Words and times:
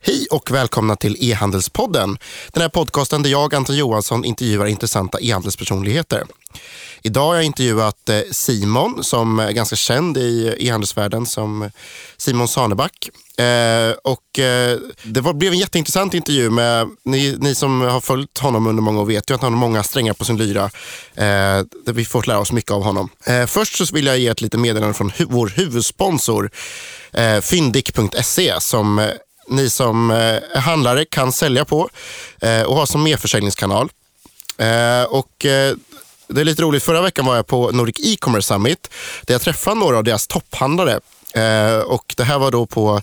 Hej 0.00 0.26
och 0.30 0.50
välkomna 0.50 0.96
till 0.96 1.16
E-handelspodden. 1.20 2.18
Den 2.52 2.62
här 2.62 2.68
podcasten 2.68 3.22
där 3.22 3.30
jag, 3.30 3.54
Anton 3.54 3.76
Johansson, 3.76 4.24
intervjuar 4.24 4.66
intressanta 4.66 5.20
e-handelspersonligheter. 5.20 6.24
Idag 7.02 7.26
har 7.26 7.34
jag 7.34 7.44
intervjuat 7.44 8.08
eh, 8.08 8.20
Simon 8.30 9.04
som 9.04 9.38
är 9.38 9.52
ganska 9.52 9.76
känd 9.76 10.18
i 10.18 10.56
e-handelsvärlden 10.58 11.26
som 11.26 11.70
Simon 12.16 12.48
Saneback. 12.48 13.08
Eh, 13.38 13.94
och, 14.04 14.38
eh, 14.38 14.78
det 15.02 15.20
var, 15.20 15.32
blev 15.32 15.52
en 15.52 15.58
jätteintressant 15.58 16.14
intervju 16.14 16.50
med, 16.50 16.88
ni, 17.04 17.36
ni 17.40 17.54
som 17.54 17.80
har 17.80 18.00
följt 18.00 18.38
honom 18.38 18.66
under 18.66 18.82
många 18.82 19.00
år 19.00 19.06
vet 19.06 19.30
ju 19.30 19.34
att 19.34 19.42
han 19.42 19.52
har 19.52 19.60
många 19.60 19.82
strängar 19.82 20.14
på 20.14 20.24
sin 20.24 20.36
lyra. 20.36 20.64
Eh, 21.14 21.64
där 21.84 21.92
vi 21.92 22.04
får 22.04 22.24
lära 22.26 22.38
oss 22.38 22.52
mycket 22.52 22.70
av 22.70 22.82
honom. 22.82 23.08
Eh, 23.24 23.46
först 23.46 23.76
så 23.76 23.94
vill 23.94 24.06
jag 24.06 24.18
ge 24.18 24.28
ett 24.28 24.40
litet 24.40 24.60
meddelande 24.60 24.94
från 24.94 25.10
hu 25.10 25.24
vår 25.28 25.48
huvudsponsor 25.48 26.50
eh, 27.12 27.40
fyndik.se 27.40 28.60
som 28.60 28.98
eh, 28.98 29.10
ni 29.48 29.70
som 29.70 30.10
eh, 30.10 30.60
handlare 30.60 31.04
kan 31.04 31.32
sälja 31.32 31.64
på 31.64 31.88
eh, 32.40 32.62
och 32.62 32.76
ha 32.76 32.86
som 32.86 33.02
merförsäljningskanal. 33.02 33.90
Eh, 34.58 35.02
och, 35.02 35.46
eh, 35.46 35.74
det 36.28 36.40
är 36.40 36.44
lite 36.44 36.62
roligt, 36.62 36.82
förra 36.82 37.02
veckan 37.02 37.26
var 37.26 37.36
jag 37.36 37.46
på 37.46 37.70
Nordic 37.70 37.96
E-commerce 38.06 38.46
Summit 38.46 38.90
där 39.22 39.34
jag 39.34 39.40
träffade 39.42 39.80
några 39.80 39.96
av 39.96 40.04
deras 40.04 40.26
topphandlare. 40.26 41.00
Eh, 41.34 41.78
och 41.78 42.14
det 42.16 42.24
här 42.24 42.38
var 42.38 42.50
då 42.50 42.66
på 42.66 43.00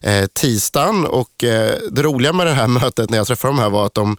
eh, 0.00 0.26
tisdagen 0.26 1.06
och 1.06 1.44
eh, 1.44 1.78
det 1.90 2.02
roliga 2.02 2.32
med 2.32 2.46
det 2.46 2.52
här 2.52 2.66
mötet 2.80 3.10
när 3.10 3.18
jag 3.18 3.26
träffade 3.26 3.52
dem 3.52 3.58
här 3.58 3.70
var 3.70 3.86
att 3.86 3.94
de, 3.94 4.16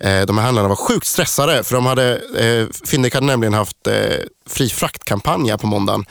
eh, 0.00 0.22
de 0.22 0.38
här 0.38 0.44
handlarna 0.44 0.68
var 0.68 0.76
sjukt 0.76 1.06
stressade 1.06 1.64
för 1.64 1.74
de 1.74 1.86
hade, 1.86 2.16
eh, 2.38 2.66
Fyndik 2.86 3.14
hade 3.14 3.26
nämligen 3.26 3.54
haft 3.54 3.86
eh, 3.86 4.16
fri 4.46 4.68
fraktkampanj 4.68 5.50
här 5.50 5.56
på 5.56 5.66
måndagen. 5.66 6.04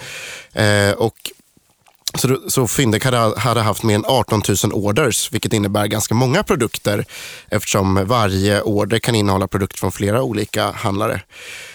Eh, 0.54 0.92
och 0.92 1.32
så, 2.18 2.40
så 2.48 2.68
Fyndik 2.68 3.06
hade, 3.06 3.40
hade 3.40 3.62
haft 3.62 3.84
mer 3.84 3.96
än 3.96 4.06
18 4.08 4.42
000 4.64 4.74
orders, 4.74 5.32
vilket 5.32 5.54
innebär 5.54 5.88
ganska 5.88 6.16
många 6.16 6.44
produkter 6.44 7.06
eftersom 7.50 8.06
varje 8.06 8.62
order 8.62 9.00
kan 9.00 9.16
innehålla 9.16 9.48
produkter 9.48 9.78
från 9.78 9.92
flera 9.92 10.22
olika 10.22 10.72
handlare. 10.72 11.22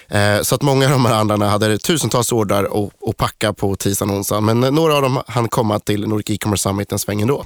Eh, 0.08 0.42
så 0.42 0.54
att 0.54 0.62
många 0.62 0.84
av 0.84 0.90
de 0.90 1.04
här 1.04 1.14
handlarna 1.14 1.48
hade 1.48 1.78
tusentals 1.78 2.32
ordrar 2.32 2.64
att, 3.08 3.16
packa 3.16 3.52
på 3.52 3.76
tisdagen 3.76 4.10
och 4.10 4.16
onsdagen, 4.16 4.44
men 4.44 4.74
några 4.74 4.94
av 4.94 5.02
dem 5.02 5.22
hann 5.26 5.48
komma 5.48 5.78
till 5.78 6.08
Nordic 6.08 6.30
E-commerce 6.30 6.62
Summit 6.62 6.92
en 6.92 6.98
sväng 6.98 7.20
ändå. 7.20 7.44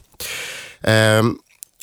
Ehm, 0.80 1.26
eh, 1.26 1.32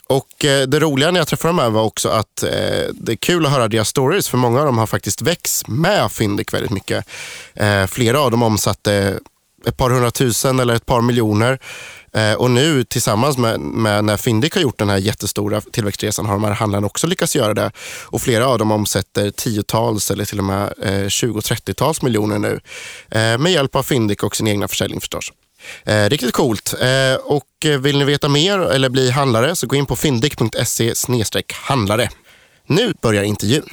och 0.08 0.30
det 0.40 0.80
roliga 0.80 1.12
när 1.12 1.20
jag 1.20 1.28
träffade 1.28 1.50
dem 1.50 1.60
här 1.60 1.70
var 1.70 1.84
också 1.84 2.10
att 2.10 2.44
eh, 2.44 2.50
det 2.94 3.12
är 3.12 3.16
kul 3.16 3.46
att 3.46 3.52
höra 3.52 3.68
deras 3.68 3.90
stories, 3.90 4.30
för 4.30 4.38
många 4.38 4.60
av 4.60 4.66
dem 4.66 4.78
har 4.78 4.88
faktiskt 4.88 5.22
växt 5.22 5.68
med 5.68 6.12
Fyndik 6.12 6.54
väldigt 6.54 6.72
mycket. 6.72 7.06
Eh, 7.54 7.86
flera 7.86 8.20
av 8.20 8.32
dem 8.32 8.44
omsatte 8.44 9.20
ett 9.68 9.78
par 9.78 9.90
hundratusen 9.90 10.60
eller 10.60 10.76
ett 10.76 10.86
par 10.86 11.02
miljoner. 11.02 11.60
Eh, 12.14 12.34
och 12.34 12.52
nu 12.52 12.84
tillsammans 12.84 13.38
med, 13.38 13.60
med 13.60 14.04
när 14.06 14.18
Fyndik 14.18 14.56
har 14.56 14.62
gjort 14.62 14.80
den 14.80 14.90
här 14.90 14.98
jättestora 14.98 15.62
tillväxtresan 15.62 16.26
har 16.26 16.34
de 16.34 16.44
här 16.44 16.52
handlarna 16.52 16.88
också 16.88 17.08
lyckats 17.08 17.36
göra 17.36 17.54
det. 17.54 17.72
Och 18.04 18.22
flera 18.22 18.48
av 18.48 18.60
dem 18.60 18.72
omsätter 18.72 19.32
tiotals 19.32 20.12
eller 20.12 20.26
till 20.26 20.40
och 20.40 20.46
med 20.46 20.74
eh, 20.82 20.92
20-30-tals 20.92 22.02
miljoner 22.02 22.40
nu. 22.40 22.60
Eh, 23.10 23.38
med 23.38 23.52
hjälp 23.52 23.76
av 23.76 23.84
Fyndik 23.84 24.24
och 24.24 24.36
sin 24.36 24.48
egna 24.48 24.68
försäljning 24.68 25.00
förstås. 25.00 25.32
Eh, 25.84 26.10
riktigt 26.10 26.34
coolt. 26.34 26.74
Eh, 26.82 27.16
och 27.24 27.66
eh, 27.66 27.80
vill 27.80 27.98
ni 27.98 28.06
veta 28.06 28.30
mer 28.30 28.60
eller 28.60 28.90
bli 28.90 29.12
handlare 29.12 29.56
så 29.56 29.68
gå 29.68 29.76
in 29.76 29.86
på 29.86 29.96
fyndik.se 29.96 30.94
handlare. 31.54 32.10
Nu 32.68 32.94
börjar 33.02 33.24
intervjun. 33.24 33.70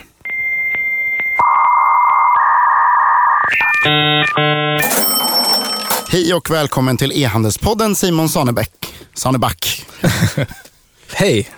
Hej 6.13 6.35
och 6.35 6.51
välkommen 6.51 6.97
till 6.97 7.13
E-handelspodden 7.15 7.95
Simon 7.95 8.29
Sanebäck. 8.29 8.95
Saneback. 9.15 9.87
Hej. 11.13 11.49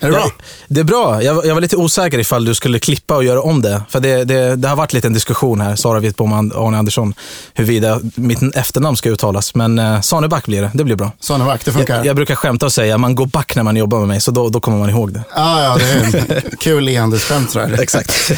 Är 0.00 0.06
det 0.06 0.12
bra? 0.12 0.20
Jag, 0.20 0.30
det 0.68 0.80
är 0.80 0.84
bra. 0.84 1.22
Jag, 1.22 1.46
jag, 1.46 1.54
var 1.54 1.60
lite 1.60 1.76
osäker 1.76 2.18
ifall 2.18 2.44
du 2.44 2.54
skulle 2.54 2.78
klippa 2.78 3.16
och 3.16 3.24
göra 3.24 3.42
om 3.42 3.62
det. 3.62 3.82
För 3.88 4.00
det, 4.00 4.24
det, 4.24 4.56
det 4.56 4.68
har 4.68 4.76
varit 4.76 4.92
lite 4.92 5.06
en 5.06 5.12
diskussion 5.12 5.60
här, 5.60 5.76
Sara 5.76 6.00
Wittbom 6.00 6.50
och 6.50 6.66
Arne 6.66 6.78
Andersson, 6.78 7.14
huruvida 7.54 8.00
mitt 8.14 8.56
efternamn 8.56 8.96
ska 8.96 9.08
uttalas. 9.08 9.54
Men 9.54 9.78
eh, 9.78 10.00
Saneback 10.00 10.46
blir 10.46 10.62
det. 10.62 10.70
Det 10.74 10.84
blir 10.84 10.96
bra. 10.96 11.12
Saneback, 11.20 11.64
det 11.64 11.72
funkar. 11.72 11.96
Jag, 11.96 12.06
jag 12.06 12.16
brukar 12.16 12.34
skämta 12.34 12.66
och 12.66 12.72
säga 12.72 12.98
man 12.98 13.14
går 13.14 13.26
back 13.26 13.56
när 13.56 13.62
man 13.62 13.76
jobbar 13.76 13.98
med 13.98 14.08
mig, 14.08 14.20
så 14.20 14.30
då, 14.30 14.48
då 14.48 14.60
kommer 14.60 14.78
man 14.78 14.90
ihåg 14.90 15.12
det. 15.12 15.22
Ah, 15.30 15.62
ja, 15.62 15.76
det 15.76 15.84
är 15.84 16.56
kul 16.60 16.88
e-handelsskämt 16.88 17.50
tror 17.50 17.80
Exakt. 17.80 18.32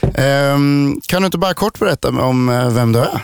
um, 0.00 1.00
kan 1.06 1.22
du 1.22 1.26
inte 1.26 1.38
bara 1.38 1.54
kort 1.54 1.78
berätta 1.78 2.08
om 2.08 2.48
eh, 2.48 2.68
vem 2.68 2.92
du 2.92 2.98
är? 2.98 3.20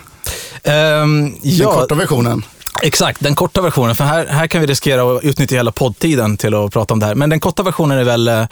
Um, 0.64 1.36
ja, 1.42 1.66
Den 1.66 1.74
korta 1.74 1.94
versionen. 1.94 2.44
Exakt, 2.82 3.20
den 3.20 3.34
korta 3.34 3.60
versionen. 3.60 3.96
För 3.96 4.04
här, 4.04 4.26
här 4.26 4.46
kan 4.46 4.60
vi 4.60 4.66
riskera 4.66 5.16
att 5.16 5.24
utnyttja 5.24 5.56
hela 5.56 5.72
poddtiden 5.72 6.36
till 6.36 6.54
att 6.54 6.72
prata 6.72 6.94
om 6.94 7.00
det 7.00 7.06
här. 7.06 7.14
Men 7.14 7.30
den 7.30 7.40
korta 7.40 7.62
versionen 7.62 7.98
är 7.98 8.04
väl, 8.04 8.28
eh, 8.28 8.44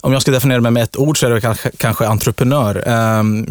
om 0.00 0.12
jag 0.12 0.22
ska 0.22 0.30
definiera 0.30 0.60
mig 0.60 0.72
med 0.72 0.82
ett 0.82 0.96
ord, 0.96 1.18
så 1.18 1.26
är 1.26 1.30
det 1.30 1.40
kanske, 1.40 1.70
kanske 1.76 2.06
entreprenör. 2.06 2.88
Um, 2.88 3.46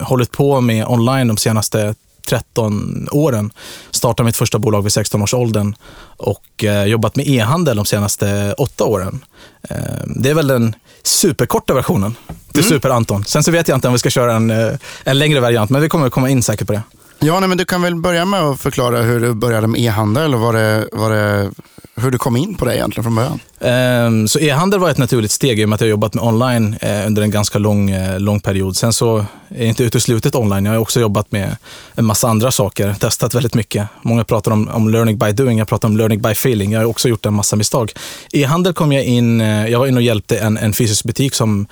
hållit 0.00 0.30
på 0.30 0.60
med 0.60 0.86
online 0.86 1.28
de 1.28 1.36
senaste 1.36 1.94
13 2.28 3.08
åren. 3.10 3.50
Startade 3.90 4.24
mitt 4.24 4.36
första 4.36 4.58
bolag 4.58 4.82
vid 4.82 4.92
16 4.92 5.22
års 5.22 5.34
åldern 5.34 5.74
och 6.16 6.64
eh, 6.64 6.84
jobbat 6.84 7.16
med 7.16 7.28
e-handel 7.28 7.76
de 7.76 7.84
senaste 7.84 8.54
8 8.58 8.84
åren. 8.84 9.24
Eh, 9.62 9.76
det 10.06 10.30
är 10.30 10.34
väl 10.34 10.46
den 10.46 10.74
superkorta 11.02 11.74
versionen 11.74 12.14
till 12.52 12.64
mm. 12.64 12.70
Super-Anton. 12.70 13.24
Sen 13.24 13.44
så 13.44 13.50
vet 13.50 13.68
jag 13.68 13.76
inte 13.76 13.88
om 13.88 13.94
vi 13.94 13.98
ska 13.98 14.10
köra 14.10 14.34
en, 14.34 14.50
eh, 14.50 14.72
en 15.04 15.18
längre 15.18 15.40
variant, 15.40 15.70
men 15.70 15.82
vi 15.82 15.88
kommer 15.88 16.10
komma 16.10 16.28
in 16.28 16.42
säkert 16.42 16.66
på 16.66 16.72
det. 16.72 16.82
Ja, 17.24 17.40
nej, 17.40 17.48
men 17.48 17.58
du 17.58 17.64
kan 17.64 17.82
väl 17.82 17.96
börja 17.96 18.24
med 18.24 18.40
att 18.40 18.60
förklara 18.60 19.02
hur 19.02 19.20
du 19.20 19.34
började 19.34 19.66
med 19.66 19.80
e-handel 19.80 20.34
och 20.34 20.40
vad 20.40 20.54
det, 20.54 20.88
vad 20.92 21.10
det, 21.10 21.50
hur 21.94 22.10
du 22.10 22.18
kom 22.18 22.36
in 22.36 22.54
på 22.54 22.64
det 22.64 22.76
egentligen 22.76 23.04
från 23.04 23.14
början. 23.14 23.40
Um, 24.06 24.28
så 24.28 24.38
e-handel 24.38 24.80
var 24.80 24.90
ett 24.90 24.98
naturligt 24.98 25.30
steg 25.30 25.60
i 25.60 25.64
och 25.64 25.68
med 25.68 25.74
att 25.74 25.80
jag 25.80 25.90
jobbat 25.90 26.14
med 26.14 26.24
online 26.24 26.76
uh, 26.84 27.06
under 27.06 27.22
en 27.22 27.30
ganska 27.30 27.58
lång, 27.58 27.94
uh, 27.94 28.20
lång 28.20 28.40
period. 28.40 28.76
Sen 28.76 28.92
så 28.92 29.18
är 29.18 29.58
jag 29.58 29.66
inte 29.66 29.84
uteslutet 29.84 30.34
online. 30.34 30.64
Jag 30.64 30.72
har 30.72 30.78
också 30.78 31.00
jobbat 31.00 31.32
med 31.32 31.56
en 31.94 32.04
massa 32.04 32.28
andra 32.28 32.50
saker, 32.50 32.94
testat 32.94 33.34
väldigt 33.34 33.54
mycket. 33.54 33.88
Många 34.02 34.24
pratar 34.24 34.50
om, 34.50 34.68
om 34.68 34.88
learning 34.88 35.18
by 35.18 35.32
doing, 35.32 35.58
jag 35.58 35.68
pratar 35.68 35.88
om 35.88 35.96
learning 35.96 36.22
by 36.22 36.30
feeling. 36.30 36.72
Jag 36.72 36.80
har 36.80 36.86
också 36.86 37.08
gjort 37.08 37.26
en 37.26 37.34
massa 37.34 37.56
misstag. 37.56 37.92
E-handel 38.32 38.72
kom 38.72 38.92
jag 38.92 39.04
in, 39.04 39.40
uh, 39.40 39.70
jag 39.70 39.78
var 39.78 39.86
inne 39.86 39.96
och 39.96 40.02
hjälpte 40.02 40.38
en, 40.38 40.58
en 40.58 40.72
fysisk 40.72 41.04
butik 41.04 41.34
som 41.34 41.66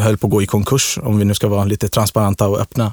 höll 0.00 0.16
på 0.16 0.26
att 0.26 0.30
gå 0.30 0.42
i 0.42 0.46
konkurs, 0.46 0.98
om 1.02 1.18
vi 1.18 1.24
nu 1.24 1.34
ska 1.34 1.48
vara 1.48 1.64
lite 1.64 1.88
transparenta 1.88 2.48
och 2.48 2.60
öppna. 2.60 2.92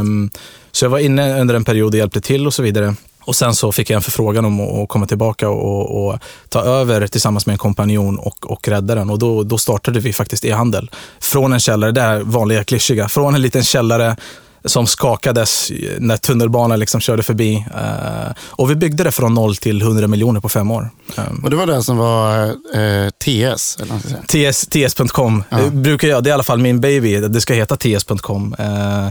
Um, 0.00 0.30
så 0.72 0.84
jag 0.84 0.90
var 0.90 0.98
inne 0.98 1.40
under 1.40 1.54
en 1.54 1.64
period 1.64 1.94
och 1.94 1.98
hjälpte 1.98 2.20
till 2.20 2.46
och 2.46 2.54
så 2.54 2.62
vidare. 2.62 2.94
Och 3.24 3.36
sen 3.36 3.54
så 3.54 3.72
fick 3.72 3.90
jag 3.90 3.96
en 3.96 4.02
förfrågan 4.02 4.44
om 4.44 4.60
att 4.60 4.88
komma 4.88 5.06
tillbaka 5.06 5.48
och, 5.48 6.06
och 6.06 6.18
ta 6.48 6.62
över 6.62 7.06
tillsammans 7.06 7.46
med 7.46 7.52
en 7.52 7.58
kompanjon 7.58 8.18
och, 8.18 8.50
och 8.50 8.68
rädda 8.68 8.94
den. 8.94 9.10
Och 9.10 9.18
då, 9.18 9.42
då 9.42 9.58
startade 9.58 10.00
vi 10.00 10.12
faktiskt 10.12 10.44
e-handel. 10.44 10.90
Från 11.20 11.52
en 11.52 11.60
källare, 11.60 11.92
det 11.92 12.00
här 12.00 12.20
vanliga 12.20 12.64
klyschiga, 12.64 13.08
från 13.08 13.34
en 13.34 13.42
liten 13.42 13.64
källare 13.64 14.16
som 14.64 14.86
skakades 14.86 15.72
när 15.98 16.16
tunnelbanan 16.16 16.78
liksom 16.78 17.00
körde 17.00 17.22
förbi. 17.22 17.66
Uh, 17.74 18.32
och 18.40 18.70
vi 18.70 18.74
byggde 18.74 19.04
det 19.04 19.12
från 19.12 19.34
noll 19.34 19.56
till 19.56 19.82
100 19.82 20.06
miljoner 20.06 20.40
på 20.40 20.48
fem 20.48 20.70
år. 20.70 20.90
Um, 21.16 21.44
och 21.44 21.50
det 21.50 21.56
var 21.56 21.66
det 21.66 21.82
som 21.82 21.96
var 21.96 22.46
uh, 22.48 23.10
TS? 23.10 23.78
Eller 23.80 24.26
TS, 24.26 24.66
TS.com. 24.66 25.44
Ja. 25.48 25.58
Det, 25.58 25.70
brukar 25.70 26.08
jag, 26.08 26.24
det 26.24 26.28
är 26.28 26.32
i 26.32 26.34
alla 26.34 26.42
fall 26.42 26.58
min 26.58 26.80
baby. 26.80 27.20
Det 27.20 27.40
ska 27.40 27.54
heta 27.54 27.76
TS.com. 27.76 28.54
Uh, 28.60 29.06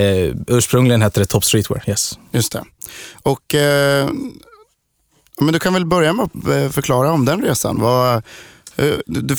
uh, 0.00 0.34
ursprungligen 0.46 1.02
hette 1.02 1.20
det 1.20 1.26
Top 1.26 1.44
Streetwear. 1.44 1.84
Yes. 1.86 2.18
Just 2.32 2.52
det. 2.52 2.64
Och, 3.22 3.54
men 5.40 5.52
du 5.52 5.58
kan 5.58 5.74
väl 5.74 5.86
börja 5.86 6.12
med 6.12 6.24
att 6.24 6.74
förklara 6.74 7.12
om 7.12 7.24
den 7.24 7.42
resan. 7.42 7.80
Vad, 7.80 8.22
Eh, 8.76 8.94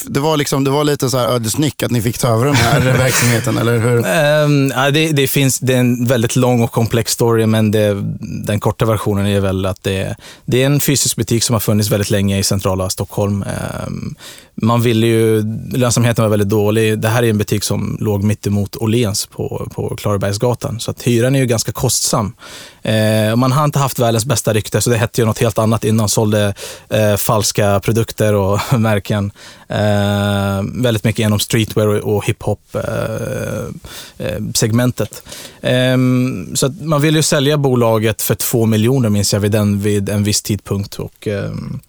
det 0.06 0.19
var, 0.19 0.38
liksom, 0.38 0.63
det 0.63 0.69
var 0.69 0.84
lite 0.84 1.09
så 1.09 1.18
här 1.18 1.28
ödesnyck 1.28 1.84
att 1.84 1.91
ni 1.91 2.01
fick 2.01 2.18
ta 2.18 2.28
över 2.28 2.46
den 2.46 2.56
här 2.56 2.79
verksamheten, 2.97 3.57
eller 3.57 3.79
hur? 3.79 3.97
Um, 3.97 4.94
det, 4.94 5.12
det, 5.12 5.28
finns, 5.28 5.59
det 5.59 5.73
är 5.73 5.79
en 5.79 6.06
väldigt 6.06 6.35
lång 6.35 6.62
och 6.62 6.72
komplex 6.72 7.12
story, 7.12 7.46
men 7.46 7.72
det, 7.72 8.03
den 8.19 8.59
korta 8.59 8.85
versionen 8.85 9.25
är 9.25 9.40
väl 9.40 9.66
att 9.66 9.84
det, 9.84 10.16
det, 10.46 10.62
är 10.62 10.66
en 10.66 10.81
fysisk 10.81 11.16
butik 11.16 11.44
som 11.44 11.53
har 11.53 11.59
funnits 11.59 11.90
väldigt 11.90 12.09
länge 12.09 12.38
i 12.38 12.44
centrala 12.44 12.90
Stockholm. 12.90 13.46
Um, 13.87 14.16
man 14.55 14.81
ville 14.81 15.07
ju, 15.07 15.43
lönsamheten 15.72 16.23
var 16.23 16.29
väldigt 16.29 16.49
dålig. 16.49 16.99
Det 16.99 17.07
här 17.07 17.23
är 17.23 17.29
en 17.29 17.37
butik 17.37 17.63
som 17.63 17.97
låg 18.02 18.23
mittemot 18.23 18.75
Åhléns 18.75 19.25
på, 19.25 19.67
på 19.75 19.96
Klarabergsgatan, 19.96 20.79
så 20.79 20.91
att 20.91 21.02
hyran 21.02 21.35
är 21.35 21.40
ju 21.40 21.46
ganska 21.46 21.72
kostsam. 21.72 22.34
Eh, 22.81 23.35
man 23.35 23.52
har 23.52 23.66
inte 23.66 23.79
haft 23.79 23.99
världens 23.99 24.25
bästa 24.25 24.53
rykte, 24.53 24.81
så 24.81 24.90
det 24.90 24.97
hette 24.97 25.22
ju 25.22 25.25
något 25.25 25.40
helt 25.40 25.57
annat 25.57 25.84
innan. 25.84 26.09
Sålde 26.09 26.53
eh, 26.90 27.16
falska 27.16 27.79
produkter 27.79 28.34
och 28.34 28.59
märken. 28.79 29.31
Eh, 29.67 30.61
väldigt 30.73 31.03
mycket 31.03 31.19
genom 31.19 31.40
streetwear 31.40 31.87
och, 31.87 32.16
och 32.16 32.25
hiphop-segmentet. 32.25 35.23
Eh, 35.61 35.72
eh, 35.72 35.93
ehm, 35.93 36.55
så 36.55 36.73
man 36.81 37.01
ville 37.01 37.19
ju 37.19 37.23
sälja 37.23 37.58
bolaget 37.58 38.22
för 38.22 38.35
två 38.35 38.66
miljoner, 38.66 39.09
minns 39.09 39.34
jag, 39.34 39.40
vid, 39.40 39.51
den, 39.51 39.81
vid 39.81 40.09
en 40.09 40.23
viss 40.23 40.41
tidpunkt. 40.41 40.99
Och, 40.99 41.28
ehm, 41.28 41.79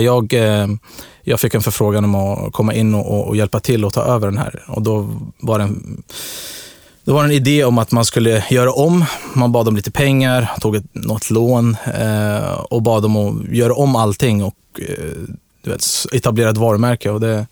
jag 0.00 0.32
eh, 0.32 0.66
jag 1.22 1.40
fick 1.40 1.54
en 1.54 1.62
förfrågan 1.62 2.04
om 2.04 2.14
att 2.14 2.52
komma 2.52 2.74
in 2.74 2.94
och, 2.94 3.28
och, 3.28 3.36
hjälpa 3.36 3.60
till 3.60 3.84
och 3.84 3.92
ta 3.92 4.02
över 4.02 4.26
den 4.26 4.38
här. 4.38 4.64
Och 4.66 4.82
då 4.82 5.08
var 5.40 5.58
det 5.58 5.64
en, 5.64 6.02
det 7.04 7.12
var 7.12 7.24
en 7.24 7.30
idé 7.30 7.64
om 7.64 7.78
att 7.78 7.92
man 7.92 8.04
skulle 8.04 8.44
göra 8.50 8.72
om. 8.72 9.04
Man 9.34 9.52
bad 9.52 9.68
om 9.68 9.76
lite 9.76 9.90
pengar, 9.90 10.50
tog 10.60 10.76
ett, 10.76 10.84
något 10.92 11.30
lån 11.30 11.76
eh, 11.94 12.52
och 12.52 12.82
bad 12.82 13.04
om 13.04 13.16
att 13.16 13.48
göra 13.48 13.74
om 13.74 13.96
allting. 13.96 14.44
Och, 14.44 14.54
eh, 14.78 15.04
du 15.62 15.70
vet, 15.70 16.56
varumärke. 16.56 17.10
Och 17.10 17.20
det, 17.20 17.46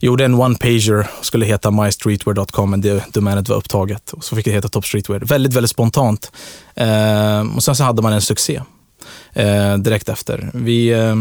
gjorde 0.00 0.24
en 0.24 0.34
one-pager 0.34 1.06
och 1.18 1.24
skulle 1.24 1.46
heta 1.46 1.70
mystreetwear.com, 1.70 2.70
men 2.70 2.80
det 2.80 3.04
domänet 3.12 3.48
var 3.48 3.56
upptaget. 3.56 4.12
Och 4.12 4.24
så 4.24 4.36
fick 4.36 4.44
det 4.44 4.50
heta 4.50 4.68
Top 4.68 4.86
Streetwear. 4.86 5.20
Väldigt, 5.20 5.54
väldigt 5.54 5.70
spontant. 5.70 6.32
Eh, 6.74 7.56
och 7.56 7.62
sen 7.62 7.76
så 7.76 7.84
hade 7.84 8.02
man 8.02 8.12
en 8.12 8.22
succé 8.22 8.62
eh, 9.32 9.74
direkt 9.74 10.08
efter. 10.08 10.50
Vi... 10.54 10.88
Eh, 10.88 11.14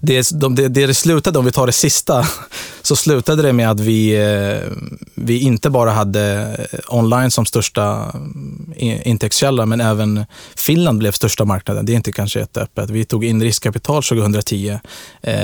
det, 0.00 0.30
de, 0.30 0.54
det, 0.54 0.68
det 0.68 0.94
slutade, 0.94 1.38
om 1.38 1.44
vi 1.44 1.52
tar 1.52 1.66
det 1.66 1.72
sista, 1.72 2.26
så 2.82 2.96
slutade 2.96 3.42
det 3.42 3.52
med 3.52 3.70
att 3.70 3.80
vi, 3.80 4.14
eh, 4.16 4.72
vi 5.14 5.38
inte 5.38 5.70
bara 5.70 5.90
hade 5.90 6.56
eh, 6.72 6.78
online 6.88 7.30
som 7.30 7.46
största 7.46 8.12
mm, 8.14 8.74
intäktskälla, 9.04 9.66
men 9.66 9.80
även 9.80 10.24
Finland 10.56 10.98
blev 10.98 11.12
största 11.12 11.44
marknaden. 11.44 11.86
Det 11.86 11.92
är 11.92 11.94
inte 11.94 12.12
kanske 12.12 12.38
jätteöppet. 12.38 12.90
Vi 12.90 13.04
tog 13.04 13.24
in 13.24 13.42
riskkapital 13.42 14.02
2010. 14.02 14.78
Eh, 15.22 15.34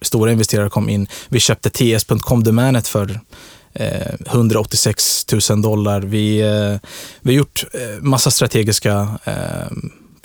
stora 0.00 0.32
investerare 0.32 0.70
kom 0.70 0.88
in. 0.88 1.06
Vi 1.28 1.40
köpte 1.40 1.70
ts.com-domänet 1.70 2.88
för 2.88 3.20
eh, 3.72 4.14
186 4.26 5.26
000 5.50 5.62
dollar. 5.62 6.00
Vi, 6.00 6.42
vi 7.20 7.32
har 7.32 7.38
gjort 7.38 7.64
massa 8.00 8.30
strategiska 8.30 9.18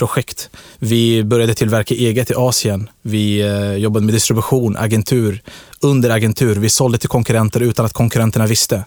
projekt. 0.03 0.49
Vi 0.79 1.23
började 1.23 1.53
tillverka 1.53 1.95
eget 1.95 2.31
i 2.31 2.33
Asien. 2.37 2.89
Vi 3.01 3.41
eh, 3.41 3.73
jobbade 3.73 4.05
med 4.05 4.15
distribution, 4.15 4.77
agentur, 4.77 5.41
under 5.79 6.09
agentur. 6.09 6.55
Vi 6.55 6.69
sålde 6.69 6.97
till 6.97 7.09
konkurrenter 7.09 7.59
utan 7.59 7.85
att 7.85 7.93
konkurrenterna 7.93 8.47
visste. 8.47 8.85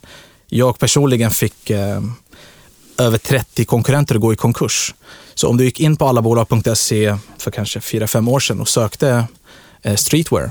Jag 0.49 0.79
personligen 0.79 1.31
fick 1.31 1.71
eh, 1.71 2.01
över 2.99 3.19
30 3.19 3.65
konkurrenter 3.65 4.15
att 4.15 4.21
gå 4.21 4.33
i 4.33 4.37
konkurs. 4.37 4.95
Så 5.35 5.49
om 5.49 5.57
du 5.57 5.65
gick 5.65 5.81
in 5.81 5.97
på 5.97 6.07
allabolag.se 6.07 7.17
för 7.39 7.51
kanske 7.51 7.79
4-5 7.79 8.31
år 8.31 8.41
sedan 8.41 8.61
och 8.61 8.69
sökte 8.69 9.25
eh, 9.83 9.95
streetwear, 9.95 10.51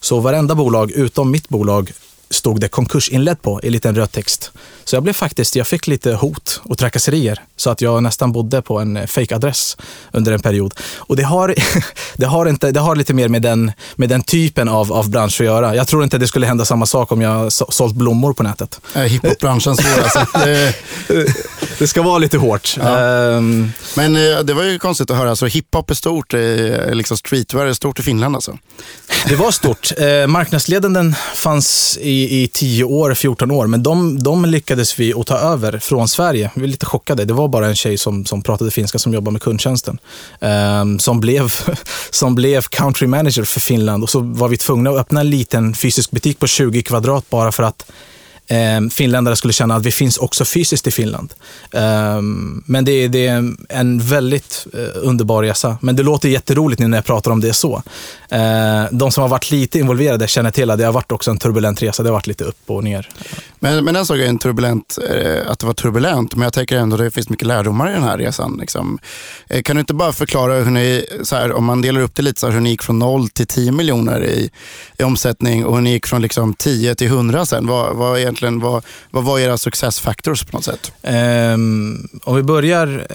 så 0.00 0.20
varenda 0.20 0.54
bolag 0.54 0.90
utom 0.90 1.30
mitt 1.30 1.48
bolag 1.48 1.92
stod 2.30 2.60
det 2.60 2.68
konkursinledd 2.68 3.42
på 3.42 3.60
i 3.62 3.70
liten 3.70 3.94
röd 3.94 4.12
text. 4.12 4.52
Så 4.84 4.96
jag 4.96 5.02
blev 5.02 5.12
faktiskt, 5.12 5.56
jag 5.56 5.66
fick 5.66 5.86
lite 5.86 6.12
hot 6.12 6.60
och 6.64 6.78
trakasserier 6.78 7.40
så 7.56 7.70
att 7.70 7.80
jag 7.80 8.02
nästan 8.02 8.32
bodde 8.32 8.62
på 8.62 8.78
en 8.78 9.08
fake-adress 9.08 9.76
under 10.12 10.32
en 10.32 10.40
period. 10.40 10.74
Och 10.96 11.16
det 11.16 11.22
har, 11.22 11.54
det 12.16 12.26
har, 12.26 12.46
inte, 12.46 12.70
det 12.70 12.80
har 12.80 12.96
lite 12.96 13.14
mer 13.14 13.28
med 13.28 13.42
den, 13.42 13.72
med 13.96 14.08
den 14.08 14.22
typen 14.22 14.68
av, 14.68 14.92
av 14.92 15.10
bransch 15.10 15.40
att 15.40 15.46
göra. 15.46 15.76
Jag 15.76 15.88
tror 15.88 16.04
inte 16.04 16.18
det 16.18 16.26
skulle 16.26 16.46
hända 16.46 16.64
samma 16.64 16.86
sak 16.86 17.12
om 17.12 17.20
jag 17.20 17.52
sålt 17.52 17.94
blommor 17.94 18.32
på 18.32 18.42
nätet. 18.42 18.80
Äh, 18.94 19.02
Hiphop-branschen 19.02 19.76
svår 19.76 20.02
alltså. 20.02 20.38
Det... 20.38 20.74
det 21.78 21.86
ska 21.86 22.02
vara 22.02 22.18
lite 22.18 22.38
hårt. 22.38 22.76
Ja. 22.78 23.00
Um... 23.00 23.72
Men 23.96 24.16
eh, 24.16 24.38
det 24.38 24.54
var 24.54 24.62
ju 24.62 24.78
konstigt 24.78 25.10
att 25.10 25.16
höra, 25.16 25.30
alltså, 25.30 25.46
hiphop 25.46 25.90
är 25.90 25.94
stort, 25.94 26.32
liksom 26.92 27.16
streetwear 27.16 27.66
är 27.66 27.72
stort 27.72 27.98
i 27.98 28.02
Finland 28.02 28.34
alltså? 28.34 28.58
Det 29.28 29.36
var 29.36 29.50
stort. 29.50 29.92
Eh, 29.98 30.26
marknadsledanden 30.26 31.14
fanns 31.34 31.98
i, 32.00 32.42
i 32.42 32.48
10 32.48 32.84
år, 32.84 33.14
14 33.14 33.50
år, 33.50 33.66
men 33.66 33.82
de, 33.82 34.22
de 34.22 34.44
lyckades 34.44 34.73
lyckades 34.74 34.98
vi 34.98 35.14
att 35.14 35.26
ta 35.26 35.38
över 35.38 35.78
från 35.78 36.08
Sverige. 36.08 36.50
Vi 36.54 36.60
var 36.60 36.68
lite 36.68 36.86
chockade. 36.86 37.24
Det 37.24 37.34
var 37.34 37.48
bara 37.48 37.66
en 37.66 37.76
tjej 37.76 37.98
som, 37.98 38.24
som 38.24 38.42
pratade 38.42 38.70
finska 38.70 38.98
som 38.98 39.14
jobbade 39.14 39.32
med 39.32 39.42
kundtjänsten. 39.42 39.98
Um, 40.40 40.98
som, 40.98 41.20
blev, 41.20 41.52
som 42.10 42.34
blev 42.34 42.62
country 42.62 43.06
manager 43.06 43.44
för 43.44 43.60
Finland 43.60 44.02
och 44.02 44.10
så 44.10 44.20
var 44.20 44.48
vi 44.48 44.56
tvungna 44.56 44.90
att 44.90 44.96
öppna 44.96 45.20
en 45.20 45.30
liten 45.30 45.74
fysisk 45.74 46.10
butik 46.10 46.38
på 46.38 46.46
20 46.46 46.82
kvadrat 46.82 47.30
bara 47.30 47.52
för 47.52 47.62
att 47.62 47.90
Ehm, 48.48 48.90
finländare 48.90 49.36
skulle 49.36 49.52
känna 49.52 49.76
att 49.76 49.86
vi 49.86 49.90
finns 49.90 50.18
också 50.18 50.44
fysiskt 50.44 50.86
i 50.86 50.90
Finland. 50.90 51.34
Eh, 51.70 52.20
men 52.66 52.84
det, 52.84 53.08
det, 53.08 53.26
är 53.26 53.54
en 53.68 54.00
väldigt 54.00 54.66
eh, 54.72 54.80
underbar 54.94 55.42
resa. 55.42 55.78
Men 55.80 55.96
det 55.96 56.02
låter 56.02 56.28
jätteroligt 56.28 56.80
nu 56.80 56.88
när 56.88 56.98
jag 56.98 57.04
pratar 57.04 57.30
om 57.30 57.40
det 57.40 57.52
så. 57.52 57.82
Eh, 58.28 58.84
de 58.90 59.12
som 59.12 59.22
har 59.22 59.28
varit 59.28 59.50
lite 59.50 59.78
involverade 59.78 60.28
känner 60.28 60.50
till 60.50 60.70
att 60.70 60.78
det 60.78 60.84
har 60.84 60.92
varit 60.92 61.12
också 61.12 61.30
en 61.30 61.38
turbulent 61.38 61.82
resa. 61.82 62.02
Det 62.02 62.08
har 62.08 62.14
varit 62.14 62.26
lite 62.26 62.44
upp 62.44 62.58
och 62.66 62.84
ner. 62.84 63.08
Men, 63.58 63.84
men 63.84 63.96
en 63.96 64.06
sak 64.06 64.18
är 64.18 64.26
en 64.26 64.38
turbulent, 64.38 64.98
eh, 65.10 65.50
att 65.50 65.58
det 65.58 65.66
var 65.66 65.74
turbulent, 65.74 66.34
men 66.34 66.42
jag 66.42 66.52
tänker 66.52 66.76
ändå 66.76 66.96
att 66.96 67.02
det 67.02 67.10
finns 67.10 67.28
mycket 67.28 67.46
lärdomar 67.46 67.90
i 67.90 67.92
den 67.92 68.02
här 68.02 68.18
resan. 68.18 68.56
Liksom. 68.60 68.98
Eh, 69.48 69.62
kan 69.62 69.76
du 69.76 69.80
inte 69.80 69.94
bara 69.94 70.12
förklara 70.12 70.54
hur 70.54 70.70
ni, 70.70 71.06
så 71.22 71.36
här, 71.36 71.52
om 71.52 71.64
man 71.64 71.82
delar 71.82 72.00
upp 72.00 72.14
det 72.14 72.22
lite, 72.22 72.40
så 72.40 72.46
här, 72.46 72.54
hur 72.54 72.60
ni 72.60 72.70
gick 72.70 72.82
från 72.82 72.98
0 72.98 73.28
till 73.28 73.46
10 73.46 73.72
miljoner 73.72 74.24
i, 74.24 74.50
i 74.98 75.02
omsättning 75.02 75.66
och 75.66 75.74
hur 75.74 75.82
ni 75.82 75.90
gick 75.90 76.06
från 76.06 76.22
liksom 76.22 76.54
10 76.54 76.94
till 76.94 77.06
100 77.06 77.46
sen. 77.46 77.66
Vad, 77.66 77.96
vad, 77.96 78.20
egentligen, 78.34 78.60
vad, 78.60 78.84
vad 79.10 79.24
var 79.24 79.38
era 79.38 79.58
success 79.58 80.00
factors 80.00 80.44
på 80.44 80.56
något 80.56 80.64
sätt? 80.64 80.92
Um, 81.02 82.08
om 82.24 82.36
vi 82.36 82.42
börjar, 82.42 83.06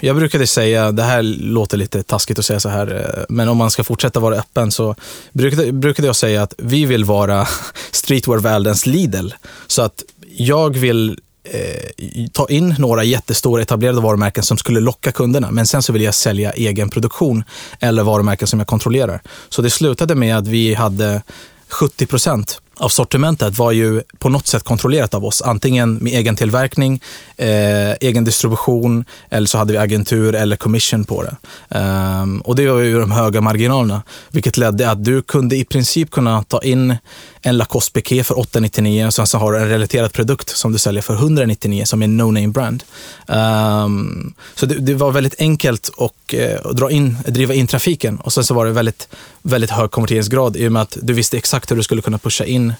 jag 0.00 0.16
brukade 0.16 0.46
säga, 0.46 0.92
det 0.92 1.02
här 1.02 1.22
låter 1.22 1.76
lite 1.76 2.02
taskigt 2.02 2.38
att 2.38 2.44
säga 2.44 2.60
så 2.60 2.68
här, 2.68 3.16
eh, 3.18 3.24
men 3.28 3.48
om 3.48 3.56
man 3.56 3.70
ska 3.70 3.84
fortsätta 3.84 4.20
vara 4.20 4.36
öppen 4.36 4.72
så 4.72 4.94
brukade, 5.32 5.72
brukade 5.72 6.08
jag 6.08 6.16
säga 6.16 6.42
att 6.42 6.54
vi 6.58 6.84
vill 6.84 7.04
vara 7.04 7.46
streetwear-världens 7.90 8.86
Lidl. 8.86 9.28
Så 9.66 9.82
att 9.82 10.02
jag 10.36 10.76
vill 10.76 11.18
eh, 11.44 12.28
ta 12.32 12.46
in 12.48 12.74
några 12.78 13.04
jättestora 13.04 13.62
etablerade 13.62 14.00
varumärken 14.00 14.42
som 14.42 14.58
skulle 14.58 14.80
locka 14.80 15.12
kunderna. 15.12 15.50
Men 15.50 15.66
sen 15.66 15.82
så 15.82 15.92
vill 15.92 16.02
jag 16.02 16.14
sälja 16.14 16.52
egen 16.52 16.90
produktion 16.90 17.44
eller 17.80 18.02
varumärken 18.02 18.48
som 18.48 18.58
jag 18.58 18.68
kontrollerar. 18.68 19.22
Så 19.48 19.62
det 19.62 19.70
slutade 19.70 20.14
med 20.14 20.38
att 20.38 20.46
vi 20.46 20.74
hade 20.74 21.22
70 21.68 22.06
procent 22.06 22.60
av 22.78 22.88
sortimentet 22.88 23.58
var 23.58 23.72
ju 23.72 24.02
på 24.18 24.28
något 24.28 24.46
sätt 24.46 24.62
kontrollerat 24.62 25.14
av 25.14 25.24
oss. 25.24 25.42
Antingen 25.42 25.94
med 25.94 26.12
egen 26.12 26.36
tillverkning, 26.36 27.00
eh, 27.36 27.92
egen 28.00 28.24
distribution 28.24 29.04
eller 29.30 29.46
så 29.46 29.58
hade 29.58 29.72
vi 29.72 29.78
agentur 29.78 30.34
eller 30.34 30.56
commission 30.56 31.04
på 31.04 31.22
det. 31.22 31.36
Um, 31.78 32.40
och 32.40 32.56
det 32.56 32.70
var 32.70 32.80
ju 32.80 33.00
de 33.00 33.10
höga 33.10 33.40
marginalerna, 33.40 34.02
vilket 34.30 34.56
ledde 34.56 34.90
att 34.90 35.04
du 35.04 35.22
kunde 35.22 35.56
i 35.56 35.64
princip 35.64 36.10
kunna 36.10 36.42
ta 36.42 36.62
in 36.62 36.96
en 37.42 37.56
Lacoste 37.56 37.92
piké 37.92 38.24
för 38.24 38.38
899 38.38 39.06
och 39.06 39.14
sen 39.14 39.26
så 39.26 39.38
har 39.38 39.52
du 39.52 39.58
en 39.58 39.68
relaterad 39.68 40.12
produkt 40.12 40.56
som 40.56 40.72
du 40.72 40.78
säljer 40.78 41.02
för 41.02 41.14
199 41.14 41.84
som 41.84 42.02
är 42.02 42.04
en 42.04 42.20
no-name 42.20 42.52
brand. 42.52 42.82
Um, 43.26 44.34
så 44.54 44.66
det, 44.66 44.74
det, 44.74 44.94
var 44.94 45.12
väldigt 45.12 45.40
enkelt 45.40 45.90
att, 45.98 46.34
uh, 46.34 46.70
att 46.70 46.76
dra 46.76 46.90
in, 46.90 47.16
driva 47.26 47.54
in 47.54 47.66
trafiken 47.66 48.18
och 48.18 48.32
sen 48.32 48.44
så 48.44 48.54
var 48.54 48.66
det 48.66 48.72
väldigt, 48.72 49.08
väldigt 49.42 49.70
hög 49.70 49.90
konverteringsgrad 49.90 50.56
i 50.56 50.68
och 50.68 50.72
med 50.72 50.82
att 50.82 50.98
du 51.02 51.12
visste 51.12 51.36
exakt 51.36 51.70
hur 51.70 51.76
du 51.76 51.82
skulle 51.82 52.02
kunna 52.02 52.18
pusha 52.18 52.44
in 52.44 52.72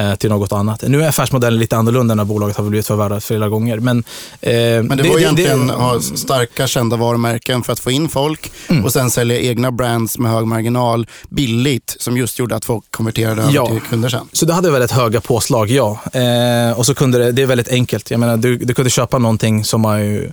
uh, 0.00 0.14
till 0.14 0.30
något 0.30 0.52
annat. 0.52 0.82
Nu 0.82 1.02
är 1.02 1.08
affärsmodellen 1.08 1.60
lite 1.60 1.76
annorlunda 1.76 2.14
när 2.14 2.24
bolaget 2.24 2.56
har 2.56 2.64
blivit 2.64 2.86
förvärvat 2.86 3.24
flera 3.24 3.48
gånger. 3.48 3.78
Men, 3.78 3.98
uh, 3.98 4.02
men 4.42 4.88
det, 4.88 4.96
det 4.96 5.08
var 5.08 5.18
egentligen 5.18 5.70
att 5.70 5.76
ha 5.76 6.00
starka 6.00 6.66
kända 6.66 6.96
varumärken 6.96 7.62
för 7.62 7.72
att 7.72 7.80
få 7.80 7.90
in 7.90 8.08
folk 8.08 8.52
mm. 8.68 8.84
och 8.84 8.92
sen 8.92 9.10
sälja 9.10 9.40
egna 9.40 9.70
brands 9.70 10.18
med 10.18 10.30
hög 10.30 10.46
marginal 10.46 11.06
billigt 11.28 11.96
som 11.98 12.16
just 12.16 12.38
gjorde 12.38 12.56
att 12.56 12.64
folk 12.64 12.84
konverterade 12.90 13.42
över 13.42 13.52
ja. 13.52 13.66
till 13.66 13.80
kunder 13.80 14.05
kunder 14.10 14.18
sen. 14.18 14.28
Så 14.32 14.46
du 14.46 14.52
hade 14.52 14.70
väldigt 14.70 14.90
höga 14.90 15.20
påslag, 15.20 15.70
ja. 15.70 15.98
Eh, 16.12 16.78
och 16.78 16.86
så 16.86 16.94
kunde 16.94 17.18
det, 17.18 17.32
det 17.32 17.42
är 17.42 17.46
väldigt 17.46 17.68
enkelt. 17.68 18.10
Jag 18.10 18.20
menar, 18.20 18.36
du, 18.36 18.56
du 18.56 18.74
kunde 18.74 18.90
köpa 18.90 19.18
någonting 19.18 19.64
som 19.64 19.84
är, 19.84 19.98
ju, 19.98 20.32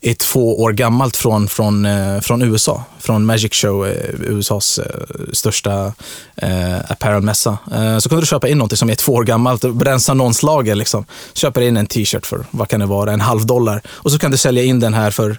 är 0.00 0.14
två 0.14 0.62
år 0.62 0.72
gammalt 0.72 1.16
från, 1.16 1.48
från, 1.48 1.86
eh, 1.86 2.20
från 2.20 2.42
USA. 2.42 2.84
Från 2.98 3.24
Magic 3.24 3.54
Show, 3.54 3.86
eh, 3.86 3.94
USAs 4.20 4.78
eh, 4.78 4.84
största 5.32 5.92
eh, 6.36 6.78
apparelmässa. 6.88 7.58
Eh, 7.72 7.98
så 7.98 8.08
kunde 8.08 8.22
du 8.22 8.26
köpa 8.26 8.48
in 8.48 8.58
någonting 8.58 8.76
som 8.76 8.90
är 8.90 8.94
två 8.94 9.12
år 9.12 9.24
gammalt 9.24 9.64
och 9.64 9.82
rensa 9.82 10.14
någonslager. 10.14 10.74
Liksom. 10.74 11.04
Köper 11.34 11.60
in 11.60 11.76
en 11.76 11.86
t-shirt 11.86 12.26
för, 12.26 12.44
vad 12.50 12.68
kan 12.68 12.80
det 12.80 12.86
vara, 12.86 13.12
en 13.12 13.20
halv 13.20 13.46
dollar. 13.46 13.82
Och 13.88 14.12
så 14.12 14.18
kan 14.18 14.30
du 14.30 14.36
sälja 14.36 14.62
in 14.62 14.80
den 14.80 14.94
här 14.94 15.10
för 15.10 15.38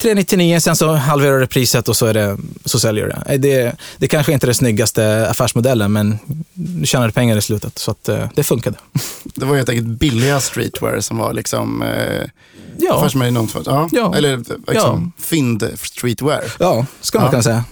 399, 0.00 0.60
sen 0.60 0.76
så 0.76 0.92
halverar 0.92 1.38
du 1.38 1.46
priset 1.46 1.88
och 1.88 1.96
så, 1.96 2.06
är 2.06 2.14
det, 2.14 2.36
så 2.64 2.80
säljer 2.80 3.04
du 3.06 3.36
det. 3.36 3.38
det. 3.38 3.76
Det 3.98 4.08
kanske 4.08 4.32
inte 4.32 4.44
är 4.44 4.48
den 4.48 4.54
snyggaste 4.54 5.28
affärsmodellen, 5.30 5.92
men 5.92 6.18
du 6.54 6.86
tjänade 6.86 7.12
pengar 7.12 7.36
i 7.36 7.42
slutet. 7.42 7.78
Så 7.78 7.90
att, 7.90 8.08
eh, 8.08 8.28
det 8.34 8.44
funkade. 8.44 8.76
Det 9.34 9.44
var 9.44 9.56
helt 9.56 9.68
enkelt 9.68 9.86
billiga 9.86 10.40
streetwear 10.40 11.00
som 11.00 11.18
var 11.18 11.32
liksom 11.32 11.82
eh, 11.82 12.28
ja. 12.76 12.98
affärsmodell 12.98 13.32
någon 13.32 13.48
ja. 13.66 13.88
ja. 13.92 14.14
Eller 14.16 14.36
liksom, 14.36 15.12
ja. 15.16 15.22
fynd 15.22 15.70
streetwear. 15.74 16.44
Ja, 16.58 16.86
ska 17.00 17.18
man 17.18 17.26
ja. 17.26 17.30
kunna 17.30 17.42
säga. 17.42 17.64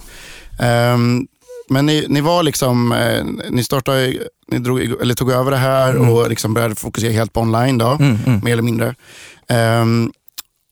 Um, 0.93 1.27
men 1.69 1.85
ni, 1.85 2.05
ni, 2.09 2.21
var 2.21 2.43
liksom, 2.43 2.91
eh, 2.91 3.25
ni 3.49 3.63
startade, 3.63 4.13
ni 4.47 4.59
drog, 4.59 4.81
eller 4.81 5.15
tog 5.15 5.31
över 5.31 5.51
det 5.51 5.57
här 5.57 5.89
mm. 5.89 6.09
och 6.09 6.29
liksom 6.29 6.53
började 6.53 6.75
fokusera 6.75 7.11
helt 7.11 7.33
på 7.33 7.41
online 7.41 7.77
då, 7.77 7.87
mm, 7.87 8.17
mm. 8.25 8.41
mer 8.43 8.51
eller 8.51 8.63
mindre. 8.63 8.95
Um, 9.81 10.11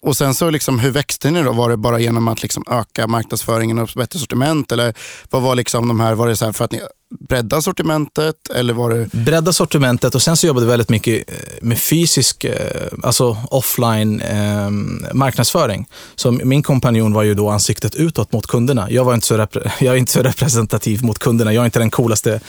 och 0.07 0.17
sen 0.17 0.33
så 0.33 0.49
liksom, 0.49 0.79
hur 0.79 0.91
växte 0.91 1.31
ni 1.31 1.43
då? 1.43 1.51
Var 1.51 1.69
det 1.69 1.77
bara 1.77 1.99
genom 1.99 2.27
att 2.27 2.43
liksom 2.43 2.63
öka 2.69 3.07
marknadsföringen 3.07 3.79
och 3.79 3.89
bättre 3.95 4.19
sortiment? 4.19 4.71
Eller 4.71 4.93
vad 5.29 5.41
var 5.41 5.55
liksom 5.55 5.87
de 5.87 5.99
här, 5.99 6.13
var 6.13 6.27
det 6.27 6.35
så 6.35 6.45
här 6.45 6.51
för 6.51 6.65
att 6.65 6.71
ni 6.71 6.81
breddade 7.19 7.61
sortimentet? 7.61 8.35
Eller 8.55 8.73
var 8.73 8.89
det... 8.89 9.11
Bredda 9.11 9.53
sortimentet 9.53 10.15
och 10.15 10.21
sen 10.21 10.37
så 10.37 10.47
jobbade 10.47 10.65
vi 10.65 10.69
väldigt 10.69 10.89
mycket 10.89 11.29
eh, 11.29 11.35
med 11.61 11.79
fysisk, 11.79 12.43
eh, 12.43 12.87
alltså 13.03 13.37
offline 13.51 14.21
eh, 14.21 14.69
marknadsföring. 15.13 15.87
Så 16.15 16.31
min 16.31 16.63
kompanjon 16.63 17.13
var 17.13 17.23
ju 17.23 17.33
då 17.33 17.49
ansiktet 17.49 17.95
utåt 17.95 18.31
mot 18.31 18.47
kunderna. 18.47 18.91
Jag, 18.91 19.03
var 19.03 19.13
inte 19.13 19.27
så 19.27 19.37
jag 19.79 19.81
är 19.81 19.95
inte 19.95 20.11
så 20.11 20.21
representativ 20.21 21.03
mot 21.03 21.19
kunderna. 21.19 21.53
Jag 21.53 21.61
är 21.61 21.65
inte 21.65 21.79
den 21.79 21.91
coolaste 21.91 22.39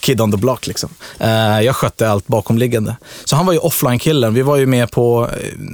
kid 0.00 0.20
on 0.20 0.30
the 0.30 0.36
block. 0.38 0.66
Liksom. 0.66 0.90
Eh, 1.18 1.60
jag 1.60 1.76
skötte 1.76 2.10
allt 2.10 2.26
bakomliggande. 2.26 2.96
Så 3.24 3.36
han 3.36 3.46
var 3.46 3.52
ju 3.52 3.58
offline-killen. 3.58 4.34
Vi 4.34 4.42
var 4.42 4.56
ju 4.56 4.66
med 4.66 4.90
på, 4.90 5.28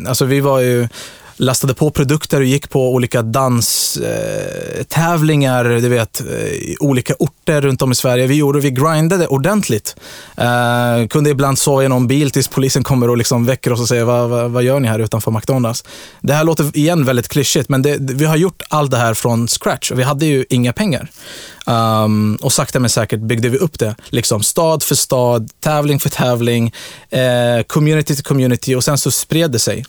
alltså 0.09 0.25
vi 0.25 0.41
var 0.41 0.61
ju 0.61 0.89
lastade 1.39 1.75
på 1.75 1.91
produkter 1.91 2.41
och 2.41 2.47
gick 2.47 2.71
på 2.71 2.93
olika 2.93 3.23
danstävlingar, 3.23 5.65
du 5.65 5.89
vet, 5.89 6.21
eh, 6.21 6.27
i 6.47 6.77
olika 6.81 7.15
orter 7.19 7.61
runt 7.61 7.83
om 7.83 7.93
i 7.93 7.95
Sverige. 7.95 8.27
Vi 8.27 8.35
gjorde, 8.35 8.61
vi 8.61 8.71
grindade 8.71 9.27
ordentligt. 9.27 9.97
Eh, 10.37 11.07
kunde 11.09 11.31
ibland 11.31 11.59
sova 11.59 11.85
i 11.85 11.89
någon 11.89 12.07
bil 12.07 12.31
tills 12.31 12.49
polisen 12.49 12.85
kommer 12.85 13.11
och 13.11 13.17
liksom 13.17 13.47
väcker 13.47 13.73
oss 13.73 13.81
och 13.81 13.89
säger, 13.89 14.05
vad, 14.05 14.29
vad, 14.29 14.51
vad 14.51 14.63
gör 14.63 14.81
ni 14.81 14.89
här 14.89 14.99
utanför 14.99 15.31
McDonalds? 15.31 15.85
Det 16.21 16.33
här 16.33 16.45
låter 16.45 16.77
igen 16.77 17.05
väldigt 17.05 17.29
klyschigt, 17.29 17.69
men 17.69 17.83
det, 17.83 17.97
vi 18.01 18.25
har 18.25 18.37
gjort 18.37 18.63
allt 18.69 18.91
det 18.91 18.97
här 18.97 19.15
från 19.15 19.49
scratch 19.49 19.91
och 19.91 19.99
vi 19.99 20.03
hade 20.03 20.27
ju 20.27 20.45
inga 20.49 20.73
pengar. 20.73 21.09
Um, 21.67 22.37
och 22.37 22.53
sakta 22.53 22.81
men 22.81 22.91
säkert 22.91 23.21
byggde 23.21 23.49
vi 23.49 23.59
upp 23.59 23.79
det. 23.79 23.97
Liksom 24.09 24.43
stad 24.43 24.83
för 24.83 24.95
stad, 24.95 25.51
tävling 25.61 26.01
för 26.01 26.09
tävling, 26.09 26.73
eh, 27.11 27.63
community 27.67 28.15
till 28.15 28.25
community 28.25 28.75
och 28.75 28.85
sen 28.85 28.99
så 28.99 29.11
spred 29.11 29.51
det 29.51 29.59
sig. 29.59 29.85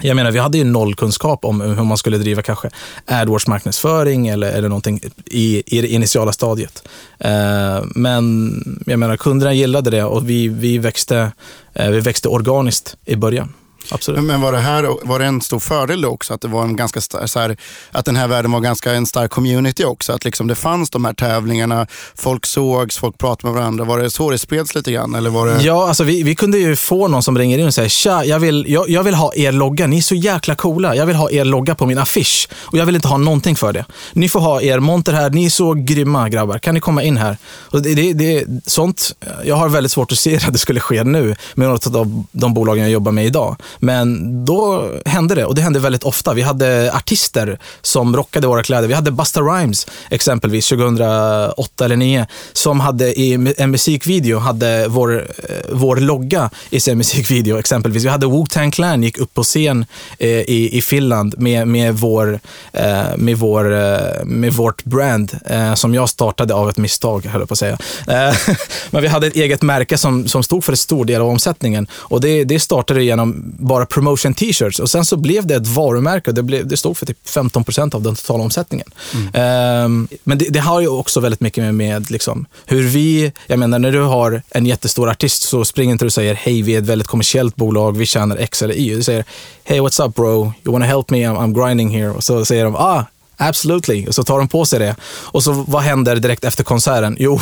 Jag 0.00 0.16
menar, 0.16 0.30
vi 0.30 0.38
hade 0.38 0.58
ju 0.58 0.64
noll 0.64 0.94
kunskap 0.94 1.44
om 1.44 1.60
hur 1.60 1.84
man 1.84 1.98
skulle 1.98 2.18
driva 2.18 2.42
kanske 2.42 2.70
AdWords 3.06 3.46
marknadsföring 3.46 4.28
eller, 4.28 4.52
eller 4.52 4.68
någonting 4.68 5.00
i, 5.24 5.62
i 5.66 5.80
det 5.80 5.88
initiala 5.88 6.32
stadiet. 6.32 6.88
Eh, 7.18 7.84
men 7.94 8.52
jag 8.86 8.98
menar, 8.98 9.16
kunderna 9.16 9.52
gillade 9.52 9.90
det 9.90 10.04
och 10.04 10.30
vi, 10.30 10.48
vi, 10.48 10.78
växte, 10.78 11.32
eh, 11.74 11.90
vi 11.90 12.00
växte 12.00 12.28
organiskt 12.28 12.96
i 13.04 13.16
början. 13.16 13.52
Absolut. 13.90 14.24
Men 14.24 14.40
var 14.40 14.52
det 14.52 14.58
här 14.58 15.06
var 15.06 15.18
det 15.18 15.24
en 15.24 15.40
stor 15.40 15.58
fördel 15.58 16.04
också? 16.04 16.34
Att, 16.34 16.40
det 16.40 16.48
var 16.48 16.62
en 16.62 16.76
ganska 16.76 17.00
så 17.00 17.38
här, 17.38 17.56
att 17.90 18.04
den 18.04 18.16
här 18.16 18.28
världen 18.28 18.52
var 18.52 18.60
ganska 18.60 18.92
en 18.92 19.06
stark 19.06 19.30
community 19.30 19.84
också? 19.84 20.12
Att 20.12 20.24
liksom 20.24 20.46
det 20.46 20.54
fanns 20.54 20.90
de 20.90 21.04
här 21.04 21.12
tävlingarna, 21.12 21.86
folk 22.14 22.46
sågs, 22.46 22.98
folk 22.98 23.18
pratade 23.18 23.52
med 23.52 23.60
varandra. 23.60 23.84
Var 23.84 23.98
det 23.98 24.10
så 24.10 24.30
det 24.30 24.38
spreds 24.38 24.74
lite 24.74 24.92
grann? 24.92 25.14
Eller 25.14 25.30
var 25.30 25.46
det... 25.46 25.62
Ja, 25.62 25.88
alltså 25.88 26.04
vi, 26.04 26.22
vi 26.22 26.34
kunde 26.34 26.58
ju 26.58 26.76
få 26.76 27.08
någon 27.08 27.22
som 27.22 27.38
ringer 27.38 27.58
in 27.58 27.66
och 27.66 27.74
säger 27.74 27.88
tja, 27.88 28.24
jag 28.24 28.38
vill, 28.40 28.64
jag, 28.68 28.88
jag 28.88 29.02
vill 29.02 29.14
ha 29.14 29.32
er 29.34 29.52
logga. 29.52 29.86
Ni 29.86 29.96
är 29.96 30.02
så 30.02 30.14
jäkla 30.14 30.54
coola. 30.54 30.96
Jag 30.96 31.06
vill 31.06 31.16
ha 31.16 31.30
er 31.30 31.44
logga 31.44 31.74
på 31.74 31.86
min 31.86 31.98
affisch 31.98 32.48
och 32.54 32.78
jag 32.78 32.86
vill 32.86 32.94
inte 32.94 33.08
ha 33.08 33.16
någonting 33.16 33.56
för 33.56 33.72
det. 33.72 33.84
Ni 34.12 34.28
får 34.28 34.40
ha 34.40 34.62
er 34.62 34.78
monter 34.78 35.12
här. 35.12 35.30
Ni 35.30 35.46
är 35.46 35.50
så 35.50 35.74
grymma 35.74 36.28
grabbar. 36.28 36.58
Kan 36.58 36.74
ni 36.74 36.80
komma 36.80 37.02
in 37.02 37.16
här? 37.16 37.36
Och 37.70 37.82
det, 37.82 37.94
det, 37.94 38.12
det, 38.12 38.44
sånt, 38.66 39.14
jag 39.44 39.56
har 39.56 39.68
väldigt 39.68 39.92
svårt 39.92 40.12
att 40.12 40.18
se 40.18 40.36
att 40.46 40.52
det 40.52 40.58
skulle 40.58 40.80
ske 40.80 41.04
nu 41.04 41.36
med 41.54 41.68
något 41.68 41.86
av 41.86 42.24
de 42.32 42.54
bolagen 42.54 42.82
jag 42.82 42.92
jobbar 42.92 43.12
med 43.12 43.26
idag. 43.26 43.56
Men 43.78 44.44
då 44.44 44.90
hände 45.04 45.34
det 45.34 45.44
och 45.44 45.54
det 45.54 45.62
hände 45.62 45.78
väldigt 45.78 46.04
ofta. 46.04 46.34
Vi 46.34 46.42
hade 46.42 46.92
artister 46.94 47.58
som 47.82 48.16
rockade 48.16 48.46
våra 48.46 48.62
kläder. 48.62 48.88
Vi 48.88 48.94
hade 48.94 49.10
Busta 49.10 49.40
Rhymes 49.40 49.86
exempelvis 50.10 50.68
2008 50.68 51.84
eller 51.84 51.96
2009 51.96 52.26
som 52.52 52.80
hade 52.80 53.20
i 53.20 53.54
en 53.58 53.70
musikvideo 53.70 54.38
hade 54.38 54.88
vår, 54.88 55.26
eh, 55.38 55.56
vår 55.72 55.96
logga 55.96 56.50
i 56.70 56.80
sin 56.80 56.98
musikvideo 56.98 57.58
exempelvis. 57.58 58.04
Vi 58.04 58.08
hade 58.08 58.26
Wu-Tang 58.26 58.70
Clan 58.70 59.02
gick 59.02 59.18
upp 59.18 59.34
på 59.34 59.42
scen 59.42 59.86
eh, 60.18 60.28
i, 60.28 60.78
i 60.78 60.82
Finland 60.82 61.34
med, 61.38 61.68
med, 61.68 61.94
vår, 61.94 62.40
eh, 62.72 63.16
med, 63.16 63.38
vår, 63.38 63.72
eh, 63.74 64.24
med 64.24 64.52
vårt 64.52 64.84
brand 64.84 65.32
eh, 65.46 65.74
som 65.74 65.94
jag 65.94 66.08
startade 66.08 66.54
av 66.54 66.68
ett 66.68 66.76
misstag, 66.76 67.26
höll 67.26 67.40
jag 67.40 67.48
på 67.48 67.52
att 67.52 67.58
säga. 67.58 67.78
Eh, 68.08 68.36
men 68.90 69.02
vi 69.02 69.08
hade 69.08 69.26
ett 69.26 69.36
eget 69.36 69.62
märke 69.62 69.98
som, 69.98 70.28
som 70.28 70.42
stod 70.42 70.64
för 70.64 70.72
en 70.72 70.76
stor 70.76 71.04
del 71.04 71.20
av 71.20 71.28
omsättningen 71.28 71.86
och 71.92 72.20
det, 72.20 72.44
det 72.44 72.60
startade 72.60 73.04
genom 73.04 73.55
bara 73.58 73.86
promotion 73.86 74.34
t-shirts 74.34 74.78
och 74.78 74.90
sen 74.90 75.04
så 75.04 75.16
blev 75.16 75.46
det 75.46 75.54
ett 75.54 75.66
varumärke 75.66 76.32
det, 76.32 76.42
blev, 76.42 76.66
det 76.66 76.76
stod 76.76 76.96
för 76.96 77.06
typ 77.06 77.28
15 77.28 77.64
procent 77.64 77.94
av 77.94 78.02
den 78.02 78.14
totala 78.14 78.44
omsättningen. 78.44 78.86
Mm. 79.14 79.84
Um, 79.84 80.08
men 80.24 80.38
det, 80.38 80.44
det, 80.44 80.60
har 80.60 80.80
ju 80.80 80.88
också 80.88 81.20
väldigt 81.20 81.40
mycket 81.40 81.64
med, 81.64 81.74
med 81.74 82.10
liksom, 82.10 82.46
hur 82.66 82.82
vi, 82.82 83.32
jag 83.46 83.58
menar 83.58 83.78
när 83.78 83.92
du 83.92 84.00
har 84.00 84.42
en 84.50 84.66
jättestor 84.66 85.10
artist 85.10 85.42
så 85.42 85.64
springer 85.64 85.92
inte 85.92 86.04
du 86.04 86.06
och 86.06 86.12
säger 86.12 86.34
hej 86.34 86.62
vi 86.62 86.74
är 86.74 86.78
ett 86.78 86.86
väldigt 86.86 87.08
kommersiellt 87.08 87.56
bolag, 87.56 87.96
vi 87.96 88.06
tjänar 88.06 88.36
X 88.36 88.62
eller 88.62 88.74
Y. 88.74 88.94
Du 88.94 89.02
säger 89.02 89.24
hej 89.64 89.80
what's 89.80 90.06
up 90.06 90.14
bro, 90.14 90.52
you 90.64 90.72
wanna 90.72 90.86
help 90.86 91.10
me, 91.10 91.18
I'm, 91.18 91.36
I'm 91.36 91.66
grinding 91.66 91.88
here. 91.88 92.10
Och 92.10 92.24
så 92.24 92.44
säger 92.44 92.64
de 92.64 92.74
ah 92.76 93.04
Absolutely. 93.36 94.06
Och 94.06 94.14
så 94.14 94.22
tar 94.22 94.38
de 94.38 94.48
på 94.48 94.64
sig 94.64 94.78
det. 94.78 94.96
Och 95.06 95.44
så 95.44 95.52
vad 95.52 95.82
händer 95.82 96.16
direkt 96.16 96.44
efter 96.44 96.64
konserten? 96.64 97.16
Jo, 97.18 97.40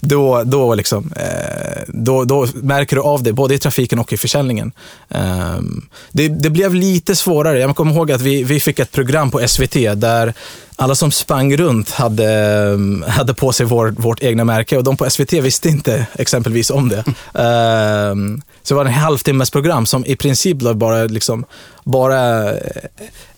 då, 0.00 0.42
då, 0.44 0.74
liksom, 0.74 1.12
eh, 1.16 1.82
då, 1.88 2.24
då 2.24 2.46
märker 2.54 2.96
du 2.96 3.02
av 3.02 3.22
det 3.22 3.32
både 3.32 3.54
i 3.54 3.58
trafiken 3.58 3.98
och 3.98 4.12
i 4.12 4.16
försäljningen. 4.16 4.72
Eh, 5.08 5.58
det, 6.12 6.28
det, 6.28 6.50
blev 6.50 6.74
lite 6.74 7.16
svårare. 7.16 7.60
Jag 7.60 7.76
kommer 7.76 7.92
ihåg 7.92 8.12
att 8.12 8.20
vi, 8.20 8.44
vi 8.44 8.60
fick 8.60 8.78
ett 8.78 8.92
program 8.92 9.30
på 9.30 9.48
SVT 9.48 9.74
där 9.96 10.34
alla 10.76 10.94
som 10.94 11.10
sprang 11.10 11.56
runt 11.56 11.90
hade, 11.90 12.78
hade 13.08 13.34
på 13.34 13.52
sig 13.52 13.66
vår, 13.66 13.90
vårt 13.90 14.22
egna 14.22 14.44
märke 14.44 14.76
och 14.76 14.84
de 14.84 14.96
på 14.96 15.10
SVT 15.10 15.32
visste 15.32 15.68
inte 15.68 16.06
exempelvis 16.14 16.70
om 16.70 16.88
det. 16.88 17.04
Eh, 17.34 18.14
så 18.62 18.74
det 18.74 18.74
var 18.74 18.84
en 18.84 18.92
halvtimmes 18.92 19.50
program 19.50 19.86
som 19.86 20.06
i 20.06 20.16
princip 20.16 20.56
blev 20.56 20.76
bara, 20.76 21.04
liksom, 21.04 21.44
bara 21.84 22.50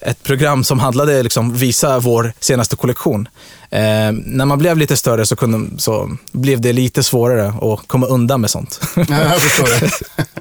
ett 0.00 0.22
program 0.22 0.64
som 0.64 0.78
handlade 0.78 1.22
liksom 1.22 1.54
visa 1.54 1.98
vår 1.98 2.32
senaste 2.40 2.76
kollektion. 2.76 3.28
Eh, 3.70 4.12
när 4.12 4.44
man 4.44 4.58
blev 4.58 4.78
lite 4.78 4.96
större 4.96 5.26
så, 5.26 5.36
kunde, 5.36 5.80
så 5.80 6.16
blev 6.32 6.60
det 6.60 6.72
lite 6.72 7.02
svårare 7.02 7.48
att 7.48 7.88
komma 7.88 8.06
undan 8.06 8.40
med 8.40 8.50
sånt. 8.50 8.80
Ja, 8.96 9.04
jag 9.08 9.40
förstår 9.40 9.80
det. 9.80 9.90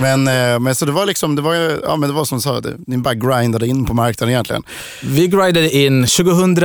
men, 0.00 0.28
eh, 0.28 0.58
men 0.58 0.74
så 0.74 0.84
det 0.84 0.92
var 0.92 1.06
liksom, 1.06 1.36
det 1.36 1.42
var, 1.42 1.54
ja, 1.84 1.96
men 1.96 2.08
det 2.08 2.14
var 2.14 2.24
som 2.24 2.38
du 2.38 2.42
sa, 2.42 2.62
ni 2.86 2.98
bara 2.98 3.14
grindade 3.14 3.66
in 3.66 3.86
på 3.86 3.94
marknaden 3.94 4.32
egentligen. 4.32 4.62
Vi 5.02 5.28
grindade 5.28 5.76
in 5.76 6.06
2000, 6.06 6.56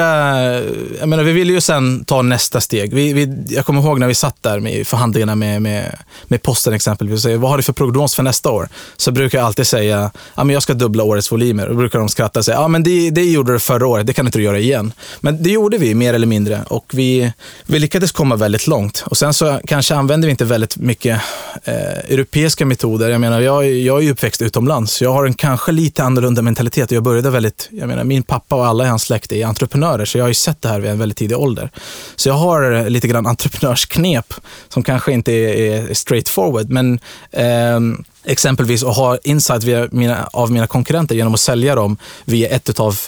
jag 0.99 1.09
menar 1.09 1.23
vi 1.23 1.31
ville 1.31 1.53
ju 1.53 1.61
sen 1.61 2.05
ta 2.05 2.21
nästa 2.21 2.61
steg. 2.61 2.93
Vi, 2.93 3.13
vi, 3.13 3.45
jag 3.49 3.65
kommer 3.65 3.81
ihåg 3.81 3.99
när 3.99 4.07
vi 4.07 4.15
satt 4.15 4.43
där 4.43 4.59
med 4.59 4.87
förhandlingarna 4.87 5.35
med, 5.35 5.61
med, 5.61 5.97
med 6.27 6.41
posten 6.41 6.73
exempelvis 6.73 7.25
och 7.25 7.31
vad 7.31 7.51
har 7.51 7.57
du 7.57 7.63
för 7.63 7.73
prognos 7.73 8.15
för 8.15 8.23
nästa 8.23 8.51
år? 8.51 8.69
Så 8.97 9.11
brukar 9.11 9.37
jag 9.37 9.45
alltid 9.45 9.67
säga, 9.67 10.11
ja, 10.35 10.43
men 10.43 10.53
jag 10.53 10.63
ska 10.63 10.73
dubbla 10.73 11.03
årets 11.03 11.31
volymer. 11.31 11.67
Då 11.67 11.73
brukar 11.73 11.99
de 11.99 12.09
skratta 12.09 12.39
och 12.39 12.45
säga, 12.45 12.57
ja 12.57 12.67
men 12.67 12.83
det, 12.83 13.09
det 13.09 13.23
gjorde 13.23 13.53
du 13.53 13.59
förra 13.59 13.87
året, 13.87 14.07
det 14.07 14.13
kan 14.13 14.25
inte 14.25 14.37
du 14.37 14.43
göra 14.43 14.59
igen. 14.59 14.93
Men 15.19 15.43
det 15.43 15.49
gjorde 15.49 15.77
vi 15.77 15.95
mer 15.95 16.13
eller 16.13 16.27
mindre. 16.27 16.63
Och 16.67 16.85
vi, 16.93 17.33
vi 17.65 17.79
lyckades 17.79 18.11
komma 18.11 18.35
väldigt 18.35 18.67
långt. 18.67 19.03
Och 19.05 19.17
Sen 19.21 19.33
så 19.33 19.59
kanske 19.65 19.95
använder 19.95 20.27
vi 20.27 20.31
inte 20.31 20.45
väldigt 20.45 20.77
mycket 20.77 21.21
eh, 21.63 21.73
europeiska 22.13 22.65
metoder. 22.65 22.80
Jag 22.83 23.21
menar, 23.21 23.41
jag, 23.41 23.69
jag 23.69 23.97
är 23.97 24.01
ju 24.01 24.11
uppväxt 24.11 24.41
utomlands. 24.41 25.01
Jag 25.01 25.13
har 25.13 25.25
en 25.25 25.33
kanske 25.33 25.71
lite 25.71 26.03
annorlunda 26.03 26.41
mentalitet. 26.41 26.91
Jag 26.91 27.03
började 27.03 27.29
väldigt, 27.29 27.69
jag 27.71 27.87
menar, 27.87 28.03
min 28.03 28.23
pappa 28.23 28.55
och 28.55 28.65
alla 28.65 28.85
i 28.85 28.87
hans 28.87 29.03
släkt 29.03 29.31
är 29.31 29.45
entreprenörer, 29.45 30.05
så 30.05 30.17
jag 30.17 30.23
har 30.23 30.29
ju 30.29 30.33
sett 30.33 30.61
det 30.61 30.69
här 30.69 30.79
vid 30.79 30.91
en 30.91 30.99
väldigt 30.99 31.17
tidig 31.17 31.37
ålder. 31.37 31.69
Så 32.15 32.29
jag 32.29 32.33
har 32.33 32.89
lite 32.89 33.07
grann 33.07 33.27
entreprenörsknep 33.27 34.33
som 34.69 34.83
kanske 34.83 35.11
inte 35.11 35.31
är, 35.31 35.89
är 35.89 35.93
straight 35.93 36.29
forward, 36.29 36.69
men 36.69 36.99
eh, 37.31 37.79
exempelvis 38.23 38.83
att 38.83 38.95
ha 38.95 39.17
insight 39.23 39.63
via 39.63 39.87
mina, 39.91 40.29
av 40.33 40.51
mina 40.51 40.67
konkurrenter 40.67 41.15
genom 41.15 41.33
att 41.33 41.39
sälja 41.39 41.75
dem 41.75 41.97
via 42.25 42.49
ett 42.49 42.79
av 42.79 42.99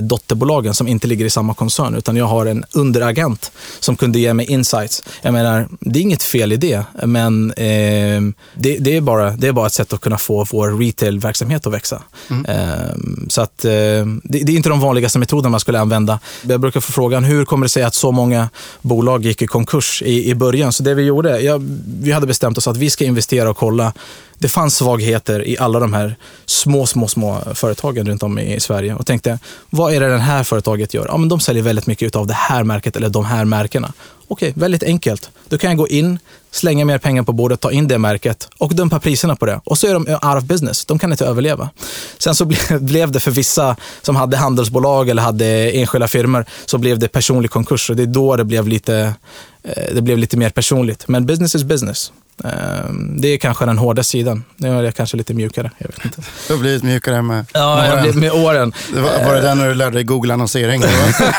dotterbolagen 0.00 0.74
som 0.74 0.88
inte 0.88 1.06
ligger 1.06 1.24
i 1.24 1.30
samma 1.30 1.54
koncern, 1.54 1.94
utan 1.94 2.16
jag 2.16 2.24
har 2.24 2.46
en 2.46 2.64
underagent 2.72 3.52
som 3.80 3.96
kunde 3.96 4.18
ge 4.18 4.34
mig 4.34 4.46
insights. 4.46 5.02
Jag 5.22 5.32
menar, 5.32 5.68
det 5.80 5.98
är 5.98 6.02
inget 6.02 6.22
fel 6.22 6.52
i 6.52 6.56
det, 6.56 6.84
men 7.04 7.50
eh, 7.50 8.20
det, 8.54 8.78
det, 8.78 8.96
är 8.96 9.00
bara, 9.00 9.30
det 9.30 9.48
är 9.48 9.52
bara 9.52 9.66
ett 9.66 9.72
sätt 9.72 9.92
att 9.92 10.00
kunna 10.00 10.18
få 10.18 10.46
vår 10.50 10.78
retailverksamhet 10.78 11.66
att 11.66 11.72
växa. 11.72 12.02
Mm. 12.30 12.44
Eh, 12.44 12.94
så 13.28 13.40
att, 13.40 13.64
eh, 13.64 13.70
det, 13.70 14.18
det, 14.22 14.52
är 14.52 14.56
inte 14.56 14.68
de 14.68 14.80
vanligaste 14.80 15.18
metoderna 15.18 15.48
man 15.48 15.60
skulle 15.60 15.80
använda. 15.80 16.20
Jag 16.42 16.60
brukar 16.60 16.80
få 16.80 16.92
frågan, 16.92 17.24
hur 17.24 17.44
kommer 17.44 17.64
det 17.64 17.70
sig 17.70 17.82
att 17.82 17.94
så 17.94 18.12
många 18.12 18.48
bolag 18.82 19.24
gick 19.24 19.42
i 19.42 19.46
konkurs 19.46 20.02
i, 20.02 20.30
i 20.30 20.34
början? 20.34 20.72
Så 20.72 20.82
det 20.82 20.94
vi 20.94 21.02
gjorde, 21.02 21.40
ja, 21.40 21.60
vi 22.00 22.12
hade 22.12 22.26
bestämt 22.26 22.58
oss 22.58 22.68
att 22.68 22.76
vi 22.76 22.90
ska 22.90 23.04
investera 23.04 23.50
och 23.50 23.56
kolla 23.56 23.92
det 24.38 24.48
fanns 24.48 24.76
svagheter 24.76 25.48
i 25.48 25.58
alla 25.58 25.80
de 25.80 25.92
här 25.92 26.16
små, 26.46 26.86
små, 26.86 27.08
små 27.08 27.42
företagen 27.54 28.06
runt 28.06 28.22
om 28.22 28.38
i 28.38 28.60
Sverige 28.60 28.94
och 28.94 29.06
tänkte, 29.06 29.38
vad 29.70 29.94
är 29.94 30.00
det 30.00 30.08
det 30.08 30.18
här 30.18 30.44
företaget 30.44 30.94
gör? 30.94 31.06
Ja, 31.08 31.16
men 31.16 31.28
de 31.28 31.40
säljer 31.40 31.62
väldigt 31.62 31.86
mycket 31.86 32.16
av 32.16 32.26
det 32.26 32.34
här 32.34 32.64
märket 32.64 32.96
eller 32.96 33.08
de 33.08 33.24
här 33.24 33.44
märkena. 33.44 33.92
Okej, 34.28 34.52
väldigt 34.56 34.82
enkelt. 34.82 35.30
Då 35.48 35.58
kan 35.58 35.70
jag 35.70 35.78
gå 35.78 35.88
in, 35.88 36.18
slänga 36.50 36.84
mer 36.84 36.98
pengar 36.98 37.22
på 37.22 37.32
bordet, 37.32 37.60
ta 37.60 37.72
in 37.72 37.88
det 37.88 37.98
märket 37.98 38.48
och 38.58 38.74
dumpa 38.74 39.00
priserna 39.00 39.36
på 39.36 39.46
det. 39.46 39.60
Och 39.64 39.78
så 39.78 39.86
är 39.86 39.94
de 39.94 40.08
out 40.08 40.42
of 40.42 40.44
business. 40.44 40.84
De 40.84 40.98
kan 40.98 41.12
inte 41.12 41.26
överleva. 41.26 41.70
Sen 42.18 42.34
så 42.34 42.44
blev 42.80 43.10
det 43.10 43.20
för 43.20 43.30
vissa 43.30 43.76
som 44.02 44.16
hade 44.16 44.36
handelsbolag 44.36 45.08
eller 45.08 45.22
hade 45.22 45.70
enskilda 45.70 46.08
firmor, 46.08 46.44
så 46.66 46.78
blev 46.78 46.98
det 46.98 47.08
personlig 47.08 47.50
konkurs. 47.50 47.90
Och 47.90 47.96
det 47.96 48.02
är 48.02 48.06
då 48.06 48.36
det 48.36 48.44
blev 48.44 48.68
lite, 48.68 49.14
eh, 49.62 49.94
det 49.94 50.02
blev 50.02 50.18
lite 50.18 50.36
mer 50.36 50.50
personligt. 50.50 51.08
Men 51.08 51.26
business 51.26 51.54
is 51.54 51.64
business. 51.64 52.12
Ehm, 52.44 53.20
det 53.20 53.28
är 53.28 53.36
kanske 53.38 53.64
den 53.64 53.78
hårda 53.78 54.02
sidan. 54.02 54.44
Nu 54.56 54.68
är 54.68 54.82
jag 54.82 54.94
kanske 54.94 55.16
lite 55.16 55.34
mjukare. 55.34 55.70
Jag 55.78 55.88
vet 55.88 56.04
inte. 56.04 56.22
Du 56.46 56.52
har 56.52 56.60
blivit 56.60 56.82
mjukare 56.82 57.22
med, 57.22 57.46
ja, 57.52 57.76
med 57.76 57.90
jag 57.90 58.00
blivit 58.00 58.20
med 58.20 58.32
åren. 58.32 58.72
Var, 58.94 59.24
var 59.24 59.34
det 59.34 59.40
där 59.40 59.54
när 59.54 59.68
du 59.68 59.74
lärde 59.74 59.96
dig 59.96 60.04
Google-annonsering? 60.04 60.82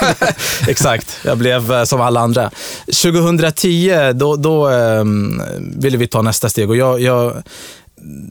Exakt, 0.67 1.19
jag 1.23 1.37
blev 1.37 1.73
eh, 1.73 1.83
som 1.83 2.01
alla 2.01 2.19
andra. 2.19 2.51
2010, 2.85 4.11
då, 4.13 4.35
då 4.35 4.69
um, 4.69 5.41
ville 5.59 5.97
vi 5.97 6.07
ta 6.07 6.21
nästa 6.21 6.49
steg 6.49 6.69
och 6.69 6.77
jag, 6.77 7.01
jag 7.01 7.43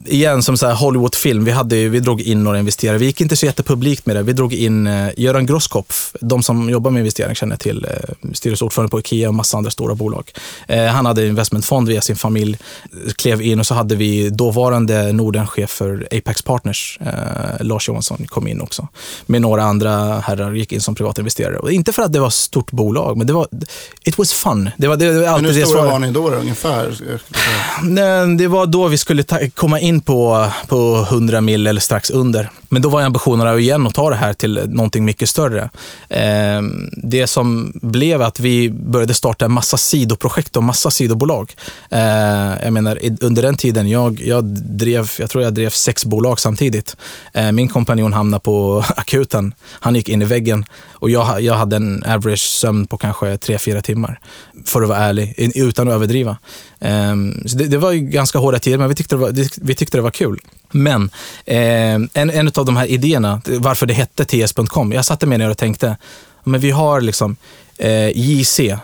igen, 0.05 0.43
som 0.43 0.57
så 0.57 0.67
här 0.67 0.73
Hollywoodfilm, 0.73 1.45
vi, 1.45 1.51
hade, 1.51 1.89
vi 1.89 1.99
drog 1.99 2.21
in 2.21 2.43
några 2.43 2.59
investerare. 2.59 2.97
Vi 2.97 3.05
gick 3.05 3.21
inte 3.21 3.35
så 3.35 3.45
jättepublikt 3.45 4.05
med 4.05 4.15
det. 4.15 4.23
Vi 4.23 4.33
drog 4.33 4.53
in 4.53 4.87
eh, 4.87 5.09
Göran 5.17 5.45
Grosskopf, 5.45 6.15
de 6.19 6.43
som 6.43 6.69
jobbar 6.69 6.91
med 6.91 6.99
investering 6.99 7.35
känner 7.35 7.55
till, 7.55 7.85
eh, 7.85 8.31
styrelseordförande 8.33 8.91
på 8.91 8.99
Ikea 8.99 9.27
och 9.27 9.35
massa 9.35 9.57
andra 9.57 9.71
stora 9.71 9.95
bolag. 9.95 10.31
Eh, 10.67 10.85
han 10.85 11.05
hade 11.05 11.27
investmentfond 11.27 11.87
via 11.87 12.01
sin 12.01 12.15
familj, 12.15 12.57
klev 13.15 13.41
in 13.41 13.59
och 13.59 13.65
så 13.65 13.73
hade 13.73 13.95
vi 13.95 14.29
dåvarande 14.29 15.11
Nordenchef 15.11 15.69
för 15.69 16.07
Apex 16.11 16.41
Partners, 16.41 16.99
eh, 17.01 17.65
Lars 17.65 17.87
Johansson, 17.87 18.25
kom 18.27 18.47
in 18.47 18.61
också. 18.61 18.87
Med 19.25 19.41
några 19.41 19.63
andra 19.63 20.19
herrar 20.19 20.53
gick 20.53 20.71
in 20.71 20.81
som 20.81 20.95
privatinvesterare. 20.95 21.57
Och 21.57 21.71
inte 21.71 21.93
för 21.93 22.03
att 22.03 22.13
det 22.13 22.19
var 22.19 22.27
ett 22.27 22.33
stort 22.33 22.71
bolag, 22.71 23.17
men 23.17 23.27
det 23.27 23.33
var, 23.33 23.47
it 24.03 24.17
was 24.17 24.33
fun. 24.33 24.69
Det 24.77 24.87
var, 24.87 24.97
det 24.97 25.11
var 25.13 25.27
alltid 25.27 25.43
Men 25.43 25.55
hur 25.55 25.65
stora 25.65 25.85
var 25.85 25.99
ni 25.99 26.11
då, 26.11 26.29
då 26.29 26.35
ungefär? 26.35 26.93
Nej, 27.83 28.37
Det 28.37 28.47
var 28.47 28.65
då 28.65 28.87
vi 28.87 28.97
skulle 28.97 29.23
ta, 29.23 29.39
komma 29.65 29.79
in 29.79 30.01
på, 30.01 30.47
på 30.67 31.07
100 31.09 31.41
mil 31.41 31.67
eller 31.67 31.81
strax 31.81 32.09
under. 32.09 32.49
Men 32.69 32.81
då 32.81 32.89
var 32.89 33.01
ambitionerna 33.01 33.59
igen 33.59 33.87
att 33.87 33.93
ta 33.93 34.09
det 34.09 34.15
här 34.15 34.33
till 34.33 34.61
någonting 34.67 35.05
mycket 35.05 35.29
större. 35.29 35.69
Eh, 36.09 36.61
det 36.91 37.27
som 37.27 37.73
blev 37.81 38.21
att 38.21 38.39
vi 38.39 38.69
började 38.69 39.13
starta 39.13 39.45
en 39.45 39.51
massa 39.51 39.77
sidoprojekt 39.77 40.57
och 40.57 40.63
massa 40.63 40.91
sidobolag. 40.91 41.53
Eh, 41.89 41.99
jag 42.63 42.73
menar, 42.73 42.99
under 43.21 43.41
den 43.41 43.57
tiden, 43.57 43.89
jag, 43.89 44.21
jag 44.21 44.43
drev, 44.45 45.11
jag 45.19 45.29
tror 45.29 45.43
jag 45.43 45.53
drev 45.53 45.69
sex 45.69 46.05
bolag 46.05 46.39
samtidigt. 46.39 46.97
Eh, 47.33 47.51
min 47.51 47.67
kompanjon 47.67 48.13
hamnade 48.13 48.41
på 48.41 48.85
akuten. 48.95 49.53
Han 49.69 49.95
gick 49.95 50.09
in 50.09 50.21
i 50.21 50.25
väggen 50.25 50.65
och 50.91 51.09
jag, 51.09 51.41
jag 51.41 51.53
hade 51.53 51.75
en 51.75 52.03
average 52.03 52.39
sömn 52.39 52.87
på 52.87 52.97
kanske 52.97 53.25
3-4 53.25 53.81
timmar. 53.81 54.19
För 54.65 54.81
att 54.81 54.89
vara 54.89 54.99
ärlig, 54.99 55.33
utan 55.55 55.87
att 55.87 55.93
överdriva. 55.93 56.37
Ehm, 56.79 57.47
så 57.47 57.57
det, 57.57 57.67
det 57.67 57.77
var 57.77 57.91
ju 57.91 57.99
ganska 57.99 58.39
hårda 58.39 58.59
tider, 58.59 58.77
men 58.77 58.89
vi 58.89 58.95
tyckte 58.95 59.15
det 59.15 59.19
var, 59.19 59.31
det- 59.55 59.67
vi 59.67 59.75
tyckte 59.75 59.97
det 59.97 60.01
var 60.01 60.11
kul. 60.11 60.39
Men 60.71 61.09
eh, 61.45 61.93
en, 61.93 62.09
en 62.13 62.47
av 62.55 62.65
de 62.65 62.77
här 62.77 62.85
idéerna, 62.85 63.41
varför 63.45 63.85
det 63.85 63.93
hette 63.93 64.25
TS.com, 64.25 64.91
jag 64.91 65.05
satte 65.05 65.25
mig 65.25 65.37
ner 65.37 65.49
och 65.49 65.57
tänkte, 65.57 65.97
men 66.43 66.61
vi 66.61 66.71
har 66.71 67.01
liksom 67.01 67.35
eh, 67.77 68.09
JC, 68.09 68.59
eh, 68.59 68.77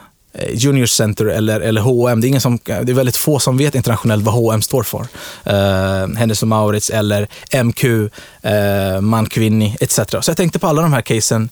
Junior 0.53 0.85
Center 0.85 1.25
eller, 1.25 1.61
eller 1.61 1.81
H&M. 1.81 2.21
Det 2.21 2.27
är, 2.27 2.29
ingen 2.29 2.41
som, 2.41 2.59
det 2.63 2.73
är 2.73 2.93
väldigt 2.93 3.17
få 3.17 3.39
som 3.39 3.57
vet 3.57 3.75
internationellt 3.75 4.23
vad 4.23 4.33
H&M 4.33 4.61
står 4.61 4.83
för. 4.83 4.99
Uh, 5.01 6.15
Hennes 6.15 6.41
och 6.41 6.47
Maurits 6.47 6.89
eller 6.89 7.27
MQ, 7.63 7.83
uh, 7.83 8.07
eh, 8.51 9.01
Man 9.01 9.25
Kvinni 9.25 9.77
etc. 9.79 9.99
Så 10.09 10.29
jag 10.31 10.37
tänkte 10.37 10.59
på 10.59 10.67
alla 10.67 10.81
de 10.81 10.93
här 10.93 11.01
casen. 11.01 11.49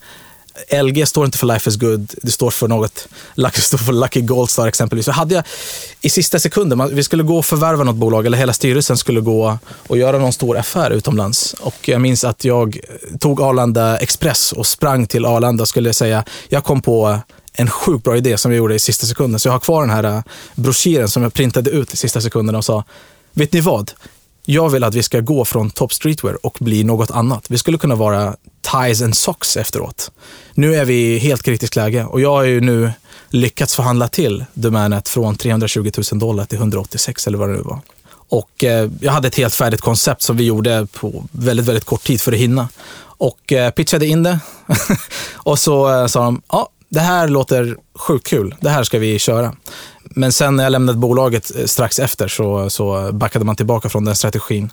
LG 0.84 1.06
står 1.08 1.26
inte 1.26 1.38
för 1.38 1.48
Life 1.48 1.70
is 1.70 1.76
good, 1.76 2.14
det 2.22 2.32
står 2.32 2.52
för 2.52 2.68
något, 2.68 3.08
Lucky 3.36 3.62
står 3.62 3.78
för 3.78 3.94
Lucky 3.94 4.22
Goldstar 4.22 4.68
exempelvis. 4.68 5.06
Så 5.06 5.12
hade 5.12 5.36
jag 5.36 5.44
i 6.02 6.10
sista 6.10 6.40
sekunden, 6.40 6.78
man- 6.78 6.96
vi 6.96 7.04
skulle 7.04 7.24
gå 7.24 7.38
och 7.38 7.46
förvärva 7.46 7.84
något 7.84 7.96
bolag, 7.96 8.26
eller 8.26 8.38
hela 8.38 8.54
styrelsen 8.54 8.98
skulle 8.98 9.22
gå 9.22 9.58
och 9.88 9.98
göra 9.98 10.18
någon 10.20 10.34
stor 10.34 10.58
affär 10.58 10.92
utomlands. 10.92 11.54
Och 11.54 11.88
jag 11.88 12.02
minns 12.02 12.24
att 12.24 12.44
jag 12.46 12.80
tog 13.20 13.42
Arlanda 13.42 13.98
Express 13.98 14.52
och 14.52 14.68
sprang 14.68 15.08
till 15.08 15.26
Arlanda 15.26 15.62
och 15.62 15.68
skulle 15.68 15.94
säga, 15.94 16.24
jag 16.50 16.64
kom 16.64 16.82
på 16.82 17.20
en 17.54 17.70
sjukt 17.70 18.04
bra 18.04 18.18
idé 18.18 18.38
som 18.38 18.52
jag 18.52 18.58
gjorde 18.58 18.76
i 18.76 18.80
sista 18.80 19.06
sekunden. 19.08 19.40
Så 19.40 19.48
jag 19.48 19.54
har 19.54 19.60
kvar 19.60 19.82
den 19.82 19.90
här 19.90 20.04
äh, 20.04 20.22
broschyren 20.56 21.10
som 21.10 21.24
jag 21.24 21.34
printade 21.34 21.70
ut 21.70 21.94
i 21.94 21.98
sista 21.98 22.22
sekunden 22.22 22.56
och 22.56 22.66
sa, 22.66 22.84
vet 23.34 23.54
ni 23.54 23.60
vad? 23.62 23.92
Jag 24.46 24.70
vill 24.70 24.84
att 24.84 24.96
vi 24.96 25.04
ska 25.04 25.20
gå 25.20 25.46
från 25.46 25.70
Top 25.70 25.94
Streetwear 25.94 26.46
och 26.46 26.58
bli 26.60 26.84
något 26.84 27.12
annat. 27.12 27.46
Vi 27.50 27.58
skulle 27.58 27.78
kunna 27.78 27.96
vara 27.96 28.36
Ties 28.62 29.02
and 29.02 29.18
Socks 29.18 29.58
efteråt. 29.58 30.12
Nu 30.54 30.76
är 30.76 30.86
vi 30.86 31.16
i 31.16 31.18
helt 31.18 31.44
kritiskt 31.44 31.76
läge 31.76 32.06
och 32.06 32.22
jag 32.22 32.32
har 32.32 32.44
ju 32.44 32.62
nu 32.62 32.92
lyckats 33.30 33.76
förhandla 33.76 34.08
till 34.08 34.46
domänet 34.54 35.10
från 35.10 35.36
320 35.36 35.92
000 36.12 36.20
dollar 36.20 36.46
till 36.46 36.58
186 36.58 37.28
eller 37.28 37.38
vad 37.38 37.50
det 37.50 37.54
nu 37.54 37.62
var. 37.62 37.82
Och 38.30 38.64
eh, 38.64 38.90
jag 39.02 39.12
hade 39.12 39.28
ett 39.28 39.36
helt 39.36 39.56
färdigt 39.56 39.82
koncept 39.82 40.22
som 40.22 40.38
vi 40.38 40.44
gjorde 40.44 40.88
på 40.94 41.24
väldigt, 41.32 41.66
väldigt 41.66 41.86
kort 41.86 42.04
tid 42.04 42.22
för 42.22 42.32
att 42.32 42.38
hinna. 42.38 42.70
Och 43.02 43.54
eh, 43.54 43.72
pitchade 43.72 44.08
in 44.08 44.24
det. 44.24 44.40
och 45.34 45.60
så 45.60 46.02
eh, 46.02 46.08
sa 46.08 46.24
de, 46.24 46.42
ja, 46.52 46.70
det 46.90 47.00
här 47.00 47.28
låter 47.28 47.78
sjukt 47.96 48.28
kul. 48.28 48.56
Det 48.62 48.70
här 48.70 48.84
ska 48.84 49.00
vi 49.00 49.20
köra. 49.20 49.56
Men 50.04 50.32
sen 50.32 50.56
när 50.56 50.64
jag 50.64 50.72
lämnade 50.72 50.98
bolaget 50.98 51.52
eh, 51.58 51.66
strax 51.66 52.00
efter 52.00 52.28
så, 52.28 52.70
så 52.70 53.12
backade 53.12 53.46
man 53.46 53.56
tillbaka 53.56 53.90
från 53.90 54.06
den 54.06 54.16
strategin. 54.16 54.72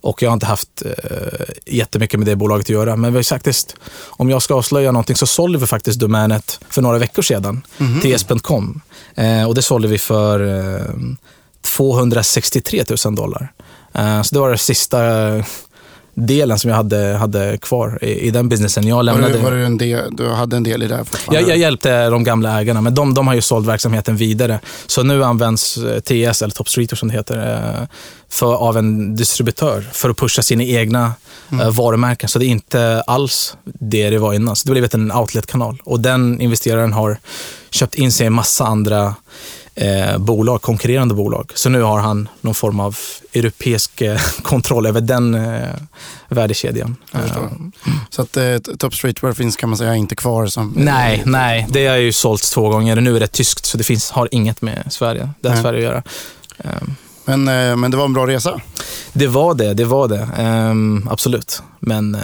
Och 0.00 0.22
jag 0.22 0.30
har 0.30 0.34
inte 0.34 0.46
haft 0.46 0.82
eh, 0.82 0.92
jättemycket 1.66 2.20
med 2.20 2.26
det 2.26 2.36
bolaget 2.36 2.64
att 2.66 2.70
göra. 2.70 2.96
Men 2.96 3.14
vi 3.14 3.24
faktiskt, 3.24 3.76
om 4.06 4.30
jag 4.30 4.42
ska 4.42 4.54
avslöja 4.54 4.92
någonting 4.92 5.16
så 5.16 5.26
sålde 5.26 5.58
vi 5.58 5.66
faktiskt 5.66 6.00
domänet 6.00 6.60
för 6.70 6.82
några 6.82 6.98
veckor 6.98 7.22
sedan 7.22 7.62
till 8.02 8.14
espen.com. 8.14 8.80
Eh, 9.14 9.48
och 9.48 9.54
det 9.54 9.62
sålde 9.62 9.88
vi 9.88 9.98
för 9.98 10.40
eh, 10.80 10.94
263 11.62 12.84
000 13.04 13.14
dollar. 13.14 13.52
Eh, 13.92 14.22
så 14.22 14.34
det 14.34 14.40
var 14.40 14.48
den 14.48 14.58
sista 14.58 14.98
delen 16.26 16.58
som 16.58 16.70
jag 16.70 16.76
hade, 16.76 17.16
hade 17.20 17.58
kvar 17.58 17.98
i, 18.02 18.06
i 18.06 18.30
den 18.30 18.48
businessen. 18.48 18.86
Jag 18.86 18.96
Var 18.96 19.02
lämnade... 19.02 19.32
du, 19.32 19.38
var 19.38 19.50
du, 19.50 19.64
en 19.64 19.78
del, 19.78 20.16
du 20.16 20.28
hade 20.28 20.56
en 20.56 20.62
del 20.62 20.82
i 20.82 20.86
det 20.86 20.96
här? 20.96 21.06
Jag, 21.30 21.48
jag 21.48 21.56
hjälpte 21.56 22.10
de 22.10 22.24
gamla 22.24 22.60
ägarna, 22.60 22.80
men 22.80 22.94
de, 22.94 23.14
de 23.14 23.26
har 23.26 23.34
ju 23.34 23.40
sålt 23.40 23.66
verksamheten 23.66 24.16
vidare. 24.16 24.60
Så 24.86 25.02
nu 25.02 25.24
används 25.24 25.76
eh, 25.76 26.00
TS, 26.00 26.42
eller 26.42 26.54
Top 26.54 26.68
Streeter 26.68 26.96
som 26.96 27.08
det 27.08 27.14
heter, 27.14 27.36
eh, 27.54 27.86
för, 28.28 28.54
av 28.54 28.76
en 28.76 29.16
distributör 29.16 29.88
för 29.92 30.10
att 30.10 30.16
pusha 30.16 30.42
sina 30.42 30.62
egna 30.62 31.12
mm. 31.52 31.72
varumärken. 31.72 32.28
Så 32.28 32.38
det 32.38 32.44
är 32.44 32.48
inte 32.48 33.02
alls 33.06 33.56
det 33.64 34.10
det 34.10 34.18
var 34.18 34.34
innan. 34.34 34.56
Så 34.56 34.64
det 34.64 34.70
har 34.70 34.74
blivit 34.74 34.94
en 34.94 35.12
outlet-kanal. 35.12 35.78
Och 35.84 36.00
den 36.00 36.40
investeraren 36.40 36.92
har 36.92 37.18
köpt 37.70 37.94
in 37.94 38.12
sig 38.12 38.24
i 38.24 38.26
en 38.26 38.32
massa 38.32 38.66
andra 38.66 39.14
eh, 39.80 40.18
bolag, 40.18 40.62
konkurrerande 40.62 41.14
bolag. 41.14 41.52
Så 41.54 41.68
nu 41.68 41.82
har 41.82 41.98
han 42.00 42.28
någon 42.40 42.54
form 42.54 42.80
av 42.80 42.96
europeisk 43.32 44.00
eh, 44.00 44.20
kontroll 44.42 44.86
över 44.86 45.00
den 45.00 45.34
eh, 45.34 45.68
värdekedjan. 46.28 46.96
Eh, 47.14 47.20
Så 48.10 48.22
att 48.22 48.36
eh, 48.36 48.58
Top 48.78 48.94
Streetwear 48.94 49.32
finns 49.32 49.56
kan 49.56 49.68
man 49.68 49.78
säga 49.78 49.94
inte 49.96 50.16
kvar 50.16 50.46
som... 50.46 50.72
Nej, 50.76 51.22
nej. 51.26 51.66
Det 51.70 51.86
har 51.86 51.96
ju 51.96 52.12
sålts 52.12 52.50
två 52.50 52.68
gånger. 52.68 52.96
Nu 53.00 53.16
är 53.16 53.20
det 53.20 53.26
tyskt, 53.26 53.64
så 53.66 53.78
det 53.78 53.84
finns, 53.84 54.10
har 54.10 54.28
inget 54.30 54.62
med 54.62 54.84
Sverige, 54.90 55.30
det 55.40 55.48
har 55.48 55.54
Nej. 55.54 55.62
Sverige 55.62 55.78
att 55.78 55.84
göra. 55.94 56.02
Ehm, 56.58 56.94
Men, 57.24 57.48
eh, 57.48 57.76
men 57.76 57.90
det 57.90 57.96
var 57.96 58.04
en 58.04 58.12
bra 58.12 58.26
resa. 58.26 58.60
Det 59.12 59.26
var 59.26 59.54
det, 59.54 59.74
det 59.74 59.84
var 59.84 60.08
det. 60.08 60.28
Ehm, 60.38 61.08
absolut. 61.10 61.62
Men 61.80 62.14
eh, 62.14 62.20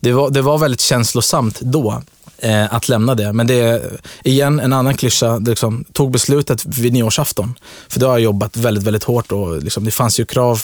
det, 0.00 0.12
var, 0.12 0.30
det 0.30 0.42
var 0.42 0.58
väldigt 0.58 0.80
känslosamt 0.80 1.60
då 1.60 2.02
eh, 2.38 2.74
att 2.74 2.88
lämna 2.88 3.14
det. 3.14 3.32
Men 3.32 3.46
det 3.46 3.54
är 3.54 4.00
igen 4.24 4.60
en 4.60 4.72
annan 4.72 4.96
klyscha. 4.96 5.38
Det 5.38 5.50
liksom, 5.50 5.84
tog 5.92 6.10
beslutet 6.10 6.64
vid 6.66 6.92
nyårsafton. 6.92 7.58
För 7.88 8.00
då 8.00 8.06
har 8.06 8.12
jag 8.12 8.20
jobbat 8.20 8.56
väldigt, 8.56 8.84
väldigt 8.84 9.04
hårt 9.04 9.32
och 9.32 9.62
liksom, 9.62 9.84
det 9.84 9.90
fanns 9.90 10.20
ju 10.20 10.24
krav 10.24 10.62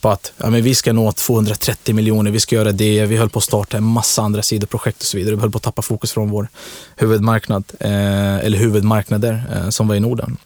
på 0.00 0.08
att 0.08 0.32
ja, 0.36 0.50
men 0.50 0.62
vi 0.62 0.74
ska 0.74 0.92
nå 0.92 1.12
230 1.12 1.94
miljoner, 1.94 2.30
vi 2.30 2.40
ska 2.40 2.56
göra 2.56 2.72
det. 2.72 3.06
Vi 3.06 3.16
höll 3.16 3.28
på 3.28 3.38
att 3.38 3.44
starta 3.44 3.76
en 3.76 3.84
massa 3.84 4.22
andra 4.22 4.42
sidoprojekt 4.42 5.00
och 5.00 5.06
så 5.06 5.16
vidare. 5.16 5.34
Vi 5.34 5.40
höll 5.40 5.50
på 5.50 5.56
att 5.56 5.62
tappa 5.62 5.82
fokus 5.82 6.12
från 6.12 6.30
vår 6.30 6.48
huvudmarknad, 6.96 7.64
eh, 7.80 8.36
eller 8.36 8.58
huvudmarknader 8.58 9.44
eh, 9.54 9.68
som 9.68 9.88
var 9.88 9.94
i 9.94 10.00
Norden. 10.00 10.36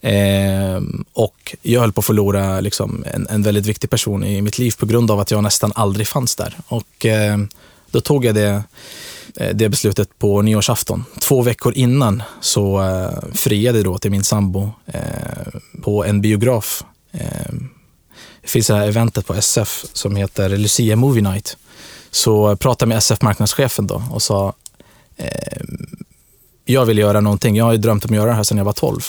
Eh, 0.00 0.82
och 1.12 1.56
jag 1.62 1.80
höll 1.80 1.92
på 1.92 1.98
att 1.98 2.04
förlora 2.04 2.60
liksom, 2.60 3.04
en, 3.14 3.26
en 3.30 3.42
väldigt 3.42 3.66
viktig 3.66 3.90
person 3.90 4.24
i 4.24 4.42
mitt 4.42 4.58
liv 4.58 4.74
på 4.78 4.86
grund 4.86 5.10
av 5.10 5.20
att 5.20 5.30
jag 5.30 5.42
nästan 5.42 5.72
aldrig 5.74 6.08
fanns 6.08 6.36
där. 6.36 6.56
Och 6.68 7.06
eh, 7.06 7.38
då 7.90 8.00
tog 8.00 8.24
jag 8.24 8.34
det, 8.34 8.62
Eh, 9.36 9.54
det 9.54 9.68
beslutet 9.68 10.18
på 10.18 10.42
nyårsafton. 10.42 11.04
Två 11.20 11.42
veckor 11.42 11.72
innan 11.74 12.22
så 12.40 12.82
eh, 12.82 13.34
friade 13.34 13.78
jag 13.78 13.84
då 13.84 13.98
till 13.98 14.10
min 14.10 14.24
sambo 14.24 14.70
eh, 14.86 15.00
på 15.82 16.04
en 16.04 16.20
biograf. 16.20 16.84
Det 18.42 18.48
finns 18.48 18.66
det 18.66 18.74
här 18.74 18.88
eventet 18.88 19.26
på 19.26 19.34
SF 19.34 19.84
som 19.92 20.16
heter 20.16 20.48
Lucia 20.48 20.96
Movie 20.96 21.22
Night. 21.22 21.56
Så 22.10 22.56
pratade 22.56 22.88
med 22.88 22.98
SF-marknadschefen 22.98 23.86
då 23.86 24.02
och 24.10 24.22
sa 24.22 24.52
jag 26.64 26.86
vill 26.86 26.98
göra 26.98 27.20
någonting. 27.20 27.56
Jag 27.56 27.64
har 27.64 27.72
ju 27.72 27.78
drömt 27.78 28.04
om 28.04 28.10
att 28.10 28.16
göra 28.16 28.30
det 28.30 28.36
här 28.36 28.42
sedan 28.42 28.58
jag 28.58 28.64
var 28.64 28.72
12. 28.72 29.00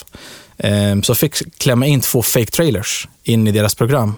Så 1.04 1.12
jag 1.12 1.18
fick 1.18 1.58
klämma 1.58 1.86
in 1.86 2.02
två 2.02 2.22
fake 2.22 2.52
trailers 2.52 3.08
in 3.24 3.48
i 3.48 3.52
deras 3.52 3.76
program. 3.76 4.16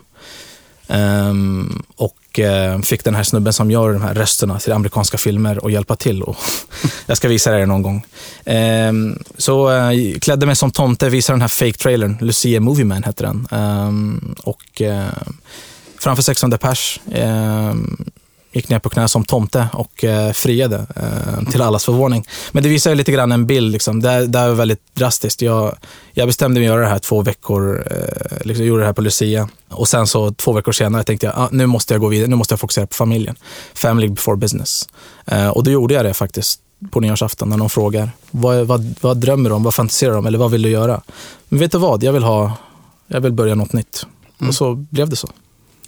Och 1.95 2.15
eh, 2.39 2.79
fick 2.79 3.03
den 3.03 3.15
här 3.15 3.23
snubben 3.23 3.53
som 3.53 3.71
gör 3.71 3.93
de 3.93 4.01
här 4.01 4.13
rösterna 4.13 4.59
till 4.59 4.73
amerikanska 4.73 5.17
filmer 5.17 5.65
att 5.65 5.71
hjälpa 5.71 5.95
till. 5.95 6.23
Och 6.23 6.37
jag 7.05 7.17
ska 7.17 7.27
visa 7.27 7.51
det 7.51 7.65
någon 7.65 7.81
gång. 7.81 8.05
Ehm, 8.45 9.19
så 9.37 9.71
eh, 9.71 10.19
klädde 10.19 10.45
mig 10.45 10.55
som 10.55 10.71
tomte, 10.71 11.09
visade 11.09 11.35
den 11.35 11.41
här 11.41 11.47
fake 11.47 11.77
trailern. 11.77 12.17
Lucia 12.21 12.59
Movie 12.59 12.85
Man 12.85 13.03
hette 13.03 13.23
den. 13.23 13.47
Ehm, 13.51 14.35
och 14.43 14.81
eh, 14.81 15.05
framför 15.99 16.23
600 16.23 16.57
pers. 16.57 16.99
Ehm, 17.11 18.05
gick 18.55 18.69
ner 18.69 18.79
på 18.79 18.89
knä 18.89 19.07
som 19.07 19.25
tomte 19.25 19.67
och 19.73 20.03
eh, 20.03 20.31
friade 20.31 20.85
eh, 20.95 21.51
till 21.51 21.61
allas 21.61 21.85
förvåning. 21.85 22.25
Men 22.51 22.63
det 22.63 22.69
visar 22.69 22.91
ju 22.91 22.95
lite 22.95 23.11
grann 23.11 23.31
en 23.31 23.47
bild. 23.47 23.71
Liksom. 23.71 24.01
Det, 24.01 24.27
det 24.27 24.39
här 24.39 24.47
var 24.47 24.55
väldigt 24.55 24.81
drastiskt. 24.93 25.41
Jag, 25.41 25.75
jag 26.13 26.27
bestämde 26.27 26.59
mig 26.59 26.67
att 26.67 26.73
göra 26.73 26.81
det 26.81 26.89
här 26.89 26.99
två 26.99 27.21
veckor. 27.21 27.87
Eh, 27.91 28.37
liksom, 28.45 28.65
jag 28.65 28.69
gjorde 28.69 28.81
det 28.81 28.85
här 28.85 28.93
på 28.93 29.01
Lucia. 29.01 29.49
Och 29.69 29.87
sen 29.87 30.07
så 30.07 30.31
två 30.31 30.53
veckor 30.53 30.71
senare 30.71 31.03
tänkte 31.03 31.25
jag, 31.25 31.35
ah, 31.37 31.49
nu 31.51 31.65
måste 31.65 31.93
jag 31.93 32.01
gå 32.01 32.07
vidare. 32.07 32.29
Nu 32.29 32.35
måste 32.35 32.53
jag 32.53 32.59
fokusera 32.59 32.87
på 32.87 32.95
familjen. 32.95 33.35
Family 33.73 34.07
before 34.07 34.37
business. 34.37 34.87
Eh, 35.25 35.49
och 35.49 35.63
då 35.63 35.71
gjorde 35.71 35.93
jag 35.93 36.05
det 36.05 36.13
faktiskt 36.13 36.59
på 36.91 36.99
nyårsafton 36.99 37.49
när 37.49 37.57
någon 37.57 37.69
frågar, 37.69 38.09
vad, 38.31 38.67
vad, 38.67 38.95
vad 39.01 39.17
drömmer 39.17 39.49
du 39.49 39.55
om? 39.55 39.63
Vad 39.63 39.75
fantiserar 39.75 40.11
du 40.11 40.17
om? 40.17 40.25
Eller 40.25 40.37
vad 40.37 40.51
vill 40.51 40.61
du 40.61 40.69
göra? 40.69 41.01
Men 41.49 41.59
vet 41.59 41.71
du 41.71 41.77
vad? 41.77 42.03
Jag 42.03 42.13
vill, 42.13 42.23
ha, 42.23 42.51
jag 43.07 43.21
vill 43.21 43.31
börja 43.31 43.55
något 43.55 43.73
nytt. 43.73 44.05
Mm. 44.39 44.49
Och 44.49 44.55
så 44.55 44.75
blev 44.75 45.09
det 45.09 45.15
så. 45.15 45.29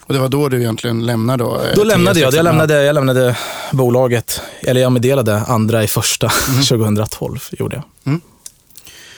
Och 0.07 0.13
det 0.13 0.19
var 0.19 0.29
då 0.29 0.49
du 0.49 0.59
egentligen 0.59 1.05
lämnade 1.05 1.43
då? 1.43 1.61
Då 1.75 1.83
lämnade 1.83 2.19
jag. 2.19 2.33
Jag 2.33 2.43
lämnade, 2.43 2.83
jag 2.83 2.93
lämnade 2.93 3.37
bolaget, 3.71 4.41
eller 4.61 4.81
jag 4.81 4.91
meddelade 4.91 5.41
andra 5.47 5.83
i 5.83 5.87
första 5.87 6.31
mm. 6.49 6.61
2012. 6.63 7.39
gjorde 7.51 7.75
jag. 7.75 7.83
Mm. 8.05 8.21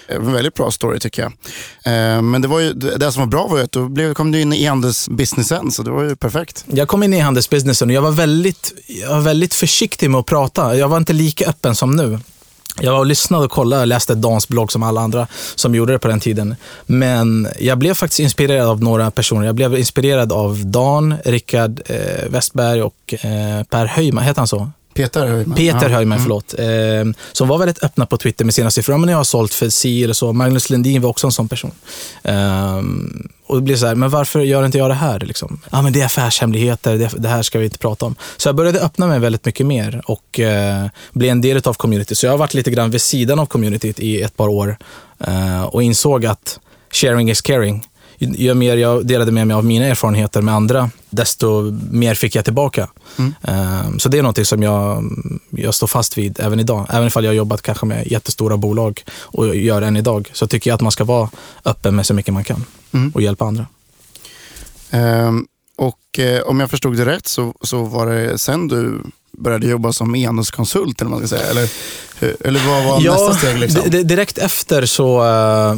En 0.07 0.33
väldigt 0.33 0.53
bra 0.53 0.71
story 0.71 0.99
tycker 0.99 1.21
jag. 1.21 1.31
Eh, 1.83 2.21
men 2.21 2.41
det, 2.41 2.47
var 2.47 2.59
ju, 2.59 2.73
det 2.73 3.11
som 3.11 3.21
var 3.21 3.27
bra 3.27 3.47
var 3.47 3.57
ju 3.57 3.63
att 3.63 3.71
då 3.71 4.13
kom 4.13 4.31
du 4.31 4.41
in 4.41 4.53
i 4.53 4.63
e-handelsbusinessen, 4.63 5.71
så 5.71 5.83
det 5.83 5.91
var 5.91 6.03
ju 6.03 6.15
perfekt. 6.15 6.65
Jag 6.67 6.87
kom 6.87 7.03
in 7.03 7.13
i 7.13 7.17
e-handelsbusinessen 7.17 7.89
och 7.89 7.95
jag 7.95 8.01
var, 8.01 8.11
väldigt, 8.11 8.73
jag 8.87 9.09
var 9.09 9.21
väldigt 9.21 9.53
försiktig 9.53 10.09
med 10.09 10.19
att 10.19 10.25
prata. 10.25 10.77
Jag 10.77 10.87
var 10.87 10.97
inte 10.97 11.13
lika 11.13 11.45
öppen 11.49 11.75
som 11.75 11.95
nu. 11.95 12.19
Jag 12.81 12.91
var 12.91 12.99
och 12.99 13.05
lyssnade 13.05 13.45
och 13.45 13.51
kollade 13.51 13.81
och 13.81 13.87
läste 13.87 14.15
Dans 14.15 14.47
blogg 14.47 14.71
som 14.71 14.83
alla 14.83 15.01
andra 15.01 15.27
som 15.55 15.75
gjorde 15.75 15.93
det 15.93 15.99
på 15.99 16.07
den 16.07 16.19
tiden. 16.19 16.55
Men 16.85 17.47
jag 17.59 17.77
blev 17.77 17.93
faktiskt 17.93 18.19
inspirerad 18.19 18.67
av 18.67 18.83
några 18.83 19.11
personer. 19.11 19.45
Jag 19.45 19.55
blev 19.55 19.77
inspirerad 19.77 20.31
av 20.31 20.65
Dan, 20.65 21.15
Rickard 21.25 21.81
eh, 21.85 22.29
Westberg 22.29 22.81
och 22.81 23.13
eh, 23.13 23.63
Per 23.63 23.85
Höjman, 23.85 24.23
heter 24.23 24.41
han 24.41 24.47
så? 24.47 24.71
Peter 24.93 25.27
Höjman. 25.27 25.57
Peter 25.57 25.89
Höjman, 25.89 26.17
mm. 26.17 26.23
förlåt. 26.23 26.55
Eh, 26.59 27.23
som 27.31 27.47
var 27.47 27.57
väldigt 27.57 27.83
öppna 27.83 28.05
på 28.05 28.17
Twitter 28.17 28.45
med 28.45 28.53
sina 28.53 28.71
siffror. 28.71 28.97
Men 28.97 29.09
jag 29.09 29.17
har 29.17 29.23
sålt 29.23 29.53
för 29.53 29.69
si 29.69 30.03
eller 30.03 30.13
så. 30.13 30.33
Magnus 30.33 30.69
Lundin 30.69 31.01
var 31.01 31.09
också 31.09 31.27
en 31.27 31.31
sån 31.31 31.47
person. 31.47 31.71
Eh, 32.23 32.81
och 33.47 33.55
det 33.55 33.61
blir 33.61 33.75
så 33.75 33.85
här, 33.85 33.95
men 33.95 34.09
varför 34.09 34.39
gör 34.39 34.65
inte 34.65 34.77
jag 34.77 34.89
det 34.89 34.93
här? 34.93 35.19
Liksom? 35.19 35.61
Ja, 35.71 35.81
men 35.81 35.93
det 35.93 36.01
är 36.01 36.05
affärshemligheter, 36.05 36.97
det, 36.97 37.09
det, 37.17 37.29
här 37.29 37.41
ska 37.41 37.59
vi 37.59 37.65
inte 37.65 37.77
prata 37.77 38.05
om. 38.05 38.15
Så 38.37 38.47
jag 38.47 38.55
började 38.55 38.79
öppna 38.79 39.07
mig 39.07 39.19
väldigt 39.19 39.45
mycket 39.45 39.65
mer 39.65 40.01
och 40.05 40.39
eh, 40.39 40.85
bli 41.11 41.29
en 41.29 41.41
del 41.41 41.61
av 41.65 41.73
community. 41.73 42.15
Så 42.15 42.25
jag 42.25 42.33
har 42.33 42.37
varit 42.37 42.53
lite 42.53 42.71
grann 42.71 42.91
vid 42.91 43.01
sidan 43.01 43.39
av 43.39 43.45
communityt 43.45 43.99
i 43.99 44.21
ett 44.21 44.37
par 44.37 44.47
år 44.47 44.77
eh, 45.19 45.63
och 45.63 45.83
insåg 45.83 46.25
att 46.25 46.59
sharing 46.91 47.29
is 47.29 47.41
caring 47.41 47.88
ju 48.19 48.53
mer 48.53 48.77
jag 48.77 49.05
delade 49.05 49.31
med 49.31 49.47
mig 49.47 49.55
av 49.55 49.65
mina 49.65 49.85
erfarenheter 49.85 50.41
med 50.41 50.53
andra, 50.53 50.89
desto 51.09 51.61
mer 51.91 52.15
fick 52.15 52.35
jag 52.35 52.45
tillbaka. 52.45 52.89
Mm. 53.17 53.33
Ehm, 53.41 53.99
så 53.99 54.09
det 54.09 54.17
är 54.17 54.23
något 54.23 54.47
som 54.47 54.63
jag, 54.63 55.03
jag 55.49 55.73
står 55.75 55.87
fast 55.87 56.17
vid 56.17 56.39
även 56.39 56.59
idag. 56.59 56.85
Även 56.89 57.07
ifall 57.07 57.23
jag 57.23 57.31
har 57.31 57.35
jobbat 57.35 57.61
kanske 57.61 57.85
med 57.85 58.11
jättestora 58.11 58.57
bolag 58.57 59.03
och 59.21 59.55
gör 59.55 59.81
än 59.81 59.97
idag, 59.97 60.29
så 60.33 60.47
tycker 60.47 60.69
jag 60.69 60.75
att 60.75 60.81
man 60.81 60.91
ska 60.91 61.03
vara 61.03 61.29
öppen 61.65 61.95
med 61.95 62.05
så 62.05 62.13
mycket 62.13 62.33
man 62.33 62.43
kan 62.43 62.65
mm. 62.91 63.11
och 63.15 63.21
hjälpa 63.21 63.45
andra. 63.45 63.65
Um, 64.91 65.47
och 65.77 66.19
eh, 66.19 66.41
om 66.41 66.59
jag 66.59 66.69
förstod 66.69 66.97
det 66.97 67.05
rätt 67.05 67.27
så, 67.27 67.53
så 67.61 67.83
var 67.83 68.07
det 68.07 68.37
sen 68.37 68.67
du 68.67 69.01
började 69.31 69.67
jobba 69.67 69.93
som 69.93 70.15
e-handelskonsult 70.15 71.01
eller 71.01 71.11
vad 71.11 71.19
man 71.19 71.27
ska 71.27 71.37
säga? 71.37 71.49
Eller, 71.49 71.69
eller 72.47 72.67
vad 72.67 72.83
var 72.85 73.01
ja, 73.01 73.11
nästa 73.11 73.33
steg? 73.33 73.59
Liksom? 73.59 74.07
Direkt 74.07 74.37
efter 74.37 74.85
så 74.85 75.23
uh, 75.23 75.75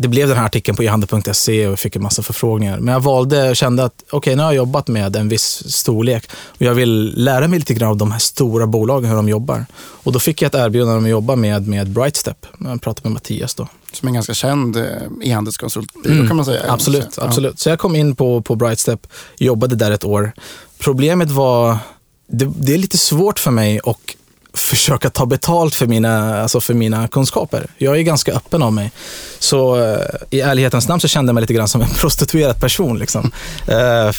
det 0.00 0.08
blev 0.08 0.28
den 0.28 0.36
här 0.36 0.46
artikeln 0.46 0.76
på 0.76 0.82
ehandel.se 0.82 1.66
och 1.66 1.72
jag 1.72 1.78
fick 1.78 1.96
en 1.96 2.02
massa 2.02 2.22
förfrågningar. 2.22 2.78
Men 2.78 2.94
jag 2.94 3.00
valde 3.00 3.50
och 3.50 3.56
kände 3.56 3.84
att 3.84 3.94
okej, 4.06 4.16
okay, 4.16 4.36
nu 4.36 4.42
har 4.42 4.48
jag 4.48 4.56
jobbat 4.56 4.88
med 4.88 5.16
en 5.16 5.28
viss 5.28 5.72
storlek 5.74 6.30
och 6.32 6.62
jag 6.62 6.74
vill 6.74 7.24
lära 7.24 7.48
mig 7.48 7.58
lite 7.58 7.74
grann 7.74 7.90
av 7.90 7.96
de 7.96 8.12
här 8.12 8.18
stora 8.18 8.66
bolagen, 8.66 9.10
hur 9.10 9.16
de 9.16 9.28
jobbar. 9.28 9.66
Och 9.76 10.12
då 10.12 10.20
fick 10.20 10.42
jag 10.42 10.46
ett 10.46 10.54
erbjudande 10.54 10.98
om 10.98 11.04
att 11.04 11.10
jobba 11.10 11.36
med, 11.36 11.68
med 11.68 11.88
Brightstep. 11.88 12.46
Jag 12.58 12.82
pratade 12.82 13.08
med 13.08 13.12
Mattias 13.12 13.54
då. 13.54 13.68
Som 13.92 14.08
en 14.08 14.14
ganska 14.14 14.34
känd 14.34 14.76
eh, 14.76 14.84
e-handelskonsultbyrå 15.22 16.14
mm, 16.14 16.28
kan 16.28 16.36
man 16.36 16.44
säga. 16.44 16.62
Absolut, 16.68 17.18
absolut. 17.18 17.58
Så 17.58 17.68
jag 17.68 17.78
kom 17.78 17.96
in 17.96 18.16
på, 18.16 18.42
på 18.42 18.56
Brightstep, 18.56 19.06
jobbade 19.36 19.76
där 19.76 19.90
ett 19.90 20.04
år. 20.04 20.32
Problemet 20.78 21.30
var, 21.30 21.78
det, 22.26 22.52
det 22.56 22.74
är 22.74 22.78
lite 22.78 22.98
svårt 22.98 23.38
för 23.38 23.50
mig 23.50 23.80
och 23.80 24.16
försöka 24.62 25.10
ta 25.10 25.26
betalt 25.26 25.74
för 25.74 25.86
mina, 25.86 26.42
alltså 26.42 26.60
för 26.60 26.74
mina 26.74 27.08
kunskaper. 27.08 27.66
Jag 27.78 27.98
är 27.98 28.02
ganska 28.02 28.32
öppen 28.32 28.62
av 28.62 28.72
mig. 28.72 28.90
Så 29.38 29.76
uh, 29.76 29.98
i 30.30 30.40
ärlighetens 30.40 30.88
namn 30.88 31.00
så 31.00 31.08
kände 31.08 31.30
jag 31.30 31.34
mig 31.34 31.40
lite 31.40 31.54
grann 31.54 31.68
som 31.68 31.80
en 31.80 31.88
prostituerad 31.98 32.60
person. 32.60 32.98
Liksom. 32.98 33.30
Uh, 33.68 34.12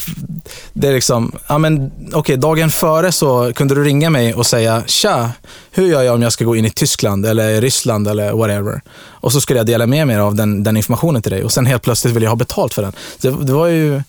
det 0.73 0.87
är 0.87 0.93
liksom, 0.93 1.31
ja 1.47 1.57
men 1.57 1.91
okej, 2.13 2.37
dagen 2.37 2.69
före 2.69 3.11
så 3.11 3.53
kunde 3.53 3.75
du 3.75 3.83
ringa 3.83 4.09
mig 4.09 4.33
och 4.33 4.45
säga, 4.45 4.83
tja, 4.85 5.31
hur 5.71 5.87
gör 5.87 6.01
jag 6.01 6.15
om 6.15 6.21
jag 6.21 6.33
ska 6.33 6.45
gå 6.45 6.55
in 6.55 6.65
i 6.65 6.69
Tyskland 6.69 7.25
eller 7.25 7.61
Ryssland 7.61 8.07
eller 8.07 8.33
whatever? 8.33 8.81
Och 9.09 9.31
så 9.31 9.41
skulle 9.41 9.59
jag 9.59 9.65
dela 9.65 9.87
med 9.87 10.07
mig 10.07 10.17
av 10.17 10.35
den, 10.35 10.63
den 10.63 10.77
informationen 10.77 11.21
till 11.21 11.31
dig 11.31 11.43
och 11.43 11.51
sen 11.51 11.65
helt 11.65 11.83
plötsligt 11.83 12.15
vill 12.15 12.23
jag 12.23 12.29
ha 12.29 12.35
betalt 12.35 12.73
för 12.73 12.81
den. 12.81 12.93
Det, 13.21 13.29
det 13.29 13.53
var 13.53 13.67
ju, 13.67 14.01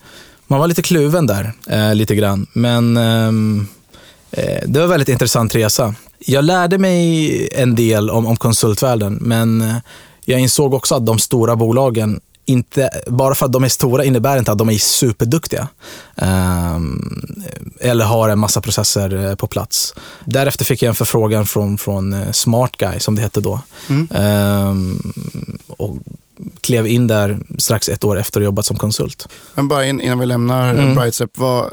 man 0.46 0.60
var 0.60 0.68
lite 0.68 0.82
kluven 0.82 1.26
där, 1.26 1.52
uh, 1.72 1.94
lite 1.94 2.14
grann. 2.14 2.46
Men 2.52 2.96
um, 2.96 3.68
det 4.66 4.78
var 4.78 4.82
en 4.82 4.90
väldigt 4.90 5.08
intressant 5.08 5.54
resa 5.54 5.94
jag 6.26 6.44
lärde 6.44 6.78
mig 6.78 7.48
en 7.52 7.74
del 7.74 8.10
om, 8.10 8.26
om 8.26 8.36
konsultvärlden, 8.36 9.18
men 9.20 9.60
eh, 9.60 9.76
jag 10.24 10.40
insåg 10.40 10.74
också 10.74 10.94
att 10.94 11.06
de 11.06 11.18
stora 11.18 11.56
bolagen 11.56 12.20
inte, 12.44 12.90
bara 13.06 13.34
för 13.34 13.46
att 13.46 13.52
de 13.52 13.64
är 13.64 13.68
stora 13.68 14.04
innebär 14.04 14.38
inte 14.38 14.52
att 14.52 14.58
de 14.58 14.68
är 14.68 14.78
superduktiga. 14.78 15.68
Um, 16.14 17.44
eller 17.80 18.04
har 18.04 18.28
en 18.28 18.38
massa 18.38 18.60
processer 18.60 19.28
eh, 19.28 19.34
på 19.34 19.46
plats. 19.46 19.94
Därefter 20.24 20.64
fick 20.64 20.82
jag 20.82 20.88
en 20.88 20.94
förfrågan 20.94 21.46
från, 21.46 21.78
från 21.78 22.12
eh, 22.12 22.30
Smart 22.32 22.76
Guy, 22.76 23.00
som 23.00 23.14
det 23.14 23.22
hette 23.22 23.40
då. 23.40 23.60
Mm. 23.88 24.08
Um, 24.68 25.12
och 25.66 25.96
klev 26.60 26.86
in 26.86 27.06
där 27.06 27.38
strax 27.58 27.88
ett 27.88 28.04
år 28.04 28.18
efter 28.18 28.40
att 28.40 28.42
ha 28.42 28.44
jobbat 28.44 28.66
som 28.66 28.76
konsult. 28.76 29.28
Men 29.54 29.68
bara 29.68 29.86
innan 29.86 30.18
vi 30.18 30.26
lämnar 30.26 30.74
mm. 30.74 30.94
Brightstep, 30.94 31.38
vad, 31.38 31.70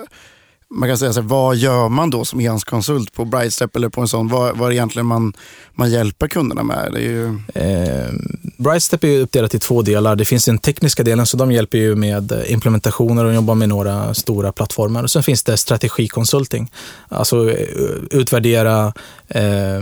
man 0.74 0.90
kan 0.90 0.98
säga 0.98 1.14
så 1.14 1.22
här, 1.22 1.28
vad 1.28 1.56
gör 1.56 1.90
man 1.90 2.10
då 2.10 2.26
som 2.26 2.42
e-handelskonsult 2.42 3.14
på 3.14 3.26
Brightstep 3.26 3.76
eller 3.76 3.90
på 3.90 4.02
en 4.02 4.08
sån? 4.08 4.28
Vad, 4.28 4.58
vad 4.58 4.66
är 4.66 4.70
det 4.70 4.76
egentligen 4.76 5.06
man, 5.06 5.34
man 5.74 5.92
hjälper 5.92 6.28
kunderna 6.28 6.64
med? 6.64 6.92
Det 6.94 7.00
är 7.00 7.10
ju... 7.10 7.26
eh, 7.56 8.14
Brightstep 8.58 9.04
är 9.04 9.20
uppdelat 9.20 9.56
i 9.56 9.60
två 9.60 9.82
delar. 9.82 10.16
Det 10.16 10.26
finns 10.26 10.46
den 10.46 10.58
tekniska 10.58 11.04
delen, 11.04 11.26
så 11.26 11.38
de 11.38 11.52
hjälper 11.52 11.78
ju 11.78 11.96
med 11.96 12.32
eh, 12.32 12.52
implementationer 12.52 13.26
och 13.26 13.34
jobbar 13.34 13.56
med 13.56 13.70
några 13.70 14.14
stora 14.14 14.52
plattformar. 14.52 15.04
Och 15.04 15.12
sen 15.12 15.24
finns 15.24 15.44
det 15.44 15.58
strategikonsulting, 15.58 16.72
alltså 17.10 17.50
eh, 17.50 17.68
utvärdera 18.12 18.94
eh, 19.28 19.82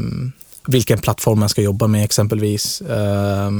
vilken 0.67 0.99
plattform 0.99 1.39
man 1.39 1.49
ska 1.49 1.61
jobba 1.61 1.87
med 1.87 2.03
exempelvis. 2.03 2.81
Eh, 2.81 3.51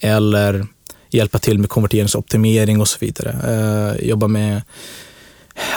eller 0.00 0.66
hjälpa 1.10 1.38
till 1.38 1.58
med 1.58 1.70
konverteringsoptimering 1.70 2.80
och 2.80 2.88
så 2.88 2.96
vidare. 3.00 3.36
Eh, 3.98 4.08
jobba 4.08 4.28
med 4.28 4.62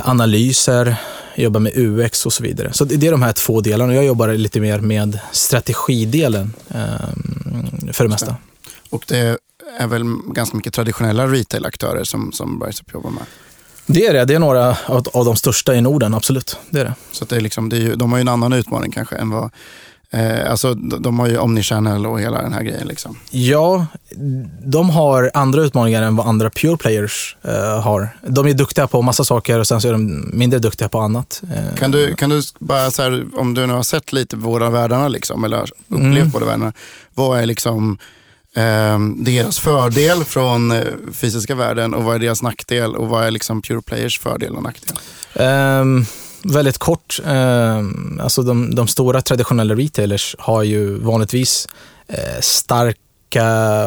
analyser, 0.03 0.95
jobbar 1.35 1.59
med 1.59 1.71
UX 1.75 2.25
och 2.25 2.33
så 2.33 2.43
vidare. 2.43 2.73
Så 2.73 2.85
det 2.85 3.07
är 3.07 3.11
de 3.11 3.21
här 3.21 3.33
två 3.33 3.61
delarna. 3.61 3.95
Jag 3.95 4.05
jobbar 4.05 4.33
lite 4.33 4.59
mer 4.59 4.79
med 4.79 5.19
strategidelen 5.31 6.53
ehm, 6.69 7.93
för 7.93 8.03
det 8.03 8.09
mesta. 8.09 8.35
Och 8.89 9.03
det 9.07 9.37
är 9.79 9.87
väl 9.87 10.03
ganska 10.25 10.57
mycket 10.57 10.73
traditionella 10.73 11.27
retail-aktörer 11.27 12.03
som, 12.03 12.31
som 12.31 12.59
Bicep 12.59 12.93
jobbar 12.93 13.09
med? 13.09 13.23
Det 13.85 14.07
är 14.07 14.13
det. 14.13 14.25
Det 14.25 14.33
är 14.33 14.39
några 14.39 14.77
av, 14.85 15.07
av 15.13 15.25
de 15.25 15.35
största 15.35 15.75
i 15.75 15.81
Norden, 15.81 16.13
absolut. 16.13 16.57
Det 16.69 16.79
är 16.79 16.85
det. 16.85 16.95
Så 17.11 17.25
det 17.25 17.35
är 17.35 17.41
liksom, 17.41 17.69
det 17.69 17.77
är 17.77 17.81
ju, 17.81 17.95
de 17.95 18.11
har 18.11 18.19
ju 18.19 18.21
en 18.21 18.27
annan 18.27 18.53
utmaning 18.53 18.91
kanske 18.91 19.15
än 19.15 19.29
vad 19.29 19.51
Eh, 20.13 20.51
alltså, 20.51 20.73
de 20.73 21.19
har 21.19 21.27
ju 21.27 21.37
Omnichannel 21.37 22.05
och 22.05 22.21
hela 22.21 22.41
den 22.41 22.53
här 22.53 22.63
grejen. 22.63 22.87
Liksom. 22.87 23.17
Ja, 23.29 23.85
de 24.65 24.89
har 24.89 25.31
andra 25.33 25.61
utmaningar 25.61 26.01
än 26.01 26.15
vad 26.15 26.27
andra 26.27 26.49
pure 26.49 26.77
players 26.77 27.35
eh, 27.41 27.81
har. 27.81 28.09
De 28.21 28.47
är 28.47 28.53
duktiga 28.53 28.87
på 28.87 29.01
massa 29.01 29.23
saker 29.23 29.59
och 29.59 29.67
sen 29.67 29.81
så 29.81 29.87
är 29.87 29.91
de 29.91 30.31
mindre 30.33 30.59
duktiga 30.59 30.89
på 30.89 30.99
annat. 30.99 31.41
Eh. 31.55 31.75
Kan, 31.77 31.91
du, 31.91 32.15
kan 32.15 32.29
du 32.29 32.41
bara, 32.59 32.91
så 32.91 33.01
här, 33.01 33.25
om 33.35 33.53
du 33.53 33.67
nu 33.67 33.73
har 33.73 33.83
sett 33.83 34.13
lite 34.13 34.37
båda 34.37 34.69
världarna, 34.69 35.07
liksom, 35.07 35.43
eller 35.43 35.63
upplevt 35.87 36.15
mm. 36.15 36.29
båda 36.29 36.45
världarna, 36.45 36.73
vad 37.13 37.39
är 37.39 37.45
liksom 37.45 37.97
eh, 38.55 38.99
deras 39.15 39.59
fördel 39.59 40.23
från 40.23 40.71
eh, 40.71 40.83
fysiska 41.11 41.55
världen 41.55 41.93
och 41.93 42.03
vad 42.03 42.15
är 42.15 42.19
deras 42.19 42.41
nackdel 42.41 42.95
och 42.95 43.07
vad 43.07 43.25
är 43.25 43.31
liksom 43.31 43.61
pure 43.61 43.81
players 43.81 44.19
fördel 44.19 44.55
och 44.55 44.63
nackdel? 44.63 44.97
Um 45.81 46.05
väldigt 46.43 46.77
kort. 46.77 47.19
Eh, 47.25 47.81
alltså 48.19 48.41
de, 48.41 48.75
de, 48.75 48.87
stora 48.87 49.21
traditionella 49.21 49.75
retailers 49.75 50.35
har 50.39 50.63
ju 50.63 50.97
vanligtvis 50.97 51.67
eh, 52.07 52.41
starka 52.41 52.97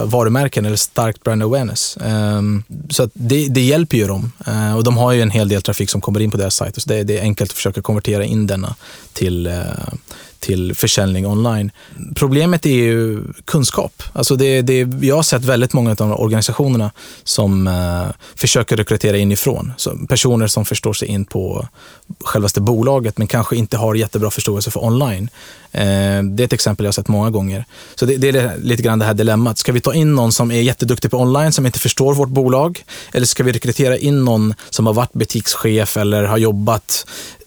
varumärken 0.04 0.66
eller 0.66 0.76
starkt 0.76 1.24
brand 1.24 1.42
awareness. 1.42 1.96
Eh, 1.96 2.42
så 2.90 3.10
det, 3.14 3.48
det, 3.48 3.60
hjälper 3.60 3.96
ju 3.96 4.06
dem. 4.06 4.32
Eh, 4.46 4.76
och 4.76 4.84
de 4.84 4.96
har 4.96 5.12
ju 5.12 5.22
en 5.22 5.30
hel 5.30 5.48
del 5.48 5.62
trafik 5.62 5.90
som 5.90 6.00
kommer 6.00 6.20
in 6.20 6.30
på 6.30 6.36
deras 6.36 6.54
sajter, 6.54 6.80
Så 6.80 6.88
det, 6.88 7.02
det, 7.02 7.18
är 7.18 7.22
enkelt 7.22 7.50
att 7.50 7.56
försöka 7.56 7.82
konvertera 7.82 8.24
in 8.24 8.46
denna 8.46 8.74
till 9.12 9.46
eh, 9.46 9.54
till 10.46 10.74
försäljning 10.74 11.26
online. 11.26 11.70
Problemet 12.14 12.66
är 12.66 12.70
ju 12.70 13.22
kunskap. 13.44 14.02
Alltså 14.12 14.36
det, 14.36 14.62
det, 14.62 15.06
jag 15.06 15.16
har 15.16 15.22
sett 15.22 15.44
väldigt 15.44 15.72
många 15.72 15.90
av 15.90 15.96
de 15.96 16.12
organisationerna 16.12 16.90
som 17.24 17.66
eh, 17.66 18.06
försöker 18.34 18.76
rekrytera 18.76 19.16
inifrån. 19.16 19.72
Så 19.76 19.98
personer 20.08 20.46
som 20.46 20.64
förstår 20.64 20.92
sig 20.92 21.08
in 21.08 21.24
på 21.24 21.68
självaste 22.24 22.60
bolaget 22.60 23.18
men 23.18 23.26
kanske 23.26 23.56
inte 23.56 23.76
har 23.76 23.94
jättebra 23.94 24.30
förståelse 24.30 24.70
för 24.70 24.84
online. 24.84 25.30
Eh, 25.72 26.22
det 26.22 26.42
är 26.42 26.44
ett 26.44 26.52
exempel 26.52 26.84
jag 26.84 26.88
har 26.88 26.92
sett 26.92 27.08
många 27.08 27.30
gånger. 27.30 27.64
Så 27.94 28.06
det, 28.06 28.16
det, 28.16 28.28
är 28.28 28.58
lite 28.58 28.82
grann 28.82 28.98
det 28.98 29.04
här 29.04 29.14
dilemmat. 29.14 29.58
Ska 29.58 29.72
vi 29.72 29.80
ta 29.80 29.94
in 29.94 30.14
någon 30.14 30.32
som 30.32 30.50
är 30.50 30.60
jätteduktig 30.60 31.10
på 31.10 31.18
online 31.18 31.52
som 31.52 31.66
inte 31.66 31.78
förstår 31.78 32.14
vårt 32.14 32.28
bolag? 32.28 32.84
Eller 33.12 33.26
ska 33.26 33.44
vi 33.44 33.52
rekrytera 33.52 33.96
in 33.96 34.24
någon 34.24 34.54
som 34.70 34.86
har 34.86 34.94
varit 34.94 35.12
butikschef 35.12 35.96
eller 35.96 36.22
har 36.22 36.38
jobbat 36.38 37.06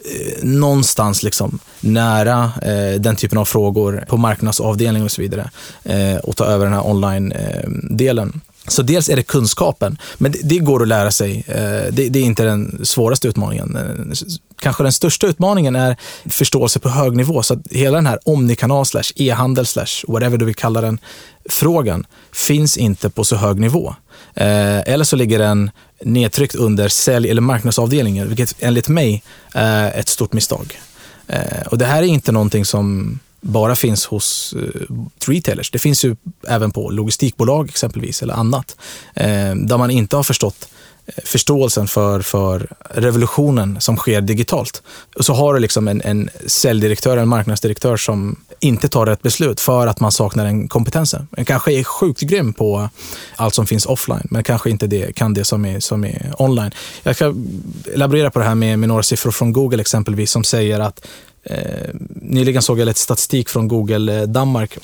Eh, 0.09 0.43
någonstans 0.43 1.23
liksom 1.23 1.59
nära 1.79 2.51
eh, 2.61 3.01
den 3.01 3.15
typen 3.15 3.37
av 3.37 3.45
frågor 3.45 4.05
på 4.07 4.17
marknadsavdelning 4.17 5.03
och 5.03 5.11
så 5.11 5.21
vidare 5.21 5.49
eh, 5.83 6.15
och 6.15 6.35
ta 6.35 6.45
över 6.45 6.65
den 6.65 6.73
här 6.73 6.87
online-delen. 6.87 8.27
Eh, 8.35 8.41
så 8.67 8.81
dels 8.81 9.09
är 9.09 9.15
det 9.15 9.23
kunskapen, 9.23 9.97
men 10.17 10.31
det, 10.31 10.39
det 10.43 10.57
går 10.57 10.81
att 10.81 10.87
lära 10.87 11.11
sig. 11.11 11.43
Eh, 11.47 11.93
det, 11.93 12.09
det, 12.09 12.19
är 12.19 12.23
inte 12.23 12.43
den 12.43 12.85
svåraste 12.85 13.27
utmaningen. 13.27 13.75
Eh, 13.75 14.13
kanske 14.61 14.83
den 14.83 14.91
största 14.91 15.27
utmaningen 15.27 15.75
är 15.75 15.97
förståelse 16.25 16.79
på 16.79 16.89
hög 16.89 17.15
nivå. 17.15 17.43
Så 17.43 17.53
att 17.53 17.59
hela 17.71 17.97
den 17.97 18.07
här 18.07 18.19
omnikanal 18.25 18.85
slash 18.85 19.11
e-handel 19.15 19.65
slash 19.65 20.03
whatever 20.07 20.37
du 20.37 20.45
vill 20.45 20.55
kalla 20.55 20.81
den 20.81 20.99
frågan 21.49 22.05
finns 22.31 22.77
inte 22.77 23.09
på 23.09 23.23
så 23.23 23.35
hög 23.35 23.59
nivå. 23.59 23.95
Eh, 24.33 24.79
eller 24.79 25.03
så 25.03 25.15
ligger 25.15 25.39
den 25.39 25.71
nedtryckt 26.01 26.55
under 26.55 26.87
sälj 26.87 27.29
eller 27.29 27.41
marknadsavdelningen, 27.41 28.27
vilket 28.27 28.55
enligt 28.59 28.87
mig 28.87 29.23
är 29.53 29.99
ett 29.99 30.09
stort 30.09 30.33
misstag. 30.33 30.79
Eh, 31.27 31.67
och 31.67 31.77
det 31.77 31.85
här 31.85 32.03
är 32.03 32.07
inte 32.07 32.31
någonting 32.31 32.65
som 32.65 33.19
bara 33.41 33.75
finns 33.75 34.05
hos 34.05 34.53
eh, 34.57 35.31
retailers. 35.31 35.71
Det 35.71 35.79
finns 35.79 36.05
ju 36.05 36.15
även 36.47 36.71
på 36.71 36.89
logistikbolag 36.89 37.69
exempelvis 37.69 38.23
eller 38.23 38.33
annat. 38.33 38.75
Eh, 39.13 39.55
där 39.55 39.77
man 39.77 39.91
inte 39.91 40.15
har 40.15 40.23
förstått 40.23 40.69
förståelsen 41.23 41.87
för, 41.87 42.21
för 42.21 42.67
revolutionen 42.89 43.81
som 43.81 43.97
sker 43.97 44.21
digitalt. 44.21 44.83
Och 45.15 45.25
så 45.25 45.33
har 45.33 45.53
du 45.53 45.59
liksom 45.59 45.87
en, 45.87 46.01
en 46.01 46.29
säljdirektör, 46.45 47.17
en 47.17 47.27
marknadsdirektör 47.27 47.97
som 47.97 48.35
inte 48.59 48.89
tar 48.89 49.05
rätt 49.05 49.21
beslut 49.21 49.59
för 49.59 49.87
att 49.87 49.99
man 49.99 50.11
saknar 50.11 50.45
den 50.45 50.67
kompetensen. 50.67 51.27
Man 51.37 51.45
kanske 51.45 51.73
är 51.73 51.83
sjukt 51.83 52.21
grym 52.21 52.53
på 52.53 52.89
allt 53.35 53.55
som 53.55 53.67
finns 53.67 53.85
offline, 53.85 54.27
men 54.29 54.43
kanske 54.43 54.69
inte 54.69 54.87
det, 54.87 55.15
kan 55.15 55.33
det 55.33 55.45
som 55.45 55.65
är, 55.65 55.79
som 55.79 56.05
är 56.05 56.33
online. 56.37 56.71
Jag 57.03 57.15
ska 57.15 57.33
elaborera 57.93 58.31
på 58.31 58.39
det 58.39 58.45
här 58.45 58.55
med, 58.55 58.79
med 58.79 58.89
några 58.89 59.03
siffror 59.03 59.31
från 59.31 59.53
Google 59.53 59.81
exempelvis 59.81 60.31
som 60.31 60.43
säger 60.43 60.79
att 60.79 61.07
Eh, 61.43 61.89
nyligen 62.21 62.61
såg 62.61 62.79
jag 62.79 62.85
lite 62.85 62.99
statistik 62.99 63.49
från 63.49 63.67
Google 63.67 64.19
eh, 64.19 64.27
Danmark 64.27 64.77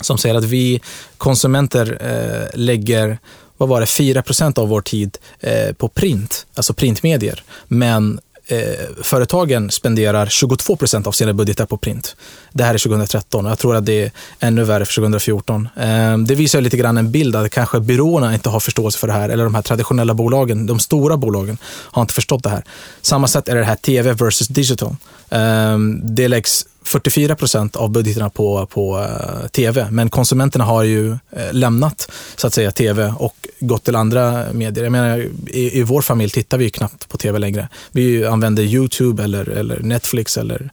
som 0.00 0.18
säger 0.18 0.34
att 0.34 0.44
vi 0.44 0.80
konsumenter 1.16 1.98
eh, 2.00 2.58
lägger 2.58 3.18
vad 3.56 3.68
var 3.68 3.80
det, 3.80 3.86
4% 3.86 4.58
av 4.58 4.68
vår 4.68 4.80
tid 4.80 5.18
eh, 5.40 5.72
på 5.72 5.88
print, 5.88 6.46
alltså 6.54 6.74
printmedier. 6.74 7.42
Men 7.68 8.20
eh, 8.46 8.58
företagen 9.02 9.70
spenderar 9.70 10.26
22 10.26 10.76
procent 10.76 11.06
av 11.06 11.12
sina 11.12 11.32
budgetar 11.32 11.66
på 11.66 11.76
print. 11.76 12.16
Det 12.52 12.64
här 12.64 12.74
är 12.74 12.78
2013 12.78 13.44
och 13.44 13.50
jag 13.50 13.58
tror 13.58 13.76
att 13.76 13.86
det 13.86 14.04
är 14.04 14.10
ännu 14.40 14.64
värre 14.64 14.84
för 14.84 14.94
2014. 14.94 15.68
Eh, 15.76 16.18
det 16.18 16.34
visar 16.34 16.60
lite 16.60 16.76
grann 16.76 16.98
en 16.98 17.10
bild 17.10 17.36
att 17.36 17.50
kanske 17.50 17.80
byråerna 17.80 18.34
inte 18.34 18.48
har 18.48 18.60
förståelse 18.60 18.98
för 18.98 19.06
det 19.06 19.12
här 19.12 19.28
eller 19.28 19.44
de 19.44 19.54
här 19.54 19.62
traditionella 19.62 20.14
bolagen, 20.14 20.66
de 20.66 20.78
stora 20.78 21.16
bolagen, 21.16 21.58
har 21.64 22.02
inte 22.02 22.14
förstått 22.14 22.42
det 22.42 22.50
här. 22.50 22.64
Samma 23.02 23.28
sätt 23.28 23.48
är 23.48 23.56
det 23.56 23.64
här 23.64 23.76
TV 23.76 24.12
versus 24.12 24.48
digital. 24.48 24.96
Eh, 25.30 25.78
det 26.02 26.28
läggs 26.28 26.66
44 26.86 27.36
procent 27.36 27.76
av 27.76 27.90
budgeterna 27.90 28.30
på, 28.30 28.66
på 28.66 28.98
eh, 28.98 29.48
tv, 29.48 29.88
men 29.90 30.10
konsumenterna 30.10 30.64
har 30.64 30.82
ju 30.82 31.10
eh, 31.10 31.52
lämnat 31.52 32.10
så 32.36 32.46
att 32.46 32.54
säga 32.54 32.70
tv 32.70 33.14
och 33.18 33.48
gått 33.60 33.84
till 33.84 33.96
andra 33.96 34.44
medier. 34.52 34.84
Jag 34.84 34.92
menar, 34.92 35.18
i, 35.46 35.78
i 35.78 35.82
vår 35.82 36.02
familj 36.02 36.30
tittar 36.30 36.58
vi 36.58 36.70
knappt 36.70 37.08
på 37.08 37.18
tv 37.18 37.38
längre. 37.38 37.68
Vi 37.92 38.26
använder 38.26 38.62
YouTube 38.62 39.24
eller, 39.24 39.48
eller 39.48 39.80
Netflix 39.80 40.36
eller 40.36 40.70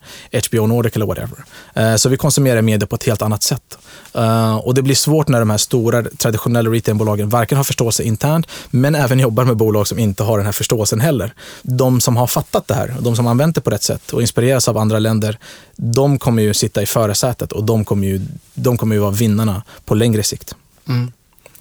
HBO 0.50 0.68
Nordic 0.68 0.96
eller 0.96 1.06
whatever. 1.06 1.38
Eh, 1.74 1.96
så 1.96 2.10
vi 2.10 2.18
konsumerar 2.18 2.62
medier 2.62 2.88
på 2.88 2.96
ett 2.96 3.04
helt 3.04 3.22
annat 3.22 3.44
sätt. 3.44 3.78
Eh, 4.14 4.56
och 4.56 4.74
det 4.74 4.82
blir 4.82 4.96
svårt 4.96 5.28
när 5.28 5.40
de 5.40 5.50
här 5.50 5.58
stora 5.58 6.04
traditionella 6.04 6.70
retailbolagen 6.70 7.30
varken 7.30 7.58
har 7.58 7.64
förståelse 7.64 8.04
internt, 8.04 8.48
men 8.70 8.96
även 8.96 9.20
jobbar 9.20 9.44
med 9.44 9.58
bolag 9.58 9.88
som 9.88 10.00
inte 10.00 10.24
har 10.24 10.38
den 10.38 10.46
här 10.46 10.54
förståelsen 10.54 11.00
heller. 11.00 11.34
De 11.62 12.02
som 12.02 12.18
har 12.18 12.28
fattat 12.28 12.68
det 12.68 12.74
här, 12.74 12.96
de 13.00 13.16
som 13.16 13.28
använt 13.28 13.56
det 13.56 13.62
på 13.62 13.70
rätt 13.70 13.84
sätt 13.84 14.14
och 14.14 14.22
inspireras 14.22 14.68
av 14.68 14.78
andra 14.78 15.00
länder, 15.00 15.38
de 15.76 16.20
kommer 16.20 16.44
ju 16.44 16.54
sitta 16.54 16.82
i 16.82 16.86
förarsätet 16.86 17.52
och 17.52 17.64
de 17.64 17.86
kommer 17.86 18.08
ju, 18.08 18.22
de 18.54 18.78
kommer 18.78 18.96
ju 18.96 19.02
vara 19.02 19.12
vinnarna 19.12 19.64
på 19.86 19.96
längre 19.96 20.24
sikt. 20.24 20.56
Mm. 20.88 21.12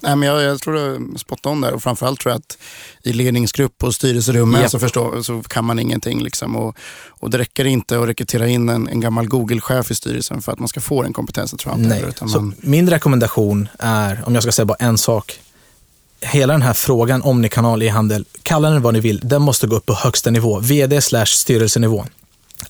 Nej, 0.03 0.15
men 0.15 0.29
jag, 0.29 0.43
jag 0.43 0.61
tror 0.61 0.73
du 0.73 1.17
spot 1.17 1.45
on 1.45 1.61
där 1.61 1.73
och 1.73 1.83
framförallt 1.83 2.19
tror 2.19 2.31
jag 2.31 2.39
att 2.39 2.57
i 3.03 3.13
ledningsgrupp 3.13 3.83
och 3.83 3.95
styrelserummen 3.95 4.61
yep. 4.61 4.71
så, 4.71 4.79
förstår, 4.79 5.21
så 5.21 5.43
kan 5.43 5.65
man 5.65 5.79
ingenting. 5.79 6.23
Liksom. 6.23 6.55
Och, 6.55 6.77
och 7.07 7.29
det 7.29 7.37
räcker 7.37 7.65
inte 7.65 7.99
att 7.99 8.07
rekrytera 8.07 8.47
in 8.47 8.69
en, 8.69 8.87
en 8.87 8.99
gammal 8.99 9.27
Google-chef 9.27 9.91
i 9.91 9.95
styrelsen 9.95 10.41
för 10.41 10.51
att 10.51 10.59
man 10.59 10.67
ska 10.67 10.81
få 10.81 11.03
den 11.03 11.13
kompetensen. 11.13 11.59
Tror 11.59 11.73
jag 11.73 11.87
Nej. 11.87 12.05
så 12.15 12.25
man... 12.25 12.55
Min 12.59 12.89
rekommendation 12.89 13.67
är, 13.79 14.23
om 14.25 14.33
jag 14.33 14.43
ska 14.43 14.51
säga 14.51 14.65
bara 14.65 14.77
en 14.79 14.97
sak, 14.97 15.39
hela 16.21 16.53
den 16.53 16.61
här 16.61 16.73
frågan 16.73 17.21
om 17.21 17.41
ni 17.41 17.49
kanal 17.49 17.83
e-handel, 17.83 18.25
kalla 18.43 18.69
den 18.69 18.81
vad 18.81 18.93
ni 18.93 18.99
vill, 18.99 19.19
den 19.23 19.41
måste 19.41 19.67
gå 19.67 19.75
upp 19.75 19.85
på 19.85 19.93
högsta 19.93 20.31
nivå, 20.31 20.59
vd 20.59 21.01
slash 21.01 21.25
styrelsenivå. 21.25 22.05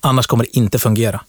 Annars 0.00 0.26
kommer 0.26 0.44
det 0.44 0.56
inte 0.56 0.78
fungera. 0.78 1.20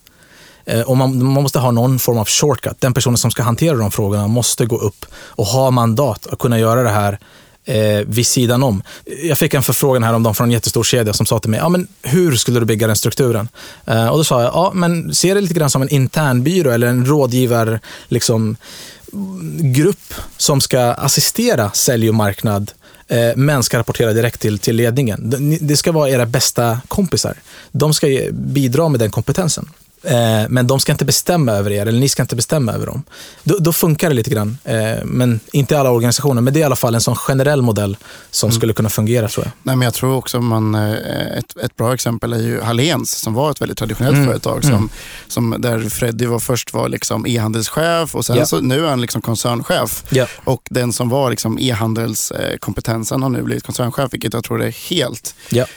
Eh, 0.65 0.81
och 0.81 0.97
man, 0.97 1.23
man, 1.23 1.43
måste 1.43 1.59
ha 1.59 1.71
någon 1.71 1.99
form 1.99 2.17
av 2.17 2.27
shortcut. 2.27 2.75
Den 2.79 2.93
personen 2.93 3.17
som 3.17 3.31
ska 3.31 3.43
hantera 3.43 3.77
de 3.77 3.91
frågorna 3.91 4.27
måste 4.27 4.65
gå 4.65 4.77
upp 4.77 5.05
och 5.15 5.45
ha 5.45 5.71
mandat 5.71 6.27
att 6.27 6.39
kunna 6.39 6.59
göra 6.59 6.83
det 6.83 6.89
här 6.89 7.19
eh, 7.65 8.07
vid 8.07 8.27
sidan 8.27 8.63
om. 8.63 8.83
Jag 9.23 9.39
fick 9.39 9.53
en 9.53 9.63
förfrågan 9.63 10.03
häromdagen 10.03 10.35
från 10.35 10.47
en 10.47 10.51
jättestor 10.51 10.83
kedja 10.83 11.13
som 11.13 11.25
sa 11.25 11.39
till 11.39 11.49
mig, 11.49 11.59
ja, 11.59 11.69
men 11.69 11.87
hur 12.01 12.35
skulle 12.35 12.59
du 12.59 12.65
bygga 12.65 12.87
den 12.87 12.95
strukturen? 12.95 13.49
Eh, 13.85 14.07
och 14.07 14.17
då 14.17 14.23
sa 14.23 14.41
jag, 14.41 14.53
ja, 14.53 14.71
men 14.73 15.15
se 15.15 15.33
det 15.33 15.41
lite 15.41 15.53
grann 15.53 15.69
som 15.69 15.81
en 15.81 15.89
internbyrå 15.89 16.71
eller 16.71 16.87
en 16.87 17.05
rådgivar, 17.05 17.79
liksom, 18.07 18.57
grupp 19.59 20.13
som 20.37 20.61
ska 20.61 20.79
assistera 20.79 21.71
sälj 21.71 22.09
och 22.09 22.15
marknad 22.15 22.71
eh, 23.07 23.35
men 23.35 23.63
ska 23.63 23.79
rapportera 23.79 24.13
direkt 24.13 24.41
till, 24.41 24.59
till 24.59 24.75
ledningen. 24.75 25.59
Det 25.61 25.77
ska 25.77 25.91
vara 25.91 26.09
era 26.09 26.25
bästa 26.25 26.79
kompisar. 26.87 27.37
De 27.71 27.93
ska 27.93 28.07
bidra 28.31 28.89
med 28.89 28.99
den 28.99 29.11
kompetensen. 29.11 29.69
Eh, 30.05 30.49
men 30.49 30.67
de 30.67 30.79
ska 30.79 30.91
inte 30.91 31.05
bestämma 31.05 31.51
över 31.51 31.71
er, 31.71 31.85
eller 31.85 31.99
ni 31.99 32.09
ska 32.09 32.21
inte 32.21 32.35
bestämma 32.35 32.73
över 32.73 32.85
dem. 32.85 33.03
Då, 33.43 33.57
då 33.57 33.73
funkar 33.73 34.09
det 34.09 34.15
lite 34.15 34.29
grann. 34.29 34.57
Eh, 34.63 35.05
men 35.05 35.39
inte 35.51 35.73
i 35.73 35.77
alla 35.77 35.91
organisationer, 35.91 36.41
men 36.41 36.53
det 36.53 36.59
är 36.59 36.61
i 36.61 36.63
alla 36.63 36.75
fall 36.75 36.95
en 36.95 37.01
sån 37.01 37.15
generell 37.15 37.61
modell 37.61 37.97
som 38.31 38.49
mm. 38.49 38.57
skulle 38.57 38.73
kunna 38.73 38.89
fungera 38.89 39.27
tror 39.27 39.45
jag. 39.45 39.51
Nej, 39.63 39.75
men 39.75 39.85
jag 39.85 39.93
tror 39.93 40.15
också 40.15 40.41
man, 40.41 40.75
eh, 40.75 41.37
ett, 41.37 41.57
ett 41.63 41.75
bra 41.75 41.93
exempel 41.93 42.33
är 42.33 42.39
ju 42.39 42.61
Hallens 42.61 43.11
som 43.11 43.33
var 43.33 43.51
ett 43.51 43.61
väldigt 43.61 43.77
traditionellt 43.77 44.15
mm. 44.15 44.27
företag. 44.27 44.63
Som, 44.63 44.73
mm. 44.73 44.89
som, 45.27 45.55
där 45.59 45.89
Freddy 45.89 46.25
var 46.25 46.39
först 46.39 46.73
var 46.73 46.89
liksom 46.89 47.27
e-handelschef 47.27 48.15
och 48.15 48.25
sen 48.25 48.35
yeah. 48.35 48.47
så, 48.47 48.59
nu 48.61 48.85
är 48.85 48.89
han 48.89 49.01
liksom 49.01 49.21
koncernchef. 49.21 50.03
Yeah. 50.11 50.29
Och 50.43 50.67
den 50.69 50.93
som 50.93 51.09
var 51.09 51.29
liksom 51.29 51.59
e-handelskompetensen 51.59 53.21
har 53.21 53.29
nu 53.29 53.41
blivit 53.41 53.63
koncernchef, 53.63 54.13
vilket 54.13 54.33
jag 54.33 54.43
tror 54.43 54.63
är 54.63 54.89
helt 54.89 55.35
yeah. 55.51 55.67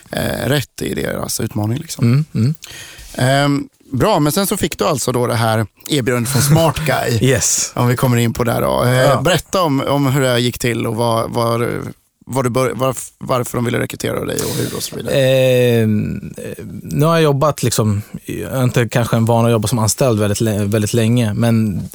rätt 0.47 0.83
i 0.83 0.95
deras 0.95 1.41
utmaning. 1.41 1.79
Liksom. 1.79 2.25
Mm. 2.35 2.55
Um, 3.45 3.69
Bra, 3.92 4.20
men 4.20 4.33
sen 4.33 4.46
så 4.46 4.57
fick 4.57 4.79
du 4.79 4.85
alltså 4.85 5.12
då 5.12 5.27
det 5.27 5.35
här 5.35 5.66
erbjudandet 5.88 6.33
från 6.33 6.42
Smart 6.42 6.79
Guy. 6.87 7.18
yes. 7.31 7.72
Om 7.74 7.88
vi 7.88 7.96
kommer 7.96 8.16
in 8.16 8.33
på 8.33 8.44
det 8.44 8.61
då. 8.61 8.85
Eh, 8.85 8.90
ja. 8.90 9.20
Berätta 9.20 9.62
om, 9.62 9.81
om 9.81 10.07
hur 10.07 10.20
det 10.20 10.40
gick 10.40 10.59
till 10.59 10.87
och 10.87 10.96
vad, 10.96 11.31
vad, 11.31 11.68
vad 12.27 12.44
du 12.44 12.51
bör, 12.51 12.70
var, 12.70 12.96
varför 13.18 13.59
de 13.59 13.64
ville 13.64 13.79
rekrytera 13.79 14.24
dig 14.24 14.37
och 14.37 14.57
hur 14.57 14.77
och 14.77 14.83
så 14.83 14.96
vidare. 14.96 15.14
Eh, 15.14 15.88
nu 16.83 17.07
har 17.07 17.14
jag 17.14 17.22
jobbat, 17.22 17.62
liksom, 17.62 18.03
jag 18.24 18.53
är 18.53 18.64
inte 18.64 18.88
kanske 18.88 19.16
en 19.16 19.24
van 19.24 19.44
att 19.44 19.51
jobba 19.51 19.68
som 19.68 19.79
anställd 19.79 20.20
väldigt, 20.20 20.40
väldigt 20.40 20.94
länge, 20.94 21.35
men 21.35 21.88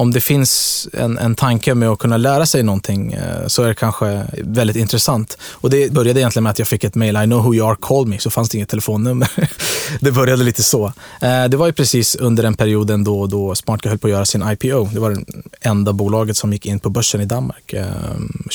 om 0.00 0.12
det 0.12 0.20
finns 0.20 0.88
en, 0.92 1.18
en 1.18 1.34
tanke 1.34 1.74
med 1.74 1.88
att 1.88 1.98
kunna 1.98 2.16
lära 2.16 2.46
sig 2.46 2.62
någonting 2.62 3.12
eh, 3.12 3.46
så 3.46 3.62
är 3.62 3.68
det 3.68 3.74
kanske 3.74 4.26
väldigt 4.38 4.76
intressant. 4.76 5.38
Och 5.50 5.70
Det 5.70 5.92
började 5.92 6.20
egentligen 6.20 6.42
med 6.42 6.50
att 6.50 6.58
jag 6.58 6.68
fick 6.68 6.84
ett 6.84 6.94
mail, 6.94 7.16
I 7.16 7.24
know 7.24 7.44
who 7.44 7.54
you 7.54 7.68
are, 7.68 7.76
call 7.80 8.06
me, 8.06 8.18
så 8.18 8.30
fanns 8.30 8.48
det 8.48 8.56
inget 8.56 8.68
telefonnummer. 8.68 9.30
det 10.00 10.12
började 10.12 10.44
lite 10.44 10.62
så. 10.62 10.92
Eh, 11.20 11.44
det 11.48 11.56
var 11.56 11.66
ju 11.66 11.72
precis 11.72 12.14
under 12.14 12.42
den 12.42 12.54
perioden 12.54 13.04
då, 13.04 13.26
då 13.26 13.54
Smartka 13.54 13.88
höll 13.88 13.98
på 13.98 14.06
att 14.06 14.10
göra 14.10 14.24
sin 14.24 14.42
IPO. 14.50 14.84
Det 14.84 15.00
var 15.00 15.10
det 15.10 15.24
enda 15.60 15.92
bolaget 15.92 16.36
som 16.36 16.52
gick 16.52 16.66
in 16.66 16.78
på 16.78 16.90
börsen 16.90 17.20
i 17.20 17.24
Danmark 17.24 17.72
eh, 17.72 17.86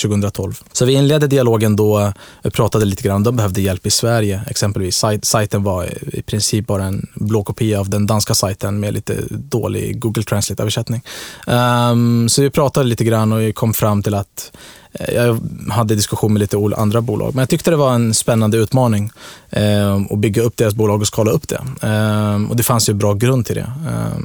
2012. 0.04 0.54
Så 0.72 0.86
vi 0.86 0.94
inledde 0.94 1.28
dialogen 1.28 1.76
då, 1.76 2.14
pratade 2.54 2.86
lite 2.86 3.04
grann, 3.04 3.24
de 3.24 3.36
behövde 3.36 3.62
hjälp 3.62 3.86
i 3.86 3.92
Sverige 3.92 4.42
exempelvis. 4.48 5.04
Sajten 5.22 5.64
var 5.64 5.90
i 6.16 6.22
princip 6.22 6.68
bara 6.68 6.84
en 6.84 7.08
blå 7.16 7.44
kopia 7.44 7.80
av 7.80 7.90
den 7.90 8.08
danska 8.08 8.34
sajten 8.34 8.80
med 8.80 8.94
lite 8.94 9.16
dålig 9.30 10.00
Google 10.00 10.24
Translate-översättning. 10.24 11.02
Um, 11.48 12.30
så 12.30 12.42
vi 12.42 12.50
pratade 12.50 12.90
lite 12.90 13.04
grann 13.04 13.32
och 13.32 13.56
kom 13.56 13.74
fram 13.74 14.04
till 14.04 14.14
att 14.14 14.52
eh, 14.94 15.16
jag 15.16 15.40
hade 15.72 15.96
diskussion 15.96 16.34
med 16.34 16.40
lite 16.40 16.58
andra 16.78 17.02
bolag, 17.02 17.36
men 17.36 17.42
jag 17.42 17.50
tyckte 17.50 17.72
det 17.72 17.78
var 17.78 17.94
en 17.94 18.14
spännande 18.14 18.58
utmaning 18.58 19.12
eh, 19.50 19.96
att 19.96 20.20
bygga 20.20 20.42
upp 20.42 20.58
deras 20.58 20.76
bolag 20.76 21.02
och 21.02 21.08
skala 21.08 21.32
upp 21.32 21.48
det. 21.48 21.62
Eh, 21.82 22.50
och 22.50 22.56
det 22.56 22.64
fanns 22.64 22.90
ju 22.90 22.94
bra 22.94 23.14
grund 23.14 23.46
till 23.46 23.56
det. 23.56 23.72
Eh, 23.88 24.20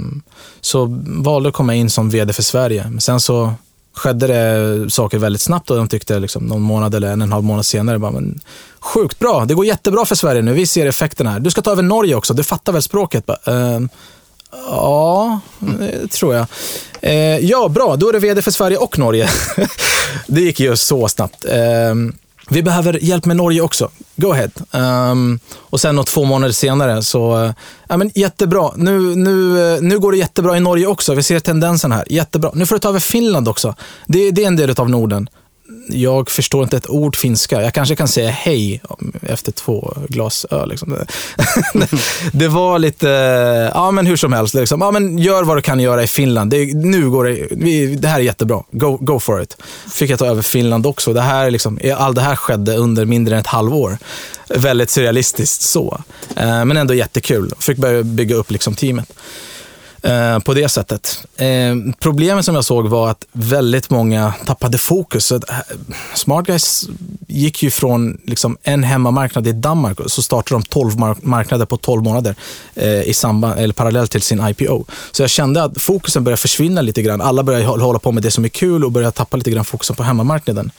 så 0.60 1.00
valde 1.06 1.48
att 1.48 1.54
komma 1.54 1.74
in 1.74 1.90
som 1.90 2.10
vd 2.10 2.32
för 2.32 2.42
Sverige. 2.42 2.86
Men 2.88 3.00
sen 3.00 3.20
så 3.20 3.54
skedde 3.94 4.26
det 4.26 4.90
saker 4.90 5.18
väldigt 5.18 5.42
snabbt 5.42 5.70
och 5.70 5.76
de 5.76 5.88
tyckte 5.88 6.18
liksom 6.18 6.44
någon 6.44 6.62
månad 6.62 6.94
eller 6.94 7.12
en 7.12 7.20
och 7.20 7.26
en 7.26 7.32
halv 7.32 7.44
månad 7.44 7.66
senare, 7.66 7.98
bara, 7.98 8.10
men, 8.10 8.40
sjukt 8.80 9.18
bra, 9.18 9.44
det 9.44 9.54
går 9.54 9.66
jättebra 9.66 10.04
för 10.04 10.14
Sverige 10.14 10.42
nu, 10.42 10.52
vi 10.52 10.66
ser 10.66 10.86
effekterna 10.86 11.30
här. 11.30 11.40
Du 11.40 11.50
ska 11.50 11.62
ta 11.62 11.72
över 11.72 11.82
Norge 11.82 12.14
också, 12.14 12.34
du 12.34 12.44
fattar 12.44 12.72
väl 12.72 12.82
språket? 12.82 13.26
Bara, 13.26 13.38
ehm, 13.44 13.88
Ja, 14.52 15.40
det 15.58 16.10
tror 16.10 16.34
jag. 16.34 16.46
Eh, 17.02 17.38
ja, 17.38 17.68
bra. 17.68 17.96
Då 17.96 18.08
är 18.08 18.12
det 18.12 18.18
vd 18.18 18.42
för 18.42 18.50
Sverige 18.50 18.76
och 18.76 18.98
Norge. 18.98 19.28
det 20.26 20.40
gick 20.40 20.60
ju 20.60 20.76
så 20.76 21.08
snabbt. 21.08 21.44
Eh, 21.44 21.94
vi 22.52 22.62
behöver 22.62 23.04
hjälp 23.04 23.24
med 23.24 23.36
Norge 23.36 23.60
också. 23.60 23.90
Go 24.16 24.32
ahead. 24.32 24.50
Um, 25.10 25.40
och 25.56 25.80
sen 25.80 26.04
två 26.04 26.24
månader 26.24 26.52
senare 26.52 27.02
så, 27.02 27.44
eh, 27.44 27.52
ja 27.88 27.96
men 27.96 28.10
jättebra. 28.14 28.70
Nu, 28.76 29.00
nu, 29.00 29.72
eh, 29.74 29.82
nu 29.82 29.98
går 29.98 30.12
det 30.12 30.18
jättebra 30.18 30.56
i 30.56 30.60
Norge 30.60 30.86
också. 30.86 31.14
Vi 31.14 31.22
ser 31.22 31.40
tendensen 31.40 31.92
här. 31.92 32.04
Jättebra. 32.10 32.50
Nu 32.54 32.66
får 32.66 32.74
du 32.74 32.78
ta 32.78 32.88
över 32.88 33.00
Finland 33.00 33.48
också. 33.48 33.74
Det, 34.06 34.30
det 34.30 34.42
är 34.42 34.46
en 34.46 34.56
del 34.56 34.74
av 34.76 34.90
Norden 34.90 35.28
jag 35.88 36.30
förstår 36.30 36.62
inte 36.62 36.76
ett 36.76 36.90
ord 36.90 37.16
finska. 37.16 37.62
Jag 37.62 37.74
kanske 37.74 37.96
kan 37.96 38.08
säga 38.08 38.30
hej 38.30 38.82
efter 39.22 39.52
två 39.52 39.94
glas 40.08 40.46
öl. 40.50 40.68
Liksom. 40.68 40.96
det 42.32 42.48
var 42.48 42.78
lite, 42.78 43.08
ja 43.74 43.90
men 43.90 44.06
hur 44.06 44.16
som 44.16 44.32
helst. 44.32 44.54
Liksom. 44.54 44.80
Ja, 44.80 44.90
men 44.90 45.18
gör 45.18 45.42
vad 45.42 45.56
du 45.56 45.62
kan 45.62 45.80
göra 45.80 46.02
i 46.02 46.06
Finland. 46.06 46.50
Det, 46.50 46.74
nu 46.74 47.10
går 47.10 47.24
det, 47.24 47.48
vi, 47.50 47.96
det 47.96 48.08
här 48.08 48.18
är 48.18 48.24
jättebra. 48.24 48.62
Go, 48.70 48.98
go 49.00 49.18
for 49.18 49.42
it. 49.42 49.56
Fick 49.92 50.10
jag 50.10 50.18
ta 50.18 50.26
över 50.26 50.42
Finland 50.42 50.86
också. 50.86 51.12
Det 51.12 51.20
här, 51.20 51.50
liksom, 51.50 51.78
all 51.96 52.14
det 52.14 52.20
här 52.20 52.36
skedde 52.36 52.76
under 52.76 53.04
mindre 53.04 53.34
än 53.34 53.40
ett 53.40 53.46
halvår. 53.46 53.98
Väldigt 54.48 54.90
surrealistiskt 54.90 55.62
så. 55.62 56.00
Eh, 56.36 56.64
men 56.64 56.76
ändå 56.76 56.94
jättekul. 56.94 57.52
Fick 57.58 57.78
börja 57.78 58.02
bygga 58.02 58.36
upp 58.36 58.50
liksom, 58.50 58.74
teamet. 58.74 59.12
Eh, 60.02 60.38
på 60.38 60.54
det 60.54 60.68
sättet. 60.68 61.26
Eh, 61.36 61.76
problemet 61.98 62.44
som 62.44 62.54
jag 62.54 62.64
såg 62.64 62.88
var 62.88 63.10
att 63.10 63.26
väldigt 63.32 63.90
många 63.90 64.34
tappade 64.46 64.78
fokus. 64.78 65.32
Eh, 65.32 65.40
smart 66.14 66.46
Guys 66.46 66.88
gick 67.26 67.62
ju 67.62 67.70
från 67.70 68.20
liksom 68.24 68.56
en 68.62 68.84
hemmamarknad 68.84 69.46
i 69.46 69.52
Danmark 69.52 70.00
och 70.00 70.10
så 70.10 70.22
startade 70.22 70.60
de 70.60 70.62
12 70.62 70.92
marknader 71.22 71.66
på 71.66 71.76
12 71.76 72.02
månader 72.02 72.34
eh, 72.74 73.02
i 73.02 73.14
samband, 73.14 73.60
eller 73.60 73.74
parallellt 73.74 74.10
till 74.10 74.22
sin 74.22 74.46
IPO. 74.48 74.84
Så 75.12 75.22
jag 75.22 75.30
kände 75.30 75.62
att 75.62 75.82
fokusen 75.82 76.24
började 76.24 76.40
försvinna 76.40 76.82
lite 76.82 77.02
grann. 77.02 77.20
Alla 77.20 77.42
började 77.42 77.64
hålla 77.66 77.98
på 77.98 78.12
med 78.12 78.22
det 78.22 78.30
som 78.30 78.44
är 78.44 78.48
kul 78.48 78.84
och 78.84 78.92
började 78.92 79.12
tappa 79.12 79.36
lite 79.36 79.50
grann 79.50 79.64
fokusen 79.64 79.96
på 79.96 80.02
hemmamarknaden. 80.02 80.70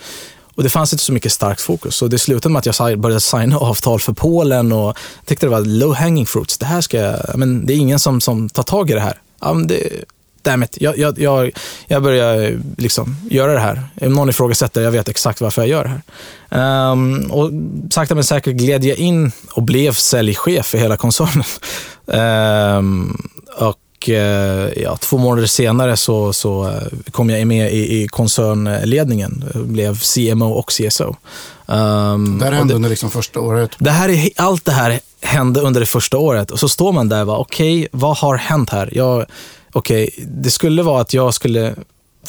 Och 0.56 0.64
det 0.64 0.70
fanns 0.70 0.94
inte 0.94 1.04
så 1.04 1.14
mycket 1.14 1.32
starkt 1.32 1.62
fokus. 1.62 1.96
Så 1.96 2.08
det 2.08 2.20
slutade 2.20 2.54
med 2.54 2.60
att 2.60 2.80
jag 2.80 3.00
började 3.00 3.22
signa 3.22 3.58
avtal 3.60 4.00
för 4.00 4.14
Polen 4.14 4.72
och 4.72 4.98
tyckte 5.26 5.46
det 5.46 5.50
var 5.50 5.62
low 5.62 5.96
hanging 5.96 6.26
fruits. 6.26 6.58
Det 6.58 6.66
här 6.66 6.82
ska 6.82 6.98
jag, 6.98 7.18
men 7.36 7.66
det 7.66 7.74
är 7.74 7.78
ingen 7.78 8.00
som, 8.00 8.22
som 8.22 8.50
tar 8.50 8.64
tag 8.64 8.90
i 8.90 8.94
det 8.94 9.00
här. 9.00 9.20
Ja, 9.42 9.54
men 9.54 9.68
det, 9.68 10.06
damn 10.42 10.64
it. 10.64 10.78
Jag, 10.82 10.98
jag, 10.98 11.20
jag, 11.20 11.52
jag 11.88 12.04
börjar 12.04 12.60
liksom 12.78 13.16
göra 13.30 13.54
det 13.54 13.60
här. 13.60 13.84
Om 14.02 14.14
någon 14.14 14.30
ifrågasätter, 14.30 14.82
jag 14.82 14.92
vet 14.92 15.10
exakt 15.10 15.42
varför 15.42 15.62
jag 15.62 15.70
gör 15.70 15.84
det 15.84 15.90
här. 15.90 16.92
Um, 16.92 17.32
och 17.32 17.52
sakta 17.92 18.16
men 18.16 18.24
säkert 18.24 18.56
gled 18.56 18.84
jag 18.84 18.98
in 18.98 19.32
och 19.52 19.64
blev 19.64 19.94
säljchef 19.94 20.66
för 20.66 20.78
hela 20.78 20.98
koncernen. 20.98 21.44
Um, 22.06 23.30
och 23.58 23.78
och 24.02 24.10
eh, 24.10 24.70
ja, 24.76 24.98
två 24.98 25.18
månader 25.18 25.48
senare 25.48 25.98
så, 25.98 26.34
så 26.34 26.68
eh, 26.68 27.12
kom 27.12 27.30
jag 27.30 27.48
med 27.48 27.74
i, 27.74 28.02
i 28.02 28.08
koncernledningen, 28.08 29.44
blev 29.56 30.00
CMO 30.00 30.52
och 30.52 30.70
CSO. 30.70 31.16
Um, 31.66 31.78
ehm, 31.78 32.40
det 32.40 32.46
här 32.46 32.52
hände 32.52 32.74
det, 32.74 32.76
under 32.76 32.90
liksom 32.90 33.12
första 33.12 33.40
året? 33.40 33.72
Det 33.80 33.92
här 33.92 34.10
är, 34.10 34.30
allt 34.36 34.66
det 34.66 34.72
här 34.72 35.00
hände 35.22 35.62
under 35.62 35.80
det 35.80 35.86
första 35.86 36.18
året 36.18 36.52
och 36.52 36.60
så 36.60 36.70
står 36.70 36.92
man 36.92 37.10
där 37.10 37.30
och 37.30 37.40
okej, 37.40 37.80
okay, 37.80 37.88
vad 37.92 38.18
har 38.18 38.36
hänt 38.36 38.70
här? 38.70 38.90
Jag, 38.92 39.26
okay, 39.74 40.10
det 40.18 40.52
skulle 40.52 40.84
vara 40.84 41.02
att 41.02 41.14
jag 41.14 41.34
skulle 41.34 41.76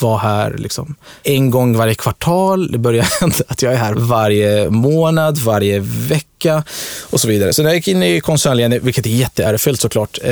vara 0.01 0.19
här 0.19 0.55
liksom 0.59 0.95
en 1.23 1.51
gång 1.51 1.77
varje 1.77 1.95
kvartal. 1.95 2.73
Det 2.73 2.79
börjar 2.79 3.07
hända 3.21 3.37
att 3.49 3.63
jag 3.63 3.73
är 3.73 3.77
här 3.77 3.95
varje 3.95 4.71
månad, 4.71 5.39
varje 5.39 5.81
vecka 5.81 6.65
och 7.11 7.21
så 7.21 7.29
vidare. 7.29 7.53
Så 7.53 7.63
när 7.63 7.71
jag 7.71 7.77
gick 7.77 7.89
in 7.89 8.03
i 8.03 8.21
koncernledningen, 8.21 8.85
vilket 8.85 9.07
är 9.07 9.11
jätteärofyllt 9.11 9.81
såklart, 9.81 10.19
eh, 10.23 10.31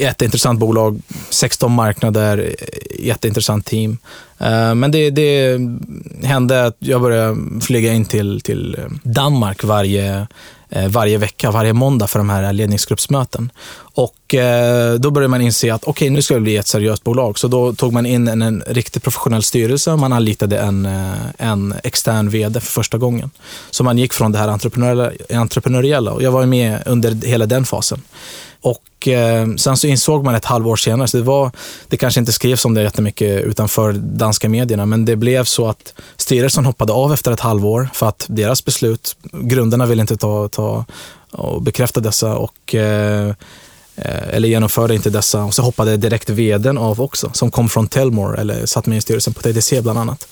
jätteintressant 0.00 0.60
bolag, 0.60 1.02
16 1.30 1.72
marknader, 1.72 2.38
eh, 2.38 3.06
jätteintressant 3.06 3.66
team. 3.66 3.98
Eh, 4.38 4.74
men 4.74 4.90
det, 4.90 5.10
det 5.10 5.58
hände 6.22 6.64
att 6.66 6.76
jag 6.78 7.00
började 7.00 7.36
flyga 7.60 7.92
in 7.92 8.04
till, 8.04 8.40
till 8.40 8.76
eh, 8.78 8.84
Danmark 9.02 9.64
varje 9.64 10.26
Eh, 10.74 10.88
varje 10.88 11.18
vecka, 11.18 11.50
varje 11.50 11.72
måndag 11.72 12.06
för 12.06 12.18
de 12.18 12.30
här 12.30 12.52
ledningsgruppsmöten. 12.52 13.50
Och 13.76 14.34
eh, 14.34 14.94
då 14.94 15.10
började 15.10 15.30
man 15.30 15.40
inse 15.40 15.74
att 15.74 15.84
okej, 15.84 15.90
okay, 15.90 16.10
nu 16.10 16.22
ska 16.22 16.34
det 16.34 16.40
bli 16.40 16.56
ett 16.56 16.66
seriöst 16.66 17.04
bolag. 17.04 17.38
Så 17.38 17.48
då 17.48 17.74
tog 17.74 17.92
man 17.92 18.06
in 18.06 18.28
en, 18.28 18.42
en 18.42 18.62
riktigt 18.66 19.02
professionell 19.02 19.42
styrelse 19.42 19.92
och 19.92 19.98
man 19.98 20.12
anlitade 20.12 20.58
en, 20.58 20.86
eh, 20.86 21.12
en 21.38 21.74
extern 21.84 22.28
vd 22.28 22.60
för 22.60 22.72
första 22.72 22.98
gången. 22.98 23.30
Så 23.70 23.84
man 23.84 23.98
gick 23.98 24.12
från 24.12 24.32
det 24.32 24.38
här 24.38 24.48
entreprenöriella, 24.48 25.12
entreprenöriella 25.34 26.12
och 26.12 26.22
jag 26.22 26.30
var 26.30 26.46
med 26.46 26.82
under 26.86 27.26
hela 27.26 27.46
den 27.46 27.64
fasen. 27.64 28.02
Och 28.64 29.08
eh, 29.08 29.54
sen 29.56 29.76
så 29.76 29.86
insåg 29.86 30.24
man 30.24 30.34
ett 30.34 30.44
halvår 30.44 30.76
senare, 30.76 31.08
så 31.08 31.16
det, 31.16 31.22
var, 31.22 31.50
det 31.88 31.96
kanske 31.96 32.20
inte 32.20 32.32
skrevs 32.32 32.64
om 32.64 32.74
det 32.74 32.82
jättemycket 32.82 33.44
utanför 33.44 33.92
danska 33.92 34.48
medierna, 34.48 34.86
men 34.86 35.04
det 35.04 35.16
blev 35.16 35.44
så 35.44 35.68
att 35.68 35.94
styrelsen 36.16 36.64
hoppade 36.64 36.92
av 36.92 37.12
efter 37.12 37.32
ett 37.32 37.40
halvår 37.40 37.88
för 37.94 38.08
att 38.08 38.26
deras 38.28 38.64
beslut, 38.64 39.16
grundarna 39.32 39.86
ville 39.86 40.00
inte 40.00 40.16
ta, 40.16 40.48
ta 40.48 40.84
och 41.30 41.62
bekräfta 41.62 42.00
dessa 42.00 42.36
och 42.36 42.74
eh, 42.74 43.28
eh 43.96 44.28
eller 44.32 44.48
genomförde 44.48 44.94
inte 44.94 45.10
dessa. 45.10 45.44
Och 45.44 45.54
så 45.54 45.62
hoppade 45.62 45.96
direkt 45.96 46.30
vdn 46.30 46.78
av 46.78 47.00
också, 47.00 47.30
som 47.32 47.50
kom 47.50 47.68
från 47.68 47.88
Telmore, 47.88 48.40
eller 48.40 48.66
satt 48.66 48.86
med 48.86 48.98
i 48.98 49.00
styrelsen 49.00 49.34
på 49.34 49.42
TDC 49.42 49.82
bland 49.82 49.98
annat. 49.98 50.26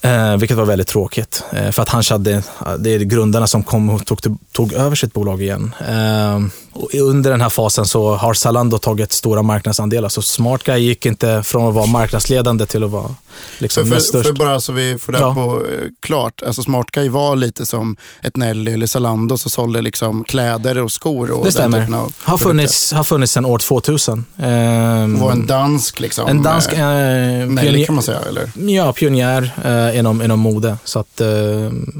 Eh, 0.00 0.36
vilket 0.36 0.56
var 0.56 0.64
väldigt 0.64 0.88
tråkigt. 0.88 1.42
Eh, 1.52 1.70
för 1.70 1.82
att 1.82 1.88
han 1.88 2.02
hade, 2.10 2.42
det 2.78 2.90
är 2.90 2.98
grundarna 2.98 3.46
som 3.46 3.62
kom 3.62 3.90
och 3.90 4.06
tog, 4.06 4.38
tog 4.52 4.72
över 4.72 4.96
sitt 4.96 5.12
bolag 5.12 5.42
igen. 5.42 5.74
Eh, 5.88 6.40
och 6.74 6.94
under 6.94 7.30
den 7.30 7.40
här 7.40 7.48
fasen 7.48 7.86
så 7.86 8.14
har 8.14 8.34
Zalando 8.34 8.78
tagit 8.78 9.12
stora 9.12 9.42
marknadsandelar. 9.42 10.08
Så 10.08 10.22
SmartGuy 10.22 10.78
gick 10.78 11.06
inte 11.06 11.42
från 11.42 11.68
att 11.68 11.74
vara 11.74 11.86
marknadsledande 11.86 12.66
till 12.66 12.84
att 12.84 12.90
vara 12.90 13.14
liksom 13.58 13.86
för, 13.86 14.00
för, 14.00 14.22
för 14.22 14.32
bara 14.32 14.60
så 14.60 14.72
vi 14.72 14.98
får 14.98 15.12
det 15.12 15.18
ja. 15.18 15.34
på 15.34 15.62
eh, 15.66 15.88
klart. 16.00 16.42
Alltså 16.42 16.62
SmartGuy 16.62 17.08
var 17.08 17.36
lite 17.36 17.66
som 17.66 17.96
ett 18.22 18.36
Nelly 18.36 18.72
eller 18.72 18.86
Zalando 18.86 19.38
som 19.38 19.50
sålde 19.50 19.82
liksom 19.82 20.24
kläder 20.24 20.78
och 20.78 20.92
skor. 20.92 21.30
Och 21.30 21.44
det 21.44 21.52
stämmer. 21.52 21.88
Har 22.18 22.38
funnits, 22.38 22.92
har 22.92 23.04
funnits 23.04 23.32
sedan 23.32 23.44
år 23.44 23.58
2000. 23.58 24.24
Ehm, 24.38 25.20
var 25.20 25.32
en 25.32 25.46
dansk 25.46 26.00
liksom? 26.00 26.28
En 26.28 26.42
dansk 26.42 26.72
eh, 26.72 26.78
Nelly 26.78 27.86
kan 27.86 27.94
man 27.94 28.04
säga 28.04 28.20
eller? 28.28 28.50
Ja, 28.70 28.92
pionjär 28.92 29.50
eh, 29.64 29.98
inom, 29.98 30.22
inom 30.22 30.40
mode. 30.40 30.76
Så 30.84 30.98
att, 30.98 31.20
eh, 31.20 31.28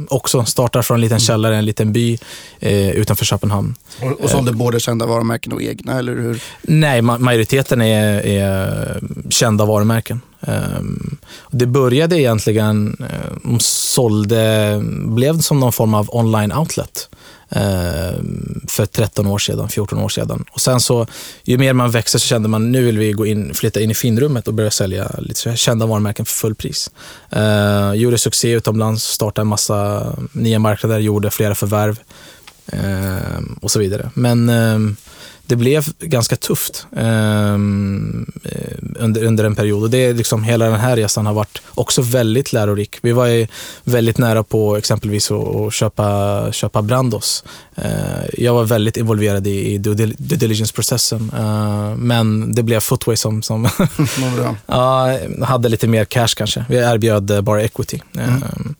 också 0.08 0.44
startar 0.44 0.82
från 0.82 0.94
en 0.94 1.00
liten 1.00 1.20
källare, 1.20 1.56
en 1.56 1.64
liten 1.64 1.92
by 1.92 2.18
eh, 2.58 2.90
utanför 2.90 3.24
Köpenhamn. 3.24 3.74
Och, 4.00 4.20
och 4.20 4.30
sålde 4.30 4.52
både 4.64 4.80
kända 4.80 5.06
varumärken 5.06 5.52
och 5.52 5.62
egna, 5.62 5.98
eller 5.98 6.16
hur? 6.16 6.42
Nej, 6.62 7.02
ma 7.02 7.18
majoriteten 7.18 7.80
är, 7.80 8.26
är, 8.26 9.00
kända 9.30 9.64
varumärken. 9.64 10.20
Um, 10.40 11.16
det 11.50 11.66
började 11.66 12.20
egentligen, 12.20 13.06
um, 13.44 13.58
sålde, 13.60 14.80
blev 15.06 15.40
som 15.40 15.60
någon 15.60 15.72
form 15.72 15.94
av 15.94 16.08
online 16.12 16.52
outlet 16.52 17.08
ehm, 17.48 18.60
för 18.68 18.86
13 18.86 19.26
år 19.26 19.38
sedan, 19.38 19.68
14 19.68 19.98
år 19.98 20.08
sedan. 20.08 20.44
Och 20.50 20.60
sen 20.60 20.80
så, 20.80 21.06
ju 21.42 21.58
mer 21.58 21.72
man 21.72 21.90
växer 21.90 22.18
så 22.18 22.26
kände 22.26 22.48
man 22.48 22.72
nu 22.72 22.84
vill 22.84 22.98
vi 22.98 23.12
gå 23.12 23.26
in, 23.26 23.54
flytta 23.54 23.80
in 23.80 23.90
i 23.90 23.94
finrummet 23.94 24.48
och 24.48 24.54
börja 24.54 24.70
sälja 24.70 25.10
lite 25.18 25.56
kända 25.56 25.86
varumärken 25.86 26.26
för 26.26 26.32
fullpris. 26.32 26.90
Uh, 27.36 27.38
ehm, 27.38 27.94
gjorde 27.94 28.18
succé 28.18 28.50
utomlands, 28.50 29.04
startade 29.04 29.44
en 29.44 29.48
massa 29.48 30.06
nya 30.32 30.58
marknader, 30.58 30.98
gjorde 30.98 31.30
flera 31.30 31.54
förvärv. 31.54 31.98
Ehm, 32.66 33.58
och 33.62 33.70
så 33.70 33.78
vidare. 33.78 34.10
Men 34.14 34.48
ehm, 34.48 34.96
det 35.46 35.56
blev 35.56 35.84
ganska 35.98 36.36
tufft 36.36 36.86
um, 36.90 38.32
under, 38.98 39.24
under 39.24 39.44
en 39.44 39.54
period. 39.54 39.82
Och 39.82 39.90
det 39.90 39.98
är 39.98 40.14
liksom, 40.14 40.44
hela 40.44 40.64
den 40.64 40.80
här 40.80 40.96
resan 40.96 41.26
har 41.26 41.34
varit 41.34 41.62
också 41.68 42.02
väldigt 42.02 42.52
lärorik. 42.52 42.96
Vi 43.02 43.12
var 43.12 43.46
väldigt 43.84 44.18
nära 44.18 44.42
på 44.42 44.76
exempelvis 44.76 45.30
att 45.30 45.74
köpa, 45.74 46.48
köpa 46.52 46.82
Brandos. 46.82 47.44
Uh, 47.78 47.84
jag 48.38 48.54
var 48.54 48.64
väldigt 48.64 48.96
involverad 48.96 49.46
i, 49.46 49.74
i 49.74 49.78
due 49.78 50.06
diligence-processen. 50.18 51.30
Uh, 51.38 51.96
men 51.96 52.54
det 52.54 52.62
blev 52.62 52.80
Footway 52.80 53.16
som, 53.16 53.42
som 53.42 53.64
uh, 54.68 55.44
hade 55.44 55.68
lite 55.68 55.86
mer 55.86 56.04
cash 56.04 56.34
kanske. 56.36 56.64
Vi 56.68 56.76
erbjöd 56.76 57.44
bara 57.44 57.62
equity. 57.62 58.00
Mm. 58.14 58.74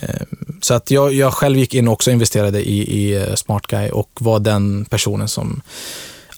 Eh, 0.00 0.26
så 0.60 0.74
att 0.74 0.90
jag, 0.90 1.12
jag 1.12 1.32
själv 1.32 1.58
gick 1.58 1.74
in 1.74 1.88
och 1.88 1.92
också 1.92 2.10
investerade 2.10 2.68
i, 2.68 2.78
i 2.78 3.14
eh, 3.14 3.34
SmartGuy 3.34 3.90
och 3.90 4.10
var 4.20 4.38
den 4.38 4.84
personen 4.84 5.28
som 5.28 5.62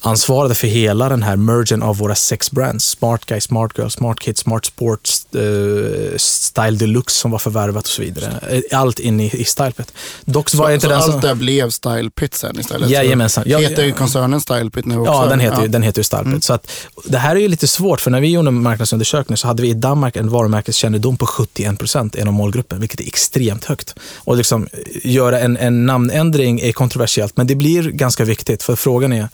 ansvarade 0.00 0.54
för 0.54 0.66
hela 0.66 1.08
den 1.08 1.22
här 1.22 1.36
mergen 1.36 1.82
av 1.82 1.96
våra 1.96 2.14
sex 2.14 2.50
brands. 2.50 2.84
Smart 2.84 3.24
Guy, 3.24 3.40
Smart 3.40 3.72
Girl, 3.78 3.88
Smart 3.88 4.20
Kids, 4.20 4.40
Smart 4.40 4.64
Sports, 4.64 5.26
uh, 5.36 6.16
Style 6.16 6.76
Deluxe 6.78 7.14
som 7.18 7.30
var 7.30 7.38
förvärvat 7.38 7.84
och 7.84 7.90
så 7.90 8.02
vidare. 8.02 8.40
Eh, 8.50 8.80
allt 8.80 8.98
in 8.98 9.20
i, 9.20 9.30
i 9.36 9.44
StylePit. 9.44 9.92
Dock 10.24 10.48
så, 10.48 10.56
var 10.56 10.70
inte 10.70 10.82
så 10.82 10.88
den 10.88 10.98
allt 10.98 11.12
som... 11.12 11.20
där 11.20 11.34
blev 11.34 11.70
StylePit 11.70 12.34
sen 12.34 12.60
istället? 12.60 12.90
Jajamensan. 12.90 13.44
Ja, 13.46 13.58
heter 13.58 13.84
ju 13.84 13.92
koncernen 13.92 14.40
StylePit 14.40 14.86
nu 14.86 14.98
också? 14.98 15.12
Ja, 15.12 15.26
den 15.26 15.40
heter, 15.40 15.56
ja. 15.56 15.62
Ju, 15.62 15.68
den 15.68 15.82
heter 15.82 16.00
ju 16.00 16.04
StylePit. 16.04 16.26
Mm. 16.26 16.40
Så 16.40 16.52
att, 16.52 16.70
det 17.04 17.18
här 17.18 17.36
är 17.36 17.40
ju 17.40 17.48
lite 17.48 17.68
svårt, 17.68 18.00
för 18.00 18.10
när 18.10 18.20
vi 18.20 18.28
gjorde 18.28 18.50
marknadsundersökning 18.50 19.36
så 19.36 19.46
hade 19.46 19.62
vi 19.62 19.68
i 19.68 19.74
Danmark 19.74 20.16
en 20.16 20.30
varumärkeskännedom 20.30 21.16
på 21.16 21.26
71 21.26 21.78
procent 21.78 22.14
inom 22.14 22.34
målgruppen, 22.34 22.80
vilket 22.80 23.00
är 23.00 23.06
extremt 23.06 23.64
högt. 23.64 23.94
Och 24.16 24.36
liksom, 24.36 24.68
göra 25.02 25.40
en, 25.40 25.56
en 25.56 25.86
namnändring 25.86 26.60
är 26.60 26.72
kontroversiellt, 26.72 27.36
men 27.36 27.46
det 27.46 27.54
blir 27.54 27.82
ganska 27.82 28.24
viktigt, 28.24 28.62
för 28.62 28.76
frågan 28.76 29.12
är 29.12 29.28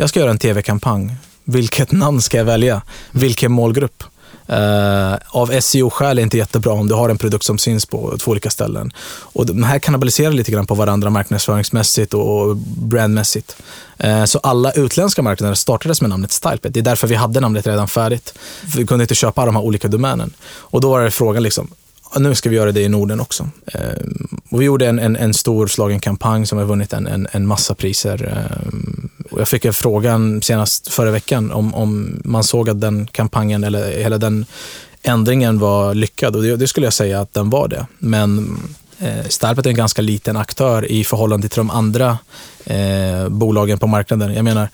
jag 0.00 0.08
ska 0.08 0.20
göra 0.20 0.30
en 0.30 0.38
tv-kampanj. 0.38 1.16
Vilket 1.44 1.92
namn 1.92 2.22
ska 2.22 2.36
jag 2.36 2.44
välja? 2.44 2.82
Vilken 3.10 3.52
målgrupp? 3.52 4.04
Uh, 4.50 5.16
av 5.28 5.60
SEO-skäl 5.60 6.10
är 6.10 6.14
det 6.14 6.22
inte 6.22 6.36
jättebra 6.36 6.72
om 6.72 6.88
du 6.88 6.94
har 6.94 7.08
en 7.08 7.18
produkt 7.18 7.44
som 7.44 7.58
syns 7.58 7.86
på 7.86 8.18
två 8.18 8.30
olika 8.30 8.50
ställen. 8.50 8.92
Och 9.08 9.46
de 9.46 9.62
här 9.62 9.78
kannibaliserar 9.78 10.32
lite 10.32 10.52
grann 10.52 10.66
på 10.66 10.74
varandra 10.74 11.10
marknadsföringsmässigt 11.10 12.14
och 12.14 12.56
brandmässigt. 12.56 13.56
Uh, 14.04 14.24
så 14.24 14.38
alla 14.38 14.72
utländska 14.72 15.22
marknader 15.22 15.54
startades 15.54 16.00
med 16.00 16.10
namnet 16.10 16.32
StylePet. 16.32 16.74
Det 16.74 16.80
är 16.80 16.84
därför 16.84 17.06
vi 17.06 17.14
hade 17.14 17.40
namnet 17.40 17.66
redan 17.66 17.88
färdigt. 17.88 18.38
Vi 18.76 18.86
kunde 18.86 19.04
inte 19.04 19.14
köpa 19.14 19.46
de 19.46 19.56
här 19.56 19.62
olika 19.62 19.88
domänen. 19.88 20.32
Och 20.48 20.80
då 20.80 20.90
var 20.90 21.00
det 21.00 21.10
frågan, 21.10 21.42
liksom, 21.42 21.68
nu 22.16 22.34
ska 22.34 22.50
vi 22.50 22.56
göra 22.56 22.72
det 22.72 22.82
i 22.82 22.88
Norden 22.88 23.20
också. 23.20 23.48
Uh, 23.74 23.80
och 24.50 24.60
vi 24.60 24.64
gjorde 24.64 24.86
en, 24.86 24.98
en, 24.98 25.16
en 25.16 25.34
storslagen 25.34 26.00
kampanj 26.00 26.46
som 26.46 26.58
har 26.58 26.64
vunnit 26.64 26.92
en, 26.92 27.06
en, 27.06 27.28
en 27.32 27.46
massa 27.46 27.74
priser. 27.74 28.24
Ehm, 28.24 29.08
jag 29.38 29.48
fick 29.48 29.64
en 29.64 29.72
fråga 29.72 30.18
senast 30.42 30.88
förra 30.88 31.10
veckan 31.10 31.52
om, 31.52 31.74
om 31.74 32.20
man 32.24 32.44
såg 32.44 32.70
att 32.70 32.80
den 32.80 33.06
kampanjen 33.06 33.64
eller 33.64 33.98
hela 33.98 34.18
den 34.18 34.46
ändringen 35.02 35.58
var 35.58 35.94
lyckad 35.94 36.36
och 36.36 36.42
det, 36.42 36.56
det 36.56 36.68
skulle 36.68 36.86
jag 36.86 36.92
säga 36.92 37.20
att 37.20 37.34
den 37.34 37.50
var 37.50 37.68
det. 37.68 37.86
Men 37.98 38.58
eh, 38.98 39.26
Starpet 39.28 39.66
är 39.66 39.70
en 39.70 39.76
ganska 39.76 40.02
liten 40.02 40.36
aktör 40.36 40.90
i 40.90 41.04
förhållande 41.04 41.48
till 41.48 41.58
de 41.58 41.70
andra 41.70 42.18
eh, 42.64 43.28
bolagen 43.28 43.78
på 43.78 43.86
marknaden. 43.86 44.34
Jag 44.34 44.44
menar, 44.44 44.68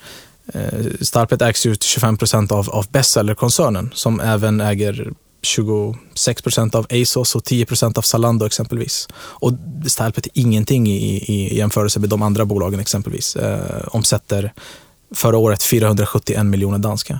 eh, 0.53 0.61
Starpet 1.01 1.41
ägs 1.41 1.65
ju 1.65 1.75
till 1.75 1.89
25 1.89 2.17
procent 2.17 2.51
av, 2.51 2.69
av 2.69 2.85
Bestseller-koncernen 2.89 3.91
som 3.93 4.19
även 4.19 4.61
äger 4.61 5.11
26 5.45 6.41
procent 6.41 6.75
av 6.75 6.87
ASOS 6.89 7.35
och 7.35 7.43
10 7.43 7.65
procent 7.65 7.97
av 7.97 8.01
Zalando 8.01 8.45
exempelvis. 8.45 9.07
Och 9.17 9.51
Stylepet 9.87 10.25
är 10.25 10.31
ingenting 10.33 10.87
i, 10.87 11.17
i 11.17 11.57
jämförelse 11.57 11.99
med 11.99 12.09
de 12.09 12.21
andra 12.21 12.45
bolagen 12.45 12.79
exempelvis. 12.79 13.35
Eh, 13.35 13.87
omsätter 13.87 14.53
förra 15.15 15.37
året 15.37 15.63
471 15.63 16.45
miljoner 16.45 16.77
danska. 16.77 17.19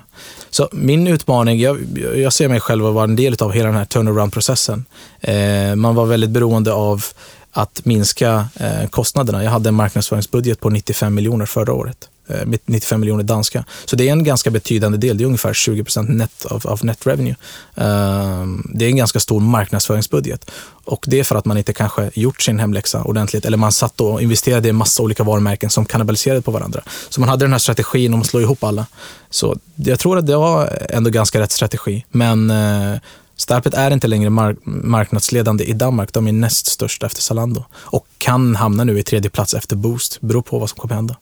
Så 0.50 0.68
min 0.72 1.06
utmaning, 1.06 1.60
jag, 1.60 1.78
jag 2.16 2.32
ser 2.32 2.48
mig 2.48 2.60
själv 2.60 2.84
vara 2.84 3.04
en 3.04 3.16
del 3.16 3.36
av 3.40 3.52
hela 3.52 3.68
den 3.68 3.76
här 3.76 3.84
turnaround-processen. 3.84 4.84
Eh, 5.20 5.74
man 5.74 5.94
var 5.94 6.06
väldigt 6.06 6.30
beroende 6.30 6.72
av 6.72 7.04
att 7.52 7.84
minska 7.84 8.48
eh, 8.54 8.88
kostnaderna. 8.88 9.44
Jag 9.44 9.50
hade 9.50 9.68
en 9.68 9.74
marknadsföringsbudget 9.74 10.60
på 10.60 10.70
95 10.70 11.14
miljoner 11.14 11.46
förra 11.46 11.72
året. 11.72 12.08
Eh, 12.28 12.46
95 12.64 13.00
miljoner 13.00 13.22
danska. 13.22 13.64
Så 13.84 13.96
det 13.96 14.08
är 14.08 14.12
en 14.12 14.24
ganska 14.24 14.50
betydande 14.50 14.98
del. 14.98 15.18
Det 15.18 15.24
är 15.24 15.26
ungefär 15.26 15.52
20 15.52 15.84
procent 15.84 16.08
net 16.08 16.46
av, 16.46 16.66
av 16.66 16.84
net 16.84 17.06
revenue. 17.06 17.34
Ehm, 17.74 18.70
det 18.74 18.84
är 18.84 18.88
en 18.88 18.96
ganska 18.96 19.20
stor 19.20 19.40
marknadsföringsbudget. 19.40 20.50
Och 20.84 21.04
det 21.08 21.20
är 21.20 21.24
för 21.24 21.36
att 21.36 21.44
man 21.44 21.58
inte 21.58 21.72
kanske 21.72 22.10
gjort 22.14 22.42
sin 22.42 22.58
hemläxa 22.58 23.02
ordentligt. 23.02 23.44
Eller 23.44 23.56
man 23.56 23.72
satt 23.72 24.00
och 24.00 24.22
investerade 24.22 24.68
i 24.68 24.70
en 24.70 24.76
massa 24.76 25.02
olika 25.02 25.24
varumärken 25.24 25.70
som 25.70 25.84
kannibaliserade 25.84 26.42
på 26.42 26.50
varandra. 26.50 26.82
Så 27.08 27.20
man 27.20 27.28
hade 27.28 27.44
den 27.44 27.52
här 27.52 27.58
strategin 27.58 28.14
om 28.14 28.20
att 28.20 28.26
slå 28.26 28.40
ihop 28.40 28.64
alla. 28.64 28.86
Så 29.30 29.56
jag 29.74 29.98
tror 29.98 30.18
att 30.18 30.26
det 30.26 30.36
var 30.36 30.86
ändå 30.90 31.10
ganska 31.10 31.40
rätt 31.40 31.52
strategi. 31.52 32.04
Men 32.10 32.50
eh, 32.50 32.98
Starpet 33.36 33.74
är 33.74 33.90
inte 33.90 34.06
längre 34.06 34.30
mark 34.30 34.58
marknadsledande 34.64 35.64
i 35.64 35.72
Danmark. 35.72 36.12
De 36.12 36.28
är 36.28 36.32
näst 36.32 36.66
störst 36.66 37.02
efter 37.02 37.20
Zalando 37.22 37.64
och 37.74 38.06
kan 38.18 38.56
hamna 38.56 38.84
nu 38.84 38.98
i 38.98 39.02
tredje 39.02 39.30
plats 39.30 39.54
efter 39.54 39.76
Boost. 39.76 40.20
Beror 40.20 40.42
på 40.42 40.58
vad 40.58 40.70
som 40.70 40.78
kommer 40.78 40.94
hända. 40.94 41.16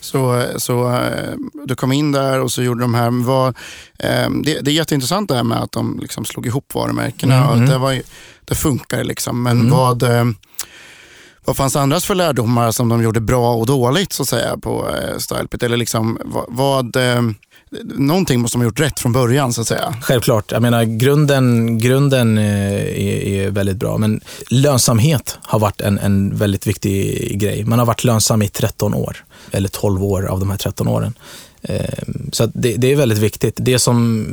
Så, 0.00 0.46
så 0.56 0.96
eh, 0.96 1.34
du 1.64 1.74
kom 1.74 1.92
in 1.92 2.12
där 2.12 2.40
och 2.40 2.52
så 2.52 2.62
gjorde 2.62 2.80
de 2.80 2.94
här, 2.94 3.24
vad, 3.24 3.48
eh, 3.98 4.30
det, 4.44 4.60
det 4.60 4.70
är 4.70 4.74
jätteintressant 4.74 5.28
det 5.28 5.34
här 5.34 5.44
med 5.44 5.58
att 5.58 5.72
de 5.72 5.98
liksom 6.00 6.24
slog 6.24 6.46
ihop 6.46 6.74
varumärkena. 6.74 7.52
Mm. 7.52 7.68
det, 7.68 7.78
var, 7.78 8.00
det 8.44 8.54
funkar 8.54 9.04
liksom, 9.04 9.42
men 9.42 9.60
mm. 9.60 9.72
vad, 9.72 10.02
eh, 10.02 10.24
vad 11.44 11.56
fanns 11.56 11.76
annars 11.76 12.04
för 12.04 12.14
lärdomar 12.14 12.70
som 12.70 12.88
de 12.88 13.02
gjorde 13.02 13.20
bra 13.20 13.54
och 13.54 13.66
dåligt 13.66 14.12
så 14.12 14.22
att 14.22 14.28
säga 14.28 14.56
på 14.56 14.96
Stylepit? 15.18 15.62
Eller 15.62 15.76
liksom, 15.76 16.18
vad, 16.24 16.44
vad 16.48 16.96
någonting 17.82 18.40
måste 18.40 18.58
de 18.58 18.60
ha 18.60 18.64
gjort 18.64 18.80
rätt 18.80 19.00
från 19.00 19.12
början 19.12 19.52
så 19.52 19.60
att 19.60 19.66
säga. 19.66 19.96
Självklart. 20.02 20.52
Jag 20.52 20.62
menar, 20.62 20.84
grunden, 20.84 21.78
grunden 21.78 22.38
eh, 22.38 22.44
är, 22.44 23.26
är 23.26 23.50
väldigt 23.50 23.76
bra, 23.76 23.98
men 23.98 24.20
lönsamhet 24.48 25.38
har 25.42 25.58
varit 25.58 25.80
en, 25.80 25.98
en 25.98 26.36
väldigt 26.36 26.66
viktig 26.66 27.38
grej. 27.40 27.64
Man 27.64 27.78
har 27.78 27.86
varit 27.86 28.04
lönsam 28.04 28.42
i 28.42 28.48
13 28.48 28.94
år 28.94 29.24
eller 29.50 29.68
12 29.68 30.04
år 30.04 30.26
av 30.26 30.40
de 30.40 30.50
här 30.50 30.56
13 30.56 30.88
åren. 30.88 31.14
Ehm, 31.62 32.30
så 32.32 32.46
det, 32.46 32.76
det, 32.76 32.92
är 32.92 32.96
väldigt 32.96 33.18
viktigt. 33.18 33.54
Det 33.56 33.78
som 33.78 34.26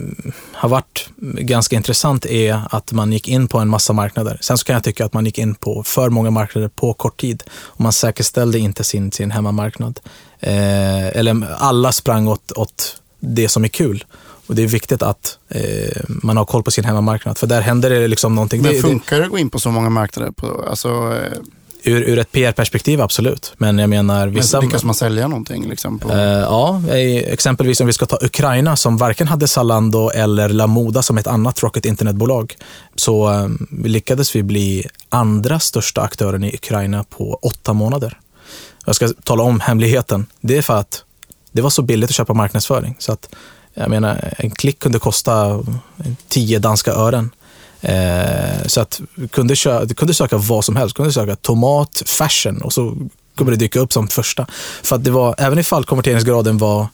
har 0.51 0.69
varit 0.69 1.09
ganska 1.21 1.75
intressant 1.75 2.25
är 2.25 2.61
att 2.69 2.91
man 2.91 3.11
gick 3.11 3.27
in 3.27 3.47
på 3.47 3.59
en 3.59 3.69
massa 3.69 3.93
marknader. 3.93 4.37
Sen 4.41 4.57
så 4.57 4.65
kan 4.65 4.73
jag 4.73 4.83
tycka 4.83 5.05
att 5.05 5.13
man 5.13 5.25
gick 5.25 5.37
in 5.37 5.55
på 5.55 5.83
för 5.83 6.09
många 6.09 6.31
marknader 6.31 6.67
på 6.67 6.93
kort 6.93 7.21
tid 7.21 7.43
och 7.51 7.81
man 7.81 7.93
säkerställde 7.93 8.59
inte 8.59 8.83
sin, 8.83 9.11
sin 9.11 9.31
hemmamarknad. 9.31 9.99
Eh, 10.39 11.07
eller 11.07 11.47
alla 11.57 11.91
sprang 11.91 12.27
åt, 12.27 12.51
åt 12.51 13.00
det 13.21 13.49
som 13.49 13.63
är 13.63 13.67
kul. 13.67 14.05
Och 14.47 14.55
Det 14.55 14.63
är 14.63 14.67
viktigt 14.67 15.01
att 15.01 15.37
eh, 15.49 16.01
man 16.07 16.37
har 16.37 16.45
koll 16.45 16.63
på 16.63 16.71
sin 16.71 16.83
hemmamarknad, 16.83 17.37
för 17.37 17.47
där 17.47 17.61
händer 17.61 17.89
det 17.89 18.07
liksom 18.07 18.35
någonting. 18.35 18.61
Men 18.61 18.81
funkar 18.81 19.19
det 19.19 19.25
att 19.25 19.31
gå 19.31 19.37
in 19.37 19.49
på 19.49 19.59
så 19.59 19.71
många 19.71 19.89
marknader? 19.89 20.31
På, 20.31 20.65
alltså, 20.69 20.89
eh 20.89 21.37
Ur, 21.83 22.01
ur 22.01 22.19
ett 22.19 22.31
PR-perspektiv, 22.31 23.01
absolut. 23.01 23.53
Men 23.57 23.79
jag 23.79 23.89
menar... 23.89 24.27
Vissa, 24.27 24.57
Men 24.57 24.67
lyckas 24.67 24.83
man 24.83 24.95
sälja 24.95 25.27
någonting? 25.27 25.69
Liksom 25.69 25.99
på... 25.99 26.09
Uh, 26.09 26.19
ja, 26.19 26.81
exempelvis 26.89 27.81
om 27.81 27.87
vi 27.87 27.93
ska 27.93 28.05
ta 28.05 28.17
Ukraina 28.21 28.75
som 28.75 28.97
varken 28.97 29.27
hade 29.27 29.47
Zalando 29.47 30.09
eller 30.09 30.49
Lamoda 30.49 31.01
som 31.01 31.17
ett 31.17 31.27
annat 31.27 31.63
Rocket 31.63 31.85
internetbolag. 31.85 32.55
Så 32.95 33.29
um, 33.29 33.67
lyckades 33.83 34.35
vi 34.35 34.43
bli 34.43 34.87
andra 35.09 35.59
största 35.59 36.01
aktören 36.01 36.43
i 36.43 36.55
Ukraina 36.55 37.03
på 37.03 37.39
åtta 37.41 37.73
månader. 37.73 38.19
Jag 38.85 38.95
ska 38.95 39.09
tala 39.23 39.43
om 39.43 39.59
hemligheten. 39.59 40.25
Det 40.41 40.57
är 40.57 40.61
för 40.61 40.77
att 40.77 41.03
det 41.51 41.61
var 41.61 41.69
så 41.69 41.81
billigt 41.81 42.09
att 42.09 42.15
köpa 42.15 42.33
marknadsföring. 42.33 42.95
Så 42.99 43.11
att, 43.11 43.29
jag 43.73 43.89
menar, 43.89 44.33
en 44.37 44.51
klick 44.51 44.79
kunde 44.79 44.99
kosta 44.99 45.63
10 46.27 46.59
danska 46.59 46.91
ören. 46.91 47.31
Eh, 47.81 48.65
så 48.65 48.81
att 48.81 49.01
du 49.15 49.27
kunde, 49.27 49.55
du 49.85 49.93
kunde 49.93 50.13
söka 50.13 50.37
vad 50.37 50.65
som 50.65 50.75
helst. 50.75 50.95
Du 50.95 50.97
kunde 50.97 51.13
söka 51.13 51.35
tomat, 51.35 52.03
fashion 52.05 52.61
och 52.61 52.73
så 52.73 52.97
kommer 53.35 53.51
det 53.51 53.57
dyka 53.57 53.79
upp 53.79 53.93
som 53.93 54.07
första. 54.07 54.47
För 54.83 54.95
att 54.95 55.03
det 55.03 55.11
var, 55.11 55.35
även 55.37 55.59
ifall 55.59 55.85
konverteringsgraden 55.85 56.57
var 56.57 56.87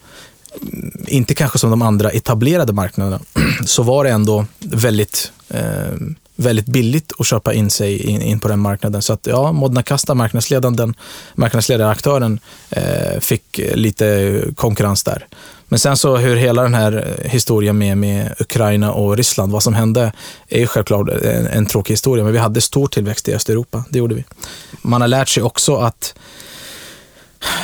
inte 1.08 1.34
kanske 1.34 1.60
som 1.60 1.70
de 1.70 1.82
andra 1.82 2.10
etablerade 2.10 2.74
marknaderna, 2.74 3.20
så 3.66 3.84
var 3.84 4.04
det 4.04 4.10
ändå 4.10 4.46
väldigt, 4.60 5.32
eh, 5.50 5.94
väldigt 6.38 6.66
billigt 6.66 7.12
att 7.20 7.28
köpa 7.28 7.54
in 7.54 7.70
sig 7.70 8.02
in, 8.02 8.22
in, 8.22 8.40
på 8.40 8.48
den 8.48 8.60
marknaden. 8.60 9.02
Så 9.02 9.14
att 9.14 9.28
ja, 9.28 9.52
Modna 9.52 9.84
Kasta, 9.84 10.14
marknadsledaren, 10.14 11.90
aktören, 11.90 12.40
eh, 12.70 13.20
fick 13.20 13.60
lite 13.74 14.42
konkurrens 14.56 15.04
där. 15.04 15.28
Men 15.70 15.80
sen 15.80 15.98
så 15.98 16.18
hur 16.18 16.36
hela 16.36 16.64
den 16.64 16.74
här 16.74 17.18
historien 17.26 17.78
med, 17.78 17.98
med 17.98 18.36
Ukraina 18.40 18.92
och 18.92 19.18
Ryssland, 19.18 19.52
vad 19.52 19.64
som 19.64 19.74
hände, 19.74 20.12
är 20.48 20.60
ju 20.60 20.68
självklart 20.68 21.10
en, 21.10 21.48
en 21.48 21.66
tråkig 21.66 21.94
historia. 21.94 22.24
Men 22.24 22.34
vi 22.34 22.40
hade 22.40 22.62
stor 22.62 22.88
tillväxt 22.88 23.30
i 23.30 23.36
Östeuropa, 23.36 23.84
det 23.90 24.00
gjorde 24.00 24.16
vi. 24.16 24.24
Man 24.82 25.02
har 25.02 25.08
lärt 25.08 25.30
sig 25.30 25.44
också 25.44 25.76
att 25.76 26.14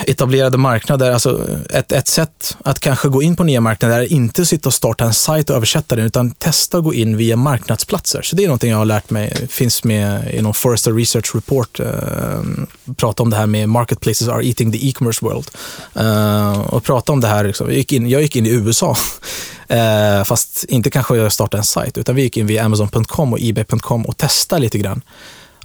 etablerade 0.08 0.58
marknader, 0.58 1.12
alltså 1.12 1.48
ett, 1.70 1.92
ett 1.92 2.08
sätt 2.08 2.58
att 2.64 2.80
kanske 2.80 3.08
gå 3.08 3.24
in 3.24 3.36
på 3.36 3.44
nya 3.44 3.62
marknader 3.62 4.00
är 4.00 4.14
inte 4.14 4.46
sitta 4.46 4.70
och 4.70 4.74
starta 4.74 5.06
en 5.06 5.14
sajt 5.14 5.50
och 5.50 5.56
översätta 5.56 5.96
den, 5.96 6.06
utan 6.06 6.32
testa 6.32 6.78
att 6.78 6.84
gå 6.84 6.94
in 6.94 7.18
via 7.18 7.36
marknadsplatser. 7.36 8.22
Så 8.22 8.36
det 8.36 8.44
är 8.44 8.48
någonting 8.48 8.72
jag 8.72 8.78
har 8.78 8.86
lärt 8.86 9.10
mig, 9.10 9.48
finns 9.50 9.84
med 9.84 10.34
i 10.34 10.42
någon 10.42 10.54
Forrester 10.54 10.94
Research 10.94 11.36
Report, 11.36 11.80
uh, 11.80 11.86
prata 12.96 13.24
om 13.24 13.30
det 13.30 13.36
här 13.36 13.48
med 13.48 13.70
marketplaces 13.70 14.28
are 14.28 14.46
eating 14.46 14.72
the 14.72 14.90
e-commerce 14.90 15.26
world. 15.26 15.48
Uh, 16.00 16.60
och 16.60 16.84
prata 16.84 17.12
om 17.12 17.20
det 17.22 17.28
här, 17.28 17.44
liksom. 17.44 17.68
jag, 17.68 17.78
gick 17.78 17.94
in, 17.94 18.10
jag 18.10 18.22
gick 18.22 18.36
in 18.36 18.46
i 18.46 18.50
USA, 18.50 18.96
uh, 19.72 19.78
eh, 20.20 20.24
fast 20.24 20.64
inte 20.64 20.90
kanske 20.90 21.18
jag 21.18 21.34
startade 21.34 21.60
en 21.60 21.66
sajt, 21.66 21.98
utan 21.98 22.16
vi 22.16 22.22
gick 22.22 22.38
in 22.38 22.48
via 22.48 22.66
Amazon.com 22.66 23.34
och 23.34 23.40
eBay.com 23.42 24.06
och 24.06 24.18
testade 24.18 24.62
lite 24.62 24.78
grann 24.78 25.02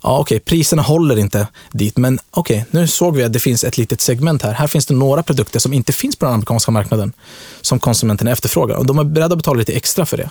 ja 0.02 0.18
okej, 0.18 0.36
okay, 0.36 0.40
priserna 0.40 0.82
håller 0.82 1.18
inte 1.18 1.46
dit, 1.72 1.96
men 1.96 2.18
okej, 2.30 2.58
okay, 2.58 2.80
nu 2.80 2.86
såg 2.86 3.16
vi 3.16 3.24
att 3.24 3.32
det 3.32 3.40
finns 3.40 3.64
ett 3.64 3.78
litet 3.78 4.00
segment 4.00 4.42
här. 4.42 4.52
Här 4.52 4.66
finns 4.66 4.86
det 4.86 4.94
några 4.94 5.22
produkter 5.22 5.60
som 5.60 5.72
inte 5.72 5.92
finns 5.92 6.16
på 6.16 6.24
den 6.24 6.34
amerikanska 6.34 6.70
marknaden 6.70 7.12
som 7.60 7.78
konsumenterna 7.78 8.30
efterfrågar 8.30 8.76
och 8.76 8.86
de 8.86 8.98
är 8.98 9.04
beredda 9.04 9.32
att 9.32 9.38
betala 9.38 9.58
lite 9.58 9.72
extra 9.72 10.06
för 10.06 10.16
det. 10.16 10.30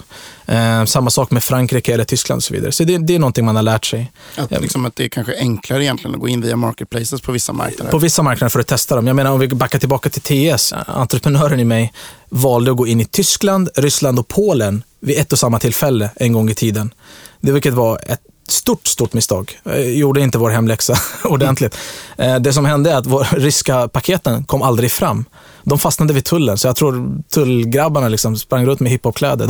Eh, 0.53 0.85
samma 0.85 1.09
sak 1.09 1.31
med 1.31 1.43
Frankrike 1.43 1.93
eller 1.93 2.03
Tyskland 2.03 2.39
och 2.39 2.43
så 2.43 2.53
vidare. 2.53 2.71
Så 2.71 2.83
det, 2.83 2.97
det 2.97 3.15
är 3.15 3.19
någonting 3.19 3.45
man 3.45 3.55
har 3.55 3.63
lärt 3.63 3.85
sig. 3.85 4.11
Att, 4.35 4.51
eh, 4.51 4.61
liksom 4.61 4.85
att 4.85 4.95
det 4.95 5.03
är 5.03 5.09
kanske 5.09 5.37
enklare 5.37 5.83
egentligen 5.83 6.15
att 6.15 6.21
gå 6.21 6.27
in 6.27 6.41
via 6.41 6.55
marketplaces 6.55 7.21
på 7.21 7.31
vissa 7.31 7.53
marknader? 7.53 7.91
På 7.91 7.97
vissa 7.97 8.23
marknader 8.23 8.49
för 8.49 8.59
att 8.59 8.67
testa 8.67 8.95
dem. 8.95 9.07
Jag 9.07 9.15
menar 9.15 9.31
om 9.31 9.39
vi 9.39 9.47
backar 9.47 9.79
tillbaka 9.79 10.09
till 10.09 10.21
TS, 10.21 10.73
entreprenören 10.87 11.59
i 11.59 11.65
mig 11.65 11.93
valde 12.29 12.71
att 12.71 12.77
gå 12.77 12.87
in 12.87 13.01
i 13.01 13.05
Tyskland, 13.05 13.69
Ryssland 13.75 14.19
och 14.19 14.27
Polen 14.27 14.83
vid 14.99 15.17
ett 15.17 15.33
och 15.33 15.39
samma 15.39 15.59
tillfälle 15.59 16.09
en 16.15 16.33
gång 16.33 16.49
i 16.49 16.55
tiden. 16.55 16.93
Det 17.41 17.51
vilket 17.51 17.73
var 17.73 17.99
ett 18.07 18.21
stort, 18.51 18.87
stort 18.87 19.13
misstag. 19.13 19.59
Jag 19.63 19.91
gjorde 19.91 20.21
inte 20.21 20.37
vår 20.37 20.49
hemläxa 20.49 20.95
ordentligt. 21.23 21.77
Eh, 22.17 22.35
det 22.35 22.53
som 22.53 22.65
hände 22.65 22.91
är 22.91 22.95
att 22.95 23.05
våra 23.05 23.23
ryska 23.31 23.87
paketen 23.87 24.43
kom 24.43 24.61
aldrig 24.61 24.91
fram. 24.91 25.25
De 25.63 25.79
fastnade 25.79 26.13
vid 26.13 26.25
tullen, 26.25 26.57
så 26.57 26.67
jag 26.67 26.75
tror 26.75 27.21
tullgrabbarna 27.33 28.09
liksom 28.09 28.37
sprang 28.37 28.65
runt 28.65 28.79
med 28.79 28.91
hiphopkläder. 28.91 29.49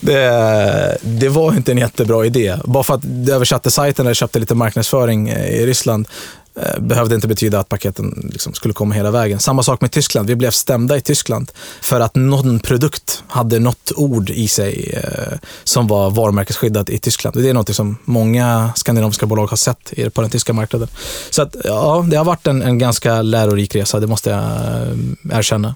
det, 0.00 0.98
det 1.02 1.28
var 1.28 1.56
inte 1.56 1.72
en 1.72 1.78
jättebra 1.78 2.26
idé. 2.26 2.56
Bara 2.64 2.84
för 2.84 2.94
att 2.94 3.02
de 3.02 3.32
översatte 3.32 3.70
sajten 3.70 4.06
eller 4.06 4.14
köpte 4.14 4.38
lite 4.38 4.54
marknadsföring 4.54 5.28
eh, 5.28 5.48
i 5.48 5.66
Ryssland 5.66 6.08
Eh, 6.56 6.80
behövde 6.80 7.14
inte 7.14 7.28
betyda 7.28 7.60
att 7.60 7.68
paketen 7.68 8.30
liksom 8.32 8.54
skulle 8.54 8.74
komma 8.74 8.94
hela 8.94 9.10
vägen. 9.10 9.40
Samma 9.40 9.62
sak 9.62 9.80
med 9.80 9.90
Tyskland. 9.90 10.28
Vi 10.28 10.36
blev 10.36 10.50
stämda 10.50 10.96
i 10.96 11.00
Tyskland 11.00 11.52
för 11.80 12.00
att 12.00 12.14
någon 12.14 12.60
produkt 12.60 13.22
hade 13.28 13.58
något 13.58 13.92
ord 13.96 14.30
i 14.30 14.48
sig 14.48 15.00
eh, 15.02 15.38
som 15.64 15.86
var 15.86 16.10
varumärkesskyddat 16.10 16.90
i 16.90 16.98
Tyskland. 16.98 17.36
Det 17.36 17.50
är 17.50 17.54
något 17.54 17.76
som 17.76 17.96
många 18.04 18.72
skandinaviska 18.76 19.26
bolag 19.26 19.46
har 19.46 19.56
sett 19.56 19.92
på 20.14 20.20
den 20.20 20.30
tyska 20.30 20.52
marknaden. 20.52 20.88
Så 21.30 21.42
att, 21.42 21.56
ja, 21.64 22.06
det 22.10 22.16
har 22.16 22.24
varit 22.24 22.46
en, 22.46 22.62
en 22.62 22.78
ganska 22.78 23.22
lärorik 23.22 23.74
resa, 23.74 24.00
det 24.00 24.06
måste 24.06 24.30
jag 24.30 24.40
eh, 24.40 25.38
erkänna. 25.38 25.74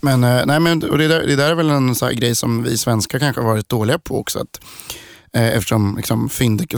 Men, 0.00 0.24
eh, 0.24 0.46
nej, 0.46 0.60
men 0.60 0.90
och 0.90 0.98
det, 0.98 1.08
där, 1.08 1.26
det 1.26 1.36
där 1.36 1.50
är 1.50 1.54
väl 1.54 1.70
en 1.70 1.94
sån 1.94 2.16
grej 2.16 2.34
som 2.34 2.62
vi 2.62 2.78
svenskar 2.78 3.18
kanske 3.18 3.42
har 3.42 3.48
varit 3.48 3.68
dåliga 3.68 3.98
på 3.98 4.20
också. 4.20 4.38
Att 4.38 4.60
Eh, 5.32 5.56
eftersom 5.56 5.96
liksom, 5.96 6.28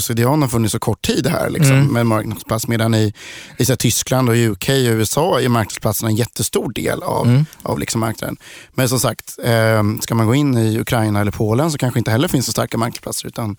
Cdon 0.01 0.43
har 0.43 0.49
funnits 0.49 0.73
så 0.73 0.79
kort 0.79 1.03
tid 1.03 1.27
här 1.27 1.51
liksom, 1.51 1.77
Mm. 1.77 1.87
med 1.93 2.07
marknadsplats. 2.07 2.69
Medan 2.69 2.95
i, 2.95 3.13
i 3.59 3.65
så 3.65 3.73
här, 3.73 3.77
Tyskland, 3.77 4.29
och 4.29 4.35
UK 4.37 4.69
och 4.69 4.75
USA 4.75 5.41
är 5.41 5.49
marknadsplatserna 5.49 6.09
en 6.11 6.17
jättestor 6.17 6.73
del 6.73 7.03
av, 7.03 7.27
Mm. 7.29 7.45
av 7.63 7.79
liksom, 7.79 8.01
marknaden. 8.01 8.37
Men 8.75 8.89
som 8.89 9.01
sagt, 9.01 9.39
eh, 9.45 9.83
ska 10.01 10.15
man 10.15 10.27
gå 10.27 10.35
in 10.35 10.59
i 10.59 10.79
Ukraina 10.81 11.21
eller 11.21 11.31
Polen 11.33 11.71
så 11.71 11.79
kanske 11.79 11.99
inte 11.99 12.11
heller 12.11 12.29
finns 12.29 12.47
så 12.47 12.53
starka 12.53 12.79
marknadsplatser. 12.79 13.29
Utan 13.29 13.57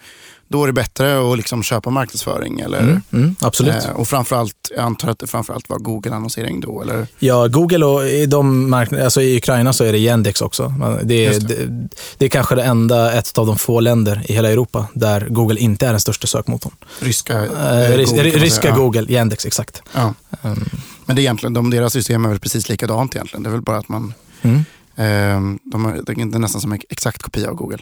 då 0.48 0.64
är 0.64 0.68
det 0.68 0.74
bättre 0.74 1.32
att 1.32 1.38
liksom, 1.38 1.64
köpa 1.64 1.90
marknadsföring. 1.90 2.60
Eller, 2.60 2.80
Mm, 2.80 3.02
mm, 3.14 3.36
absolut. 3.40 3.86
eh, 3.86 3.90
och 3.90 4.08
framförallt, 4.08 4.56
jag 4.76 4.84
antar 4.86 5.10
att 5.10 5.20
det 5.20 5.28
framförallt 5.28 5.70
var 5.70 5.78
Google-annonsering 5.78 6.60
då. 6.62 6.82
Eller? 6.82 7.08
Ja, 7.20 7.48
Google 7.48 7.86
och 7.86 8.06
i 8.06 8.26
de 8.26 8.70
marknader, 8.70 9.04
alltså 9.04 9.22
i 9.22 9.38
Ukraina 9.38 9.74
så 9.74 9.84
är 9.84 9.92
det 9.92 9.98
Yandex 9.98 10.42
också. 10.42 10.74
Det 11.04 11.26
är, 11.26 11.34
Just 11.34 11.48
det. 11.48 11.90
Det, 12.18 12.26
är 12.26 12.30
kanske 12.30 12.56
det 12.56 12.64
enda, 12.64 13.14
ett 13.14 13.38
av 13.38 13.48
de 13.48 13.58
få 13.58 13.80
länder 13.80 14.22
i 14.30 14.34
hela 14.34 14.50
Europa 14.52 14.88
där 14.94 15.28
Google 15.30 15.60
inte 15.60 15.88
är 15.88 15.92
den 15.92 16.00
största 16.00 16.28
sökmotorn. 16.28 16.74
Ryska, 17.00 17.34
Eh, 17.46 17.92
eh, 17.92 18.06
Google, 18.06 18.24
ryska 18.24 18.62
säga. 18.62 18.76
Google, 18.76 19.06
Yandex, 19.14 19.46
exakt. 19.46 19.82
Ja. 19.94 20.14
Um, 20.42 20.70
Men 21.06 21.16
det 21.16 21.20
är 21.22 21.24
egentligen, 21.24 21.54
de, 21.54 21.70
deras 21.70 21.94
system 21.94 22.26
är 22.26 22.30
väl 22.30 22.40
precis 22.40 22.70
likadant 22.70 23.16
egentligen. 23.16 23.44
Det 23.44 23.50
är 23.50 23.52
väl 23.52 23.62
bara 23.62 23.78
att 23.78 23.90
man, 23.90 24.14
mm, 24.42 24.58
eh, 24.96 25.60
de 25.72 25.86
har, 25.86 26.02
det 26.06 26.12
är 26.36 26.40
nästan 26.40 26.62
som 26.62 26.72
en 26.72 26.80
exakt 26.90 27.24
kopia 27.24 27.50
av 27.50 27.56
Google. 27.56 27.78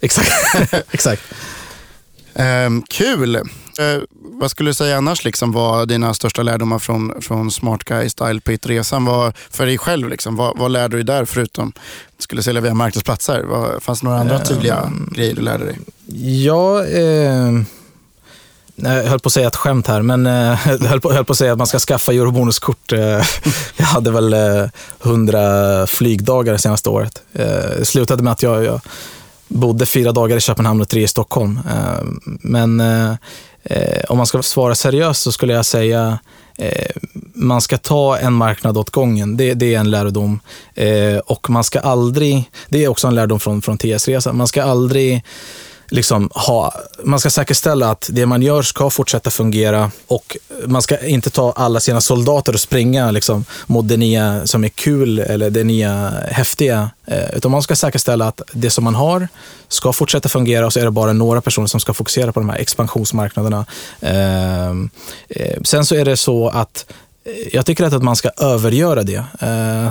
exakt. 0.00 0.30
exakt. 0.90 1.22
Eh, 2.40 2.70
kul! 2.88 3.36
Eh, 3.36 3.42
vad 4.12 4.50
skulle 4.50 4.70
du 4.70 4.74
säga 4.74 4.96
annars 4.96 5.24
liksom, 5.24 5.52
var 5.52 5.86
dina 5.86 6.14
största 6.14 6.42
lärdomar 6.42 6.78
från, 6.78 7.22
från 7.22 7.50
Smart 7.50 7.84
Guy 7.84 8.08
Style 8.08 8.40
Pit-resan? 8.40 9.04
Vad- 9.04 9.36
För 9.50 9.66
dig 9.66 9.78
själv, 9.78 10.08
liksom, 10.08 10.36
vad, 10.36 10.58
vad 10.58 10.70
lärde 10.70 10.96
du 10.96 11.02
dig 11.02 11.16
där 11.16 11.24
förutom 11.24 11.72
du 12.16 12.22
skulle 12.22 12.42
sälja 12.42 12.60
via 12.60 12.74
marknadsplatser? 12.74 13.42
Vad, 13.42 13.82
fanns 13.82 14.00
det 14.00 14.06
några 14.06 14.20
andra 14.20 14.36
Ehm. 14.38 14.44
tydliga 14.44 14.92
grejer 15.12 15.34
du 15.34 15.42
lärde 15.42 15.64
dig? 15.64 15.78
Ja, 16.44 16.84
eh, 16.84 17.62
jag 18.76 19.04
höll 19.04 19.20
på 19.20 19.26
att 19.26 19.32
säga 19.32 19.48
ett 19.48 19.56
skämt 19.56 19.86
här, 19.86 20.02
men 20.02 20.26
eh, 20.26 20.58
jag 20.68 20.78
höll 20.88 21.00
på, 21.00 21.12
höll 21.12 21.24
på 21.24 21.32
att 21.32 21.38
säga 21.38 21.52
att 21.52 21.58
man 21.58 21.66
ska 21.66 21.78
skaffa 21.78 22.12
eurobonuskort. 22.12 22.92
Eh, 22.92 22.98
jag 23.76 23.86
hade 23.86 24.10
väl 24.10 24.32
eh, 24.32 24.64
100 25.02 25.86
flygdagar 25.86 26.52
det 26.52 26.58
senaste 26.58 26.88
året. 26.90 27.22
Eh, 27.32 27.44
det 27.78 27.84
slutade 27.84 28.22
med 28.22 28.32
att 28.32 28.42
jag, 28.42 28.64
jag 28.64 28.80
bodde 29.50 29.86
fyra 29.86 30.12
dagar 30.12 30.36
i 30.36 30.40
Köpenhamn 30.40 30.80
och 30.80 30.88
tre 30.88 31.02
i 31.02 31.08
Stockholm. 31.08 31.60
Eh, 31.70 32.04
men 32.24 32.80
eh, 32.80 33.14
eh, 33.62 34.04
om 34.08 34.16
man 34.16 34.26
ska 34.26 34.42
svara 34.42 34.74
seriöst 34.74 35.22
så 35.22 35.32
skulle 35.32 35.52
jag 35.52 35.66
säga 35.66 36.18
man 37.34 37.60
ska 37.60 37.78
ta 37.78 38.18
en 38.18 38.32
marknad 38.32 38.78
åt 38.78 38.90
gången. 38.90 39.36
Det, 39.36 39.54
det 39.54 39.74
är 39.74 39.80
en 39.80 39.90
lärdom. 39.90 40.40
Och 41.26 41.50
man 41.50 41.64
ska 41.64 41.80
aldrig, 41.80 42.50
det 42.68 42.84
är 42.84 42.88
också 42.88 43.08
en 43.08 43.14
lärdom 43.14 43.40
från, 43.40 43.62
från 43.62 43.78
TS-resan, 43.78 44.36
man 44.36 44.48
ska 44.48 44.62
aldrig 44.62 45.24
liksom 45.90 46.30
ha, 46.34 46.74
man 47.04 47.20
ska 47.20 47.30
säkerställa 47.30 47.90
att 47.90 48.10
det 48.12 48.26
man 48.26 48.42
gör 48.42 48.62
ska 48.62 48.90
fortsätta 48.90 49.30
fungera 49.30 49.90
och 50.06 50.36
man 50.66 50.82
ska 50.82 51.06
inte 51.06 51.30
ta 51.30 51.52
alla 51.52 51.80
sina 51.80 52.00
soldater 52.00 52.52
och 52.52 52.60
springa 52.60 53.10
liksom, 53.10 53.44
mot 53.66 53.88
det 53.88 53.96
nya 53.96 54.46
som 54.46 54.64
är 54.64 54.68
kul 54.68 55.18
eller 55.18 55.50
det 55.50 55.64
nya 55.64 56.12
häftiga. 56.30 56.90
Eh, 57.06 57.36
utan 57.36 57.50
man 57.50 57.62
ska 57.62 57.76
säkerställa 57.76 58.28
att 58.28 58.42
det 58.52 58.70
som 58.70 58.84
man 58.84 58.94
har 58.94 59.28
ska 59.68 59.92
fortsätta 59.92 60.28
fungera 60.28 60.66
och 60.66 60.72
så 60.72 60.80
är 60.80 60.84
det 60.84 60.90
bara 60.90 61.12
några 61.12 61.40
personer 61.40 61.66
som 61.66 61.80
ska 61.80 61.94
fokusera 61.94 62.32
på 62.32 62.40
de 62.40 62.48
här 62.48 62.58
expansionsmarknaderna. 62.58 63.66
Eh, 64.00 64.70
eh, 65.28 65.60
sen 65.64 65.86
så 65.86 65.94
är 65.94 66.04
det 66.04 66.16
så 66.16 66.48
att 66.48 66.92
jag 67.52 67.66
tycker 67.66 67.84
att 67.84 68.02
man 68.02 68.16
ska 68.16 68.30
övergöra 68.38 69.02
det. 69.02 69.24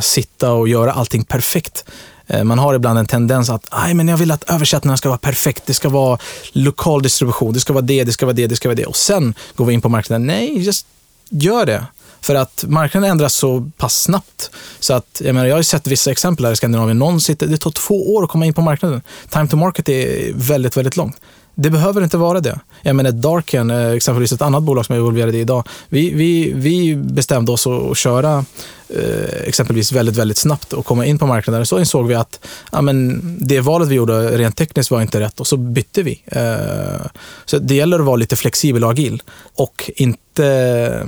Sitta 0.02 0.52
och 0.52 0.70
göra 0.70 0.92
allting 0.92 1.24
perfekt. 1.24 1.86
Eh, 2.30 2.44
man 2.44 2.60
har 2.60 2.74
ibland 2.74 3.00
en 3.00 3.06
tendens 3.06 3.50
att 3.50 3.68
"Aj, 3.70 3.94
men 3.94 4.08
jag 4.08 4.18
vill 4.18 4.32
att 4.32 4.50
översättningarna 4.50 4.98
ska 4.98 5.10
vara 5.10 5.18
perfekt. 5.18 5.64
Det 5.66 5.74
ska 5.74 5.90
vara 5.90 6.20
lokal 6.52 7.02
distribution. 7.02 7.54
Det 7.54 7.60
ska 7.60 7.74
vara 7.74 7.82
det, 7.86 8.04
det 8.04 8.12
ska 8.12 8.26
vara 8.26 8.34
det, 8.34 8.48
det 8.48 8.56
ska 8.56 8.70
vara 8.70 8.76
det. 8.76 8.86
Och 8.86 8.96
sen 8.96 9.34
går 9.56 9.66
vi 9.66 9.74
in 9.74 9.82
på 9.82 9.90
marknaden. 9.90 10.28
Nej, 10.28 10.60
just 10.60 10.86
gör 11.30 11.66
det. 11.66 11.86
För 12.22 12.36
att 12.36 12.66
marknaden 12.68 13.10
ändras 13.10 13.34
så 13.34 13.72
pass 13.78 14.02
snabbt. 14.02 14.52
Så 14.80 14.94
att, 14.94 15.22
jag, 15.26 15.36
menar, 15.36 15.48
jag 15.48 15.54
har 15.54 15.60
ju 15.60 15.64
sett 15.64 15.88
vissa 15.88 16.12
exempel 16.12 16.46
här 16.46 16.54
i 16.54 16.56
Skandinavien. 16.56 17.00
Någon 17.00 17.22
sitter, 17.22 17.48
det 17.48 17.58
tar 17.58 17.72
två 17.72 18.16
år 18.16 18.24
att 18.24 18.30
komma 18.30 18.46
in 18.46 18.54
på 18.54 18.62
marknaden. 18.62 19.02
Time 19.30 19.48
to 19.48 19.56
market 19.58 19.90
är 19.90 20.32
väldigt, 20.34 20.78
väldigt 20.78 20.98
långt. 20.98 21.16
Det 21.62 21.70
behöver 21.70 22.04
inte 22.04 22.18
vara 22.18 22.40
det. 22.42 22.60
Jag 22.82 22.96
menar 22.96 23.12
Darken, 23.12 23.72
eh, 23.72 23.92
exempelvis 23.92 24.32
ett 24.32 24.42
annat 24.42 24.64
bolag 24.64 24.86
som 24.86 24.96
jag 24.96 24.98
är 24.98 25.02
involverade 25.02 25.38
i 25.38 25.42
idag. 25.42 25.68
Vi, 25.90 26.14
vi, 26.14 26.54
vi 26.54 26.96
bestämde 26.96 27.52
oss 27.52 27.68
att 27.68 27.98
köra 27.98 28.46
eh, 28.90 29.44
exempelvis 29.44 29.92
väldigt, 29.92 30.16
väldigt 30.16 30.38
snabbt 30.38 30.74
och 30.74 30.86
komma 30.86 31.06
in 31.06 31.20
på 31.20 31.28
marknaden. 31.28 31.66
Så 31.66 31.80
insåg 31.80 32.08
vi 32.08 32.16
att 32.16 32.46
ja, 32.72 32.82
men 32.82 33.22
det 33.48 33.60
valet 33.60 33.88
vi 33.88 33.96
gjorde 33.96 34.38
rent 34.38 34.58
tekniskt 34.58 34.92
var 34.92 35.02
inte 35.02 35.20
rätt 35.20 35.40
och 35.40 35.48
så 35.48 35.58
bytte 35.58 36.04
vi. 36.04 36.24
Eh, 36.26 37.06
så 37.46 37.58
det 37.58 37.76
gäller 37.76 38.00
att 38.00 38.06
vara 38.06 38.16
lite 38.16 38.36
flexibel 38.36 38.84
och 38.84 38.92
agil 38.92 39.22
och 39.56 39.92
inte 39.96 41.08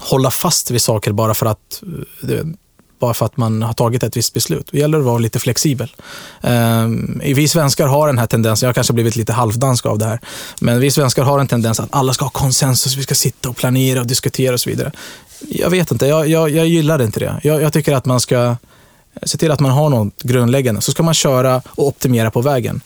hålla 0.00 0.30
fast 0.30 0.70
vid 0.70 0.82
saker 0.82 1.12
bara 1.12 1.34
för 1.34 1.46
att 1.46 1.82
bara 2.98 3.14
för 3.14 3.26
att 3.26 3.36
man 3.36 3.62
har 3.62 3.72
tagit 3.72 4.02
ett 4.02 4.16
visst 4.16 4.34
beslut. 4.34 4.68
Det 4.72 4.78
gäller 4.78 4.98
att 4.98 5.04
vara 5.04 5.18
lite 5.18 5.38
flexibel. 5.38 5.94
Um, 6.40 7.20
vi 7.24 7.48
svenskar 7.48 7.86
har 7.86 8.06
den 8.06 8.18
här 8.18 8.26
tendensen, 8.26 8.66
jag 8.66 8.68
har 8.68 8.74
kanske 8.74 8.92
blivit 8.92 9.16
lite 9.16 9.32
halvdansk 9.32 9.86
av 9.86 9.98
det 9.98 10.04
här, 10.04 10.20
men 10.60 10.80
vi 10.80 10.90
svenskar 10.90 11.22
har 11.22 11.40
en 11.40 11.48
tendens 11.48 11.80
att 11.80 11.88
alla 11.90 12.12
ska 12.12 12.24
ha 12.24 12.30
konsensus, 12.30 12.96
vi 12.96 13.02
ska 13.02 13.14
sitta 13.14 13.48
och 13.48 13.56
planera 13.56 14.00
och 14.00 14.06
diskutera 14.06 14.52
och 14.52 14.60
så 14.60 14.70
vidare. 14.70 14.92
Jag 15.40 15.70
vet 15.70 15.90
inte, 15.90 16.06
jag, 16.06 16.28
jag, 16.28 16.50
jag 16.50 16.66
gillar 16.66 17.02
inte 17.02 17.20
det. 17.20 17.40
Jag, 17.42 17.62
jag 17.62 17.72
tycker 17.72 17.94
att 17.94 18.04
man 18.04 18.20
ska 18.20 18.56
se 19.22 19.38
till 19.38 19.50
att 19.50 19.60
man 19.60 19.70
har 19.70 19.90
något 19.90 20.22
grundläggande, 20.22 20.80
så 20.80 20.90
ska 20.90 21.02
man 21.02 21.14
köra 21.14 21.62
och 21.70 21.86
optimera 21.86 22.30
på 22.30 22.40
vägen. 22.40 22.80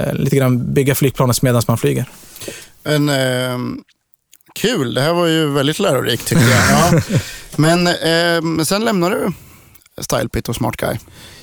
Uh, 0.00 0.14
lite 0.14 0.36
grann 0.36 0.74
bygga 0.74 0.94
flygplanet 0.94 1.42
medan 1.42 1.62
man 1.68 1.78
flyger. 1.78 2.04
En, 2.84 3.08
eh, 3.08 3.58
kul, 4.54 4.94
det 4.94 5.00
här 5.00 5.12
var 5.12 5.26
ju 5.26 5.50
väldigt 5.50 5.78
lärorikt 5.78 6.26
tycker 6.26 6.42
jag. 6.42 6.70
Ja. 6.70 7.18
Men 7.56 7.86
eh, 7.86 8.64
sen 8.64 8.84
lämnar 8.84 9.10
du 9.10 9.32
Stylepit 10.00 10.48
och 10.48 10.56
Smart 10.56 10.76
Guy. 10.76 10.96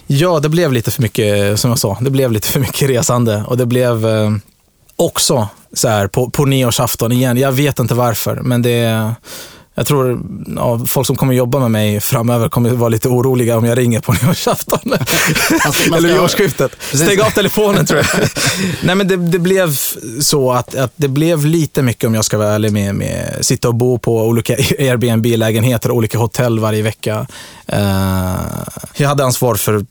Ja, 0.07 0.39
det 0.39 0.49
blev 0.49 0.73
lite 0.73 0.91
för 0.91 1.01
mycket, 1.01 1.59
som 1.59 1.69
jag 1.69 1.79
sa, 1.79 1.97
det 2.01 2.09
blev 2.09 2.31
lite 2.31 2.47
för 2.47 2.59
mycket 2.59 2.89
resande 2.89 3.43
och 3.47 3.57
det 3.57 3.65
blev 3.65 4.07
eh, 4.07 4.31
också 4.95 5.47
så 5.73 5.87
här 5.87 6.07
på, 6.07 6.29
på 6.29 6.45
nyårsafton 6.45 7.11
igen. 7.11 7.37
Jag 7.37 7.51
vet 7.51 7.79
inte 7.79 7.93
varför, 7.93 8.35
men 8.35 8.61
det 8.61 9.13
jag 9.75 9.87
tror 9.87 10.21
ja, 10.55 10.85
folk 10.87 11.07
som 11.07 11.15
kommer 11.15 11.33
jobba 11.33 11.59
med 11.59 11.71
mig 11.71 11.99
framöver 11.99 12.49
kommer 12.49 12.69
vara 12.69 12.89
lite 12.89 13.09
oroliga 13.09 13.57
om 13.57 13.65
jag 13.65 13.77
ringer 13.77 13.99
på 13.99 14.13
nyårsafton. 14.23 14.93
Alltså, 15.65 15.95
Eller 15.95 16.23
årsskiftet. 16.23 16.71
Stäng 16.93 17.21
av 17.21 17.29
telefonen 17.29 17.85
tror 17.85 17.99
jag. 17.99 18.29
Nej, 18.83 18.95
men 18.95 19.07
det, 19.07 19.17
det 19.17 19.39
blev 19.39 19.77
så 20.21 20.51
att, 20.51 20.75
att 20.75 20.91
det 20.95 21.07
blev 21.07 21.45
lite 21.45 21.81
mycket, 21.81 22.07
om 22.07 22.13
jag 22.13 22.25
ska 22.25 22.37
vara 22.37 22.49
ärlig, 22.49 22.73
med, 22.73 22.95
med 22.95 23.37
sitta 23.41 23.67
och 23.67 23.75
bo 23.75 23.97
på 23.97 24.21
olika 24.21 24.53
Airbnb-lägenheter 24.79 25.91
och 25.91 25.97
olika 25.97 26.17
hotell 26.17 26.59
varje 26.59 26.81
vecka. 26.81 27.27
Eh, 27.67 28.35
jag 28.95 29.09
hade 29.09 29.23
ansvar 29.23 29.55
för 29.55 29.85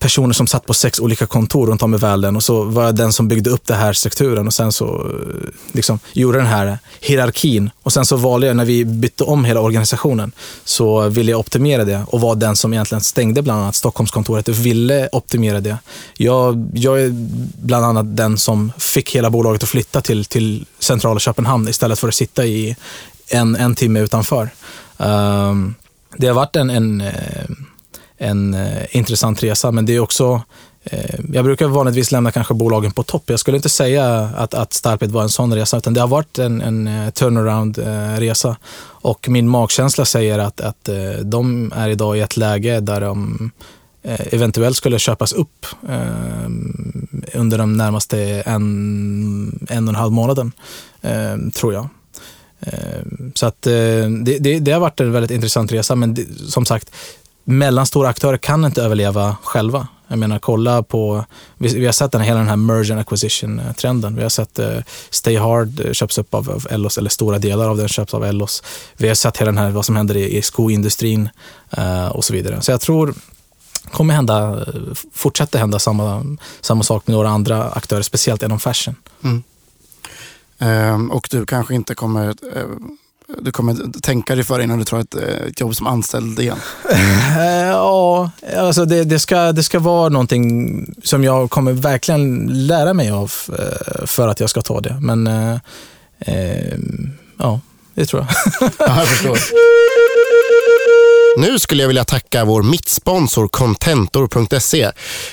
personer 0.00 0.32
som 0.32 0.46
satt 0.46 0.66
på 0.66 0.74
sex 0.74 1.00
olika 1.00 1.26
kontor 1.26 1.66
runt 1.66 1.82
om 1.82 1.94
i 1.94 1.98
världen 1.98 2.36
och 2.36 2.42
så 2.42 2.62
var 2.62 2.84
jag 2.84 2.94
den 2.94 3.12
som 3.12 3.28
byggde 3.28 3.50
upp 3.50 3.66
den 3.66 3.78
här 3.78 3.92
strukturen 3.92 4.46
och 4.46 4.54
sen 4.54 4.72
så 4.72 4.86
eh, 4.86 5.50
liksom, 5.72 5.98
gjorde 6.12 6.38
den 6.38 6.46
här 6.46 6.78
hierarkin. 7.00 7.70
Och 7.82 7.92
sen 7.92 8.06
så 8.06 8.16
valde 8.16 8.46
jag, 8.46 8.56
när 8.56 8.64
vi 8.64 8.84
bytte 8.84 9.24
om 9.24 9.44
hela 9.44 9.60
organisationen, 9.60 10.32
så 10.64 11.08
ville 11.08 11.30
jag 11.30 11.40
optimera 11.40 11.84
det 11.84 12.04
och 12.06 12.20
var 12.20 12.34
den 12.34 12.56
som 12.56 12.72
egentligen 12.72 13.00
stängde 13.00 13.42
bland 13.42 13.62
annat 13.62 13.74
Stockholmskontoret 13.74 14.48
och 14.48 14.58
ville 14.58 15.08
optimera 15.12 15.60
det. 15.60 15.78
Jag, 16.16 16.70
jag 16.74 17.02
är 17.02 17.10
bland 17.62 17.84
annat 17.84 18.16
den 18.16 18.38
som 18.38 18.72
fick 18.78 19.14
hela 19.14 19.30
bolaget 19.30 19.62
att 19.62 19.68
flytta 19.68 20.00
till, 20.00 20.24
till 20.24 20.66
centrala 20.78 21.20
Köpenhamn 21.20 21.68
istället 21.68 21.98
för 21.98 22.08
att 22.08 22.14
sitta 22.14 22.46
i 22.46 22.76
en, 23.28 23.56
en 23.56 23.74
timme 23.74 24.00
utanför. 24.00 24.50
Um, 24.96 25.74
det 26.16 26.26
har 26.26 26.34
varit 26.34 26.56
en, 26.56 26.70
en 26.70 27.00
eh, 27.00 27.44
en 28.20 28.54
eh, 28.54 28.96
intressant 28.96 29.42
resa, 29.42 29.70
men 29.70 29.86
det 29.86 29.94
är 29.96 30.00
också 30.00 30.42
eh, 30.84 31.20
jag 31.32 31.44
brukar 31.44 31.68
vanligtvis 31.68 32.12
lämna 32.12 32.30
kanske 32.32 32.54
bolagen 32.54 32.92
på 32.92 33.02
topp. 33.02 33.22
Jag 33.26 33.40
skulle 33.40 33.56
inte 33.56 33.68
säga 33.68 34.04
att, 34.36 34.54
att 34.54 34.72
Starped 34.72 35.10
var 35.10 35.22
en 35.22 35.28
sån 35.28 35.54
resa, 35.54 35.76
utan 35.78 35.94
det 35.94 36.00
har 36.00 36.08
varit 36.08 36.38
en, 36.38 36.60
en 36.62 36.86
eh, 36.86 37.10
turnaround-resa. 37.10 38.48
Eh, 38.48 38.56
och 39.02 39.28
min 39.28 39.48
magkänsla 39.48 40.04
säger 40.04 40.38
att, 40.38 40.60
att 40.60 40.88
eh, 40.88 41.12
de 41.24 41.72
är 41.76 41.88
idag 41.88 42.18
i 42.18 42.20
ett 42.20 42.36
läge 42.36 42.80
där 42.80 43.00
de 43.00 43.50
eh, 44.02 44.34
eventuellt 44.34 44.76
skulle 44.76 44.98
köpas 44.98 45.32
upp 45.32 45.66
eh, 45.88 46.50
under 47.34 47.58
de 47.58 47.76
närmaste 47.76 48.42
en, 48.46 49.66
en 49.68 49.88
och 49.88 49.94
en 49.94 50.00
halv 50.00 50.12
månaden, 50.12 50.52
eh, 51.02 51.36
tror 51.54 51.72
jag. 51.74 51.88
Eh, 52.60 53.02
Så 53.34 53.46
att 53.46 53.66
eh, 53.66 53.72
det, 54.24 54.38
det, 54.40 54.58
det 54.60 54.72
har 54.72 54.80
varit 54.80 55.00
en 55.00 55.12
väldigt 55.12 55.30
intressant 55.30 55.72
resa, 55.72 55.94
men 55.94 56.14
det, 56.14 56.26
som 56.48 56.64
sagt, 56.66 56.90
mellanstora 57.44 58.08
aktörer 58.08 58.36
kan 58.36 58.64
inte 58.64 58.82
överleva 58.82 59.36
själva. 59.42 59.88
Jag 60.08 60.18
menar, 60.18 60.38
kolla 60.38 60.82
på, 60.82 61.24
vi, 61.58 61.78
vi 61.78 61.86
har 61.86 61.92
sett 61.92 62.12
den, 62.12 62.20
hela 62.20 62.38
den 62.38 62.48
här 62.48 62.56
merge 62.56 62.92
and 62.92 63.00
acquisition-trenden. 63.00 64.12
Eh, 64.12 64.16
vi 64.16 64.22
har 64.22 64.30
sett 64.30 64.58
eh, 64.58 64.78
Stay 65.10 65.36
Hard 65.36 65.80
eh, 65.80 65.92
köps 65.92 66.18
upp 66.18 66.34
av, 66.34 66.50
av 66.50 66.66
Ellos, 66.70 66.98
eller 66.98 67.10
stora 67.10 67.38
delar 67.38 67.68
av 67.68 67.76
den 67.76 67.88
köps 67.88 68.14
av 68.14 68.24
Ellos. 68.24 68.62
Vi 68.96 69.08
har 69.08 69.14
sett 69.14 69.36
hela 69.36 69.50
den 69.50 69.58
här, 69.58 69.70
vad 69.70 69.86
som 69.86 69.96
händer 69.96 70.16
i, 70.16 70.36
i 70.36 70.42
skoindustrin 70.42 71.28
eh, 71.70 72.08
och 72.08 72.24
så 72.24 72.32
vidare. 72.32 72.62
Så 72.62 72.70
jag 72.70 72.80
tror 72.80 73.14
kommer 73.90 74.14
hända, 74.14 74.64
eh, 74.66 74.94
fortsätta 75.12 75.58
hända 75.58 75.78
samma, 75.78 76.36
samma 76.60 76.82
sak 76.82 77.06
med 77.06 77.14
några 77.14 77.28
andra 77.28 77.70
aktörer, 77.70 78.02
speciellt 78.02 78.42
inom 78.42 78.60
fashion. 78.60 78.94
Mm. 79.24 79.42
Um, 80.58 81.10
och 81.10 81.28
du 81.30 81.46
kanske 81.46 81.74
inte 81.74 81.94
kommer 81.94 82.28
uh, 82.28 82.76
du 83.38 83.52
kommer 83.52 84.00
tänka 84.00 84.34
dig 84.34 84.44
för 84.44 84.60
innan 84.60 84.78
du 84.78 84.84
tar 84.84 85.00
ett, 85.00 85.14
eh, 85.14 85.46
ett 85.48 85.60
jobb 85.60 85.76
som 85.76 85.86
anställd 85.86 86.40
igen? 86.40 86.58
ja, 87.66 88.30
alltså 88.56 88.84
det, 88.84 89.04
det, 89.04 89.18
ska, 89.18 89.52
det 89.52 89.62
ska 89.62 89.78
vara 89.78 90.08
någonting 90.08 90.94
som 91.04 91.24
jag 91.24 91.50
kommer 91.50 91.72
verkligen 91.72 92.46
lära 92.66 92.94
mig 92.94 93.10
av 93.10 93.32
eh, 93.58 94.06
för 94.06 94.28
att 94.28 94.40
jag 94.40 94.50
ska 94.50 94.62
ta 94.62 94.80
det. 94.80 94.96
Men 95.00 95.26
eh, 95.26 95.56
eh, 96.18 96.78
ja, 97.38 97.60
det 97.94 98.06
tror 98.06 98.26
jag. 98.26 98.70
ja, 98.78 98.98
jag 98.98 99.08
förstår. 99.08 99.38
Nu 101.36 101.58
skulle 101.58 101.82
jag 101.82 101.88
vilja 101.88 102.04
tacka 102.04 102.44
vår 102.44 102.62
mittsponsor 102.62 103.48
Contentor.se. 103.48 104.90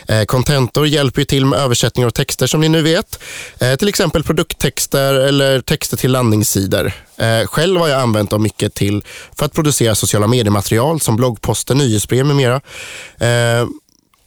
Eh, 0.08 0.24
Contentor 0.26 0.88
hjälper 0.88 1.22
ju 1.22 1.26
till 1.26 1.45
med 1.45 1.60
översättningar 1.60 2.08
och 2.08 2.14
texter 2.14 2.47
som 2.47 2.62
ni 2.62 2.70
nu 2.70 2.82
vet. 2.82 3.20
Eh, 3.60 3.76
till 3.76 3.88
exempel 3.88 4.24
produkttexter 4.24 5.14
eller 5.14 5.62
texter 5.62 5.97
till 5.97 6.12
landningssidor. 6.12 6.91
Eh, 7.18 7.47
själv 7.47 7.80
har 7.80 7.88
jag 7.88 8.01
använt 8.01 8.30
dem 8.30 8.43
mycket 8.43 8.74
till 8.74 9.03
för 9.38 9.45
att 9.45 9.53
producera 9.53 9.95
sociala 9.95 10.28
mediematerial 10.28 10.99
som 10.99 11.16
bloggposter, 11.16 11.76
nyhetsbrev 11.76 12.26
med 12.26 12.36
mera. 12.36 12.62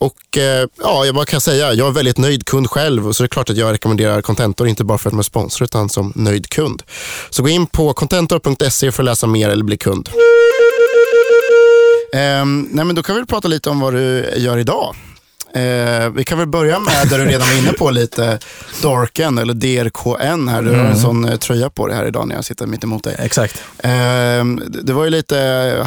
Och 0.01 0.39
eh, 0.39 0.69
ja, 0.83 1.05
jag 1.05 1.15
bara 1.15 1.25
kan 1.25 1.41
säga, 1.41 1.73
jag 1.73 1.89
är 1.89 1.93
väldigt 1.93 2.19
nöjd 2.19 2.45
kund 2.45 2.71
själv 2.71 3.13
Så 3.13 3.23
det 3.23 3.27
är 3.27 3.29
klart 3.29 3.51
att 3.51 3.57
jag 3.57 3.73
rekommenderar 3.73 4.23
Contentor, 4.23 4.69
inte 4.69 4.85
bara 4.85 4.99
för 4.99 5.09
att 5.09 5.13
de 5.13 5.19
är 5.19 5.23
sponsor 5.23 5.65
utan 5.65 5.89
som 5.89 6.13
nöjd 6.17 6.49
kund. 6.49 6.83
Så 7.31 7.43
gå 7.43 7.49
in 7.49 7.67
på 7.67 7.93
contentor.se 7.93 8.93
för 8.93 9.03
att 9.03 9.05
läsa 9.05 9.27
mer 9.27 9.49
eller 9.49 9.65
bli 9.65 9.77
kund. 9.77 10.09
Um, 12.15 12.69
nej, 12.73 12.85
men 12.85 12.95
då 12.95 13.03
kan 13.03 13.17
vi 13.17 13.27
prata 13.27 13.49
lite 13.49 13.71
om 13.71 13.81
vad 13.81 13.95
du 13.95 14.35
gör 14.37 14.59
idag. 14.59 14.95
Eh, 15.55 16.11
vi 16.11 16.25
kan 16.25 16.39
väl 16.39 16.47
börja 16.47 16.79
med 16.79 17.09
där 17.09 17.19
du 17.19 17.25
redan 17.25 17.49
var 17.49 17.59
inne 17.59 17.73
på 17.73 17.91
lite, 17.91 18.39
Darken 18.83 19.39
eller 19.39 19.55
DRKN 19.55 20.49
här. 20.49 20.63
Du 20.63 20.69
mm. 20.69 20.81
har 20.81 20.87
en 20.87 20.87
mm. 20.87 20.99
sån 21.03 21.25
eh, 21.25 21.37
tröja 21.37 21.71
på 21.71 21.87
dig 21.87 21.97
här 21.97 22.07
idag 22.07 22.29
när 22.29 22.35
jag 22.35 22.45
sitter 22.45 22.67
mitt 22.67 22.85
emot 22.85 23.05
dig. 23.05 23.17
Exakt. 23.19 23.63
Eh, 23.79 24.45
det 24.83 24.93
var 24.93 25.05
ju 25.05 25.11
lite 25.11 25.37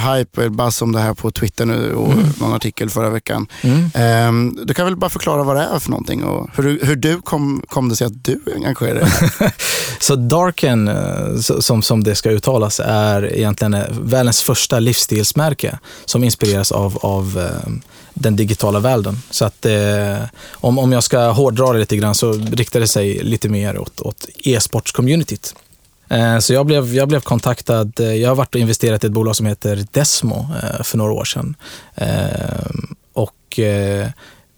hype, 0.07 0.49
buzz 0.49 0.81
om 0.81 0.91
det 0.91 0.99
här 0.99 1.13
på 1.13 1.31
Twitter 1.31 1.65
nu 1.65 1.93
och 1.93 2.13
mm. 2.13 2.25
någon 2.39 2.53
artikel 2.53 2.89
förra 2.89 3.09
veckan. 3.09 3.47
Mm. 3.61 3.83
Eh, 3.83 4.53
du 4.65 4.73
kan 4.73 4.85
väl 4.85 4.95
bara 4.95 5.09
förklara 5.09 5.43
vad 5.43 5.55
det 5.55 5.67
är 5.75 5.79
för 5.79 5.89
någonting 5.89 6.23
och 6.23 6.49
hur, 6.55 6.79
hur 6.85 6.95
du 6.95 7.21
kom, 7.21 7.63
kom 7.67 7.89
det 7.89 7.95
sig 7.95 8.07
att 8.07 8.23
du 8.25 8.39
engagerade 8.55 8.99
dig? 8.99 9.09
Så 9.99 10.15
Darken, 10.15 10.87
eh, 10.87 11.35
som, 11.59 11.81
som 11.81 12.03
det 12.03 12.15
ska 12.15 12.29
uttalas, 12.29 12.81
är 12.85 13.33
egentligen 13.33 13.73
eh, 13.73 13.83
världens 14.01 14.41
första 14.41 14.79
livsstilsmärke 14.79 15.79
som 16.05 16.23
inspireras 16.23 16.71
av, 16.71 16.97
av 17.01 17.49
den 18.13 18.35
digitala 18.35 18.79
världen. 18.79 19.17
Så 19.29 19.45
att 19.45 19.65
eh, 19.65 20.23
om, 20.51 20.79
om 20.79 20.91
jag 20.91 21.03
ska 21.03 21.27
hårdra 21.27 21.73
det 21.73 21.79
lite 21.79 21.97
grann 21.97 22.15
så 22.15 22.33
riktar 22.33 22.79
det 22.79 22.87
sig 22.87 23.23
lite 23.23 23.49
mer 23.49 23.77
åt, 23.77 24.01
åt 24.01 24.27
e-sportscommunityt. 24.43 25.55
Eh, 26.09 26.39
så 26.39 26.53
jag 26.53 26.65
blev, 26.65 26.95
jag 26.95 27.07
blev 27.07 27.19
kontaktad. 27.19 27.99
Eh, 27.99 28.13
jag 28.13 28.29
har 28.29 28.35
varit 28.35 28.55
och 28.55 28.61
investerat 28.61 29.03
i 29.03 29.07
ett 29.07 29.13
bolag 29.13 29.35
som 29.35 29.45
heter 29.45 29.87
Desmo 29.91 30.47
eh, 30.63 30.83
för 30.83 30.97
några 30.97 31.13
år 31.13 31.25
sedan. 31.25 31.55
Eh, 31.95 32.65
och 33.13 33.59
eh, 33.59 34.07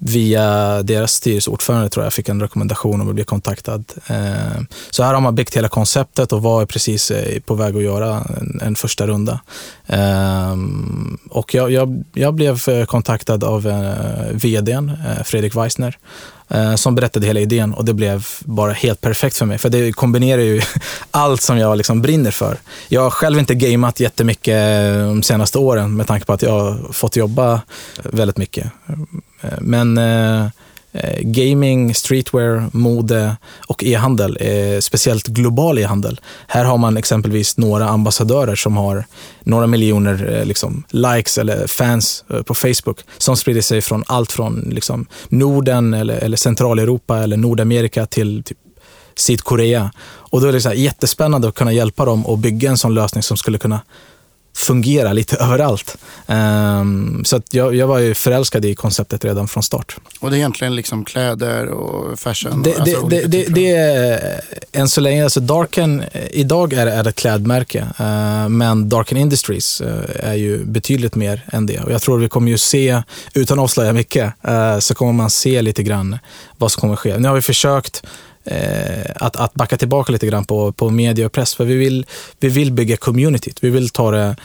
via 0.08 0.84
deras 0.84 1.14
styrelseordförande 1.14 1.90
tror 1.90 2.06
jag 2.06 2.14
fick 2.14 2.30
en 2.30 2.42
rekommendation 2.42 3.02
om 3.02 3.10
att 3.10 3.16
bli 3.16 3.24
kontaktad. 3.24 3.84
Eh, 4.08 4.62
så 4.90 5.04
här 5.04 5.14
har 5.14 5.22
man 5.22 5.36
byggt 5.36 5.58
hela 5.58 5.68
konceptet 5.68 6.34
och 6.34 6.42
var 6.42 6.66
precis 6.66 7.12
eh, 7.12 7.40
på 7.40 7.56
väg 7.56 7.76
att 7.76 7.84
göra 7.84 8.24
en, 8.62 8.76
första 8.76 9.08
runda. 9.08 9.40
Eh, 9.86 10.56
och 11.30 11.54
jag, 11.54 11.72
jag, 11.72 12.04
jag, 12.14 12.34
blev 12.34 12.86
kontaktad 12.86 13.44
av 13.44 13.62
vdn, 14.32 14.92
Fredrik 15.24 15.56
Weissner, 15.56 15.98
Eh, 16.50 16.76
som 16.76 16.96
berättade 16.96 17.28
hela 17.28 17.40
idén 17.40 17.74
och 17.74 17.86
det 17.86 17.94
blev 17.94 18.28
bara 18.40 18.74
helt 18.74 19.02
perfekt 19.02 19.38
för 19.38 19.46
mig. 19.46 19.58
För 19.58 19.70
det 19.70 19.92
kombinerar 19.92 20.42
ju 20.42 20.62
allt 21.12 21.42
som 21.42 21.58
jag 21.58 21.78
liksom 21.78 22.02
brinner 22.02 22.32
för. 22.32 22.58
Jag 22.88 23.02
har 23.02 23.10
själv 23.10 23.40
inte 23.40 23.56
gameat 23.56 24.00
jättemycket 24.00 24.56
eh, 24.56 25.08
de 25.08 25.24
senaste 25.24 25.58
åren 25.58 25.96
med 25.96 26.08
tanke 26.08 26.26
på 26.26 26.34
att 26.34 26.42
jag 26.42 26.52
har 26.52 26.94
fått 26.94 27.16
jobba 27.16 27.62
väldigt 28.04 28.38
mycket. 28.38 28.72
Eh, 29.42 29.50
men 29.60 29.98
eh, 29.98 30.48
Eh, 30.98 31.22
gaming, 31.22 31.94
streetwear, 31.94 32.70
mode 32.72 33.38
och 33.68 33.84
e-handel, 33.84 34.38
eh, 34.42 34.80
speciellt 34.80 35.28
global 35.28 35.78
e-handel. 35.78 36.20
Här 36.48 36.66
har 36.66 36.78
man 36.78 36.98
exempelvis 36.98 37.58
några 37.58 37.90
ambassadörer 37.90 38.56
som 38.56 38.78
har 38.78 39.06
några 39.44 39.68
miljoner 39.68 40.34
eh, 40.34 40.46
liksom, 40.46 40.84
likes 40.90 41.38
eller 41.38 41.68
fans 41.68 42.24
på 42.46 42.56
Facebook 42.56 43.00
som 43.18 43.38
sprider 43.38 43.62
sig 43.62 43.82
från 43.82 44.04
allt 44.08 44.32
från 44.32 44.70
liksom, 44.72 45.06
Norden 45.30 45.94
eller, 45.94 46.18
eller 46.18 46.38
Centraleuropa 46.38 47.18
eller 47.18 47.38
Nordamerika 47.38 48.06
till 48.06 48.44
typ, 48.44 48.58
Sydkorea. 49.16 49.92
Och 50.08 50.42
då 50.42 50.48
är 50.48 50.54
det 50.54 50.62
så 50.62 50.74
jättespännande 50.74 51.48
att 51.48 51.56
kunna 51.56 51.74
hjälpa 51.74 52.06
dem 52.06 52.26
att 52.26 52.40
bygga 52.40 52.70
en 52.70 52.78
sån 52.78 52.94
lösning 52.94 53.24
som 53.24 53.38
skulle 53.38 53.58
kunna 53.58 53.82
fungera 54.56 55.14
lite 55.14 55.36
överallt. 55.40 55.98
Um, 56.28 57.26
så 57.26 57.36
att 57.36 57.54
jag, 57.54 57.76
jag 57.76 57.88
var 57.88 58.00
ju 58.00 58.14
förälskad 58.14 58.66
i 58.66 58.76
konceptet 58.76 59.26
redan 59.26 59.48
från 59.48 59.64
start. 59.64 59.96
Och 60.20 60.30
det 60.30 60.36
är 60.36 60.38
egentligen 60.38 60.76
liksom 60.76 61.06
kläder 61.06 61.68
och 61.68 62.20
fashion? 62.20 62.64
Det, 62.64 62.76
alltså 62.76 63.08
det, 63.08 63.22
det, 63.22 63.46
det, 63.50 63.72
är 63.76 64.42
än 64.72 64.90
så 64.90 65.02
länge, 65.02 65.24
alltså 65.24 65.40
Darken, 65.40 66.04
idag 66.32 66.74
är, 66.74 66.88
är 66.88 67.04
det 67.04 67.10
ett 67.10 67.16
klädmärke, 67.16 67.80
uh, 67.80 68.50
men 68.50 68.90
Darken 68.90 69.18
Industries 69.18 69.82
uh, 69.82 69.88
är 70.20 70.34
ju 70.34 70.66
betydligt 70.66 71.16
mer 71.16 71.42
än 71.52 71.66
det. 71.66 71.80
Och 71.80 71.92
jag 71.92 72.02
tror 72.02 72.18
vi 72.18 72.30
kommer 72.30 72.52
ju 72.52 72.58
se, 72.58 73.02
utan 73.34 73.60
att 73.60 73.64
avslöja 73.64 73.94
mycket, 73.94 74.34
uh, 74.48 74.80
så 74.80 74.96
kommer 74.96 75.14
man 75.14 75.30
se 75.30 75.62
lite 75.62 75.84
grann 75.84 76.18
vad 76.58 76.72
som 76.72 76.82
kommer 76.82 76.96
ske. 76.96 77.18
Nu 77.18 77.28
har 77.28 77.36
vi 77.36 77.42
försökt 77.42 78.04
eh, 78.46 79.12
att, 79.16 79.36
att 79.36 79.54
backa 79.54 79.78
tillbaka 79.78 80.12
lite 80.12 80.28
grann 80.28 80.46
på, 80.46 80.72
på 80.72 80.90
media 80.90 81.26
och 81.26 81.32
press. 81.32 81.56
För 81.56 81.66
vi 81.66 81.76
vill, 81.76 82.06
vi 82.40 82.50
vill 82.50 82.72
bygga 82.72 82.98
communityt. 82.98 83.64
Vi 83.64 83.70
vill 83.70 83.90
ta 83.90 84.12
det 84.12 84.36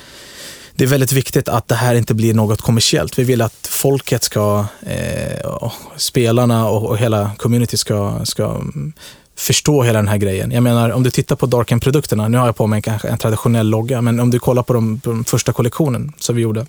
det 0.80 0.84
är 0.84 0.88
väldigt 0.88 1.12
viktigt 1.12 1.48
att 1.48 1.68
det 1.68 1.74
här 1.74 1.94
inte 1.94 2.14
blir 2.14 2.34
något 2.34 2.60
kommersiellt. 2.60 3.18
Vi 3.18 3.24
vill 3.24 3.42
att 3.42 3.66
folket 3.70 4.22
ska, 4.22 4.64
eh, 4.82 5.72
spelarna 5.96 6.68
och, 6.68 6.88
och 6.88 6.98
hela 6.98 7.30
community 7.36 7.76
ska, 7.76 8.20
ska 8.24 8.60
förstå 9.36 9.82
hela 9.82 9.98
den 9.98 10.08
här 10.08 10.16
grejen. 10.16 10.50
Jag 10.50 10.62
menar, 10.62 10.90
om 10.90 11.02
du 11.02 11.10
tittar 11.10 11.36
på 11.36 11.46
Darken-produkterna, 11.46 12.28
nu 12.28 12.38
har 12.38 12.46
jag 12.46 12.56
på 12.56 12.66
mig 12.66 12.82
kanske 12.82 13.08
en 13.08 13.18
traditionell 13.18 13.66
logga, 13.66 14.02
men 14.02 14.20
om 14.20 14.30
du 14.30 14.38
kollar 14.38 14.62
på 14.62 14.72
de, 14.72 15.00
på 15.00 15.10
den 15.10 15.24
första 15.24 15.52
kollektionen 15.52 16.12
som 16.18 16.36
vi 16.36 16.42
gjorde, 16.42 16.66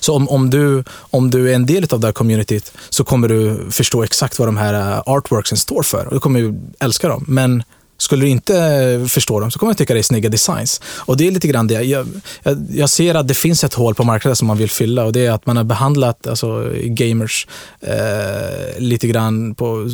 så 0.00 0.14
om, 0.14 0.28
om, 0.28 0.50
du, 0.50 0.84
om 1.10 1.30
du 1.30 1.50
är 1.50 1.54
en 1.54 1.66
del 1.66 1.86
av 1.90 2.00
det 2.00 2.06
här 2.06 2.12
communityt 2.12 2.72
så 2.88 3.04
kommer 3.04 3.28
du 3.28 3.70
förstå 3.70 4.02
exakt 4.02 4.38
vad 4.38 4.48
de 4.48 4.56
här 4.56 4.74
eh, 4.74 5.02
artworksen 5.06 5.58
står 5.58 5.82
för 5.82 6.06
och 6.06 6.14
du 6.14 6.20
kommer 6.20 6.54
älska 6.80 7.08
dem. 7.08 7.24
Men 7.28 7.62
skulle 8.02 8.24
du 8.24 8.28
inte 8.28 9.06
förstå 9.08 9.40
dem 9.40 9.50
så 9.50 9.58
kommer 9.58 9.70
jag 9.70 9.78
tycka 9.78 9.94
det 9.94 10.00
är 10.00 10.02
snygga 10.02 10.28
designs. 10.28 10.80
Och 10.84 11.16
det 11.16 11.26
är 11.26 11.30
lite 11.30 11.48
grann 11.48 11.66
det. 11.66 11.74
Jag, 11.74 12.06
jag, 12.42 12.66
jag, 12.70 12.90
ser 12.90 13.14
att 13.14 13.28
det 13.28 13.34
finns 13.34 13.64
ett 13.64 13.74
hål 13.74 13.94
på 13.94 14.04
marknaden 14.04 14.36
som 14.36 14.48
man 14.48 14.58
vill 14.58 14.70
fylla 14.70 15.04
och 15.04 15.12
det 15.12 15.26
är 15.26 15.30
att 15.30 15.46
man 15.46 15.56
har 15.56 15.64
behandlat 15.64 16.26
alltså, 16.26 16.72
gamers 16.84 17.46
eh, 17.80 18.78
lite 18.78 19.06
grann 19.06 19.54
på... 19.54 19.90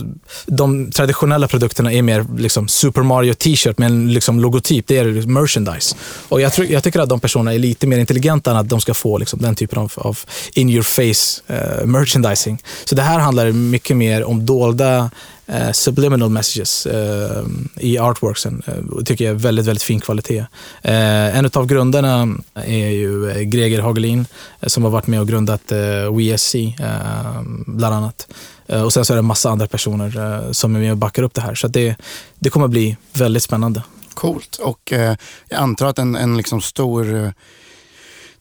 De 0.46 0.90
traditionella 0.90 1.48
produkterna 1.48 1.92
är 1.92 2.02
mer 2.02 2.26
liksom 2.38 2.68
Super 2.68 3.02
Mario 3.02 3.34
t-shirt 3.34 3.78
med 3.78 3.86
en 3.86 4.12
liksom, 4.12 4.40
logotyp. 4.40 4.86
Det 4.86 4.98
är 4.98 5.26
merchandise. 5.26 5.96
Och 6.28 6.40
jag, 6.40 6.52
tror, 6.52 6.66
jag 6.66 6.84
tycker 6.84 7.00
att 7.00 7.09
de 7.09 7.20
personerna 7.20 7.54
är 7.54 7.59
lite 7.59 7.86
mer 7.86 7.98
intelligenta 7.98 8.50
än 8.50 8.56
att 8.56 8.68
de 8.68 8.80
ska 8.80 8.94
få 8.94 9.18
liksom, 9.18 9.42
den 9.42 9.54
typen 9.54 9.78
av, 9.78 9.92
av 9.96 10.18
in 10.52 10.70
your 10.70 10.82
face 10.82 11.42
eh, 11.46 11.86
merchandising. 11.86 12.62
Så 12.84 12.94
det 12.94 13.02
här 13.02 13.18
handlar 13.18 13.52
mycket 13.52 13.96
mer 13.96 14.24
om 14.24 14.46
dolda 14.46 15.11
eh, 15.49 15.72
subliminal 15.72 16.30
messages 16.30 16.86
eh, 16.86 17.44
i 17.76 17.99
artworksen. 17.99 18.62
Eh, 18.66 19.03
tycker 19.05 19.24
jag 19.24 19.34
är 19.34 19.38
väldigt, 19.38 19.66
väldigt 19.66 19.82
fin 19.82 20.01
kvalitet. 20.01 20.44
Eh, 20.82 21.38
en 21.38 21.51
av 21.55 21.66
grundarna 21.66 22.28
är 22.55 22.88
ju 22.88 23.30
eh, 23.30 23.40
Greger 23.40 23.80
Hagelin 23.80 24.26
eh, 24.61 24.68
som 24.68 24.84
har 24.84 24.90
varit 24.90 25.07
med 25.07 25.20
och 25.20 25.28
grundat 25.28 25.72
eh, 25.72 25.78
WSC 26.12 26.55
WeSC 26.55 26.55
bland 27.66 27.94
annat. 27.94 28.28
Och 28.84 28.92
sen 28.92 29.05
så 29.05 29.12
är 29.12 29.16
det 29.16 29.20
en 29.20 29.24
massa 29.24 29.51
andra 29.51 29.66
personer 29.66 30.53
som 30.53 30.76
är 30.76 30.80
med 30.80 30.90
och 30.90 30.96
backar 30.96 31.22
upp 31.22 31.34
det 31.34 31.40
här. 31.40 31.55
Så 31.55 31.68
det, 31.68 31.96
det 32.38 32.51
kommer 32.51 32.68
bli 32.68 32.96
väldigt 33.12 33.42
spännande. 33.42 33.82
Coolt. 34.14 34.57
Och 34.57 34.92
jag 35.49 35.61
antar 35.61 35.86
att 35.86 35.99
en, 35.99 36.16
en 36.16 36.36
liksom 36.36 36.61
stor 36.61 37.32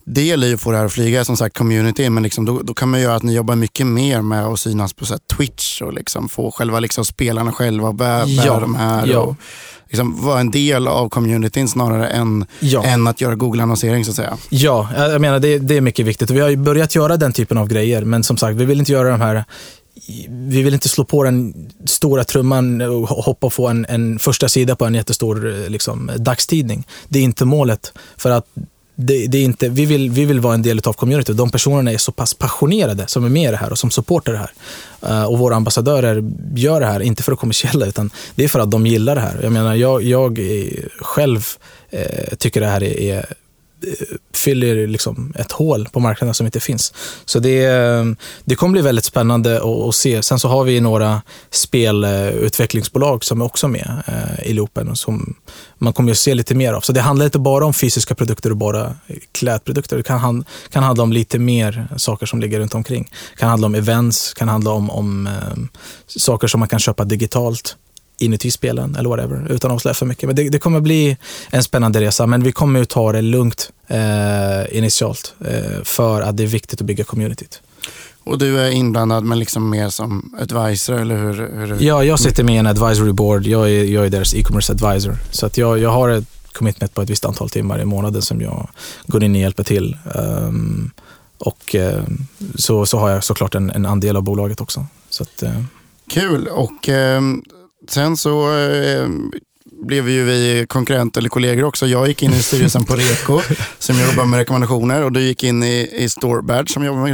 del 0.08 0.44
i 0.44 0.54
att 0.54 0.62
få 0.62 0.72
det 0.72 0.78
här 0.78 0.86
att 0.86 0.94
flyga 0.94 1.26
som 1.26 1.38
sagt 1.38 1.58
community, 1.58 2.10
men 2.10 2.24
liksom 2.24 2.46
då, 2.46 2.62
då, 2.62 2.74
kan 2.74 2.90
man 2.90 3.02
göra 3.02 3.16
att 3.16 3.24
ni 3.24 3.34
jobbar 3.34 3.56
mycket 3.56 3.88
mer 3.88 4.22
med 4.22 4.46
att 4.46 4.60
synas 4.60 4.94
på 4.94 5.06
så 5.06 5.18
Twitch 5.18 5.82
och 5.82 5.94
liksom 5.94 6.30
få 6.30 6.52
själva 6.52 6.80
liksom 6.80 7.06
spelarna 7.06 7.52
själva 7.52 7.94
bära 7.94 8.26
ja, 8.28 8.60
de 8.60 8.76
här. 8.76 9.08
Ja. 9.08 9.20
Och 9.20 9.36
liksom 9.90 10.26
vara 10.26 10.40
en 10.40 10.52
del 10.52 10.88
av 10.88 11.10
communityn 11.10 11.68
snarare 11.68 12.08
än, 12.08 12.46
ja. 12.60 12.84
än 12.84 13.08
att 13.08 13.22
göra 13.22 13.36
Google-annonsering 13.36 14.06
så 14.06 14.12
att 14.12 14.16
säga. 14.16 14.38
Ja, 14.50 14.90
jag 14.96 15.22
menar 15.22 15.40
det, 15.40 15.60
det 15.60 15.78
är 15.78 15.82
mycket 15.82 16.06
viktigt. 16.06 16.30
Vi 16.30 16.40
har 16.40 16.56
börjat 16.56 16.96
göra 16.96 17.18
den 17.18 17.34
typen 17.34 17.58
av 17.58 17.68
grejer, 17.68 18.02
men 18.02 18.24
som 18.24 18.38
sagt, 18.38 18.58
vi 18.58 18.66
vill 18.66 18.80
inte 18.80 18.92
göra 18.92 19.10
de 19.10 19.22
här 19.22 19.44
vi 20.30 20.62
vill 20.62 20.74
inte 20.74 20.90
slå 20.90 21.04
på 21.04 21.24
den 21.24 21.54
stora 21.86 22.24
trumman 22.24 22.82
och 22.82 23.08
hoppa 23.08 23.48
och 23.48 23.54
få 23.54 23.68
en, 23.68 23.86
en 23.90 24.20
första 24.20 24.50
sida 24.50 24.76
på 24.76 24.86
en 24.86 24.94
jättestor 24.94 25.70
liksom, 25.70 26.12
dagstidning. 26.18 26.88
Det 27.08 27.20
är 27.20 27.24
inte 27.24 27.46
målet. 27.46 27.94
För 28.18 28.32
att 28.32 28.46
det, 29.00 29.28
det, 29.28 29.38
är 29.38 29.44
inte, 29.44 29.70
vi, 29.70 29.86
vill, 29.86 30.12
vi 30.12 30.26
vill 30.26 30.40
vara 30.40 30.54
en 30.54 30.62
del 30.62 30.82
av 30.86 30.94
community. 30.94 31.34
De 31.34 31.50
personerna 31.50 31.92
är 31.92 31.98
så 31.98 32.12
pass 32.12 32.34
passionerade 32.34 33.08
som 33.08 33.26
är 33.26 33.30
med 33.30 33.50
i 33.50 33.52
det 33.52 33.58
här 33.58 33.72
och 33.72 33.78
som 33.78 33.92
supportar 33.92 34.34
det 34.34 34.40
här. 34.40 34.52
Uh, 35.04 35.26
och 35.26 35.40
våra 35.40 35.56
ambassadörer 35.56 36.24
gör 36.56 36.80
det 36.80 36.86
här, 36.86 37.00
inte 37.00 37.24
för 37.24 37.32
att 37.32 37.40
kommersiella, 37.40 37.86
utan 37.86 38.10
det 38.36 38.44
är 38.44 38.48
för 38.48 38.60
att 38.60 38.72
de 38.72 38.88
gillar 38.88 39.16
det 39.16 39.22
här. 39.22 39.40
Jag 39.44 39.52
menar, 39.52 39.76
jag, 39.76 40.04
jag 40.04 40.40
eh, 40.40 40.84
själv 41.02 41.46
eh, 41.90 42.36
tycker 42.38 42.62
det 42.62 42.68
här 42.68 42.84
är, 42.84 43.02
är 43.02 43.26
Eh, 43.84 44.18
fyller 44.34 44.88
liksom 44.88 45.34
ett 45.36 45.52
hål 45.52 45.88
på 45.92 46.00
marknaden 46.00 46.34
som 46.34 46.46
inte 46.46 46.60
finns. 46.60 46.94
Så 47.26 47.40
det, 47.40 47.66
eh, 47.66 48.06
det 48.46 48.56
kommer 48.56 48.72
bli 48.72 48.82
väldigt 48.82 49.06
spännande 49.06 49.62
att, 49.88 49.96
se. 49.96 50.24
Sen 50.24 50.40
så 50.40 50.48
har 50.48 50.64
vi 50.64 50.80
några 50.80 51.22
spelutvecklingsbolag 51.52 53.24
som 53.24 53.42
är 53.42 53.46
också 53.46 53.68
med 53.68 54.04
eh, 54.08 54.50
i 54.50 54.54
loopen 54.54 54.90
och 54.90 54.98
som 54.98 55.36
man 55.78 55.94
kommer 55.94 56.12
att 56.12 56.18
se 56.18 56.36
lite 56.36 56.56
mer 56.56 56.74
av. 56.74 56.82
Så 56.82 56.94
det 56.94 57.02
handlar 57.02 57.26
inte 57.26 57.40
bara 57.40 57.66
om 57.66 57.74
fysiska 57.74 58.16
produkter 58.16 58.50
och 58.50 58.58
bara 58.58 58.96
klädprodukter. 59.32 59.98
Det 59.98 60.04
kan, 60.04 60.20
hand, 60.20 60.46
kan 60.70 60.84
handla 60.84 61.04
om 61.04 61.14
lite 61.14 61.40
mer 61.40 61.88
saker 61.98 62.26
som 62.26 62.40
ligger 62.40 62.60
runt 62.60 62.76
omkring. 62.76 63.10
Det 63.34 63.40
kan 63.40 63.50
handla 63.50 63.68
om 63.68 63.76
events, 63.76 64.34
kan 64.34 64.48
handla 64.48 64.72
om, 64.72 64.90
om 64.90 65.30
saker 66.06 66.48
som 66.48 66.60
man 66.60 66.70
kan 66.70 66.80
köpa 66.80 67.04
digitalt 67.04 67.76
inuti 68.18 68.52
spelen 68.52 68.96
eller 68.96 69.10
whatever, 69.10 69.52
utan 69.52 69.72
att 69.72 69.76
avslöja 69.76 69.94
för 69.94 70.06
mycket. 70.06 70.28
Men 70.28 70.36
det, 70.36 70.50
det, 70.50 70.60
kommer 70.60 70.80
bli 70.80 71.18
en 71.50 71.64
spännande 71.64 72.02
resa, 72.02 72.26
men 72.26 72.44
vi 72.44 72.52
kommer 72.52 72.82
att 72.82 72.90
ta 72.90 73.12
det 73.12 73.22
lugnt 73.22 73.72
eh, 73.88 74.78
initialt 74.78 75.34
eh, 75.46 75.84
för 75.84 76.22
att 76.22 76.38
det 76.38 76.44
är 76.44 76.48
viktigt 76.48 76.82
att 76.82 76.88
bygga 76.88 77.04
communityt. 77.04 77.62
Och 78.24 78.38
du 78.38 78.60
är 78.60 78.70
inblandad 78.72 79.24
men 79.24 79.40
liksom 79.40 79.70
mer 79.70 79.90
som 79.90 80.36
advisor, 80.40 81.00
eller 81.00 81.18
hur? 81.18 81.34
hur... 81.34 81.78
Ja, 81.82 82.04
jag 82.04 82.20
sitter 82.20 82.44
med 82.44 82.56
i 82.56 82.58
en 82.58 82.68
advisory 82.68 83.12
board. 83.12 83.48
Jag 83.48 83.70
är, 83.72 83.84
jag 83.84 84.06
är 84.06 84.10
deras 84.10 84.34
e-commerce 84.34 84.74
advisor. 84.74 85.16
Så 85.32 85.46
att 85.46 85.58
jag, 85.58 85.80
jag 85.80 85.90
har 85.90 86.10
ett 86.10 86.54
commitment 86.54 86.94
på 86.94 87.02
ett 87.02 87.10
visst 87.10 87.26
antal 87.26 87.50
timmar 87.50 87.82
i 87.82 87.86
månaden 87.86 88.22
som 88.22 88.42
jag 88.42 88.70
går 89.06 89.24
in 89.24 89.36
och 89.36 89.42
hjälper 89.42 89.64
till. 89.64 89.98
Um, 90.16 90.92
och 91.38 91.76
uh, 91.80 92.04
så, 92.56 92.86
så 92.86 92.98
har 92.98 93.10
jag 93.10 93.24
såklart 93.24 93.56
en, 93.56 93.70
en 93.70 93.86
andel 93.86 94.18
av 94.18 94.24
bolaget 94.24 94.62
också. 94.62 94.86
Så 95.10 95.24
att, 95.24 95.44
uh... 95.44 95.64
Kul. 96.08 96.48
Och 96.48 96.88
um 96.88 97.44
sen 97.90 98.18
så 98.18 98.58
eh, 98.58 99.08
blev 99.82 100.10
ju 100.10 100.24
vi 100.24 100.66
konkurrenter 100.70 101.22
eller 101.22 101.30
kollegor 101.30 101.64
också. 101.64 101.88
Jag 101.88 102.08
gick 102.08 102.24
in 102.24 102.34
i 102.34 102.44
styrelsen 102.44 102.86
på 102.86 102.96
Reko 102.96 103.42
som 103.80 103.96
jobbar 104.00 104.26
med 104.26 104.38
rekommendationer 104.38 105.04
och 105.04 105.12
du 105.12 105.22
gick 105.22 105.44
in 105.44 105.64
i, 105.64 105.90
i 105.94 106.10
Storebadge 106.10 106.70
som 106.70 106.86
jobbar 106.86 107.02
med 107.02 107.14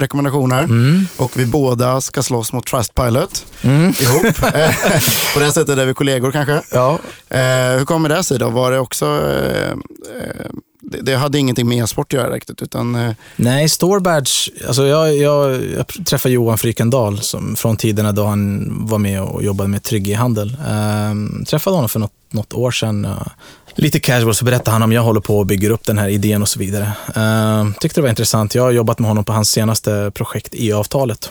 rekommendationer. 0.00 0.62
Mm. 0.64 1.06
Och 1.16 1.38
vi 1.38 1.46
båda 1.46 2.00
ska 2.00 2.22
slåss 2.22 2.52
mot 2.52 2.66
Trustpilot 2.66 3.46
mm. 3.62 3.82
ihop. 3.98 4.36
på 5.34 5.40
det 5.40 5.52
sättet 5.52 5.78
är 5.78 5.86
vi 5.86 5.94
kollegor 5.94 6.32
kanske. 6.32 6.62
Ja. 6.70 6.98
Eh, 7.28 7.78
hur 7.78 7.84
kommer 7.84 8.08
det 8.08 8.24
sig 8.24 8.38
då? 8.38 8.50
Var 8.50 8.72
det 8.72 8.78
också 8.78 9.06
eh, 9.06 9.70
eh 9.70 10.50
det, 10.84 11.00
det, 11.00 11.16
hade 11.16 11.38
ingenting 11.38 11.68
med 11.68 11.78
e-sport 11.78 12.06
att 12.06 12.20
göra 12.20 12.34
riktigt. 12.34 12.62
Utan, 12.62 12.94
eh... 12.94 13.12
Nej, 13.36 13.68
Storebadge, 13.68 14.50
alltså 14.66 14.86
jag, 14.86 15.16
jag, 15.16 15.62
jag 15.76 16.06
träffade 16.06 16.34
Johan 16.34 16.58
Frykendal 16.58 17.20
som, 17.20 17.56
från 17.56 17.76
tiderna 17.76 18.12
då 18.12 18.24
han 18.24 18.72
var 18.86 18.98
med 18.98 19.22
och 19.22 19.44
jobbade 19.44 19.68
med 19.68 19.82
trygg 19.82 20.08
e-handel. 20.08 20.56
Eh, 20.68 21.44
träffade 21.46 21.76
honom 21.76 21.88
för 21.88 22.00
något, 22.00 22.12
något 22.30 22.52
år 22.52 22.70
sedan. 22.70 23.04
Eh, 23.04 23.26
lite 23.74 24.00
casual 24.00 24.34
så 24.34 24.44
berättade 24.44 24.70
han 24.70 24.82
om 24.82 24.92
jag 24.92 25.02
håller 25.02 25.20
på 25.20 25.38
och 25.38 25.46
bygger 25.46 25.70
upp 25.70 25.86
den 25.86 25.98
här 25.98 26.08
idén 26.08 26.42
och 26.42 26.48
så 26.48 26.58
vidare. 26.58 26.92
Uh, 27.16 27.72
tyckte 27.80 28.00
det 28.00 28.02
var 28.02 28.08
intressant. 28.08 28.54
Jag 28.54 28.62
har 28.62 28.70
jobbat 28.70 28.98
med 28.98 29.08
honom 29.08 29.24
på 29.24 29.32
hans 29.32 29.50
senaste 29.50 30.10
projekt, 30.14 30.54
e-avtalet. 30.54 31.30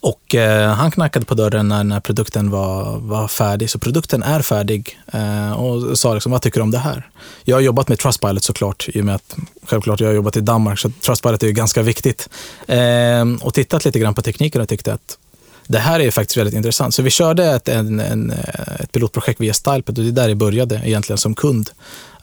Och 0.00 0.34
eh, 0.34 0.70
han 0.70 0.90
knackade 0.90 1.26
på 1.26 1.34
dörren 1.34 1.68
när, 1.68 1.84
när 1.84 2.00
produkten 2.00 2.50
var, 2.50 2.98
var 2.98 3.28
färdig. 3.28 3.70
Så 3.70 3.78
produkten 3.78 4.22
är 4.22 4.42
färdig 4.42 4.98
eh, 5.12 5.52
och 5.52 5.98
sa 5.98 6.14
liksom, 6.14 6.32
vad 6.32 6.42
tycker 6.42 6.60
du 6.60 6.62
om 6.62 6.70
det 6.70 6.78
här? 6.78 7.10
Jag 7.44 7.56
har 7.56 7.60
jobbat 7.60 7.88
med 7.88 7.98
Trustpilot 7.98 8.44
såklart, 8.44 8.88
i 8.88 9.00
och 9.00 9.04
med 9.04 9.14
att 9.14 9.36
självklart 9.62 10.00
jag 10.00 10.08
har 10.08 10.14
jobbat 10.14 10.36
i 10.36 10.40
Danmark, 10.40 10.78
så 10.78 10.90
Trustpilot 10.90 11.42
är 11.42 11.46
ju 11.46 11.52
ganska 11.52 11.82
viktigt. 11.82 12.28
Eh, 12.66 13.24
och 13.40 13.54
tittat 13.54 13.84
lite 13.84 13.98
grann 13.98 14.14
på 14.14 14.22
tekniken 14.22 14.60
och 14.60 14.68
tyckte 14.68 14.92
att 14.92 15.18
det 15.66 15.78
här 15.78 16.00
är 16.00 16.10
faktiskt 16.10 16.36
väldigt 16.36 16.54
intressant. 16.54 16.94
Så 16.94 17.02
vi 17.02 17.10
körde 17.10 17.44
ett, 17.44 17.68
en, 17.68 18.00
en, 18.00 18.30
eh, 18.30 18.80
ett 18.80 18.92
pilotprojekt 18.92 19.40
via 19.40 19.54
Stylepad 19.54 19.98
och 19.98 20.04
det 20.04 20.10
är 20.10 20.12
där 20.12 20.28
jag 20.28 20.36
började 20.36 20.80
egentligen 20.84 21.18
som 21.18 21.34
kund. 21.34 21.70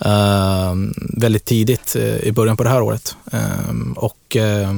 Eh, 0.06 0.74
väldigt 1.18 1.46
tidigt 1.46 1.96
eh, 1.96 2.18
i 2.18 2.32
början 2.32 2.58
på 2.58 2.64
det 2.64 2.70
här 2.70 2.82
året. 2.82 3.16
Och 3.96 4.16
Eh, 4.36 4.74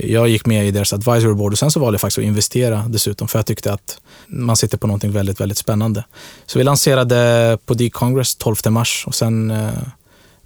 jag 0.00 0.28
gick 0.28 0.46
med 0.46 0.66
i 0.66 0.70
deras 0.70 0.92
advisory 0.92 1.34
board 1.34 1.52
och 1.52 1.58
sen 1.58 1.70
så 1.70 1.80
valde 1.80 1.94
jag 1.94 2.00
faktiskt 2.00 2.18
att 2.18 2.24
investera 2.24 2.84
dessutom 2.88 3.28
för 3.28 3.38
jag 3.38 3.46
tyckte 3.46 3.72
att 3.72 4.00
man 4.26 4.56
sitter 4.56 4.78
på 4.78 4.86
någonting 4.86 5.12
väldigt, 5.12 5.40
väldigt 5.40 5.58
spännande. 5.58 6.04
Så 6.46 6.58
vi 6.58 6.64
lanserade 6.64 7.58
på 7.66 7.74
D-Congress 7.74 8.36
12 8.36 8.56
mars 8.68 9.04
och 9.06 9.14
sen, 9.14 9.50
eh, 9.50 9.68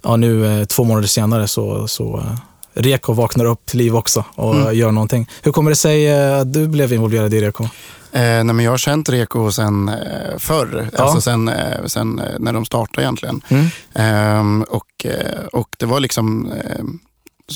ja 0.03 0.15
nu 0.15 0.59
eh, 0.59 0.65
två 0.65 0.83
månader 0.83 1.07
senare 1.07 1.47
så, 1.47 1.87
så 1.87 2.23
Reko 2.73 3.13
vaknar 3.13 3.45
upp 3.45 3.65
till 3.65 3.77
liv 3.77 3.95
också 3.95 4.25
och 4.35 4.55
mm. 4.55 4.75
gör 4.75 4.91
någonting. 4.91 5.29
Hur 5.41 5.51
kommer 5.51 5.69
det 5.69 5.75
sig 5.75 6.23
att 6.33 6.53
du 6.53 6.67
blev 6.67 6.93
involverad 6.93 7.33
i 7.33 7.41
Reko? 7.41 7.63
Eh, 7.63 7.69
nej, 8.21 8.43
men 8.43 8.59
jag 8.59 8.71
har 8.71 8.77
känt 8.77 9.09
Reko 9.09 9.51
sen 9.51 9.89
eh, 9.89 10.37
förr, 10.37 10.89
ja. 10.93 11.03
alltså 11.03 11.21
sen, 11.21 11.47
eh, 11.47 11.85
sen 11.85 12.21
när 12.39 12.53
de 12.53 12.65
startade 12.65 13.01
egentligen. 13.03 13.41
Mm. 13.47 13.65
Ehm, 13.93 14.63
och, 14.63 15.05
och 15.51 15.75
det 15.79 15.85
var 15.85 15.99
liksom 15.99 16.53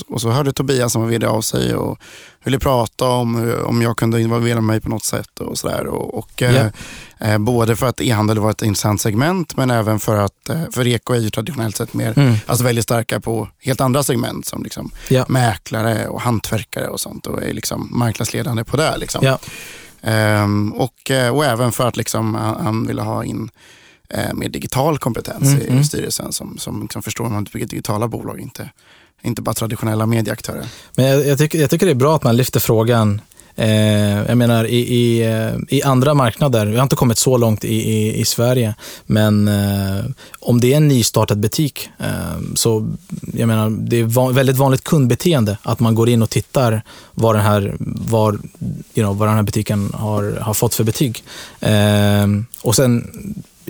och 0.08 0.20
så 0.20 0.30
hörde 0.30 0.52
Tobias 0.52 0.92
som 0.92 1.02
var 1.02 1.08
vd 1.08 1.26
av 1.26 1.40
sig 1.40 1.74
och 1.74 1.98
ville 2.44 2.58
prata 2.58 3.08
om 3.08 3.54
om 3.64 3.82
jag 3.82 3.96
kunde 3.96 4.20
involvera 4.20 4.60
mig 4.60 4.80
på 4.80 4.88
något 4.88 5.04
sätt. 5.04 5.40
och, 5.40 5.58
så 5.58 5.88
och, 5.88 6.18
och 6.18 6.42
yeah. 6.42 6.70
eh, 7.18 7.38
Både 7.38 7.76
för 7.76 7.86
att 7.86 8.00
e-handel 8.00 8.38
var 8.38 8.50
ett 8.50 8.62
intressant 8.62 9.00
segment 9.00 9.56
men 9.56 9.70
även 9.70 10.00
för 10.00 10.16
att 10.16 10.48
eh, 10.48 10.62
för 10.72 10.84
Reko 10.84 11.14
är 11.14 11.18
ju 11.18 11.30
traditionellt 11.30 11.76
sett 11.76 11.94
mer, 11.94 12.18
mm. 12.18 12.34
alltså 12.46 12.64
väldigt 12.64 12.84
starka 12.84 13.20
på 13.20 13.48
helt 13.58 13.80
andra 13.80 14.02
segment 14.02 14.46
som 14.46 14.62
liksom 14.62 14.90
yeah. 15.08 15.26
mäklare 15.28 16.08
och 16.08 16.20
hantverkare 16.20 16.88
och 16.88 17.00
sånt 17.00 17.26
och 17.26 17.42
är 17.42 17.52
liksom 17.52 17.88
marknadsledande 17.92 18.64
på 18.64 18.76
det. 18.76 18.96
Liksom. 18.96 19.24
Yeah. 19.24 19.38
Um, 20.44 20.72
och, 20.72 21.10
eh, 21.10 21.36
och 21.36 21.44
även 21.44 21.72
för 21.72 21.86
att 21.86 21.96
liksom, 21.96 22.34
han, 22.34 22.64
han 22.64 22.86
ville 22.86 23.02
ha 23.02 23.24
in 23.24 23.50
eh, 24.08 24.34
mer 24.34 24.48
digital 24.48 24.98
kompetens 24.98 25.42
mm, 25.42 25.60
i, 25.60 25.64
i 25.64 25.68
mm. 25.68 25.84
styrelsen 25.84 26.32
som, 26.32 26.58
som 26.58 26.82
liksom 26.82 27.02
förstår 27.02 27.24
hur 27.24 27.30
man 27.30 27.44
bygger 27.44 27.66
digitala 27.66 28.08
bolag, 28.08 28.40
inte 28.40 28.70
inte 29.22 29.42
bara 29.42 29.54
traditionella 29.54 30.06
medieaktörer. 30.06 30.66
Men 30.96 31.06
jag, 31.06 31.26
jag, 31.26 31.38
tycker, 31.38 31.58
jag 31.58 31.70
tycker 31.70 31.86
det 31.86 31.92
är 31.92 31.94
bra 31.94 32.16
att 32.16 32.24
man 32.24 32.36
lyfter 32.36 32.60
frågan 32.60 33.20
Eh, 33.58 34.26
jag 34.28 34.38
menar 34.38 34.64
i, 34.64 34.76
i, 34.76 35.26
eh, 35.26 35.52
i, 35.68 35.82
andra 35.82 36.14
marknader, 36.14 36.66
vi 36.66 36.76
har 36.76 36.82
inte 36.82 36.96
kommit 36.96 37.18
så 37.18 37.36
långt 37.36 37.64
i, 37.64 37.74
i, 37.74 38.20
i 38.20 38.24
Sverige, 38.24 38.74
men 39.06 39.48
eh, 39.48 40.04
om 40.40 40.60
det 40.60 40.72
är 40.72 40.76
en 40.76 40.88
nystartad 40.88 41.38
butik 41.38 41.90
eh, 41.98 42.40
så 42.54 42.94
jag 43.34 43.48
menar, 43.48 43.70
det 43.70 43.96
är 43.96 44.04
van, 44.04 44.34
väldigt 44.34 44.56
vanligt 44.56 44.84
kundbeteende 44.84 45.58
att 45.62 45.80
man 45.80 45.94
går 45.94 46.08
in 46.08 46.22
och 46.22 46.30
tittar 46.30 46.82
vad 47.14 47.34
den 47.34 47.44
här, 47.44 47.76
var, 48.10 48.32
you 48.94 49.06
know, 49.06 49.16
vad 49.16 49.28
den 49.28 49.36
här 49.36 49.42
butiken 49.42 49.90
har, 49.94 50.38
har 50.40 50.54
fått 50.54 50.74
för 50.74 50.84
betyg. 50.84 51.24
Eh, 51.60 52.26
och 52.62 52.76
sen 52.76 53.10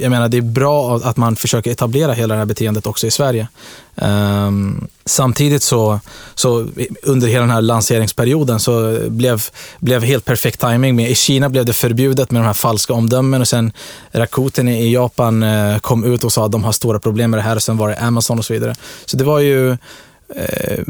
jag 0.01 0.11
menar, 0.11 0.29
det 0.29 0.37
är 0.37 0.43
bra 0.43 0.97
att 0.97 1.17
man 1.17 1.37
försöker 1.37 1.71
etablera 1.71 2.13
hela 2.13 2.35
det 2.35 2.39
här 2.39 2.47
beteendet 2.47 2.87
också 2.87 3.07
i 3.07 3.11
Sverige. 3.11 3.49
Um, 3.95 4.89
samtidigt 5.05 5.63
så, 5.63 6.01
så 6.35 6.67
under 7.03 7.29
hela 7.29 7.41
den 7.41 7.51
här 7.51 7.61
lanseringsperioden 7.61 8.61
så 8.61 8.99
blev, 9.09 9.43
blev 9.81 10.03
helt 10.03 10.25
perfekt 10.25 10.61
timing 10.61 10.97
med, 10.97 11.11
i 11.11 11.15
Kina 11.15 11.49
blev 11.49 11.65
det 11.65 11.73
förbjudet 11.73 12.31
med 12.31 12.43
de 12.43 12.47
här 12.47 12.55
falska 12.55 12.93
omdömen 12.93 13.41
och 13.41 13.49
sen 13.49 13.73
Rakuten 14.13 14.69
i 14.69 14.93
Japan 14.93 15.43
uh, 15.43 15.79
kom 15.79 16.05
ut 16.05 16.25
och 16.25 16.33
sa 16.33 16.45
att 16.45 16.53
de 16.53 16.65
har 16.65 16.73
stora 16.73 16.99
problem 16.99 17.31
med 17.31 17.39
det 17.39 17.45
här 17.45 17.57
och 17.57 17.63
sen 17.63 17.77
var 17.77 17.89
det 17.89 17.97
Amazon 17.97 18.39
och 18.39 18.45
så 18.45 18.53
vidare. 18.53 18.75
Så 19.07 19.17
det 19.17 19.25
var 19.25 19.39
ju 19.39 19.71
uh, 19.71 20.85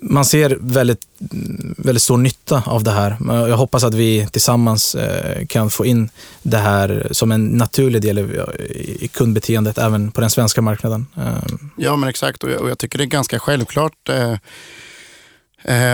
man 0.00 0.24
ser 0.24 0.58
väldigt, 0.60 1.00
väldigt 1.76 2.02
stor 2.02 2.16
nytta 2.16 2.62
av 2.66 2.84
det 2.84 2.90
här. 2.90 3.16
Jag 3.48 3.56
hoppas 3.56 3.84
att 3.84 3.94
vi 3.94 4.26
tillsammans 4.32 4.94
eh, 4.94 5.46
kan 5.46 5.70
få 5.70 5.86
in 5.86 6.10
det 6.42 6.58
här 6.58 7.08
som 7.10 7.32
en 7.32 7.46
naturlig 7.46 8.02
del 8.02 8.18
i 8.18 9.08
kundbeteendet 9.12 9.78
även 9.78 10.10
på 10.12 10.20
den 10.20 10.30
svenska 10.30 10.62
marknaden. 10.62 11.06
Eh, 11.16 11.56
ja, 11.76 11.96
men 11.96 12.08
exakt. 12.08 12.44
Och 12.44 12.50
jag, 12.50 12.78
tycker 12.78 12.98
det 12.98 13.04
är 13.04 13.06
ganska 13.06 13.38
självklart 13.38 13.92
Eh, 14.08 14.34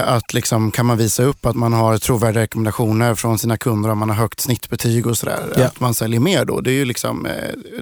att 0.04 0.34
liksom, 0.34 0.70
kan 0.70 0.86
man 0.86 0.98
visa 0.98 1.22
upp 1.22 1.46
att 1.46 1.56
man 1.56 1.72
har 1.72 1.98
trovärdiga 1.98 2.42
rekommendationer 2.42 3.14
från 3.14 3.38
sina 3.38 3.56
kunder 3.56 3.90
om 3.90 3.98
man 3.98 4.08
har 4.08 4.16
högt 4.16 4.40
snittbetyg 4.40 5.06
och 5.06 5.18
sådär. 5.18 5.52
Yeah. 5.56 5.66
Att 5.66 5.80
man 5.80 5.94
säljer 5.94 6.20
mer 6.20 6.44
då. 6.44 6.60
Det 6.60 6.70
är 6.70 6.74
ju 6.74 6.84
liksom 6.84 7.26
eh, 7.26 7.32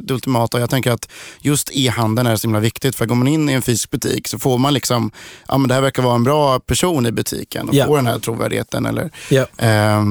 det 0.01 0.15
ultimata. 0.15 0.61
Jag 0.61 0.71
tänker 0.71 0.91
att 0.91 1.09
just 1.41 1.71
e-handeln 1.73 2.27
är 2.27 2.37
så 2.37 2.47
himla 2.47 2.61
viktigt. 2.61 2.97
För 2.97 3.07
går 3.07 3.15
man 3.15 3.29
in 3.29 3.49
i 3.49 3.53
en 3.53 3.63
fysisk 3.63 3.91
butik 3.91 4.29
så 4.29 4.39
får 4.39 4.59
man 4.59 4.75
liksom, 4.75 5.11
ja 5.49 5.59
men 5.59 5.69
det 5.69 5.75
här 5.75 5.81
verkar 5.81 6.03
vara 6.03 6.15
en 6.15 6.25
bra 6.25 6.61
person 6.61 7.07
i 7.07 7.13
butiken 7.13 7.69
och 7.69 7.75
yeah. 7.75 7.89
får 7.89 7.97
den 7.97 8.07
här 8.07 8.19
trovärdigheten. 8.19 8.87
Eller, 8.87 9.11
yeah. 9.31 9.99
eh, 9.99 10.05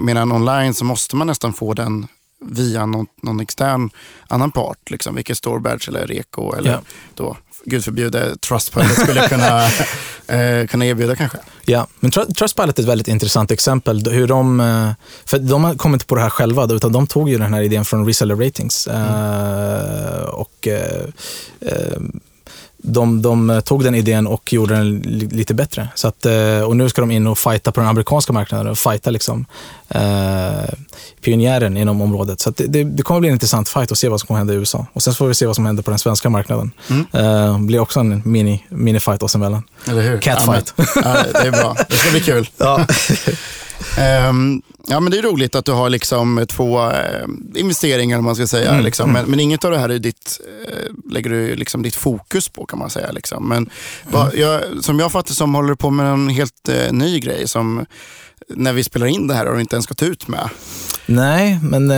medan 0.00 0.32
online 0.32 0.74
så 0.74 0.84
måste 0.84 1.16
man 1.16 1.26
nästan 1.26 1.52
få 1.52 1.74
den 1.74 2.06
via 2.40 2.86
någon, 2.86 3.06
någon 3.22 3.40
extern 3.40 3.90
annan 4.28 4.50
part, 4.50 4.90
liksom, 4.90 5.14
vilket 5.14 5.36
Storebadge 5.36 5.88
eller 5.88 6.06
Reko 6.06 6.54
eller 6.54 6.70
yeah. 6.70 6.80
då 7.14 7.36
gud 7.64 7.84
förbjude, 7.84 8.36
Trustpilot 8.36 8.92
skulle 8.92 9.28
kunna, 9.28 9.64
eh, 10.26 10.66
kunna 10.66 10.86
erbjuda 10.86 11.16
kanske. 11.16 11.38
Ja, 11.64 11.86
men 12.00 12.10
Trustpilot 12.10 12.78
är 12.78 12.82
ett 12.82 12.88
väldigt 12.88 13.08
intressant 13.08 13.50
exempel. 13.50 14.10
Hur 14.10 14.26
de, 14.26 14.60
eh, 14.60 14.90
för 15.24 15.38
de 15.38 15.78
kom 15.78 15.94
inte 15.94 16.06
på 16.06 16.14
det 16.14 16.20
här 16.20 16.30
själva, 16.30 16.64
utan 16.64 16.92
de 16.92 17.06
tog 17.06 17.28
ju 17.28 17.38
den 17.38 17.54
här 17.54 17.62
idén 17.62 17.84
från 17.84 18.06
Reseller 18.06 18.36
Ratings. 18.36 18.86
Mm. 18.86 19.02
Uh, 19.02 20.24
och 20.24 20.68
uh, 20.68 21.98
de, 22.82 23.22
de 23.22 23.62
tog 23.64 23.84
den 23.84 23.94
idén 23.94 24.26
och 24.26 24.52
gjorde 24.52 24.74
den 24.74 24.98
lite 25.30 25.54
bättre. 25.54 25.88
Så 25.94 26.08
att, 26.08 26.26
eh, 26.26 26.60
och 26.60 26.76
nu 26.76 26.88
ska 26.88 27.00
de 27.00 27.10
in 27.10 27.26
och 27.26 27.38
fighta 27.38 27.72
på 27.72 27.80
den 27.80 27.88
amerikanska 27.88 28.32
marknaden 28.32 28.66
och 28.66 28.78
fighta 28.78 29.10
liksom, 29.10 29.46
eh, 29.88 30.74
pionjären 31.20 31.76
inom 31.76 32.00
området. 32.00 32.40
Så 32.40 32.50
det, 32.50 32.84
det, 32.84 33.02
kommer 33.02 33.20
bli 33.20 33.28
en 33.28 33.34
intressant 33.34 33.68
fight 33.68 33.92
att 33.92 33.98
se 33.98 34.08
vad 34.08 34.20
som 34.20 34.26
kommer 34.26 34.38
hända 34.38 34.54
i 34.54 34.56
USA. 34.56 34.86
Och 34.92 35.02
sen 35.02 35.14
får 35.14 35.26
vi 35.26 35.34
se 35.34 35.46
vad 35.46 35.54
som 35.54 35.66
händer 35.66 35.82
på 35.82 35.90
den 35.90 35.98
svenska 35.98 36.30
marknaden. 36.30 36.72
Mm. 36.88 37.06
Eh, 37.12 37.58
blir 37.58 37.78
också 37.80 38.00
en 38.00 38.22
mini, 38.24 38.64
mini 38.68 39.00
fight 39.00 39.22
oss 39.22 39.34
emellan. 39.34 39.62
Eller 39.88 40.02
hur? 40.02 40.20
Catfight. 40.20 40.74
Ja, 40.76 40.84
ja, 40.94 41.24
det 41.32 41.48
är 41.48 41.52
bra. 41.52 41.76
Det 41.88 41.96
ska 41.96 42.10
bli 42.10 42.20
kul. 42.20 42.48
ja. 42.56 42.86
Um, 44.28 44.62
ja, 44.86 45.00
men 45.00 45.10
det 45.12 45.18
är 45.18 45.22
roligt 45.22 45.54
att 45.54 45.64
du 45.64 45.72
har 45.72 45.90
liksom 45.90 46.46
två 46.48 46.90
eh, 46.90 47.26
investeringar, 47.54 48.18
om 48.18 48.24
man 48.24 48.34
ska 48.34 48.46
säga. 48.46 48.70
Mm, 48.70 48.84
liksom. 48.84 49.10
mm. 49.10 49.22
Men, 49.22 49.30
men, 49.30 49.40
inget 49.40 49.64
av 49.64 49.70
det 49.70 49.78
här 49.78 49.88
är 49.88 49.98
ditt, 49.98 50.40
eh, 50.68 51.12
lägger 51.12 51.30
du 51.30 51.56
liksom 51.56 51.82
ditt 51.82 51.96
fokus 51.96 52.48
på, 52.48 52.66
kan 52.66 52.78
man 52.78 52.90
säga. 52.90 53.12
Liksom. 53.12 53.48
Men 53.48 53.58
mm. 53.58 53.70
va, 54.04 54.30
jag, 54.34 54.62
som 54.80 54.98
jag 54.98 55.12
fattar 55.12 55.34
som 55.34 55.54
håller 55.54 55.68
du 55.68 55.76
på 55.76 55.90
med 55.90 56.06
en 56.06 56.28
helt 56.28 56.68
eh, 56.68 56.92
ny 56.92 57.20
grej 57.20 57.48
som 57.48 57.86
när 58.48 58.72
vi 58.72 58.84
spelar 58.84 59.06
in 59.06 59.26
det 59.26 59.34
här 59.34 59.46
har 59.46 59.54
du 59.54 59.60
inte 59.60 59.76
ens 59.76 59.86
gått 59.86 60.02
ut 60.02 60.28
med. 60.28 60.48
Nej, 61.06 61.58
men... 61.62 61.92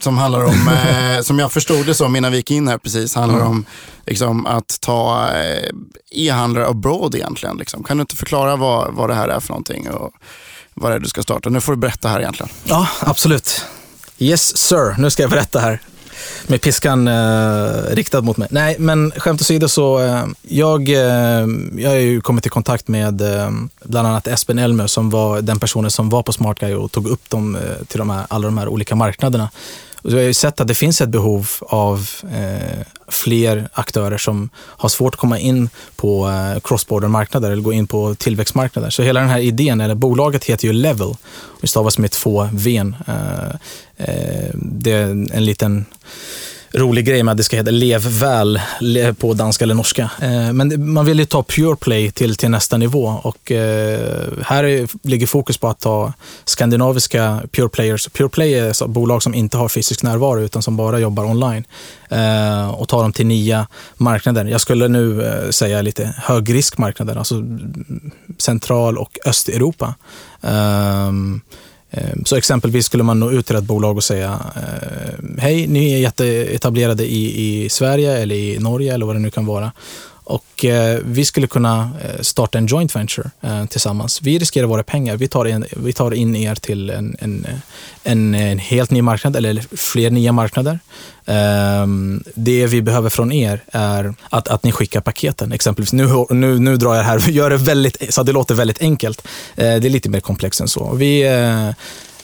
Som 0.00 0.18
handlar 0.18 0.44
om, 0.44 0.70
som 1.22 1.38
jag 1.38 1.52
förstod 1.52 1.86
det 1.86 1.94
som 1.94 2.16
innan 2.16 2.32
vi 2.32 2.36
gick 2.36 2.50
in 2.50 2.68
här 2.68 2.78
precis, 2.78 3.14
handlar 3.14 3.38
mm. 3.38 3.50
om 3.50 3.64
liksom, 4.06 4.46
att 4.46 4.80
ta 4.80 5.28
eh, 5.34 5.70
e-handlare 6.10 6.66
abroad 6.66 7.14
egentligen. 7.14 7.56
Liksom. 7.56 7.84
Kan 7.84 7.96
du 7.96 8.00
inte 8.00 8.16
förklara 8.16 8.56
vad, 8.56 8.94
vad 8.94 9.10
det 9.10 9.14
här 9.14 9.28
är 9.28 9.40
för 9.40 9.48
någonting? 9.48 9.90
Och, 9.90 10.12
vad 10.76 10.90
det 10.90 10.94
är 10.94 11.00
du 11.00 11.08
ska 11.08 11.22
starta. 11.22 11.48
Nu 11.50 11.60
får 11.60 11.72
du 11.72 11.78
berätta 11.78 12.08
här 12.08 12.20
egentligen. 12.20 12.52
Ja, 12.64 12.88
absolut. 13.00 13.64
Yes 14.18 14.56
sir, 14.56 15.00
nu 15.00 15.10
ska 15.10 15.22
jag 15.22 15.30
berätta 15.30 15.58
här. 15.58 15.80
Med 16.46 16.60
piskan 16.60 17.08
eh, 17.08 17.68
riktad 17.90 18.20
mot 18.20 18.36
mig. 18.36 18.48
Nej, 18.50 18.76
men 18.78 19.12
skämt 19.16 19.40
åsido 19.40 19.68
så, 19.68 20.00
eh, 20.00 20.24
jag, 20.42 20.88
eh, 20.88 21.46
jag 21.76 21.90
har 21.90 21.96
ju 21.96 22.20
kommit 22.20 22.46
i 22.46 22.48
kontakt 22.48 22.88
med 22.88 23.20
eh, 23.20 23.50
bland 23.84 24.08
annat 24.08 24.26
Espen 24.26 24.58
Elmer 24.58 24.86
som 24.86 25.10
var 25.10 25.42
den 25.42 25.58
personen 25.58 25.90
som 25.90 26.08
var 26.08 26.22
på 26.22 26.32
Smart 26.32 26.58
Guy 26.58 26.74
och 26.74 26.92
tog 26.92 27.06
upp 27.06 27.30
dem 27.30 27.56
eh, 27.56 27.84
till 27.88 27.98
de 27.98 28.10
här, 28.10 28.26
alla 28.28 28.46
de 28.46 28.58
här 28.58 28.68
olika 28.68 28.94
marknaderna. 28.94 29.50
Och 30.06 30.12
vi 30.12 30.16
har 30.16 30.22
ju 30.22 30.34
sett 30.34 30.60
att 30.60 30.68
det 30.68 30.74
finns 30.74 31.00
ett 31.00 31.08
behov 31.08 31.50
av 31.60 32.08
eh, 32.32 32.86
fler 33.08 33.68
aktörer 33.72 34.18
som 34.18 34.50
har 34.56 34.88
svårt 34.88 35.14
att 35.14 35.20
komma 35.20 35.38
in 35.38 35.68
på 35.96 36.28
eh, 36.28 36.60
cross-border-marknader 36.60 37.50
eller 37.50 37.62
gå 37.62 37.72
in 37.72 37.86
på 37.86 38.14
tillväxtmarknader. 38.14 38.90
Så 38.90 39.02
hela 39.02 39.20
den 39.20 39.28
här 39.28 39.38
idén, 39.38 39.80
eller 39.80 39.94
bolaget 39.94 40.44
heter 40.44 40.66
ju 40.66 40.72
Level 40.72 41.14
och 41.36 41.68
stavas 41.68 41.98
med 41.98 42.10
två 42.10 42.48
V. 42.52 42.92
Eh, 43.06 43.50
eh, 43.96 44.50
det 44.54 44.92
är 44.92 45.10
en 45.10 45.44
liten 45.44 45.84
rolig 46.76 47.06
grej 47.06 47.22
med 47.22 47.32
att 47.32 47.38
det 47.38 47.44
ska 47.44 47.56
heta 47.56 47.70
Lev 47.70 48.00
väl 48.00 48.60
på 49.18 49.34
danska 49.34 49.64
eller 49.64 49.74
norska. 49.74 50.10
Eh, 50.20 50.52
men 50.52 50.92
man 50.92 51.04
vill 51.04 51.18
ju 51.18 51.24
ta 51.24 51.42
Pure 51.42 51.76
Play 51.76 52.10
till, 52.10 52.36
till 52.36 52.50
nästa 52.50 52.76
nivå 52.76 53.20
och 53.22 53.52
eh, 53.52 54.22
här 54.42 54.88
ligger 55.08 55.26
fokus 55.26 55.58
på 55.58 55.68
att 55.68 55.80
ta 55.80 56.12
skandinaviska 56.44 57.42
Pure 57.52 57.68
Players. 57.68 58.08
Pure 58.08 58.28
Play 58.28 58.54
är 58.54 58.88
bolag 58.88 59.22
som 59.22 59.34
inte 59.34 59.56
har 59.56 59.68
fysisk 59.68 60.02
närvaro 60.02 60.40
utan 60.40 60.62
som 60.62 60.76
bara 60.76 60.98
jobbar 60.98 61.24
online 61.24 61.64
eh, 62.08 62.70
och 62.70 62.88
ta 62.88 63.02
dem 63.02 63.12
till 63.12 63.26
nya 63.26 63.66
marknader. 63.96 64.44
Jag 64.44 64.60
skulle 64.60 64.88
nu 64.88 65.32
säga 65.50 65.82
lite 65.82 66.14
högriskmarknader, 66.16 67.16
alltså 67.16 67.42
Central 68.38 68.98
och 68.98 69.18
Östeuropa. 69.26 69.94
Ehm, 70.42 71.40
Ehm, 71.96 72.24
så 72.24 72.36
exempelvis 72.36 72.86
skulle 72.86 73.02
man 73.02 73.20
nå 73.20 73.30
ut 73.30 73.46
till 73.46 73.56
ett 73.56 73.64
bolag 73.64 73.96
och 73.96 74.04
säga 74.04 74.40
eh, 74.56 75.24
Hej, 75.38 75.66
ni 75.66 75.92
är 75.92 75.98
jätteetablerade 75.98 77.04
i, 77.04 77.64
i 77.64 77.68
Sverige 77.68 78.18
eller 78.18 78.34
i 78.34 78.58
Norge 78.58 78.94
eller 78.94 79.06
vad 79.06 79.14
det 79.16 79.20
nu 79.20 79.30
kan 79.30 79.46
vara. 79.46 79.72
Och 80.26 80.64
eh, 80.64 80.98
vi 81.04 81.24
skulle 81.24 81.46
kunna 81.46 81.90
eh, 82.02 82.20
starta 82.20 82.58
en 82.58 82.66
joint 82.66 82.96
venture 82.96 83.30
eh, 83.40 83.66
tillsammans. 83.66 84.22
Vi 84.22 84.38
riskerar 84.38 84.66
våra 84.66 84.82
pengar. 84.82 85.16
Vi 85.16 85.28
tar 85.28 85.44
in, 85.44 85.64
vi 85.76 85.92
tar 85.92 86.14
in 86.14 86.36
er 86.36 86.54
till 86.54 86.90
en, 86.90 87.16
en, 87.20 87.46
en, 88.02 88.34
en 88.34 88.58
helt 88.58 88.90
ny 88.90 89.02
marknad 89.02 89.36
eller 89.36 89.76
fler 89.76 90.10
nya 90.10 90.32
marknader. 90.32 90.78
Ehm, 91.26 92.24
det 92.34 92.66
vi 92.66 92.82
behöver 92.82 93.10
från 93.10 93.32
er 93.32 93.60
är 93.72 94.14
att, 94.30 94.48
att 94.48 94.64
ni 94.64 94.72
skickar 94.72 95.00
paketen. 95.00 95.52
Exempelvis, 95.52 95.92
nu, 95.92 96.08
nu, 96.30 96.58
nu 96.58 96.76
drar 96.76 96.94
jag 96.94 97.02
här, 97.02 97.18
gör 97.18 97.50
det 97.50 97.56
väldigt, 97.56 98.14
så 98.14 98.22
det 98.22 98.32
låter 98.32 98.54
väldigt 98.54 98.80
enkelt. 98.80 99.26
Eh, 99.56 99.76
det 99.76 99.88
är 99.88 99.90
lite 99.90 100.08
mer 100.08 100.20
komplext 100.20 100.60
än 100.60 100.68
så. 100.68 100.94
Vi 100.94 101.22
eh, 101.22 101.70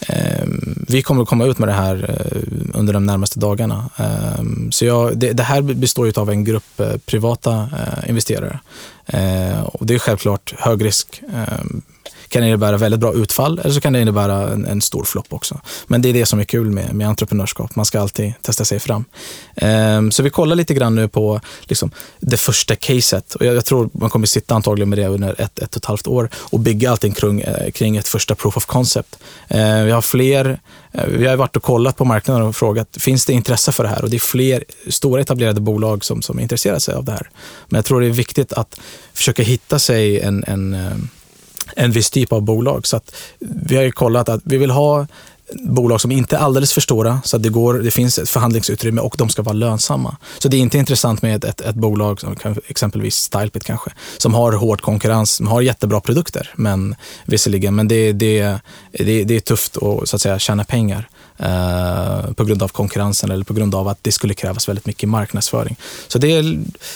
Ehm, 0.07 0.85
vi 0.87 1.01
kommer 1.01 1.23
att 1.23 1.29
komma 1.29 1.45
ut 1.45 1.59
med 1.59 1.69
det 1.69 1.73
här 1.73 2.05
eh, 2.09 2.77
under 2.79 2.93
de 2.93 3.05
närmaste 3.05 3.39
dagarna. 3.39 3.89
Ehm, 3.97 4.71
så 4.71 4.85
jag, 4.85 5.17
det, 5.17 5.33
det, 5.33 5.43
här 5.43 5.61
består 5.61 6.19
av 6.19 6.29
en 6.29 6.43
grupp 6.43 6.79
eh, 6.79 6.97
privata 7.05 7.53
eh, 7.53 8.09
investerare. 8.09 8.59
Ehm, 9.05 9.63
och 9.63 9.85
det 9.85 9.93
är 9.93 9.99
självklart 9.99 10.53
hög 10.57 10.85
risk 10.85 11.21
ehm, 12.35 12.41
kan 12.41 12.47
innebära 12.47 12.77
väldigt 12.77 12.99
bra 12.99 13.13
utfall 13.13 13.59
eller 13.59 13.71
så 13.71 13.81
kan 13.81 13.93
det 13.93 14.01
innebära 14.01 14.49
en, 14.51 14.65
en 14.65 14.81
stor 14.81 15.03
flopp 15.03 15.33
också. 15.33 15.61
Men 15.87 16.01
det 16.01 16.09
är 16.09 16.13
det 16.13 16.25
som 16.25 16.39
är 16.39 16.43
kul 16.43 16.69
med, 16.69 16.93
med 16.93 17.07
entreprenörskap. 17.07 17.75
Man 17.75 17.85
ska 17.85 17.99
alltid 17.99 18.33
testa 18.41 18.65
sig 18.65 18.79
fram. 18.79 19.05
Um, 19.61 20.11
så 20.11 20.23
vi 20.23 20.29
kollar 20.29 20.55
lite 20.55 20.73
grann 20.73 20.95
nu 20.95 21.07
på 21.07 21.41
liksom, 21.61 21.91
det 22.19 22.37
första 22.37 22.75
caset. 22.75 23.35
Och 23.35 23.45
jag, 23.45 23.55
jag, 23.55 23.65
tror 23.65 23.89
man 23.93 24.09
kommer 24.09 24.27
sitta 24.27 24.55
antagligen 24.55 24.89
med 24.89 24.97
det 24.97 25.07
under 25.07 25.41
ett, 25.41 25.59
ett 25.59 25.75
och 25.75 25.77
ett 25.77 25.85
halvt 25.85 26.07
år 26.07 26.29
och 26.35 26.59
bygga 26.59 26.91
allting 26.91 27.13
kring, 27.13 27.41
eh, 27.41 27.71
kring 27.71 27.97
ett 27.97 28.07
första 28.07 28.35
proof 28.35 28.57
of 28.57 28.65
concept. 28.65 29.19
Uh, 29.55 29.83
vi 29.83 29.91
har 29.91 30.01
fler 30.01 30.59
eh, 30.91 31.05
vi 31.07 31.27
har 31.27 31.35
varit 31.35 31.55
och 31.55 31.63
kollat 31.63 31.97
på 31.97 32.05
marknaden 32.05 32.43
och 32.43 32.55
frågat, 32.55 32.97
finns 32.99 33.25
det 33.25 33.33
intresse 33.33 33.71
för 33.71 33.83
det 33.83 33.89
här? 33.89 34.03
Och 34.03 34.09
det 34.09 34.17
är 34.17 34.19
fler 34.19 34.63
stora 34.89 35.21
etablerade 35.21 35.61
bolag 35.61 36.05
som, 36.05 36.21
som 36.21 36.39
intresserar 36.39 36.79
sig 36.79 36.95
av 36.95 37.03
det 37.03 37.11
här. 37.11 37.29
Men 37.67 37.77
jag 37.77 37.85
tror 37.85 38.01
det 38.01 38.07
är 38.07 38.11
viktigt 38.11 38.53
att 38.53 38.79
försöka 39.13 39.43
hitta 39.43 39.79
sig 39.79 40.19
en, 40.19 40.43
en 40.47 40.73
ehm, 40.73 41.09
en 41.75 41.91
viss 41.91 42.09
typ 42.09 42.31
av 42.31 42.41
bolag. 42.41 42.87
Så 42.87 42.97
att 42.97 43.15
vi 43.39 43.75
har 43.75 43.83
ju 43.83 43.91
kollat 43.91 44.29
att 44.29 44.41
vi 44.43 44.57
vill 44.57 44.71
ha 44.71 45.07
bolag 45.55 46.01
som 46.01 46.11
inte 46.11 46.35
är 46.35 46.39
alldeles 46.39 46.73
för 46.73 46.81
stora, 46.81 47.21
så 47.23 47.35
att 47.35 47.43
det, 47.43 47.49
går, 47.49 47.73
det 47.73 47.91
finns 47.91 48.19
ett 48.19 48.29
förhandlingsutrymme 48.29 49.01
och 49.01 49.15
de 49.17 49.29
ska 49.29 49.41
vara 49.41 49.53
lönsamma. 49.53 50.17
Så 50.39 50.47
det 50.47 50.57
är 50.57 50.61
inte 50.61 50.77
intressant 50.77 51.21
med 51.21 51.45
ett, 51.45 51.61
ett 51.61 51.75
bolag, 51.75 52.19
som 52.19 52.35
exempelvis 52.67 53.15
Stylepit 53.15 53.63
kanske, 53.63 53.91
som 54.17 54.33
har 54.33 54.51
hård 54.51 54.81
konkurrens, 54.81 55.31
som 55.31 55.47
har 55.47 55.61
jättebra 55.61 56.01
produkter, 56.01 56.53
men 56.55 56.95
visserligen, 57.25 57.75
men 57.75 57.87
det, 57.87 58.11
det, 58.11 58.57
det, 58.91 59.23
det 59.23 59.35
är 59.35 59.39
tufft 59.39 59.77
att, 59.77 60.09
så 60.09 60.15
att 60.15 60.21
säga, 60.21 60.39
tjäna 60.39 60.63
pengar. 60.63 61.09
Uh, 61.39 62.33
på 62.33 62.43
grund 62.43 62.63
av 62.63 62.67
konkurrensen 62.67 63.31
eller 63.31 63.45
på 63.45 63.53
grund 63.53 63.75
av 63.75 63.87
att 63.87 63.99
det 64.01 64.11
skulle 64.11 64.33
krävas 64.33 64.69
väldigt 64.69 64.85
mycket 64.85 65.09
marknadsföring. 65.09 65.75
Så 66.07 66.19
det, 66.19 66.41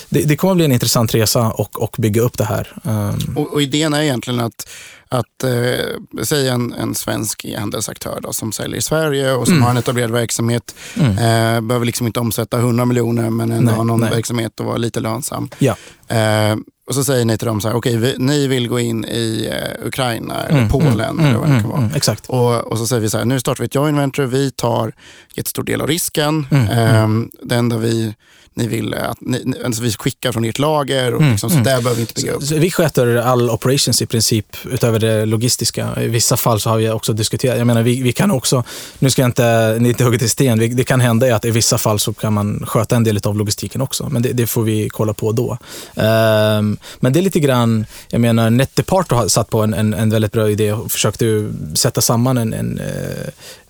det, 0.09 0.21
det 0.23 0.37
kommer 0.37 0.51
att 0.51 0.57
bli 0.57 0.65
en 0.65 0.71
intressant 0.71 1.15
resa 1.15 1.51
och, 1.51 1.81
och 1.81 1.95
bygga 1.97 2.21
upp 2.21 2.37
det 2.37 2.45
här. 2.45 2.73
Um. 2.83 3.37
Och, 3.37 3.53
och, 3.53 3.61
idén 3.61 3.93
är 3.93 4.01
egentligen 4.01 4.39
att 4.39 4.69
att 5.09 5.43
eh, 5.43 6.23
säga 6.23 6.53
en, 6.53 6.73
en 6.73 6.95
svensk 6.95 7.45
e-handelsaktör 7.45 8.19
då, 8.21 8.33
som 8.33 8.51
säljer 8.51 8.77
i 8.77 8.81
Sverige 8.81 9.33
och 9.33 9.45
som 9.45 9.53
mm. 9.53 9.63
har 9.63 9.71
en 9.71 9.77
etablerad 9.77 10.11
verksamhet. 10.11 10.75
Mm. 10.95 11.11
Eh, 11.11 11.61
behöver 11.61 11.85
liksom 11.85 12.07
inte 12.07 12.19
omsätta 12.19 12.57
100 12.57 12.85
miljoner 12.85 13.29
men 13.29 13.51
ändå 13.51 13.71
ha 13.71 13.83
någon 13.83 13.99
nej. 13.99 14.09
verksamhet 14.09 14.59
och 14.59 14.65
vara 14.65 14.77
lite 14.77 14.99
lönsam. 14.99 15.49
Ja. 15.59 15.75
Eh, 16.07 16.55
och 16.87 16.95
så 16.95 17.03
säger 17.03 17.25
ni 17.25 17.37
till 17.37 17.47
dem 17.47 17.61
så 17.61 17.67
här, 17.67 17.75
okej, 17.75 17.97
okay, 17.97 18.15
ni 18.17 18.47
vill 18.47 18.67
gå 18.67 18.79
in 18.79 19.05
i 19.05 19.49
uh, 19.49 19.87
Ukraina 19.87 20.43
eller 20.43 20.57
mm, 20.57 20.69
Polen 20.69 20.99
mm, 20.99 21.25
eller 21.25 21.39
vad 21.39 21.49
det 21.49 21.61
kan 21.61 21.69
vara. 21.69 21.81
Mm, 21.81 21.95
exakt. 21.95 22.25
Och, 22.27 22.71
och, 22.71 22.77
så 22.77 22.87
säger 22.87 23.01
vi 23.01 23.09
så 23.09 23.17
här, 23.17 23.25
nu 23.25 23.39
startar 23.39 23.63
vi 23.63 23.65
ett 23.65 23.75
joint 23.75 23.97
venture, 23.97 24.27
vi 24.27 24.51
tar 24.51 24.93
jättestor 25.33 25.63
del 25.63 25.81
av 25.81 25.87
risken. 25.87 26.47
Um, 26.51 27.31
det 27.43 27.55
enda 27.55 27.77
vi 27.77 28.15
ni 28.57 28.67
vill 28.67 28.93
att 28.93 29.21
ni, 29.21 29.53
alltså 29.65 29.83
vi 29.83 29.91
skickar 29.91 30.31
från 30.31 30.45
ert 30.45 30.59
lager 30.59 31.13
och 31.13 31.21
mm, 31.21 31.31
liksom, 31.31 31.49
så 31.49 31.55
mm. 31.55 31.63
där 31.63 31.81
behöver 31.81 31.95
vi 31.95 32.01
inte 32.01 32.13
bygga 32.13 32.33
upp. 32.33 32.51
vi 32.51 32.71
sköter 32.71 33.15
all 33.15 33.49
operations 33.49 34.01
i 34.01 34.05
princip 34.05 34.57
utöver 34.71 34.99
det 34.99 35.25
logistiska. 35.25 36.01
I 36.01 36.07
vissa 36.07 36.37
fall 36.37 36.59
så 36.59 36.69
har 36.69 36.77
vi 36.77 36.89
också 36.89 37.13
diskuterat, 37.13 37.57
jag 37.57 37.67
menar 37.67 37.83
vi, 37.83 38.01
vi 38.01 38.13
kan 38.13 38.31
också, 38.31 38.63
nu 38.99 39.09
ska 39.09 39.21
jag 39.21 39.29
inte, 39.29 39.77
ni 39.79 39.89
inte 39.89 40.03
hugga 40.03 40.19
till 40.19 40.29
sten, 40.29 40.59
vi, 40.59 40.67
det 40.67 40.83
kan 40.83 41.01
hända 41.01 41.35
att 41.35 41.45
i 41.45 41.51
vissa 41.51 41.77
fall 41.77 41.99
så 41.99 42.13
kan 42.13 42.33
man 42.33 42.65
sköta 42.67 42.95
en 42.95 43.03
del 43.03 43.19
av 43.23 43.37
logistiken 43.37 43.81
också, 43.81 44.09
men 44.09 44.21
det, 44.21 44.33
det 44.33 44.47
får 44.47 44.63
vi 44.63 44.89
kolla 44.89 45.13
på 45.13 45.31
då. 45.31 45.57
Um, 45.95 46.77
men 46.99 47.13
det 47.13 47.19
är 47.19 47.21
lite 47.21 47.39
grann, 47.39 47.85
jag 48.09 48.21
menar 48.21 48.49
NetDepart 48.49 49.11
har 49.11 49.27
satt 49.27 49.49
på 49.49 49.61
en, 49.61 49.73
en, 49.73 49.93
en 49.93 50.09
väldigt 50.09 50.31
bra 50.31 50.49
idé 50.49 50.73
och 50.73 50.91
försökte 50.91 51.53
sätta 51.73 52.01
samman 52.01 52.37
en, 52.37 52.53
en 52.53 52.79
uh, 52.79 53.27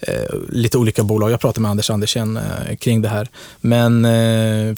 uh, 0.10 0.40
lite 0.50 0.78
olika 0.78 1.04
bolag. 1.04 1.32
Jag 1.32 1.40
pratade 1.40 1.62
med 1.62 1.72
Anders 1.72 1.90
Andersen 1.90 2.38
uh, 2.38 2.76
kring 2.76 3.02
det 3.02 3.10
här, 3.10 3.28
men 3.62 4.06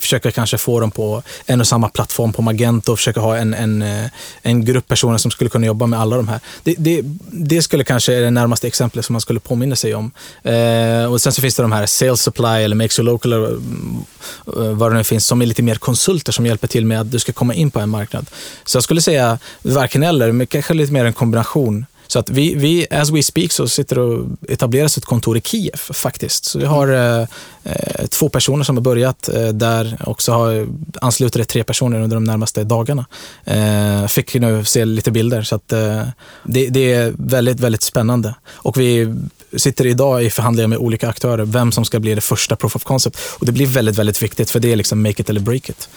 försöka 0.00 0.30
kanske 0.30 0.58
få 0.58 0.80
dem 0.80 0.90
på 0.90 1.22
en 1.46 1.60
och 1.60 1.66
samma 1.66 1.88
plattform 1.88 2.32
på 2.32 2.42
Magento 2.42 2.92
och 2.92 2.98
försöka 2.98 3.20
ha 3.20 3.36
en, 3.36 3.54
en, 3.54 3.82
eh, 3.82 4.10
en 4.42 4.64
grupp 4.64 4.88
personer 4.88 5.18
som 5.18 5.30
skulle 5.30 5.50
kunna 5.50 5.66
jobba 5.66 5.86
med 5.86 6.00
alla 6.00 6.16
de 6.16 6.28
här. 6.28 6.40
Det, 6.62 6.74
det, 6.78 7.00
det 7.30 7.62
skulle 7.62 7.84
kanske 7.84 8.14
är 8.14 8.20
det 8.20 8.30
närmaste 8.30 8.66
exemplet 8.66 9.04
som 9.04 9.12
man 9.12 9.20
skulle 9.20 9.40
påminna 9.40 9.76
sig 9.76 9.94
om. 9.94 10.10
Eh, 10.42 11.12
och 11.12 11.20
Sen 11.20 11.32
så 11.32 11.42
finns 11.42 11.54
det 11.54 11.62
de 11.62 11.72
här 11.72 11.86
Sales 11.86 12.22
Supply 12.22 12.62
eller 12.64 12.76
Makes 12.76 12.98
You 12.98 13.06
Local, 13.06 13.32
eller, 13.32 13.52
eh, 13.52 14.72
vad 14.72 14.92
det 14.92 14.96
nu 14.96 15.04
finns, 15.04 15.26
som 15.26 15.42
är 15.42 15.46
lite 15.46 15.62
mer 15.62 15.74
konsulter 15.74 16.32
som 16.32 16.46
hjälper 16.46 16.68
till 16.68 16.86
med 16.86 17.00
att 17.00 17.10
du 17.10 17.18
ska 17.18 17.32
komma 17.32 17.54
in 17.54 17.70
på 17.70 17.80
en 17.80 17.88
marknad. 17.88 18.26
Så 18.64 18.76
jag 18.76 18.84
skulle 18.84 19.00
säga 19.00 19.38
varken 19.62 20.02
eller, 20.02 20.32
men 20.32 20.46
kanske 20.46 20.74
lite 20.74 20.92
mer 20.92 21.04
en 21.04 21.12
kombination 21.12 21.86
så 22.10 22.18
att 22.18 22.30
vi, 22.30 22.54
vi, 22.54 22.86
as 22.90 23.10
we 23.10 23.22
speak, 23.22 23.52
så 23.52 23.68
sitter 23.68 23.98
och 23.98 24.26
etableras 24.48 24.98
ett 24.98 25.04
kontor 25.04 25.36
i 25.36 25.40
Kiev 25.40 25.76
faktiskt. 25.76 26.44
Så 26.44 26.58
vi 26.58 26.64
har 26.64 26.88
eh, 26.88 27.26
eh, 27.64 28.06
två 28.06 28.28
personer 28.28 28.64
som 28.64 28.76
har 28.76 28.82
börjat 28.82 29.28
eh, 29.28 29.48
där 29.48 29.98
och 30.06 30.22
så 30.22 30.32
har 30.32 30.66
anslutit 31.00 31.48
tre 31.48 31.64
personer 31.64 32.00
under 32.00 32.16
de 32.16 32.24
närmaste 32.24 32.64
dagarna. 32.64 33.06
Eh, 33.44 34.06
fick 34.06 34.34
nu 34.34 34.64
se 34.64 34.84
lite 34.84 35.10
bilder 35.10 35.42
så 35.42 35.54
att 35.54 35.72
eh, 35.72 36.02
det, 36.44 36.68
det, 36.68 36.92
är 36.92 37.12
väldigt, 37.18 37.60
väldigt 37.60 37.82
spännande. 37.82 38.34
Och 38.50 38.76
vi 38.76 39.14
sitter 39.56 39.86
idag 39.86 40.24
i 40.24 40.30
förhandlingar 40.30 40.68
med 40.68 40.78
olika 40.78 41.08
aktörer, 41.08 41.44
vem 41.44 41.72
som 41.72 41.84
ska 41.84 42.00
bli 42.00 42.14
det 42.14 42.20
första 42.20 42.56
proof 42.56 42.76
of 42.76 42.84
concept. 42.84 43.18
Och 43.38 43.46
det 43.46 43.52
blir 43.52 43.66
väldigt, 43.66 43.96
väldigt 43.96 44.22
viktigt 44.22 44.50
för 44.50 44.60
det 44.60 44.72
är 44.72 44.76
liksom 44.76 45.02
make 45.02 45.22
it 45.22 45.30
eller 45.30 45.40
break 45.40 45.68
it. 45.68 45.88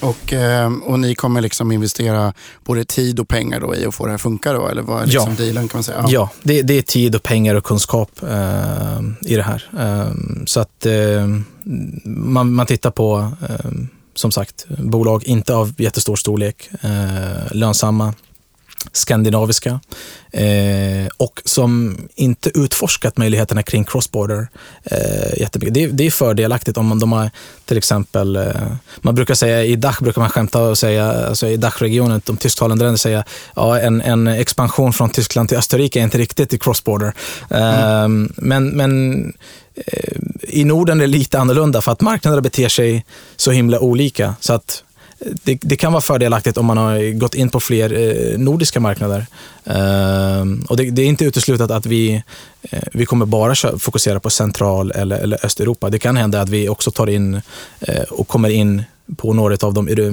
Och, 0.00 0.32
eh, 0.32 0.72
och 0.82 1.00
ni 1.00 1.14
kommer 1.14 1.40
liksom 1.40 1.72
investera 1.72 2.32
både 2.64 2.84
tid 2.84 3.20
och 3.20 3.28
pengar 3.28 3.60
då 3.60 3.74
i 3.74 3.86
att 3.86 3.94
få 3.94 4.04
det 4.04 4.10
här 4.10 4.14
att 4.14 4.20
funka 4.20 4.52
då? 4.52 4.68
Eller 4.68 4.82
vad 4.82 5.02
är 5.02 5.06
liksom 5.06 5.36
ja. 5.38 5.44
dealen 5.44 5.68
kan 5.68 5.78
man 5.78 5.84
säga? 5.84 5.98
Ja, 5.98 6.08
ja 6.10 6.30
det, 6.42 6.62
det, 6.62 6.74
är 6.74 6.82
tid 6.82 7.14
och 7.14 7.22
pengar 7.22 7.54
och 7.54 7.64
kunskap 7.64 8.10
eh, 8.22 9.00
i 9.20 9.36
det 9.36 9.42
här. 9.42 9.64
Eh, 9.78 10.12
så 10.46 10.60
att 10.60 10.86
eh, 10.86 11.26
man, 12.04 12.52
man 12.52 12.66
tittar 12.66 12.90
på, 12.90 13.32
eh, 13.48 13.70
som 14.14 14.30
sagt, 14.30 14.66
bolag 14.68 15.24
inte 15.24 15.54
av 15.54 15.74
jättestor 15.78 16.16
storlek, 16.16 16.70
eh, 16.80 17.52
lönsamma, 17.52 18.14
skandinaviska 18.92 19.80
eh, 20.32 21.06
och 21.16 21.42
som 21.44 21.98
inte 22.14 22.50
utforskat 22.54 23.16
möjligheterna 23.16 23.62
kring 23.62 23.84
crossborder 23.84 24.48
eh, 24.84 25.40
jättemycket. 25.40 25.74
Det, 25.74 25.86
det 25.86 26.06
är 26.06 26.10
fördelaktigt 26.10 26.78
om 26.78 26.86
man, 26.86 26.98
de 26.98 27.12
har 27.12 27.30
till 27.64 27.78
exempel, 27.78 28.36
eh, 28.36 28.44
man 29.00 29.14
brukar 29.14 29.34
säga 29.34 29.64
i 29.64 29.76
Dach 29.76 30.00
brukar 30.00 30.20
man 30.20 30.30
skämta 30.30 30.60
och 30.62 30.78
säga, 30.78 31.12
alltså 31.12 31.46
i 31.46 31.56
Dach-regionen, 31.56 32.20
de 32.24 32.36
tysktalande 32.36 32.84
länderna 32.84 32.98
säga, 32.98 33.24
ja 33.56 33.78
en, 33.78 34.00
en 34.00 34.26
expansion 34.26 34.92
från 34.92 35.10
Tyskland 35.10 35.48
till 35.48 35.58
Österrike 35.58 36.00
är 36.00 36.04
inte 36.04 36.18
riktigt 36.18 36.54
i 36.54 36.58
crossborder. 36.58 37.12
Mm. 37.50 38.32
men, 38.36 38.68
men 38.68 39.22
eh, 39.74 40.16
i 40.42 40.64
Norden 40.64 41.00
är 41.00 41.04
det 41.04 41.10
lite 41.10 41.38
annorlunda 41.38 41.82
för 41.82 41.92
att 41.92 42.00
marknaderna 42.00 42.42
beter 42.42 42.68
sig 42.68 43.04
så 43.36 43.50
himla 43.50 43.80
olika. 43.80 44.34
Så 44.40 44.52
att 44.52 44.82
det, 45.18 45.58
det, 45.62 45.76
kan 45.76 45.92
vara 45.92 46.02
fördelaktigt 46.02 46.58
om 46.58 46.66
man 46.66 46.76
har 46.76 47.18
gått 47.18 47.34
in 47.34 47.50
på 47.50 47.60
fler 47.60 47.92
eh, 47.92 48.38
nordiska 48.38 48.80
marknader. 48.80 49.26
Eh, 49.64 50.44
och 50.68 50.76
det, 50.76 50.90
det, 50.90 51.02
är 51.02 51.06
inte 51.06 51.24
uteslutet 51.24 51.70
att 51.70 51.86
vi, 51.86 52.22
eh, 52.62 52.82
vi 52.92 53.06
kommer 53.06 53.26
bara 53.26 53.78
fokusera 53.78 54.20
på 54.20 54.30
central 54.30 54.90
eller, 54.90 55.18
eller 55.18 55.46
Östeuropa. 55.46 55.90
Det 55.90 55.98
kan 55.98 56.16
hända 56.16 56.40
att 56.40 56.48
vi 56.48 56.68
också 56.68 56.90
tar 56.90 57.06
in 57.06 57.40
eh, 57.80 58.02
och 58.02 58.28
kommer 58.28 58.48
in 58.48 58.82
på 59.16 59.32
några 59.32 59.66
av 59.66 59.74
de 59.74 59.88
eh, 59.88 60.12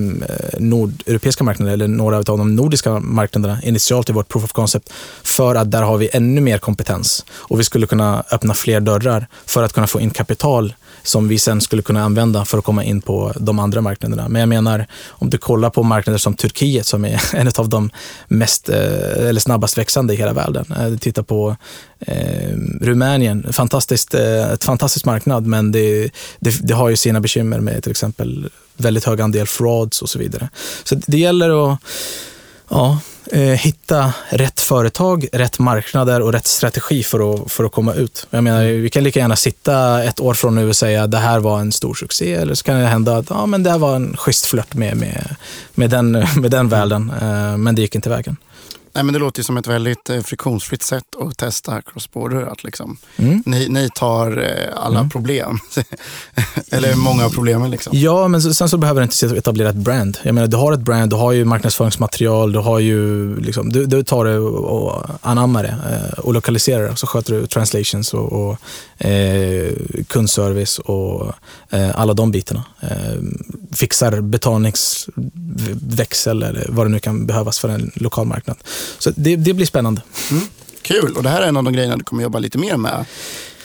nordeuropeiska 0.59 1.43
marknaderna 1.43 1.73
eller 1.73 1.87
några 1.87 2.17
av 2.17 2.23
de 2.23 2.55
nordiska 2.55 2.99
marknaderna 2.99 3.61
initialt 3.63 4.09
i 4.09 4.13
vårt 4.13 4.27
proof 4.29 4.43
of 4.43 4.51
concept 4.51 4.93
för 5.23 5.55
att 5.55 5.71
där 5.71 5.81
har 5.81 5.97
vi 5.97 6.09
ännu 6.13 6.41
mer 6.41 6.57
kompetens 6.57 7.25
och 7.31 7.59
vi 7.59 7.63
skulle 7.63 7.87
kunna 7.87 8.23
öppna 8.31 8.53
fler 8.53 8.79
dörrar 8.79 9.27
för 9.45 9.63
att 9.63 9.73
kunna 9.73 9.87
få 9.87 10.01
in 10.01 10.09
kapital 10.09 10.73
som 11.03 11.27
vi 11.27 11.39
sen 11.39 11.61
skulle 11.61 11.81
kunna 11.81 12.03
använda 12.03 12.45
för 12.45 12.57
att 12.57 12.63
komma 12.63 12.83
in 12.83 13.01
på 13.01 13.33
de 13.39 13.59
andra 13.59 13.81
marknaderna. 13.81 14.29
Men 14.29 14.39
jag 14.39 14.49
menar, 14.49 14.87
om 15.07 15.29
du 15.29 15.37
kollar 15.37 15.69
på 15.69 15.83
marknader 15.83 16.17
som 16.17 16.33
Turkiet 16.33 16.85
som 16.85 17.05
är 17.05 17.21
en 17.35 17.51
av 17.57 17.69
de 17.69 17.89
mest, 18.27 18.69
eh, 18.69 19.27
eller 19.27 19.39
snabbast 19.39 19.77
växande 19.77 20.13
i 20.13 20.17
hela 20.17 20.33
världen. 20.33 20.65
Eh, 20.79 20.97
titta 20.97 21.23
på 21.23 21.55
eh, 21.99 22.57
Rumänien, 22.81 23.53
fantastiskt, 23.53 24.13
eh, 24.13 24.51
ett 24.51 24.63
fantastiskt 24.63 25.05
marknad 25.05 25.45
men 25.45 25.71
det, 25.71 26.11
det, 26.39 26.67
det, 26.67 26.73
har 26.73 26.89
ju 26.89 26.95
sina 26.95 27.21
bekymmer 27.21 27.59
med 27.59 27.83
till 27.83 27.91
exempel 27.91 28.49
väldigt 28.77 29.05
hög 29.05 29.21
andel 29.21 29.47
frauds 29.47 30.01
och 30.01 30.09
så 30.09 30.19
vidare. 30.19 30.49
Så 30.83 30.95
det 30.95 31.17
gäller 31.17 31.73
att 31.73 31.79
ja, 32.69 32.99
hitta 33.57 34.13
rätt 34.29 34.59
företag, 34.59 35.27
rätt 35.31 35.59
marknader 35.59 36.21
och 36.21 36.33
rätt 36.33 36.47
strategi 36.47 37.03
för 37.03 37.33
att, 37.33 37.51
för 37.51 37.63
att 37.63 37.71
komma 37.71 37.93
ut. 37.93 38.27
Jag 38.29 38.43
menar, 38.43 38.63
vi 38.63 38.89
kan 38.89 39.03
lika 39.03 39.19
gärna 39.19 39.35
sitta 39.35 40.03
ett 40.03 40.19
år 40.19 40.33
från 40.33 40.55
nu 40.55 40.69
och 40.69 40.75
säga 40.75 41.03
att 41.03 41.11
det 41.11 41.17
här 41.17 41.39
var 41.39 41.59
en 41.59 41.71
stor 41.71 41.93
succé 41.93 42.33
eller 42.33 42.55
så 42.55 42.63
kan 42.63 42.79
det 42.79 42.87
hända 42.87 43.17
att 43.17 43.29
ja, 43.29 43.45
men 43.45 43.63
det 43.63 43.71
här 43.71 43.77
var 43.77 43.95
en 43.95 44.17
schysst 44.17 44.45
flört 44.45 44.73
med, 44.73 44.97
med, 44.97 45.35
med, 45.73 45.89
den, 45.89 46.11
med 46.37 46.51
den 46.51 46.69
världen, 46.69 47.11
eh, 47.21 47.57
men 47.57 47.75
det 47.75 47.81
gick 47.81 47.95
inte 47.95 48.09
vägen. 48.09 48.37
Nej, 48.95 49.03
men 49.03 49.13
det 49.13 49.19
låter 49.19 49.43
som 49.43 49.57
ett 49.57 49.67
väldigt 49.67 50.09
eh, 50.09 50.21
friktionsfritt 50.21 50.83
sätt 50.83 51.03
att 51.19 51.37
testa 51.37 51.81
cross-border. 51.81 52.51
Att 52.51 52.63
liksom, 52.63 52.97
mm. 53.17 53.43
ni, 53.45 53.69
ni 53.69 53.89
tar 53.95 54.37
eh, 54.37 54.47
alla 54.75 54.99
mm. 54.99 55.09
problem. 55.09 55.59
Eller 56.71 56.95
många 56.95 57.25
av 57.25 57.29
problemen. 57.29 57.71
Liksom. 57.71 57.91
Ja, 57.95 58.27
men 58.27 58.41
sen 58.41 58.69
så 58.69 58.77
behöver 58.77 59.01
du 59.01 59.03
inte 59.03 59.37
etablera 59.37 59.69
ett 59.69 59.75
brand. 59.75 60.17
Jag 60.23 60.35
menar, 60.35 60.47
du 60.47 60.57
har 60.57 60.73
ett 60.73 60.79
brand, 60.79 61.09
du 61.09 61.15
har 61.15 61.31
ju 61.31 61.45
marknadsföringsmaterial, 61.45 62.51
du, 62.51 62.59
har 62.59 62.79
ju, 62.79 63.35
liksom, 63.39 63.71
du, 63.71 63.85
du 63.85 64.03
tar 64.03 64.25
det 64.25 64.37
och 64.39 65.03
anammar 65.21 65.63
det 65.63 65.75
eh, 65.91 66.13
och 66.19 66.33
lokaliserar 66.33 66.89
det. 66.89 66.95
Så 66.95 67.07
sköter 67.07 67.33
du 67.33 67.47
translations 67.47 68.13
och, 68.13 68.33
och 68.33 68.57
eh, 69.05 69.71
kundservice 70.07 70.79
och 70.79 71.33
eh, 71.69 71.99
alla 71.99 72.13
de 72.13 72.31
bitarna. 72.31 72.63
Eh, 72.81 73.15
fixar 73.71 74.21
betalningsväxel 74.21 76.43
eller 76.43 76.65
vad 76.69 76.85
det 76.85 76.89
nu 76.89 76.99
kan 76.99 77.25
behövas 77.25 77.59
för 77.59 77.69
en 77.69 77.91
lokal 77.95 78.27
marknad. 78.27 78.57
Så 78.99 79.11
det, 79.15 79.35
det 79.35 79.53
blir 79.53 79.65
spännande. 79.65 80.01
Mm. 80.31 80.43
Kul, 80.81 81.13
och 81.17 81.23
det 81.23 81.29
här 81.29 81.41
är 81.41 81.47
en 81.47 81.57
av 81.57 81.63
de 81.63 81.73
grejerna 81.73 81.97
du 81.97 82.03
kommer 82.03 82.23
jobba 82.23 82.39
lite 82.39 82.57
mer 82.57 82.77
med. 82.77 83.05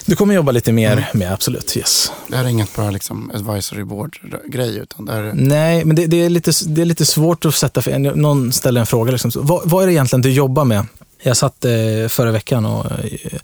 Du 0.07 0.17
kommer 0.17 0.35
jobba 0.35 0.53
lite 0.53 0.73
mer 0.73 0.93
mm. 0.93 1.05
med, 1.13 1.33
absolut. 1.33 1.77
Yes. 1.77 2.13
Det 2.29 2.37
här 2.37 2.45
är 2.45 2.49
inget 2.49 2.77
bara 2.77 2.91
liksom 2.91 3.31
advisory 3.35 3.85
board-grej? 3.85 4.77
Utan 4.77 5.05
det 5.05 5.13
är... 5.13 5.33
Nej, 5.35 5.85
men 5.85 5.97
det, 5.97 6.07
det, 6.07 6.17
är 6.17 6.31
lite, 6.31 6.53
det 6.67 6.81
är 6.81 6.87
lite 6.87 7.07
svårt 7.07 7.45
att 7.45 7.55
sätta... 7.55 7.83
För, 7.83 7.99
någon 7.99 8.53
ställer 8.53 8.81
en 8.81 8.87
fråga. 8.87 9.13
Liksom, 9.13 9.31
vad, 9.35 9.63
vad 9.65 9.83
är 9.83 9.87
det 9.87 9.93
egentligen 9.93 10.23
du 10.23 10.31
jobbar 10.31 10.65
med? 10.65 10.87
Jag 11.23 11.37
satt 11.37 11.65
eh, 11.65 11.71
förra 12.09 12.33
veckan 12.33 12.67
och 12.67 12.87
eh, 12.91 13.41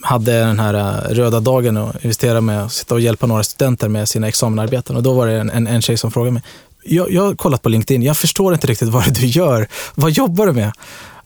hade 0.00 0.32
den 0.32 0.60
här 0.60 0.74
eh, 0.74 1.14
röda 1.14 1.40
dagen 1.40 1.76
och 1.76 1.94
investerade 2.02 2.40
med 2.40 2.64
att 2.64 2.72
sitta 2.72 2.94
och 2.94 3.00
hjälpa 3.00 3.26
några 3.26 3.42
studenter 3.42 3.88
med 3.88 4.08
sina 4.08 4.28
examenarbeten. 4.28 4.96
Och 4.96 5.02
då 5.02 5.12
var 5.12 5.26
det 5.26 5.32
en, 5.32 5.50
en, 5.50 5.66
en 5.66 5.82
tjej 5.82 5.96
som 5.96 6.10
frågade 6.10 6.32
mig, 6.32 6.42
jag, 6.84 7.12
jag 7.12 7.22
har 7.22 7.34
kollat 7.34 7.62
på 7.62 7.68
LinkedIn, 7.68 8.02
jag 8.02 8.18
förstår 8.18 8.54
inte 8.54 8.66
riktigt 8.66 8.88
vad 8.88 9.14
du 9.14 9.26
gör. 9.26 9.68
Vad 9.94 10.10
jobbar 10.10 10.46
du 10.46 10.52
med? 10.52 10.72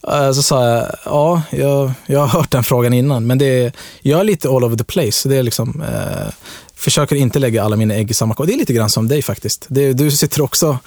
Eh, 0.07 0.31
så 0.31 0.43
sa 0.43 0.69
jag, 0.69 0.87
ja, 1.05 1.41
jag, 1.49 1.91
jag 2.05 2.19
har 2.19 2.27
hört 2.27 2.51
den 2.51 2.63
frågan 2.63 2.93
innan, 2.93 3.27
men 3.27 3.37
det 3.37 3.45
är, 3.45 3.71
jag 4.01 4.19
är 4.19 4.23
lite 4.23 4.49
all 4.49 4.63
over 4.63 4.77
the 4.77 4.83
place. 4.83 5.29
Det 5.29 5.37
är 5.37 5.43
liksom, 5.43 5.81
eh, 5.81 6.33
försöker 6.75 7.15
inte 7.15 7.39
lägga 7.39 7.63
alla 7.63 7.75
mina 7.75 7.93
ägg 7.93 8.11
i 8.11 8.13
samma 8.13 8.33
korg. 8.33 8.47
Det 8.47 8.53
är 8.53 8.57
lite 8.57 8.73
grann 8.73 8.89
som 8.89 9.07
dig 9.07 9.21
faktiskt. 9.21 9.65
Det, 9.69 9.93
du 9.93 10.11
sitter 10.11 10.41
också, 10.41 10.77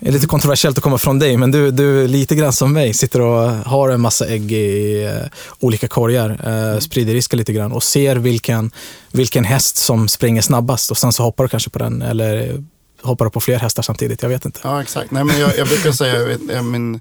det 0.00 0.08
är 0.08 0.12
lite 0.12 0.26
kontroversiellt 0.26 0.78
att 0.78 0.84
komma 0.84 0.98
från 0.98 1.18
dig, 1.18 1.36
men 1.36 1.50
du, 1.50 1.70
du 1.70 2.04
är 2.04 2.08
lite 2.08 2.34
grann 2.34 2.52
som 2.52 2.72
mig. 2.72 2.94
Sitter 2.94 3.20
och 3.20 3.50
har 3.50 3.88
en 3.88 4.00
massa 4.00 4.26
ägg 4.26 4.52
i 4.52 5.04
uh, 5.06 5.28
olika 5.60 5.88
korgar, 5.88 6.30
uh, 6.30 6.78
sprider 6.78 7.14
risken 7.14 7.38
lite 7.38 7.52
grann 7.52 7.72
och 7.72 7.82
ser 7.82 8.16
vilken, 8.16 8.70
vilken 9.12 9.44
häst 9.44 9.76
som 9.76 10.08
springer 10.08 10.42
snabbast 10.42 10.90
och 10.90 10.98
sen 10.98 11.12
så 11.12 11.22
hoppar 11.22 11.44
du 11.44 11.48
kanske 11.48 11.70
på 11.70 11.78
den 11.78 12.02
eller 12.02 12.62
hoppar 13.02 13.28
på 13.28 13.40
fler 13.40 13.58
hästar 13.58 13.82
samtidigt. 13.82 14.22
Jag 14.22 14.28
vet 14.28 14.44
inte. 14.44 14.60
Ja, 14.62 14.82
exakt. 14.82 15.10
Nej, 15.10 15.24
men 15.24 15.40
jag, 15.40 15.58
jag 15.58 15.68
brukar 15.68 15.92
säga, 15.92 16.38
jag, 16.48 16.64
min 16.64 17.00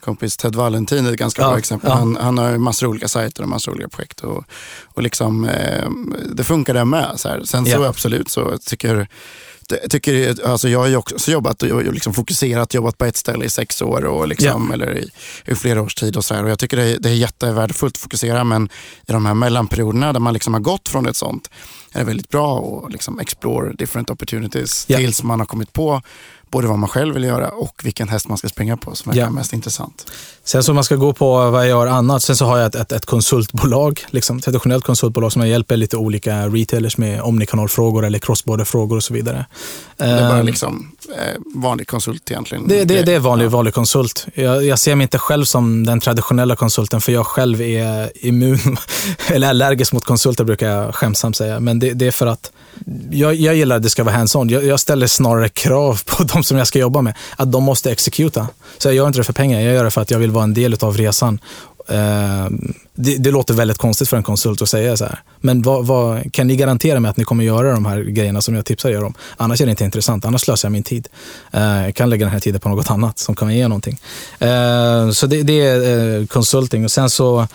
kompis 0.00 0.36
Ted 0.36 0.54
Valentin 0.54 1.06
är 1.06 1.12
ett 1.12 1.18
ganska 1.18 1.42
ja, 1.42 1.48
bra 1.48 1.58
exempel. 1.58 1.90
Ja. 1.90 1.96
Han, 1.96 2.16
han 2.16 2.38
har 2.38 2.58
massor 2.58 2.86
av 2.86 2.90
olika 2.90 3.08
sajter 3.08 3.42
och 3.42 3.48
massor 3.48 3.72
av 3.72 3.76
olika 3.76 3.88
projekt. 3.88 4.20
Och, 4.20 4.44
och 4.84 5.02
liksom, 5.02 5.44
eh, 5.44 5.90
det 6.32 6.44
funkar 6.44 6.74
det 6.74 6.84
med. 6.84 7.12
Så 7.16 7.28
här. 7.28 7.42
Sen 7.44 7.66
så 7.66 7.84
absolut 7.84 8.28
så 8.28 8.58
tycker 8.58 9.08
tycker, 9.90 10.46
alltså 10.46 10.68
jag 10.68 10.78
har 10.78 10.86
ju 10.86 10.96
också 10.96 11.30
jobbat 11.30 11.62
och 11.62 11.92
liksom 11.92 12.14
fokuserat, 12.14 12.74
jobbat 12.74 12.98
på 12.98 13.04
ett 13.04 13.16
ställe 13.16 13.44
i 13.44 13.50
sex 13.50 13.82
år 13.82 14.04
och 14.04 14.28
liksom, 14.28 14.62
yeah. 14.62 14.74
eller 14.74 14.98
i, 14.98 15.10
i, 15.44 15.54
flera 15.54 15.82
års 15.82 15.94
tid. 15.94 16.16
Och, 16.16 16.24
så 16.24 16.34
här. 16.34 16.44
och 16.44 16.50
Jag 16.50 16.58
tycker 16.58 16.76
det 16.76 16.84
är, 16.84 16.98
det 16.98 17.08
är 17.08 17.14
jättevärdefullt 17.14 17.96
att 17.96 18.00
fokusera 18.00 18.44
men 18.44 18.68
i 19.06 19.12
de 19.12 19.26
här 19.26 19.34
mellanperioderna 19.34 20.12
där 20.12 20.20
man 20.20 20.34
liksom 20.34 20.54
har 20.54 20.60
gått 20.60 20.88
från 20.88 21.06
ett 21.06 21.16
sånt 21.16 21.50
är 21.92 21.98
det 21.98 22.04
väldigt 22.04 22.28
bra 22.28 22.82
att 22.86 22.92
liksom 22.92 23.20
explore 23.20 23.72
different 23.72 24.10
opportunities 24.10 24.86
yeah. 24.88 25.00
tills 25.00 25.22
man 25.22 25.38
har 25.38 25.46
kommit 25.46 25.72
på 25.72 26.02
både 26.50 26.68
vad 26.68 26.78
man 26.78 26.88
själv 26.88 27.14
vill 27.14 27.24
göra 27.24 27.48
och 27.48 27.80
vilken 27.84 28.08
häst 28.08 28.28
man 28.28 28.38
ska 28.38 28.48
springa 28.48 28.76
på 28.76 28.94
som 28.94 29.12
är 29.12 29.16
ja. 29.16 29.30
mest 29.30 29.52
intressant. 29.52 30.10
Sen 30.44 30.62
så 30.62 30.74
man 30.74 30.84
ska 30.84 30.96
gå 30.96 31.12
på 31.12 31.50
vad 31.50 31.62
jag 31.62 31.68
gör 31.68 31.86
annat. 31.86 32.22
Sen 32.22 32.36
så 32.36 32.44
har 32.44 32.58
jag 32.58 32.66
ett, 32.66 32.74
ett, 32.74 32.92
ett 32.92 33.06
konsultbolag, 33.06 34.04
liksom, 34.10 34.40
traditionellt 34.40 34.84
konsultbolag 34.84 35.32
som 35.32 35.42
jag 35.42 35.50
hjälper 35.50 35.76
lite 35.76 35.96
olika 35.96 36.48
retailers 36.48 36.98
med 36.98 37.20
omnikanalfrågor 37.20 38.04
eller 38.04 38.18
crossborder-frågor 38.18 38.96
och 38.96 39.04
så 39.04 39.14
vidare. 39.14 39.46
Det 39.96 40.04
är 40.04 40.28
bara 40.28 40.38
ehm, 40.38 40.46
liksom 40.46 40.92
eh, 41.08 41.40
vanlig 41.54 41.88
konsult 41.88 42.30
egentligen? 42.30 42.68
Det, 42.68 42.84
det, 42.84 43.02
det 43.02 43.14
är 43.14 43.18
vanlig, 43.18 43.44
ja. 43.44 43.50
vanlig 43.50 43.74
konsult. 43.74 44.26
Jag, 44.34 44.64
jag, 44.64 44.78
ser 44.78 44.94
mig 44.94 45.02
inte 45.02 45.18
själv 45.18 45.44
som 45.44 45.86
den 45.86 46.00
traditionella 46.00 46.56
konsulten 46.56 47.00
för 47.00 47.12
jag 47.12 47.26
själv 47.26 47.60
är 47.60 48.26
immun 48.26 48.76
eller 49.28 49.48
allergisk 49.48 49.92
mot 49.92 50.04
konsulter 50.04 50.44
brukar 50.44 50.68
jag 50.68 50.94
skämtsamt 50.94 51.36
säga. 51.36 51.60
Men 51.60 51.78
det, 51.78 51.92
det 51.92 52.06
är 52.06 52.10
för 52.10 52.26
att 52.26 52.52
jag, 53.10 53.34
jag 53.34 53.56
gillar 53.56 53.76
att 53.76 53.82
det 53.82 53.90
ska 53.90 54.04
vara 54.04 54.14
hands-on. 54.14 54.48
Jag, 54.48 54.64
jag, 54.64 54.80
ställer 54.80 55.06
snarare 55.06 55.48
krav 55.48 56.02
på 56.06 56.22
de 56.38 56.44
som 56.44 56.58
jag 56.58 56.66
ska 56.66 56.78
jobba 56.78 57.02
med. 57.02 57.14
Att 57.36 57.52
de 57.52 57.64
måste 57.64 57.92
exekuta. 57.92 58.48
Så 58.78 58.88
jag 58.88 58.94
gör 58.94 59.06
inte 59.06 59.18
det 59.18 59.24
för 59.24 59.32
pengar, 59.32 59.60
jag 59.60 59.74
gör 59.74 59.84
det 59.84 59.90
för 59.90 60.00
att 60.00 60.10
jag 60.10 60.18
vill 60.18 60.30
vara 60.30 60.44
en 60.44 60.54
del 60.54 60.76
av 60.80 60.96
resan. 60.96 61.40
Eh, 61.88 62.46
det, 62.94 63.16
det, 63.16 63.30
låter 63.30 63.54
väldigt 63.54 63.78
konstigt 63.78 64.08
för 64.08 64.16
en 64.16 64.22
konsult 64.22 64.62
att 64.62 64.68
säga 64.68 64.96
så 64.96 65.04
här. 65.04 65.22
Men 65.40 65.62
vad, 65.62 65.86
vad, 65.86 66.32
kan 66.32 66.46
ni 66.46 66.56
garantera 66.56 67.00
mig 67.00 67.10
att 67.10 67.16
ni 67.16 67.24
kommer 67.24 67.44
göra 67.44 67.72
de 67.72 67.86
här 67.86 68.00
grejerna 68.02 68.40
som 68.40 68.54
jag 68.54 68.64
tipsar 68.64 68.90
er 68.90 69.04
om? 69.04 69.14
Annars 69.36 69.60
är 69.60 69.66
det 69.66 69.70
inte 69.70 69.84
intressant. 69.84 70.24
Annars 70.24 70.40
slösar 70.40 70.68
jag 70.68 70.72
min 70.72 70.82
tid. 70.82 71.08
Eh, 71.52 71.84
jag 71.84 71.94
kan 71.94 72.10
lägga 72.10 72.26
den 72.26 72.32
här 72.32 72.40
tiden 72.40 72.60
på 72.60 72.68
något 72.68 72.90
annat 72.90 73.18
som 73.18 73.34
kan 73.34 73.56
ge 73.56 73.68
någonting. 73.68 74.00
Eh, 74.38 75.10
så 75.10 75.26
det, 75.26 75.42
det 75.42 75.60
är 75.60 76.26
consulting. 76.26 76.84
Och 76.84 76.90
sen 76.90 77.10
så 77.10 77.46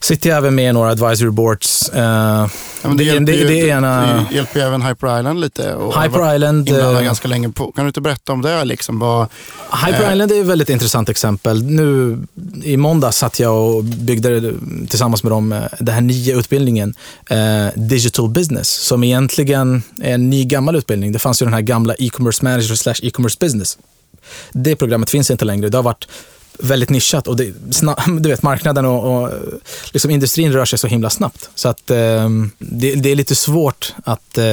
sitter 0.00 0.28
jag 0.28 0.38
även 0.38 0.54
med 0.54 0.70
i 0.70 0.72
några 0.72 0.90
advisory 0.90 1.30
boards. 1.30 1.90
Uh, 1.94 2.00
ja, 2.00 2.48
det, 2.82 2.94
det, 2.96 3.04
hjälper 3.04 3.32
det, 3.32 3.44
det, 3.44 3.68
ena... 3.68 4.06
det 4.30 4.34
hjälper 4.34 4.60
ju 4.60 4.66
även 4.66 4.82
Hyper 4.82 5.18
Island 5.18 5.40
lite. 5.40 5.74
Och 5.74 6.02
Hyper 6.02 6.34
Island... 6.34 6.70
Uh, 6.70 7.00
ganska 7.02 7.28
länge 7.28 7.48
på. 7.48 7.72
Kan 7.72 7.84
du 7.84 7.88
inte 7.88 8.00
berätta 8.00 8.32
om 8.32 8.42
det? 8.42 8.64
Liksom? 8.64 8.98
Vad, 8.98 9.28
Hyper 9.86 10.06
uh, 10.06 10.12
Island 10.12 10.32
är 10.32 10.40
ett 10.40 10.46
väldigt 10.46 10.70
intressant 10.70 11.08
exempel. 11.08 11.62
Nu 11.62 12.18
i 12.64 12.76
måndag 12.76 13.12
satt 13.12 13.40
jag 13.40 13.76
och 13.76 13.84
byggde 13.84 14.52
tillsammans 14.88 15.22
med 15.22 15.32
dem 15.32 15.62
den 15.78 15.94
här 15.94 16.00
nya 16.00 16.36
utbildningen, 16.36 16.94
Digital 17.74 18.28
Business, 18.28 18.68
som 18.68 19.04
egentligen 19.04 19.82
är 20.02 20.14
en 20.14 20.30
ny 20.30 20.44
gammal 20.44 20.76
utbildning. 20.76 21.12
Det 21.12 21.18
fanns 21.18 21.42
ju 21.42 21.46
den 21.46 21.54
här 21.54 21.60
gamla 21.60 21.94
e-commerce 21.98 22.44
manager 22.44 22.74
slash 22.74 22.94
e-commerce 23.02 23.36
business. 23.40 23.78
Det 24.52 24.76
programmet 24.76 25.10
finns 25.10 25.30
inte 25.30 25.44
längre. 25.44 25.68
Det 25.68 25.78
har 25.78 25.82
varit 25.82 26.08
väldigt 26.58 26.90
nischat 26.90 27.28
och 27.28 27.36
det, 27.36 27.52
du 28.20 28.28
vet, 28.28 28.42
marknaden 28.42 28.84
och, 28.84 29.22
och 29.22 29.30
liksom 29.92 30.10
industrin 30.10 30.52
rör 30.52 30.64
sig 30.64 30.78
så 30.78 30.86
himla 30.86 31.10
snabbt. 31.10 31.50
Så 31.54 31.68
att 31.68 31.90
eh, 31.90 32.28
det, 32.58 32.94
det, 32.94 33.10
är 33.10 33.16
lite 33.16 33.34
svårt 33.34 33.94
att 34.04 34.38
eh, 34.38 34.44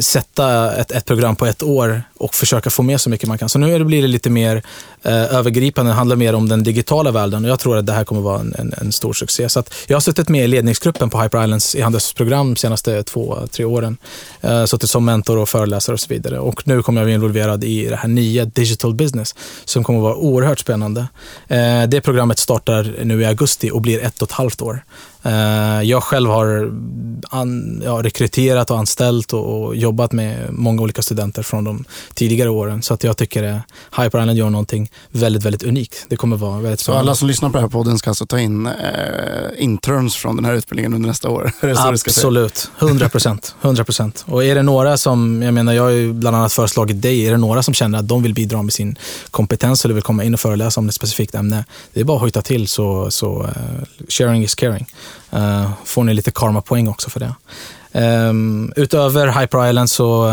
sätta 0.00 0.76
ett, 0.76 0.90
ett 0.90 1.04
program 1.04 1.36
på 1.36 1.46
ett 1.46 1.62
år 1.62 2.02
och 2.16 2.34
försöka 2.34 2.70
få 2.70 2.82
med 2.82 3.00
så 3.00 3.10
mycket 3.10 3.28
man 3.28 3.38
kan. 3.38 3.48
Så 3.48 3.58
nu 3.58 3.84
blir 3.84 4.02
det 4.02 4.08
lite 4.08 4.30
mer 4.30 4.62
eh, 5.02 5.34
övergripande, 5.34 5.90
det 5.90 5.94
handlar 5.94 6.16
mer 6.16 6.34
om 6.34 6.48
den 6.48 6.62
digitala 6.62 7.10
världen 7.10 7.44
och 7.44 7.50
jag 7.50 7.58
tror 7.58 7.76
att 7.76 7.86
det 7.86 7.92
här 7.92 8.04
kommer 8.04 8.20
vara 8.20 8.40
en, 8.40 8.54
en, 8.58 8.74
en 8.80 8.92
stor 8.92 9.12
succé. 9.12 9.48
Så 9.48 9.62
jag 9.86 9.96
har 9.96 10.00
suttit 10.00 10.28
med 10.28 10.44
i 10.44 10.46
ledningsgruppen 10.46 11.10
på 11.10 11.20
Hyper 11.20 11.44
Islands 11.44 11.76
e-handelsprogram 11.76 12.54
de 12.54 12.56
senaste 12.56 13.02
två, 13.02 13.38
tre 13.50 13.64
åren. 13.64 13.96
Eh, 14.40 14.64
suttit 14.64 14.90
som 14.90 15.04
mentor 15.04 15.38
och 15.38 15.48
föreläsare 15.48 15.94
och 15.94 16.00
så 16.00 16.08
vidare. 16.08 16.38
Och 16.38 16.68
nu 16.68 16.82
kommer 16.82 17.00
jag 17.00 17.06
bli 17.06 17.14
involverad 17.14 17.64
i 17.64 17.86
det 17.86 17.96
här 17.96 18.08
nya 18.08 18.44
Digital 18.44 18.94
Business 18.94 19.34
som 19.64 19.84
kommer 19.84 20.00
vara 20.00 20.16
oerhört 20.16 20.58
spännande. 20.58 21.06
Eh, 21.48 21.82
det 21.88 22.00
programmet 22.00 22.38
startar 22.38 22.94
nu 23.04 23.22
i 23.22 23.24
augusti 23.24 23.70
och 23.70 23.80
blir 23.80 24.04
ett 24.04 24.22
och 24.22 24.28
ett 24.28 24.34
halvt 24.34 24.62
år. 24.62 24.84
Eh, 25.22 25.82
jag 25.82 26.02
själv 26.02 26.30
har 26.30 26.70
an, 27.30 27.82
ja, 27.84 28.02
rekryterat 28.02 28.70
och 28.70 28.78
anställt 28.78 29.32
och, 29.32 29.64
och, 29.64 29.76
jobbat 29.76 30.12
med 30.12 30.52
många 30.52 30.82
olika 30.82 31.02
studenter 31.02 31.42
från 31.42 31.64
de 31.64 31.84
tidigare 32.14 32.50
åren. 32.50 32.82
Så 32.82 32.94
att 32.94 33.04
jag 33.04 33.16
tycker 33.16 33.42
att 33.42 33.62
Hyper 34.02 34.20
Island 34.20 34.38
gör 34.38 34.50
någonting 34.50 34.90
väldigt, 35.10 35.44
väldigt 35.44 35.62
unikt. 35.62 36.06
Det 36.08 36.16
kommer 36.16 36.36
vara 36.36 36.60
väldigt 36.60 36.80
Så 36.80 36.92
alla 36.92 37.14
som 37.14 37.28
lyssnar 37.28 37.48
på 37.48 37.52
den 37.52 37.62
här 37.62 37.70
podden 37.70 37.98
ska 37.98 38.10
alltså 38.10 38.26
ta 38.26 38.38
in 38.38 38.66
eh, 38.66 38.72
interns 39.56 40.16
från 40.16 40.36
den 40.36 40.44
här 40.44 40.52
utbildningen 40.52 40.94
under 40.94 41.08
nästa 41.08 41.28
år? 41.30 41.52
Absolut, 41.76 42.70
100 42.78 43.08
procent. 43.08 43.54
100% 43.62 44.24
Och 44.24 44.44
är 44.44 44.54
det 44.54 44.62
några 44.62 44.96
som, 44.96 45.42
jag 45.42 45.54
menar 45.54 45.72
jag 45.72 45.82
har 45.82 45.90
ju 45.90 46.12
bland 46.12 46.36
annat 46.36 46.52
föreslagit 46.52 47.02
dig, 47.02 47.26
är 47.26 47.30
det 47.30 47.36
några 47.36 47.62
som 47.62 47.74
känner 47.74 47.98
att 47.98 48.08
de 48.08 48.22
vill 48.22 48.34
bidra 48.34 48.62
med 48.62 48.72
sin 48.72 48.98
kompetens 49.30 49.84
eller 49.84 49.94
vill 49.94 50.02
komma 50.02 50.24
in 50.24 50.34
och 50.34 50.40
föreläsa 50.40 50.80
om 50.80 50.88
ett 50.88 50.94
specifikt 50.94 51.34
ämne, 51.34 51.64
det 51.92 52.00
är 52.00 52.04
bara 52.04 52.16
att 52.16 52.20
hojta 52.20 52.42
till 52.42 52.68
så, 52.68 53.10
så 53.10 53.42
uh, 53.42 53.48
sharing 54.08 54.42
is 54.42 54.54
caring. 54.54 54.86
Uh, 55.32 55.70
får 55.84 56.04
ni 56.04 56.14
lite 56.14 56.30
karma-poäng 56.30 56.88
också 56.88 57.10
för 57.10 57.20
det. 57.20 57.34
Um, 57.92 58.72
utöver 58.76 59.40
Hyper 59.40 59.68
Island 59.68 59.90
så 59.90 60.26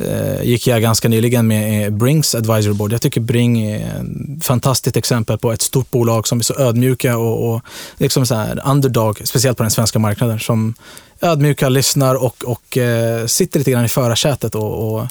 uh, 0.00 0.44
gick 0.44 0.66
jag 0.66 0.82
ganska 0.82 1.08
nyligen 1.08 1.46
med 1.46 1.92
Brings 1.92 2.34
Advisory 2.34 2.74
Board. 2.74 2.92
Jag 2.92 3.02
tycker 3.02 3.20
Bring 3.20 3.66
är 3.66 4.04
ett 4.38 4.44
fantastiskt 4.44 4.96
exempel 4.96 5.38
på 5.38 5.52
ett 5.52 5.62
stort 5.62 5.90
bolag 5.90 6.28
som 6.28 6.38
är 6.38 6.42
så 6.42 6.54
ödmjuka 6.58 7.18
och, 7.18 7.54
och 7.54 7.62
liksom 7.96 8.26
så 8.26 8.34
här 8.34 8.62
underdog, 8.66 9.20
speciellt 9.24 9.56
på 9.56 9.64
den 9.64 9.70
svenska 9.70 9.98
marknaden, 9.98 10.38
som 10.38 10.74
ödmjuka, 11.20 11.68
lyssnar 11.68 12.14
och, 12.14 12.44
och 12.44 12.76
uh, 12.76 13.26
sitter 13.26 13.58
lite 13.58 13.70
grann 13.70 13.84
i 13.84 13.88
förarsätet 13.88 14.54
och, 14.54 14.94
och 14.94 15.06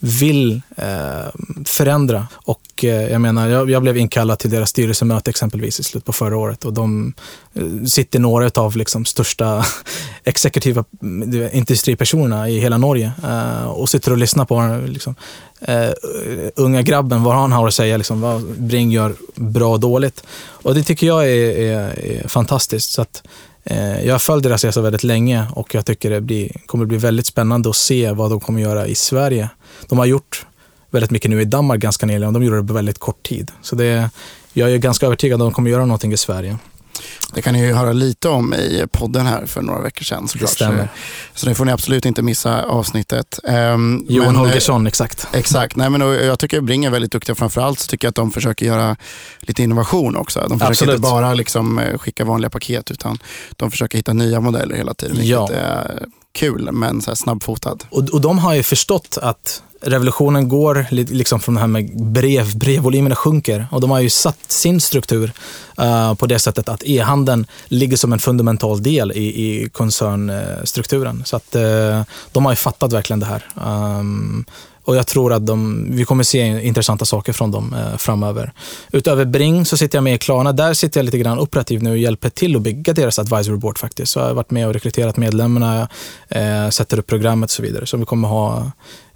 vill 0.00 0.62
eh, 0.76 1.30
förändra. 1.64 2.26
Och 2.34 2.84
eh, 2.84 3.12
jag 3.12 3.20
menar, 3.20 3.48
jag, 3.48 3.70
jag, 3.70 3.82
blev 3.82 3.96
inkallad 3.96 4.38
till 4.38 4.50
deras 4.50 4.70
styrelsemöte 4.70 5.30
exempelvis 5.30 5.80
i 5.80 5.82
slutet 5.82 6.06
på 6.06 6.12
förra 6.12 6.36
året 6.36 6.64
och 6.64 6.72
de 6.72 7.14
eh, 7.54 7.84
sitter 7.84 8.18
några 8.18 8.50
av 8.62 8.76
liksom 8.76 9.04
största 9.04 9.64
exekutiva 10.24 10.84
mm, 11.02 11.48
industripersonerna 11.52 12.48
i 12.48 12.58
hela 12.58 12.78
Norge 12.78 13.12
eh, 13.24 13.64
och 13.64 13.88
sitter 13.88 14.10
och 14.12 14.18
lyssnar 14.18 14.44
på 14.44 14.80
liksom, 14.86 15.14
eh, 15.60 15.90
unga 16.56 16.82
grabben, 16.82 17.22
vad 17.22 17.34
han 17.34 17.52
har 17.52 17.68
att 17.68 17.74
säga, 17.74 17.96
liksom, 17.96 18.20
vad 18.20 18.42
Bring 18.42 18.90
gör 18.90 19.14
bra 19.34 19.72
och 19.72 19.80
dåligt. 19.80 20.24
Och 20.50 20.74
det 20.74 20.82
tycker 20.82 21.06
jag 21.06 21.30
är, 21.30 21.58
är, 21.58 21.98
är 21.98 22.28
fantastiskt. 22.28 22.90
Så 22.90 23.02
att, 23.02 23.22
Eh, 23.70 24.06
jag 24.06 24.14
har 24.14 24.18
följt 24.18 24.42
deras 24.42 24.64
resa 24.64 24.80
väldigt 24.80 25.04
länge 25.04 25.46
och 25.52 25.74
jag 25.74 25.86
tycker 25.86 26.10
det 26.10 26.20
blir, 26.20 26.52
kommer 26.66 26.86
bli 26.86 26.98
väldigt 26.98 27.26
spännande 27.26 27.70
att 27.70 27.76
se 27.76 28.12
vad 28.12 28.30
de 28.30 28.40
kommer 28.40 28.60
göra 28.60 28.86
i 28.86 28.94
Sverige 28.94 29.48
de 29.88 29.98
har 29.98 30.06
gjort 30.06 30.46
väldigt 30.90 31.10
mycket 31.10 31.30
nu 31.30 31.40
i 31.40 31.44
Danmark 31.44 31.80
ganska 31.80 32.06
nyligen 32.06 32.26
och 32.26 32.32
de 32.32 32.42
gjorde 32.42 32.60
det 32.60 32.66
på 32.66 32.72
väldigt 32.72 32.98
kort 32.98 33.22
tid. 33.22 33.50
Så 33.62 33.76
det, 33.76 34.10
jag 34.52 34.72
är 34.72 34.78
ganska 34.78 35.06
övertygad 35.06 35.42
om 35.42 35.46
att 35.46 35.52
de 35.52 35.54
kommer 35.54 35.70
göra 35.70 35.86
någonting 35.86 36.12
i 36.12 36.16
Sverige. 36.16 36.56
Det 37.34 37.42
kan 37.42 37.54
ni 37.54 37.66
ju 37.66 37.72
höra 37.72 37.92
lite 37.92 38.28
om 38.28 38.54
i 38.54 38.84
podden 38.92 39.26
här 39.26 39.46
för 39.46 39.62
några 39.62 39.80
veckor 39.80 40.04
sedan. 40.04 40.28
Det 40.40 40.46
stämmer. 40.46 40.88
Så, 41.34 41.40
så 41.40 41.46
det 41.46 41.54
får 41.54 41.64
ni 41.64 41.72
absolut 41.72 42.04
inte 42.04 42.22
missa 42.22 42.62
avsnittet. 42.62 43.38
Um, 43.44 44.06
Johan 44.08 44.26
men, 44.26 44.34
eh, 44.34 44.40
Holgersson, 44.40 44.86
exakt. 44.86 45.26
Exakt. 45.32 45.76
Nej, 45.76 45.90
men, 45.90 46.00
jag 46.00 46.38
tycker 46.38 46.60
Bring 46.60 46.84
är 46.84 46.90
väldigt 46.90 47.12
duktiga. 47.12 47.34
Framförallt 47.34 47.78
så 47.78 47.86
tycker 47.86 48.06
jag 48.06 48.10
att 48.10 48.16
de 48.16 48.30
försöker 48.30 48.66
göra 48.66 48.96
lite 49.40 49.62
innovation 49.62 50.16
också. 50.16 50.40
De 50.40 50.58
försöker 50.58 50.70
absolut. 50.70 50.94
inte 50.94 51.02
bara 51.02 51.34
liksom, 51.34 51.78
eh, 51.78 51.98
skicka 51.98 52.24
vanliga 52.24 52.50
paket 52.50 52.90
utan 52.90 53.18
de 53.56 53.70
försöker 53.70 53.98
hitta 53.98 54.12
nya 54.12 54.40
modeller 54.40 54.76
hela 54.76 54.94
tiden. 54.94 55.16
Ja. 55.20 55.48
är 55.52 56.06
kul 56.32 56.72
men 56.72 57.02
så 57.02 57.16
snabbfotad. 57.16 57.78
Och, 57.90 58.08
och 58.08 58.20
de 58.20 58.38
har 58.38 58.54
ju 58.54 58.62
förstått 58.62 59.18
att 59.22 59.62
revolutionen 59.80 60.48
går 60.48 60.86
liksom 60.90 61.40
från 61.40 61.54
det 61.54 61.60
här 61.60 61.68
med 61.68 62.12
brev, 62.12 62.58
brevvolymerna 62.58 63.14
sjunker 63.14 63.66
och 63.70 63.80
de 63.80 63.90
har 63.90 64.00
ju 64.00 64.10
satt 64.10 64.38
sin 64.52 64.80
struktur 64.80 65.32
uh, 65.80 66.14
på 66.14 66.26
det 66.26 66.38
sättet 66.38 66.68
att 66.68 66.82
e-handeln 66.84 67.46
ligger 67.68 67.96
som 67.96 68.12
en 68.12 68.18
fundamental 68.18 68.82
del 68.82 69.12
i, 69.12 69.24
i 69.24 69.68
koncernstrukturen. 69.68 71.22
Så 71.24 71.36
att 71.36 71.56
uh, 71.56 72.02
de 72.32 72.44
har 72.44 72.52
ju 72.52 72.56
fattat 72.56 72.92
verkligen 72.92 73.20
det 73.20 73.26
här. 73.26 73.44
Um, 73.64 74.44
och 74.88 74.96
jag 74.96 75.06
tror 75.06 75.32
att 75.32 75.46
de, 75.46 75.86
vi 75.90 76.04
kommer 76.04 76.24
se 76.24 76.66
intressanta 76.66 77.04
saker 77.04 77.32
från 77.32 77.50
dem 77.50 77.74
eh, 77.74 77.96
framöver. 77.96 78.52
Utöver 78.92 79.24
Bring 79.24 79.64
så 79.64 79.76
sitter 79.76 79.96
jag 79.96 80.04
med 80.04 80.14
i 80.14 80.18
Klarna. 80.18 80.52
Där 80.52 80.74
sitter 80.74 81.00
jag 81.00 81.04
lite 81.04 81.18
grann 81.18 81.38
operativt 81.38 81.82
nu 81.82 81.90
och 81.90 81.98
hjälper 81.98 82.30
till 82.30 82.56
att 82.56 82.62
bygga 82.62 82.92
deras 82.92 83.18
advisory 83.18 83.56
board 83.56 83.78
faktiskt. 83.78 84.12
Så 84.12 84.18
jag 84.18 84.26
har 84.26 84.34
varit 84.34 84.50
med 84.50 84.66
och 84.66 84.72
rekryterat 84.72 85.16
medlemmarna, 85.16 85.88
eh, 86.28 86.68
sätter 86.68 86.98
upp 86.98 87.06
programmet 87.06 87.46
och 87.46 87.50
så 87.50 87.62
vidare. 87.62 87.86
Så 87.86 87.96
vi 87.96 88.04
kommer 88.04 88.28
ha 88.28 88.70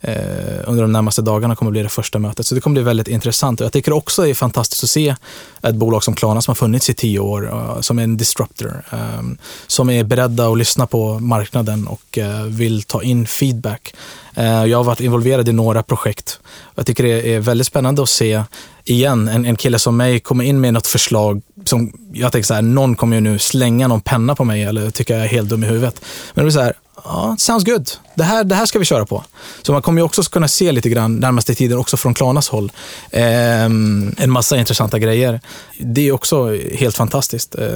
Eh, 0.04 0.60
under 0.64 0.82
de 0.82 0.92
närmaste 0.92 1.22
dagarna 1.22 1.56
kommer 1.56 1.70
bli 1.70 1.82
det 1.82 1.88
första 1.88 2.18
mötet. 2.18 2.46
Så 2.46 2.54
det 2.54 2.60
kommer 2.60 2.74
bli 2.74 2.82
väldigt 2.82 3.08
intressant. 3.08 3.60
Och 3.60 3.64
jag 3.64 3.72
tycker 3.72 3.92
också 3.92 4.22
det 4.22 4.30
är 4.30 4.34
fantastiskt 4.34 4.84
att 4.84 4.90
se 4.90 5.14
ett 5.62 5.74
bolag 5.74 6.04
som 6.04 6.14
Klarna 6.14 6.42
som 6.42 6.50
har 6.50 6.54
funnits 6.56 6.90
i 6.90 6.94
tio 6.94 7.18
år, 7.18 7.48
eh, 7.52 7.80
som 7.80 7.98
är 7.98 8.02
en 8.02 8.16
disruptor, 8.16 8.82
ehm, 8.90 9.38
som 9.66 9.90
är 9.90 10.04
beredda 10.04 10.48
att 10.48 10.58
lyssna 10.58 10.86
på 10.86 11.18
marknaden 11.18 11.86
och 11.86 12.18
eh, 12.18 12.42
vill 12.42 12.82
ta 12.82 13.02
in 13.02 13.26
feedback. 13.26 13.94
Jag 14.34 14.78
har 14.78 14.84
varit 14.84 15.00
involverad 15.00 15.48
i 15.48 15.52
några 15.52 15.82
projekt. 15.82 16.40
Jag 16.74 16.86
tycker 16.86 17.04
det 17.04 17.34
är 17.34 17.40
väldigt 17.40 17.66
spännande 17.66 18.02
att 18.02 18.08
se 18.08 18.42
igen, 18.84 19.28
en, 19.28 19.44
en 19.44 19.56
kille 19.56 19.78
som 19.78 19.96
mig 19.96 20.20
kommer 20.20 20.44
in 20.44 20.60
med 20.60 20.74
något 20.74 20.86
förslag 20.86 21.42
som 21.64 21.92
jag 22.12 22.32
tänker 22.32 22.46
så 22.46 22.54
här, 22.54 22.62
någon 22.62 22.96
kommer 22.96 23.16
ju 23.16 23.20
nu 23.20 23.38
slänga 23.38 23.88
någon 23.88 24.00
penna 24.00 24.34
på 24.34 24.44
mig 24.44 24.62
eller 24.62 24.90
tycka 24.90 25.14
jag 25.14 25.24
är 25.24 25.28
helt 25.28 25.48
dum 25.48 25.64
i 25.64 25.66
huvudet. 25.66 26.00
Men 26.34 26.42
det 26.42 26.46
blir 26.46 26.52
så 26.52 26.60
här, 26.60 26.72
ja, 27.04 27.36
sounds 27.38 27.64
good. 27.64 27.90
Det 28.14 28.22
här, 28.22 28.44
det 28.44 28.54
här 28.54 28.66
ska 28.66 28.78
vi 28.78 28.84
köra 28.84 29.06
på. 29.06 29.24
Så 29.62 29.72
man 29.72 29.82
kommer 29.82 30.00
ju 30.00 30.04
också 30.04 30.22
kunna 30.22 30.48
se 30.48 30.72
lite 30.72 30.88
grann 30.88 31.16
närmaste 31.16 31.54
tiden 31.54 31.78
också 31.78 31.96
från 31.96 32.14
Klarnas 32.14 32.48
håll. 32.48 32.72
Eh, 33.10 33.64
en 33.64 34.30
massa 34.30 34.56
intressanta 34.56 34.98
grejer. 34.98 35.40
Det 35.78 36.08
är 36.08 36.12
också 36.12 36.58
helt 36.74 36.96
fantastiskt 36.96 37.54
eh, 37.54 37.66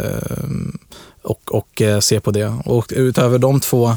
och, 1.22 1.54
och 1.54 1.82
eh, 1.82 2.00
se 2.00 2.20
på 2.20 2.30
det. 2.30 2.54
Och 2.64 2.92
utöver 2.96 3.38
de 3.38 3.60
två 3.60 3.96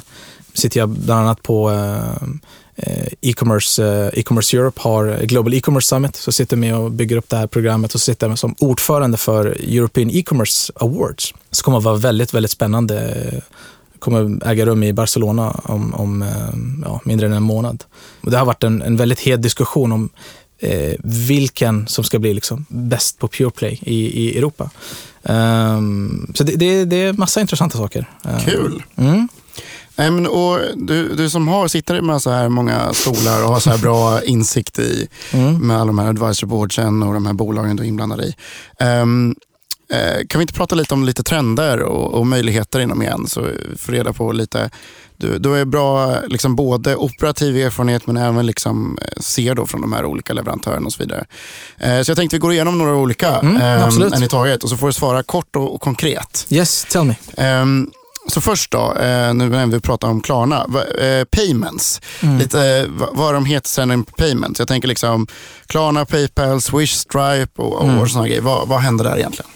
sitter 0.54 0.80
jag 0.80 0.90
bland 0.90 1.22
annat 1.22 1.44
på 1.44 1.72
eh, 1.72 2.24
eh, 2.76 3.08
e-commerce, 3.22 3.84
eh, 3.84 4.20
e-commerce 4.20 4.58
Europe 4.58 4.82
har 4.82 5.20
Global 5.24 5.54
E-commerce 5.54 5.88
Summit, 5.88 6.16
så 6.16 6.32
sitter 6.32 6.58
med 6.58 6.76
och 6.76 6.92
bygger 6.92 7.18
upp 7.18 7.30
det 7.30 7.38
här 7.38 7.48
programmet 7.48 7.94
och 7.94 8.02
sitter 8.02 8.28
med 8.28 8.40
som 8.40 8.56
ordförande 8.60 9.18
för 9.18 9.46
European 9.46 10.10
E-commerce 10.10 10.72
Awards. 10.76 11.34
Så 11.52 11.64
kommer 11.64 11.78
att 11.78 11.84
vara 11.84 11.96
väldigt, 11.96 12.34
väldigt 12.34 12.52
spännande 12.52 13.16
kommer 14.00 14.48
äga 14.48 14.66
rum 14.66 14.84
i 14.84 14.94
Barcelona 14.94 15.52
om, 15.64 15.94
om 15.94 16.22
eh, 16.22 16.86
ja, 16.86 17.02
mindre 17.04 17.28
än 17.28 17.34
en 17.34 17.44
månad. 17.44 17.84
Och 18.22 18.32
det 18.32 18.38
har 18.38 18.46
varit 18.46 18.64
en, 18.64 18.82
en 18.82 18.98
väldigt 18.98 19.20
het 19.20 19.42
diskussion 19.42 19.92
om 19.92 20.10
eh, 20.60 20.94
vilken 21.04 21.88
som 21.88 22.04
ska 22.04 22.20
bli 22.20 22.34
liksom 22.34 22.66
bäst 22.70 23.20
på 23.20 23.28
Pure 23.28 23.52
Play 23.52 23.80
i, 23.82 24.26
i 24.26 24.38
Europa. 24.38 24.70
Um, 25.24 26.32
så 26.36 26.44
det, 26.44 26.56
det, 26.56 26.86
det, 26.86 26.96
är 26.96 27.14
massa 27.14 27.42
intressanta 27.42 27.78
saker. 27.78 28.10
Ehm, 28.26 28.40
Kul! 28.40 28.84
Mm. 28.96 29.28
Nej, 29.96 30.12
men, 30.12 30.28
och 30.28 30.60
du, 30.76 31.16
du 31.16 31.30
som 31.30 31.48
har, 31.48 31.68
sitter 31.68 32.02
med 32.02 32.22
så 32.22 32.30
här 32.30 32.50
många 32.50 32.94
stolar 32.94 33.44
och 33.44 33.50
har 33.54 33.60
så 33.60 33.70
här 33.70 33.78
bra 33.78 34.24
insikt 34.26 34.80
i 34.80 35.08
mm. 35.32 35.68
med 35.68 35.78
alla 35.78 35.86
de 35.86 36.00
här 36.00 36.10
advisory 36.10 36.48
boardsen 36.50 37.04
och 37.04 37.14
de 37.14 37.26
här 37.26 37.34
bolagen 37.34 37.76
du 37.76 37.84
är 37.84 37.88
inblandad 37.88 38.22
i. 38.22 38.36
Um, 38.84 39.36
kan 40.30 40.40
vi 40.40 40.42
inte 40.44 40.54
prata 40.54 40.76
lite 40.76 40.94
om 40.94 41.04
lite 41.04 41.24
trender 41.24 41.80
och, 41.80 42.14
och 42.14 42.28
möjligheter 42.28 42.80
inom 42.80 43.02
igen 43.02 43.28
så 43.28 43.48
får 43.78 43.92
reda 43.92 44.14
på 44.14 44.32
lite 44.32 44.70
du, 45.18 45.38
du 45.40 45.56
är 45.56 45.66
bra 45.66 46.16
liksom 46.28 46.56
både 46.56 46.96
operativ 46.96 47.58
erfarenhet 47.58 48.08
men 48.08 48.18
även 48.18 48.46
liksom 48.46 48.98
eh, 49.02 49.22
ser 49.22 49.56
då 49.56 49.66
från 49.66 49.82
de 49.82 49.94
här 49.94 50.06
olika 50.06 50.34
leverantörerna 50.34 50.86
och 50.86 50.94
så 50.94 51.04
vidare. 51.04 51.26
Eh, 51.78 52.02
så 52.02 52.12
jag 52.12 52.18
tänkte 52.18 52.36
vi 52.36 52.40
går 52.40 52.54
igenom 52.54 52.78
några 52.78 52.96
olika 52.96 53.36
Mm, 53.40 53.58
eh, 53.58 53.84
absolut. 53.86 54.14
en 54.14 54.24
i 54.24 54.28
taget 54.28 54.64
och 54.64 54.70
så 54.70 54.78
får 54.78 54.88
du 54.88 54.94
svara 54.94 55.24
kort 55.24 55.56
och, 55.56 55.76
och 55.76 55.82
konkret. 55.82 56.46
Yes, 56.50 56.86
tell 56.90 57.04
me. 57.04 57.16
Ehm, 57.38 57.90
så 58.28 58.42
först 58.42 58.72
då, 58.72 58.94
eh, 58.94 59.34
nu 59.34 59.50
när 59.50 59.66
vi 59.68 59.80
pratar 59.80 60.08
om 60.08 60.22
Klarna, 60.22 60.66
eh, 61.02 61.24
payments. 61.26 62.02
Mm. 62.22 62.38
Lite 62.38 62.68
eh, 62.68 62.86
va- 62.88 63.10
vad 63.14 63.34
de 63.34 63.46
heter 63.46 63.70
sen 63.70 63.92
in 63.92 64.04
payments. 64.04 64.60
Jag 64.60 64.68
tänker 64.68 64.88
liksom 64.88 65.28
Klarna, 65.68 66.06
Paypal, 66.06 66.62
Swish, 66.62 66.92
Stripe 66.96 67.62
och, 67.62 67.74
och 67.74 67.84
Mm. 67.90 68.10
sådana 68.10 68.28
grejer. 68.28 68.42
Vad, 68.42 68.68
vad 68.68 68.80
händer 68.80 69.04
där 69.06 69.18
egentligen? 69.18 69.52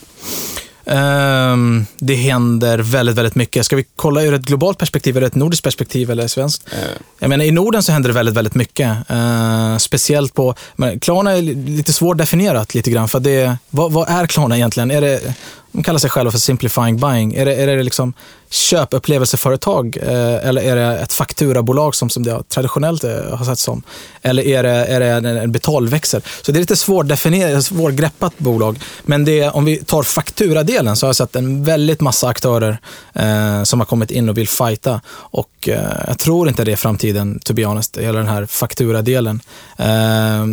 Ehm, 0.85 1.85
det 1.99 2.15
händer 2.15 2.77
väldigt, 2.79 3.15
väldigt 3.17 3.35
mycket. 3.35 3.65
Ska 3.65 3.75
vi 3.75 3.85
kolla 3.95 4.21
ur 4.23 4.33
ett 4.33 4.41
globalt 4.41 4.77
perspektiv, 4.77 5.17
eller 5.17 5.27
ett 5.27 5.35
nordiskt 5.35 5.63
perspektiv 5.63 6.11
eller 6.11 6.27
svenskt? 6.27 6.67
Eh, 6.71 6.77
Jag 7.19 7.29
menar, 7.29 7.45
I 7.45 7.51
Norden 7.51 7.83
så 7.83 7.91
händer 7.91 8.09
det 8.09 8.13
väldigt, 8.13 8.35
väldigt 8.35 8.55
mycket. 8.55 8.97
Eh, 9.09 9.77
speciellt 9.77 10.33
på... 10.33 10.55
Men 10.75 10.99
Klarna 10.99 11.31
är 11.31 11.41
li- 11.41 11.55
lite 11.55 11.93
svårdefinierat 11.93 12.75
lite 12.75 12.91
grann. 12.91 13.09
För 13.09 13.19
det, 13.19 13.57
vad, 13.69 13.91
vad 13.91 14.09
är 14.09 14.27
Klarna 14.27 14.55
egentligen? 14.55 14.91
Är 14.91 15.01
det, 15.01 15.33
de 15.73 15.83
kallar 15.83 15.99
sig 15.99 16.09
själva 16.09 16.31
för 16.31 16.39
simplifying 16.39 16.97
buying. 16.97 17.33
Är 17.33 17.45
det, 17.45 17.55
är 17.55 17.67
det 17.67 17.83
liksom 17.83 18.13
köpupplevelseföretag 18.49 19.97
eh, 20.01 20.47
eller 20.47 20.61
är 20.61 20.75
det 20.75 20.97
ett 20.97 21.13
fakturabolag 21.13 21.95
som, 21.95 22.09
som 22.09 22.23
det 22.23 22.49
traditionellt 22.49 23.03
eh, 23.03 23.37
har 23.37 23.45
sett 23.45 23.59
som? 23.59 23.83
Eller 24.21 24.43
är 24.43 24.63
det, 24.63 24.69
är 24.69 24.99
det 24.99 25.05
en, 25.07 25.25
en 25.25 25.51
betalväxel? 25.51 26.21
Så 26.41 26.51
det 26.51 26.57
är 26.57 26.59
lite 26.59 26.75
svårdefinierat, 26.75 27.65
svårgreppat 27.65 28.37
bolag. 28.37 28.79
Men 29.03 29.25
det, 29.25 29.49
om 29.49 29.65
vi 29.65 29.77
tar 29.77 30.03
fakturadelen 30.03 30.95
så 30.95 31.05
har 31.05 31.09
jag 31.09 31.15
sett 31.15 31.35
en 31.35 31.63
väldigt 31.63 32.01
massa 32.01 32.27
aktörer 32.27 32.77
eh, 33.13 33.63
som 33.63 33.79
har 33.79 33.85
kommit 33.85 34.11
in 34.11 34.29
och 34.29 34.37
vill 34.37 34.49
fighta. 34.49 35.01
Och 35.11 35.69
eh, 35.69 36.03
jag 36.07 36.19
tror 36.19 36.47
inte 36.49 36.63
det 36.63 36.71
är 36.71 36.75
framtiden, 36.75 37.39
to 37.39 37.53
be 37.53 37.65
honest, 37.65 37.97
hela 37.97 38.19
den 38.19 38.27
här 38.27 38.45
fakturadelen. 38.45 39.41
Eh, 39.77 39.87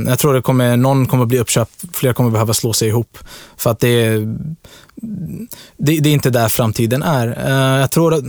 jag 0.08 0.18
tror 0.18 0.34
det 0.34 0.42
kommer, 0.42 0.76
någon 0.76 1.06
kommer 1.06 1.26
bli 1.26 1.38
uppköpt, 1.38 1.84
fler 1.92 2.12
kommer 2.12 2.30
behöva 2.30 2.54
slå 2.54 2.72
sig 2.72 2.88
ihop. 2.88 3.18
För 3.56 3.70
att 3.70 3.80
det 3.80 3.88
är 3.88 4.36
det, 5.76 6.00
det 6.00 6.08
är 6.08 6.12
inte 6.12 6.30
där 6.30 6.48
framtiden 6.48 7.02
är. 7.02 7.26
Eh, 7.46 7.80
jag 7.80 7.90
tror 7.90 8.14
att 8.14 8.24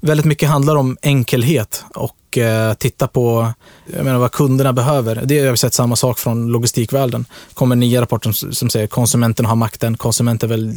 väldigt 0.00 0.26
mycket 0.26 0.48
handlar 0.48 0.76
om 0.76 0.96
enkelhet 1.02 1.84
och 1.94 2.38
eh, 2.38 2.74
titta 2.74 3.08
på 3.08 3.52
jag 3.96 4.04
menar, 4.04 4.18
vad 4.18 4.32
kunderna 4.32 4.72
behöver. 4.72 5.22
Det 5.24 5.44
har 5.44 5.50
vi 5.50 5.56
sett 5.56 5.74
samma 5.74 5.96
sak 5.96 6.18
från 6.18 6.52
logistikvärlden. 6.52 7.24
kommer 7.54 7.76
nya 7.76 8.00
rapporter 8.00 8.32
som, 8.32 8.52
som 8.52 8.70
säger 8.70 8.86
konsumenten 8.86 9.46
har 9.46 9.56
makten, 9.56 9.96
konsumenten 9.96 10.48
väl 10.48 10.74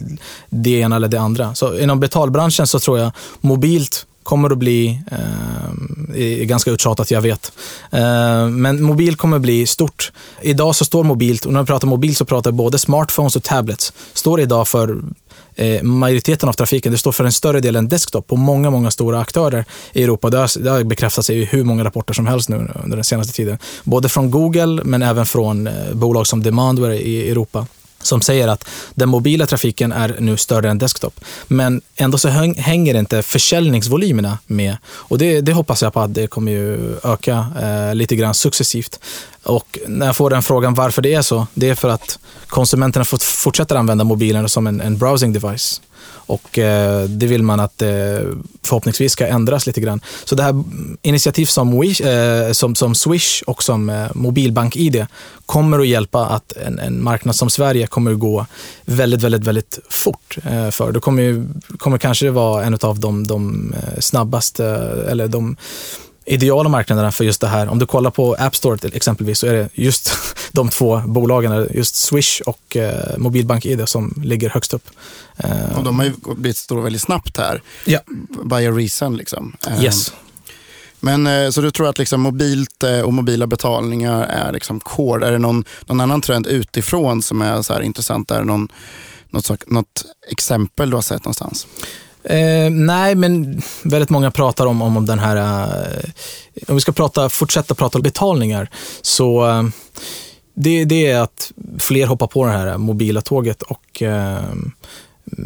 det 0.49 0.79
ena 0.79 0.95
eller 0.95 1.07
det 1.07 1.19
andra. 1.19 1.55
Så 1.55 1.79
inom 1.79 1.99
betalbranschen 1.99 2.67
så 2.67 2.79
tror 2.79 2.99
jag 2.99 3.11
mobilt 3.41 4.05
kommer 4.23 4.49
att 4.49 4.57
bli, 4.57 5.01
eh, 5.11 6.41
är 6.41 6.45
ganska 6.45 6.71
uttjatat, 6.71 7.11
jag 7.11 7.21
vet. 7.21 7.51
Eh, 7.91 8.47
men 8.47 8.83
mobil 8.83 9.15
kommer 9.15 9.37
att 9.37 9.41
bli 9.41 9.67
stort. 9.67 10.11
Idag 10.41 10.75
så 10.75 10.85
står 10.85 11.03
mobilt, 11.03 11.45
och 11.45 11.53
när 11.53 11.61
vi 11.61 11.65
pratar 11.65 11.87
mobil 11.87 12.15
så 12.15 12.25
pratar 12.25 12.51
jag 12.51 12.55
både 12.55 12.79
smartphones 12.79 13.35
och 13.35 13.43
tablets, 13.43 13.93
står 14.13 14.41
idag 14.41 14.67
för 14.67 15.01
eh, 15.55 15.83
majoriteten 15.83 16.49
av 16.49 16.53
trafiken. 16.53 16.91
Det 16.91 16.97
står 16.97 17.11
för 17.11 17.23
en 17.23 17.31
större 17.31 17.59
del 17.59 17.75
än 17.75 17.87
desktop 17.87 18.27
på 18.27 18.35
många, 18.35 18.69
många 18.69 18.91
stora 18.91 19.19
aktörer 19.19 19.65
i 19.93 20.03
Europa. 20.03 20.29
Det 20.29 20.37
har, 20.37 20.63
det 20.63 20.69
har 20.69 20.83
bekräftats 20.83 21.29
i 21.29 21.45
hur 21.45 21.63
många 21.63 21.83
rapporter 21.83 22.13
som 22.13 22.27
helst 22.27 22.49
nu 22.49 22.55
under 22.83 22.97
den 22.97 23.03
senaste 23.03 23.33
tiden. 23.33 23.57
Både 23.83 24.09
från 24.09 24.31
Google 24.31 24.83
men 24.83 25.01
även 25.01 25.25
från 25.25 25.67
eh, 25.67 25.73
bolag 25.93 26.27
som 26.27 26.43
Demandware 26.43 27.01
i 27.01 27.31
Europa 27.31 27.67
som 28.03 28.21
säger 28.21 28.47
att 28.47 28.69
den 28.95 29.09
mobila 29.09 29.45
trafiken 29.45 29.91
är 29.91 30.15
nu 30.19 30.37
större 30.37 30.69
än 30.69 30.77
desktop. 30.77 31.19
Men 31.47 31.81
ändå 31.95 32.17
så 32.17 32.29
hänger 32.57 32.95
inte 32.95 33.23
försäljningsvolymerna 33.23 34.37
med. 34.45 34.77
Och 34.85 35.17
det, 35.17 35.41
det 35.41 35.53
hoppas 35.53 35.81
jag 35.81 35.93
på 35.93 35.99
att 35.99 36.13
det 36.13 36.27
kommer 36.27 36.51
ju 36.51 36.95
öka 37.03 37.45
eh, 37.61 37.95
lite 37.95 38.15
grann 38.15 38.33
successivt. 38.33 38.99
Och 39.43 39.79
när 39.87 40.05
jag 40.05 40.17
får 40.17 40.29
den 40.29 40.43
frågan 40.43 40.73
varför 40.73 41.01
det 41.01 41.13
är 41.13 41.21
så, 41.21 41.47
det 41.53 41.69
är 41.69 41.75
för 41.75 41.89
att 41.89 42.19
konsumenterna 42.47 43.05
fortsätter 43.19 43.75
använda 43.75 44.03
mobilen 44.03 44.49
som 44.49 44.67
en, 44.67 44.81
en 44.81 44.97
browsing 44.97 45.33
device. 45.33 45.81
Och 46.25 46.59
eh, 46.59 47.03
det 47.03 47.27
vill 47.27 47.43
man 47.43 47.59
att 47.59 47.81
eh, 47.81 47.89
förhoppningsvis 48.63 49.11
ska 49.11 49.27
ändras 49.27 49.67
lite 49.67 49.81
grann. 49.81 50.01
Så 50.25 50.35
det 50.35 50.43
här 50.43 50.63
initiativ 51.01 51.45
som, 51.45 51.79
Wish, 51.79 52.01
eh, 52.01 52.51
som, 52.51 52.75
som 52.75 52.95
Swish 52.95 53.41
och 53.47 53.63
som 53.63 53.89
eh, 53.89 54.07
Mobilbank-ID 54.13 55.05
kommer 55.45 55.79
att 55.79 55.87
hjälpa 55.87 56.25
att 56.25 56.51
en, 56.51 56.79
en 56.79 57.03
marknad 57.03 57.35
som 57.35 57.49
Sverige 57.49 57.87
kommer 57.87 58.11
att 58.11 58.19
gå 58.19 58.45
väldigt, 58.85 59.21
väldigt, 59.21 59.43
väldigt 59.43 59.79
fort 59.89 60.37
eh, 60.43 60.69
för. 60.69 60.91
Det 60.91 60.99
kommer, 60.99 61.45
kommer 61.77 61.97
kanske 61.97 62.29
vara 62.29 62.63
en 62.63 62.77
av 62.81 62.99
de, 62.99 63.27
de 63.27 63.73
eh, 63.73 63.99
snabbaste, 63.99 64.65
eh, 64.65 65.11
eller 65.11 65.27
de 65.27 65.55
ideala 66.25 66.69
marknaderna 66.69 67.11
för 67.11 67.23
just 67.23 67.41
det 67.41 67.47
här. 67.47 67.67
Om 67.67 67.79
du 67.79 67.85
kollar 67.85 68.11
på 68.11 68.35
App 68.39 68.55
Store 68.55 68.77
till 68.77 68.95
exempelvis 68.95 69.39
så 69.39 69.47
är 69.47 69.53
det 69.53 69.69
just 69.73 70.13
de 70.51 70.69
två 70.69 71.01
bolagen, 71.05 71.67
just 71.73 71.95
Swish 71.95 72.41
och 72.45 72.77
eh, 72.77 73.17
Mobilbank-ID 73.17 73.85
som 73.89 74.21
ligger 74.23 74.49
högst 74.49 74.73
upp. 74.73 74.89
Eh, 75.37 75.77
och 75.77 75.83
de 75.83 75.99
har 75.99 76.05
ju 76.05 76.13
blivit 76.35 76.57
stora 76.57 76.81
väldigt 76.81 77.01
snabbt 77.01 77.37
här. 77.37 77.61
Ja. 77.85 77.99
By 78.43 78.67
a 78.67 78.71
reason 78.71 79.17
liksom. 79.17 79.55
Eh, 79.67 79.83
Yes. 79.83 80.13
Men 80.99 81.27
eh, 81.27 81.49
så 81.49 81.61
du 81.61 81.71
tror 81.71 81.89
att 81.89 81.97
liksom 81.97 82.21
mobilt 82.21 82.83
eh, 82.83 82.99
och 82.99 83.13
mobila 83.13 83.47
betalningar 83.47 84.23
är 84.23 84.51
liksom 84.53 84.79
core? 84.79 85.27
Är 85.27 85.31
det 85.31 85.37
någon, 85.37 85.63
någon 85.85 86.01
annan 86.01 86.21
trend 86.21 86.47
utifrån 86.47 87.21
som 87.21 87.41
är 87.41 87.61
så 87.61 87.73
här 87.73 87.81
intressant? 87.81 88.31
Är 88.31 88.39
det 88.39 88.45
någon, 88.45 88.67
något, 89.29 89.69
något 89.69 90.05
exempel 90.31 90.89
du 90.89 90.95
har 90.97 91.01
sett 91.01 91.25
någonstans? 91.25 91.67
Eh, 92.23 92.69
nej, 92.69 93.15
men 93.15 93.61
väldigt 93.83 94.09
många 94.09 94.31
pratar 94.31 94.65
om, 94.65 94.81
om, 94.81 94.97
om 94.97 95.05
den 95.05 95.19
här... 95.19 95.35
Eh, 95.35 96.09
om 96.67 96.75
vi 96.75 96.81
ska 96.81 96.91
prata, 96.91 97.29
fortsätta 97.29 97.75
prata 97.75 97.97
om 97.97 98.01
betalningar, 98.01 98.69
så 99.01 99.49
eh, 99.49 99.63
det, 100.53 100.85
det 100.85 101.05
är 101.05 101.21
att 101.21 101.51
fler 101.79 102.07
hoppar 102.07 102.27
på 102.27 102.45
det 102.45 102.51
här 102.51 102.77
mobila 102.77 103.21
tåget 103.21 103.61
och 103.61 104.01
eh, 104.01 104.53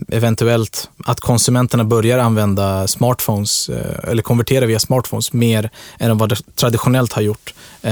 eventuellt 0.08 0.90
att 1.06 1.20
konsumenterna 1.20 1.84
börjar 1.84 2.20
använda 2.20 2.88
smartphones 2.88 3.70
eh, 3.70 4.10
eller 4.10 4.22
konvertera 4.22 4.66
via 4.66 4.80
smartphones 4.80 5.34
mer 5.34 5.70
än 6.00 6.18
vad 6.18 6.30
det 6.30 6.56
traditionellt 6.56 7.14
har 7.14 7.22
gjort 7.22 7.54
eh, 7.82 7.92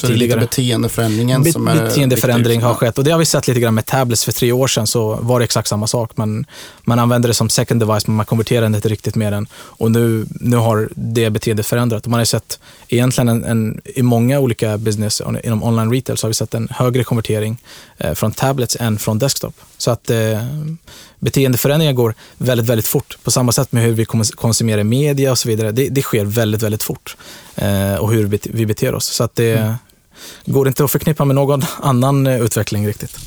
Så 0.00 0.06
det 0.06 0.12
är 0.12 0.16
lite 0.16 0.36
beteendeförändringen 0.36 1.42
Be- 1.42 1.52
som 1.52 1.68
är 1.68 1.74
beteendeförändring 1.74 2.58
viktig, 2.58 2.66
har 2.66 2.74
skett 2.74 2.98
och 2.98 3.04
det 3.04 3.10
har 3.10 3.18
vi 3.18 3.24
sett 3.24 3.48
lite 3.48 3.60
grann 3.60 3.74
med 3.74 3.86
tablets 3.86 4.24
för 4.24 4.32
tre 4.32 4.52
år 4.52 4.66
sedan 4.66 4.86
så 4.86 5.14
var 5.14 5.38
det 5.38 5.44
exakt 5.44 5.68
samma 5.68 5.86
sak. 5.86 6.16
Man, 6.16 6.46
man 6.84 6.98
använde 6.98 7.28
det 7.28 7.34
som 7.34 7.48
second 7.48 7.80
device 7.80 8.06
men 8.06 8.16
man 8.16 8.26
konverterade 8.26 8.66
inte 8.66 8.88
riktigt 8.88 9.14
med 9.14 9.32
den 9.32 9.46
och 9.54 9.90
nu, 9.90 10.26
nu 10.30 10.56
har 10.56 10.88
det 10.94 11.30
beteendet 11.30 11.66
förändrat. 11.66 12.04
Och 12.04 12.10
man 12.10 12.20
har 12.20 12.24
sett 12.24 12.58
egentligen 12.88 13.28
en, 13.28 13.44
en, 13.44 13.80
i 13.84 14.02
många 14.02 14.38
olika 14.38 14.78
business 14.78 15.22
inom 15.44 15.62
online 15.62 15.92
retail 15.92 16.18
så 16.18 16.26
har 16.26 16.30
vi 16.30 16.34
sett 16.34 16.54
en 16.54 16.68
högre 16.70 17.04
konvertering 17.04 17.58
eh, 17.98 18.14
från 18.14 18.32
tablets 18.32 18.76
än 18.80 18.98
från 18.98 19.18
desktop. 19.18 19.54
Så 19.80 19.90
att 19.90 20.10
eh, 20.10 20.44
beteendeförändringar 21.18 21.92
går 21.92 22.14
väldigt, 22.38 22.66
väldigt 22.66 22.86
fort. 22.86 23.18
På 23.24 23.30
samma 23.30 23.52
sätt 23.52 23.72
med 23.72 23.82
hur 23.82 23.92
vi 23.92 24.04
kons- 24.04 24.34
konsumerar 24.36 24.82
media 24.84 25.30
och 25.30 25.38
så 25.38 25.48
vidare. 25.48 25.72
Det, 25.72 25.88
det 25.88 26.02
sker 26.02 26.24
väldigt, 26.24 26.62
väldigt 26.62 26.82
fort. 26.82 27.16
Eh, 27.54 27.94
och 27.94 28.12
hur 28.12 28.24
vi, 28.26 28.36
bete- 28.38 28.50
vi 28.54 28.66
beter 28.66 28.94
oss. 28.94 29.04
Så 29.06 29.24
att 29.24 29.34
det 29.34 29.74
går 30.44 30.68
inte 30.68 30.84
att 30.84 30.90
förknippa 30.90 31.24
med 31.24 31.34
någon 31.36 31.62
annan 31.82 32.26
utveckling 32.26 32.86
riktigt. 32.88 33.18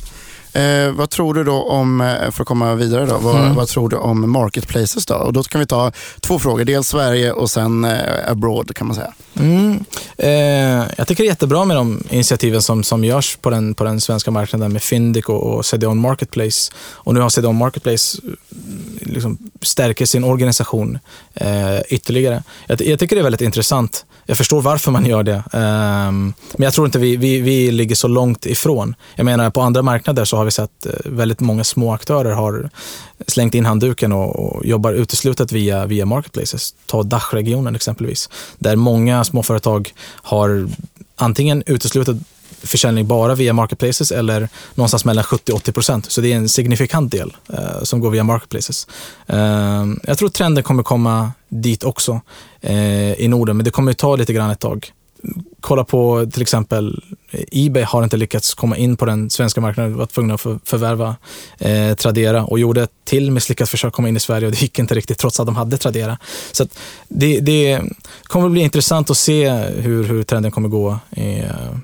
Eh, 0.54 0.90
vad 0.92 1.10
tror 1.10 1.34
du 1.34 1.44
då 1.44 1.62
om, 1.62 2.00
eh, 2.00 2.30
för 2.30 2.42
att 2.42 2.48
komma 2.48 2.74
vidare 2.74 3.06
då, 3.06 3.18
vad, 3.18 3.36
Mm. 3.40 3.54
vad 3.54 3.68
tror 3.68 3.88
du 3.88 3.96
om 3.96 4.30
marketplaces 4.32 5.06
då? 5.06 5.14
Och 5.14 5.32
då 5.32 5.42
kan 5.42 5.60
vi 5.60 5.66
ta 5.66 5.92
två 6.20 6.38
frågor, 6.38 6.64
dels 6.64 6.88
Sverige 6.88 7.32
och 7.32 7.50
sen 7.50 7.84
eh, 7.84 8.30
abroad 8.30 8.74
kan 8.76 8.86
man 8.86 8.96
säga. 8.96 9.12
Mm. 9.40 9.84
Eh, 10.18 10.86
jag 10.96 11.06
tycker 11.08 11.22
det 11.22 11.26
är 11.26 11.30
jättebra 11.30 11.64
med 11.64 11.76
de 11.76 12.02
initiativen 12.10 12.62
som, 12.62 12.82
som 12.84 13.04
görs 13.04 13.36
på 13.36 13.50
den, 13.50 13.74
på 13.74 13.84
den 13.84 14.00
svenska 14.00 14.30
marknaden 14.30 14.72
med 14.72 14.82
Fyndiq 14.82 15.28
och, 15.28 15.42
och 15.54 15.66
CDON 15.66 15.98
Marketplace. 15.98 16.72
Och 16.92 17.14
nu 17.14 17.20
har 17.20 17.28
CDON 17.30 17.56
Marketplace 17.56 18.18
liksom 19.00 19.38
stärker 19.62 20.06
sin 20.06 20.24
organisation 20.24 20.98
eh, 21.34 21.80
ytterligare. 21.88 22.42
Jag, 22.66 22.82
jag 22.82 22.98
tycker 22.98 23.16
det 23.16 23.20
är 23.20 23.24
väldigt 23.24 23.40
intressant. 23.40 24.04
Jag 24.26 24.38
förstår 24.38 24.62
varför 24.62 24.90
man 24.90 25.06
gör 25.06 25.22
det. 25.22 25.42
Ehm, 25.52 26.34
men 26.52 26.64
jag 26.64 26.74
tror 26.74 26.86
inte 26.86 26.98
vi, 26.98 27.16
vi, 27.16 27.40
vi 27.40 27.70
ligger 27.70 27.94
så 27.94 28.08
långt 28.08 28.46
ifrån. 28.46 28.94
Jag 29.14 29.24
menar 29.24 29.50
på 29.50 29.60
andra 29.60 29.82
marknader 29.82 30.24
så 30.24 30.36
har 30.36 30.44
vi 30.44 30.50
sett 30.50 30.86
eh, 30.86 30.92
väldigt 31.04 31.40
många 31.40 31.64
små 31.64 31.92
aktörer 31.92 32.32
har 32.32 32.70
slängt 33.26 33.54
in 33.54 33.66
handduken 33.66 34.12
och, 34.12 34.36
och 34.36 34.66
jobbar 34.66 34.92
uteslutet 34.92 35.52
via, 35.52 35.86
via 35.86 36.06
marketplaces. 36.06 36.74
Ta 36.86 37.02
Dachregionen 37.02 37.74
exempelvis, 37.74 38.30
där 38.58 38.76
många 38.76 39.24
småföretag 39.24 39.92
har 40.22 40.68
antingen 41.16 41.62
uteslutit 41.66 42.16
försäljning 42.64 43.06
bara 43.06 43.34
via 43.34 43.52
marketplaces 43.52 44.12
eller 44.12 44.48
någonstans 44.74 45.04
mellan 45.04 45.24
70-80%. 45.24 46.04
Så 46.08 46.20
det 46.20 46.32
är 46.32 46.36
en 46.36 46.48
signifikant 46.48 47.12
del 47.12 47.36
eh, 47.52 47.82
som 47.82 48.00
går 48.00 48.10
via 48.10 48.24
marketplaces. 48.24 48.86
Eh, 49.26 49.84
jag 50.02 50.18
tror 50.18 50.28
trenden 50.28 50.64
kommer 50.64 50.82
komma 50.82 51.32
dit 51.48 51.84
också 51.84 52.20
eh, 52.60 53.12
i 53.12 53.28
Norden, 53.28 53.56
men 53.56 53.64
det 53.64 53.70
kommer 53.70 53.92
ta 53.92 54.16
lite 54.16 54.32
grann 54.32 54.50
ett 54.50 54.60
tag. 54.60 54.92
Kolla 55.60 55.84
på 55.84 56.26
till 56.32 56.42
exempel 56.42 57.02
eh, 57.30 57.44
Ebay 57.52 57.82
har 57.82 58.04
inte 58.04 58.16
lyckats 58.16 58.54
komma 58.54 58.76
in 58.76 58.96
på 58.96 59.04
den 59.04 59.30
svenska 59.30 59.60
marknaden. 59.60 59.92
De 59.92 59.98
var 59.98 60.06
tvungna 60.06 60.34
att 60.34 60.40
för, 60.40 60.58
förvärva 60.64 61.16
eh, 61.58 61.94
Tradera 61.94 62.44
och 62.44 62.58
gjorde 62.58 62.82
ett 62.82 62.90
till 63.04 63.30
misslyckat 63.30 63.68
försök 63.68 63.88
att 63.88 63.94
komma 63.94 64.08
in 64.08 64.16
i 64.16 64.20
Sverige 64.20 64.46
och 64.46 64.52
det 64.52 64.62
gick 64.62 64.78
inte 64.78 64.94
riktigt 64.94 65.18
trots 65.18 65.40
att 65.40 65.46
de 65.46 65.56
hade 65.56 65.78
Tradera. 65.78 66.18
Så 66.52 66.66
det, 67.08 67.40
det 67.40 67.82
kommer 68.22 68.48
bli 68.48 68.60
intressant 68.60 69.10
att 69.10 69.16
se 69.16 69.50
hur, 69.54 70.04
hur 70.04 70.22
trenden 70.22 70.50
kommer 70.50 70.68
gå 70.68 70.98
Eh, 71.10 71.76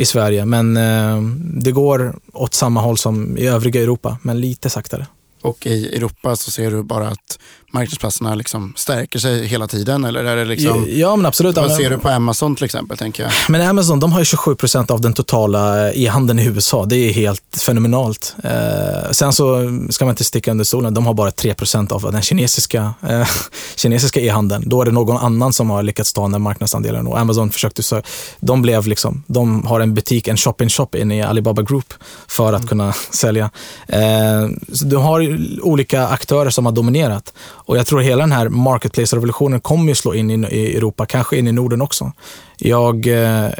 i 0.00 0.04
Sverige. 0.04 0.44
Men 0.44 0.76
eh, 0.76 1.22
det 1.42 1.72
går 1.72 2.14
åt 2.32 2.54
samma 2.54 2.80
håll 2.80 2.98
som 2.98 3.38
i 3.38 3.46
övriga 3.46 3.82
Europa, 3.82 4.18
men 4.22 4.40
lite 4.40 4.70
saktare. 4.70 5.06
Och 5.42 5.66
i 5.66 5.96
Europa 5.96 6.36
så 6.36 6.50
ser 6.50 6.70
du 6.70 6.82
bara 6.82 7.08
att 7.08 7.38
marknadsplatserna 7.70 8.34
liksom 8.34 8.72
stärker 8.76 9.18
sig 9.18 9.46
hela 9.46 9.66
tiden? 9.66 10.04
Eller 10.04 10.24
är 10.24 10.36
det 10.36 10.44
liksom, 10.44 10.86
ja, 10.88 11.16
men 11.16 11.26
absolut. 11.26 11.56
Vad 11.56 11.72
ser 11.72 11.90
du 11.90 11.98
på 11.98 12.08
Amazon 12.08 12.56
till 12.56 12.64
exempel? 12.64 12.96
tänker 12.96 13.22
jag? 13.22 13.32
Men 13.48 13.68
Amazon 13.68 14.00
de 14.00 14.12
har 14.12 14.24
27 14.24 14.54
procent 14.54 14.90
av 14.90 15.00
den 15.00 15.12
totala 15.12 15.92
e-handeln 15.92 16.38
i 16.38 16.44
USA. 16.44 16.84
Det 16.84 16.96
är 16.96 17.12
helt 17.12 17.56
fenomenalt. 17.56 18.34
Eh, 18.44 19.10
sen 19.10 19.32
så 19.32 19.70
ska 19.90 20.04
man 20.04 20.12
inte 20.12 20.24
sticka 20.24 20.50
under 20.50 20.64
stolen. 20.64 20.94
De 20.94 21.06
har 21.06 21.14
bara 21.14 21.30
3 21.30 21.54
procent 21.54 21.92
av 21.92 22.12
den 22.12 22.22
kinesiska 22.22 22.94
eh, 23.08 23.28
kinesiska 23.76 24.20
e-handeln. 24.20 24.62
Då 24.66 24.80
är 24.80 24.84
det 24.84 24.92
någon 24.92 25.16
annan 25.16 25.52
som 25.52 25.70
har 25.70 25.82
lyckats 25.82 26.12
ta 26.12 26.28
den 26.28 26.42
marknadsandelen. 26.42 27.06
Och 27.06 27.18
Amazon 27.18 27.50
försökte 27.50 27.82
så, 27.82 28.02
de 28.40 28.62
blev 28.62 28.86
liksom, 28.86 29.22
de 29.26 29.66
har 29.66 29.80
en 29.80 29.94
butik, 29.94 30.28
en 30.28 30.36
shop-in-shop 30.36 30.88
inne 30.96 31.18
i 31.18 31.22
Alibaba 31.22 31.62
Group 31.62 31.94
för 32.28 32.52
att 32.52 32.60
mm. 32.60 32.68
kunna 32.68 32.92
sälja. 33.10 33.50
Eh, 33.88 34.48
du 34.82 34.96
har 34.96 35.38
olika 35.62 36.06
aktörer 36.06 36.50
som 36.50 36.66
har 36.66 36.72
dominerat. 36.72 37.32
Och 37.70 37.78
jag 37.78 37.86
tror 37.86 38.00
hela 38.00 38.22
den 38.22 38.32
här 38.32 38.48
marketplace-revolutionen 38.48 39.60
kommer 39.60 39.88
ju 39.88 39.94
slå 39.94 40.14
in 40.14 40.44
i 40.50 40.76
Europa, 40.76 41.06
kanske 41.06 41.36
in 41.36 41.48
i 41.48 41.52
Norden 41.52 41.82
också. 41.82 42.12
Jag, 42.56 43.06
eh, 43.06 43.50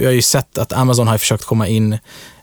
jag 0.00 0.04
har 0.04 0.10
ju 0.10 0.22
sett 0.22 0.58
att 0.58 0.72
Amazon 0.72 1.08
har 1.08 1.18
försökt 1.18 1.44
komma 1.44 1.68
in, 1.68 1.92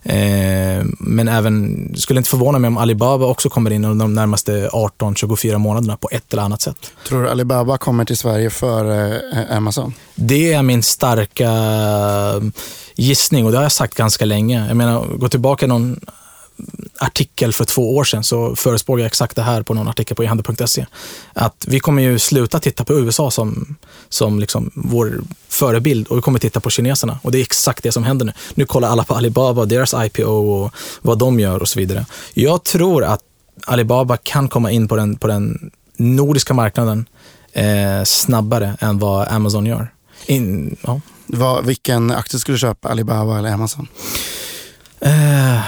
eh, 0.02 0.84
men 0.98 1.28
även, 1.28 1.94
skulle 1.96 2.20
inte 2.20 2.30
förvåna 2.30 2.58
mig 2.58 2.68
om 2.68 2.76
Alibaba 2.76 3.26
också 3.26 3.48
kommer 3.48 3.70
in 3.70 3.84
under 3.84 4.04
de 4.04 4.14
närmaste 4.14 4.68
18-24 4.72 5.58
månaderna 5.58 5.96
på 5.96 6.08
ett 6.12 6.32
eller 6.32 6.42
annat 6.42 6.62
sätt. 6.62 6.92
Tror 7.08 7.22
du 7.22 7.28
Alibaba 7.28 7.78
kommer 7.78 8.04
till 8.04 8.16
Sverige 8.16 8.50
för 8.50 9.12
eh, 9.12 9.56
Amazon? 9.56 9.94
Det 10.14 10.52
är 10.52 10.62
min 10.62 10.82
starka 10.82 11.50
gissning 12.94 13.46
och 13.46 13.52
det 13.52 13.58
har 13.58 13.64
jag 13.64 13.72
sagt 13.72 13.94
ganska 13.94 14.24
länge. 14.24 14.66
Jag 14.68 14.76
menar, 14.76 15.06
gå 15.16 15.28
tillbaka 15.28 15.66
någon 15.66 16.00
artikel 16.98 17.52
för 17.52 17.64
två 17.64 17.96
år 17.96 18.04
sedan 18.04 18.24
så 18.24 18.56
förespråkade 18.56 19.02
jag 19.02 19.06
exakt 19.06 19.36
det 19.36 19.42
här 19.42 19.62
på 19.62 19.74
någon 19.74 19.88
artikel 19.88 20.16
på 20.16 20.22
ehandel.se. 20.22 20.86
Att 21.32 21.64
vi 21.68 21.80
kommer 21.80 22.02
ju 22.02 22.18
sluta 22.18 22.58
titta 22.58 22.84
på 22.84 22.92
USA 22.94 23.30
som, 23.30 23.76
som 24.08 24.40
liksom 24.40 24.70
vår 24.74 25.22
förebild 25.48 26.06
och 26.06 26.16
vi 26.16 26.22
kommer 26.22 26.38
titta 26.38 26.60
på 26.60 26.70
kineserna. 26.70 27.18
Och 27.22 27.32
det 27.32 27.38
är 27.38 27.42
exakt 27.42 27.82
det 27.82 27.92
som 27.92 28.04
händer 28.04 28.26
nu. 28.26 28.32
Nu 28.54 28.64
kollar 28.66 28.88
alla 28.88 29.04
på 29.04 29.14
Alibaba, 29.14 29.64
deras 29.64 29.94
IPO 29.94 30.24
och 30.24 30.74
vad 31.02 31.18
de 31.18 31.40
gör 31.40 31.60
och 31.60 31.68
så 31.68 31.78
vidare. 31.78 32.06
Jag 32.34 32.64
tror 32.64 33.04
att 33.04 33.20
Alibaba 33.66 34.16
kan 34.16 34.48
komma 34.48 34.70
in 34.70 34.88
på 34.88 34.96
den, 34.96 35.16
på 35.16 35.26
den 35.26 35.70
nordiska 35.96 36.54
marknaden 36.54 37.06
eh, 37.52 38.04
snabbare 38.04 38.76
än 38.80 38.98
vad 38.98 39.28
Amazon 39.28 39.66
gör. 39.66 39.88
In, 40.26 40.76
ja. 40.82 41.00
vad, 41.26 41.66
vilken 41.66 42.10
aktie 42.10 42.40
skulle 42.40 42.54
du 42.54 42.58
köpa, 42.58 42.88
Alibaba 42.88 43.38
eller 43.38 43.50
Amazon? 43.50 43.88
Eh, 45.00 45.60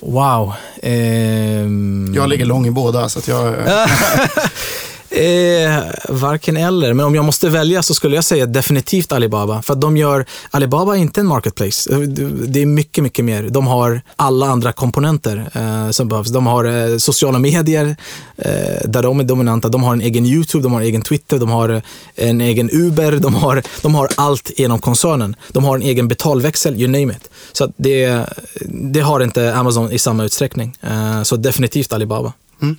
Wow. 0.00 0.52
Um... 0.82 2.12
Jag 2.14 2.28
ligger 2.28 2.44
lång 2.44 2.66
i 2.66 2.70
båda. 2.70 3.08
Så 3.08 3.18
att 3.18 3.28
jag... 3.28 3.54
Eh, 5.10 5.82
varken 6.08 6.56
eller, 6.56 6.92
men 6.94 7.06
om 7.06 7.14
jag 7.14 7.24
måste 7.24 7.48
välja 7.48 7.82
så 7.82 7.94
skulle 7.94 8.14
jag 8.14 8.24
säga 8.24 8.46
definitivt 8.46 9.12
Alibaba. 9.12 9.62
För 9.62 9.72
att 9.72 9.80
de 9.80 9.96
gör, 9.96 10.26
Alibaba 10.50 10.96
är 10.96 11.00
inte 11.00 11.20
en 11.20 11.26
marketplace. 11.26 11.92
Eh, 11.92 11.98
det 11.98 12.62
är 12.62 12.66
mycket, 12.66 13.04
mycket 13.04 13.24
mer. 13.24 13.42
De 13.42 13.66
har 13.66 14.00
alla 14.16 14.46
andra 14.46 14.72
komponenter 14.72 15.50
eh, 15.52 15.90
som 15.90 16.08
behövs. 16.08 16.28
De 16.28 16.46
har 16.46 16.64
eh, 16.64 16.96
sociala 16.96 17.38
medier 17.38 17.96
eh, 18.36 18.88
där 18.88 19.02
de 19.02 19.20
är 19.20 19.24
dominanta. 19.24 19.68
De 19.68 19.82
har 19.82 19.92
en 19.92 20.00
egen 20.00 20.26
YouTube, 20.26 20.62
de 20.62 20.72
har 20.72 20.80
en 20.80 20.86
egen 20.86 21.02
Twitter, 21.02 21.38
de 21.38 21.50
har 21.50 21.68
eh, 21.68 21.80
en 22.16 22.40
egen 22.40 22.70
Uber. 22.72 23.12
De 23.12 23.34
har, 23.34 23.62
de 23.82 23.94
har 23.94 24.08
allt 24.16 24.50
genom 24.56 24.78
koncernen. 24.78 25.36
De 25.52 25.64
har 25.64 25.76
en 25.76 25.82
egen 25.82 26.08
betalväxel, 26.08 26.82
you 26.82 26.88
name 26.88 27.12
it. 27.12 27.30
Så 27.52 27.72
det, 27.76 28.24
det 28.68 29.00
har 29.00 29.20
inte 29.20 29.54
Amazon 29.54 29.92
i 29.92 29.98
samma 29.98 30.24
utsträckning. 30.24 30.76
Eh, 30.80 31.22
så 31.22 31.36
definitivt 31.36 31.92
Alibaba. 31.92 32.32
Mm. 32.62 32.76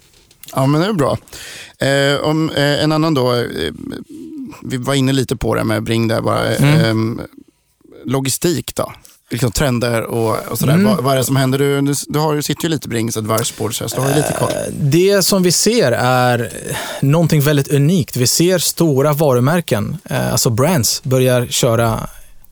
Ja, 0.55 0.65
men 0.65 0.81
det 0.81 0.87
är 0.87 0.93
bra. 0.93 1.17
Eh, 1.79 2.21
om, 2.21 2.49
eh, 2.49 2.83
en 2.83 2.91
annan 2.91 3.13
då, 3.13 3.33
eh, 3.33 3.73
vi 4.63 4.77
var 4.77 4.93
inne 4.93 5.13
lite 5.13 5.35
på 5.35 5.55
det 5.55 5.63
med 5.63 5.83
Bring 5.83 6.07
där 6.07 6.21
bara. 6.21 6.55
Mm. 6.55 6.85
Ehm, 6.85 7.21
logistik 8.05 8.75
då? 8.75 8.93
Liksom 9.31 9.51
trender 9.51 10.01
och, 10.01 10.37
och 10.47 10.59
sådär. 10.59 10.73
Mm. 10.73 10.85
Vad, 10.85 11.03
vad, 11.03 11.13
är 11.13 11.17
det 11.17 11.23
som 11.23 11.35
händer? 11.35 11.59
Du, 11.59 11.81
du, 11.81 11.93
du, 12.07 12.19
har, 12.19 12.35
du 12.35 12.43
sitter 12.43 12.63
ju 12.63 12.69
lite 12.69 12.87
Brings 12.87 13.17
Advice 13.17 13.57
Board, 13.57 13.75
så 13.75 13.87
du 13.95 14.01
har 14.01 14.15
lite 14.15 14.35
koll. 14.39 14.49
Eh, 14.49 14.73
det 14.73 15.25
som 15.25 15.43
vi 15.43 15.51
ser 15.51 15.91
är 15.91 16.51
någonting 17.01 17.41
väldigt 17.41 17.67
unikt. 17.67 18.15
Vi 18.15 18.27
ser 18.27 18.59
stora 18.59 19.13
varumärken, 19.13 19.97
eh, 20.05 20.31
alltså 20.31 20.49
brands, 20.49 21.03
börjar 21.03 21.45
köra 21.45 22.09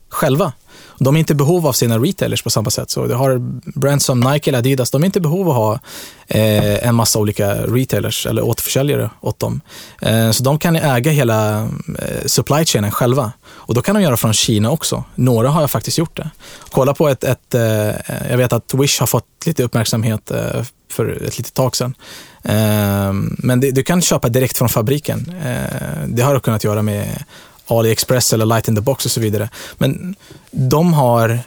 själva. 0.08 0.52
De 0.98 1.14
är 1.14 1.18
inte 1.18 1.32
i 1.32 1.36
behov 1.36 1.66
av 1.66 1.72
sina 1.72 1.98
retailers 1.98 2.42
på 2.42 2.50
samma 2.50 2.70
sätt. 2.70 2.90
Så 2.90 3.06
du 3.06 3.14
har 3.14 3.38
brands 3.78 4.04
som 4.04 4.20
Nike 4.20 4.50
eller 4.50 4.58
Adidas, 4.58 4.90
de 4.90 5.02
är 5.02 5.06
inte 5.06 5.18
i 5.18 5.22
behov 5.22 5.48
av 5.48 5.50
att 5.50 5.56
ha 5.56 5.72
eh, 6.28 6.88
en 6.88 6.94
massa 6.94 7.18
olika 7.18 7.54
retailers 7.54 8.26
eller 8.26 8.42
återförsäljare 8.42 9.10
åt 9.20 9.38
dem. 9.38 9.60
Eh, 10.02 10.30
så 10.30 10.44
de 10.44 10.58
kan 10.58 10.76
äga 10.76 11.10
hela 11.10 11.62
eh, 11.98 12.26
supply 12.26 12.64
chainen 12.64 12.90
själva. 12.90 13.32
Och 13.48 13.74
då 13.74 13.82
kan 13.82 13.94
de 13.94 14.02
göra 14.02 14.16
från 14.16 14.32
Kina 14.32 14.70
också. 14.70 15.04
Några 15.14 15.48
har 15.48 15.60
jag 15.60 15.70
faktiskt 15.70 15.98
gjort 15.98 16.16
det. 16.16 16.30
Kolla 16.70 16.94
på 16.94 17.08
ett, 17.08 17.24
ett 17.24 17.54
eh, 17.54 17.60
jag 18.30 18.36
vet 18.36 18.52
att 18.52 18.74
Wish 18.74 19.00
har 19.00 19.06
fått 19.06 19.24
lite 19.46 19.62
uppmärksamhet 19.62 20.30
eh, 20.30 20.62
för 20.90 21.22
ett 21.26 21.38
litet 21.38 21.54
tag 21.54 21.76
sedan. 21.76 21.94
Eh, 22.42 23.12
men 23.38 23.60
det, 23.60 23.70
du 23.70 23.82
kan 23.82 24.02
köpa 24.02 24.28
direkt 24.28 24.58
från 24.58 24.68
fabriken. 24.68 25.32
Eh, 25.44 26.08
det 26.08 26.22
har 26.22 26.34
du 26.34 26.40
kunnat 26.40 26.64
göra 26.64 26.82
med 26.82 27.24
AliExpress 27.68 28.32
eller 28.32 28.46
Light 28.46 28.68
in 28.68 28.74
the 28.74 28.80
Box 28.80 29.04
och 29.04 29.10
så 29.10 29.20
vidare. 29.20 29.48
Men 29.78 30.14
de 30.50 30.92
har 30.92 31.40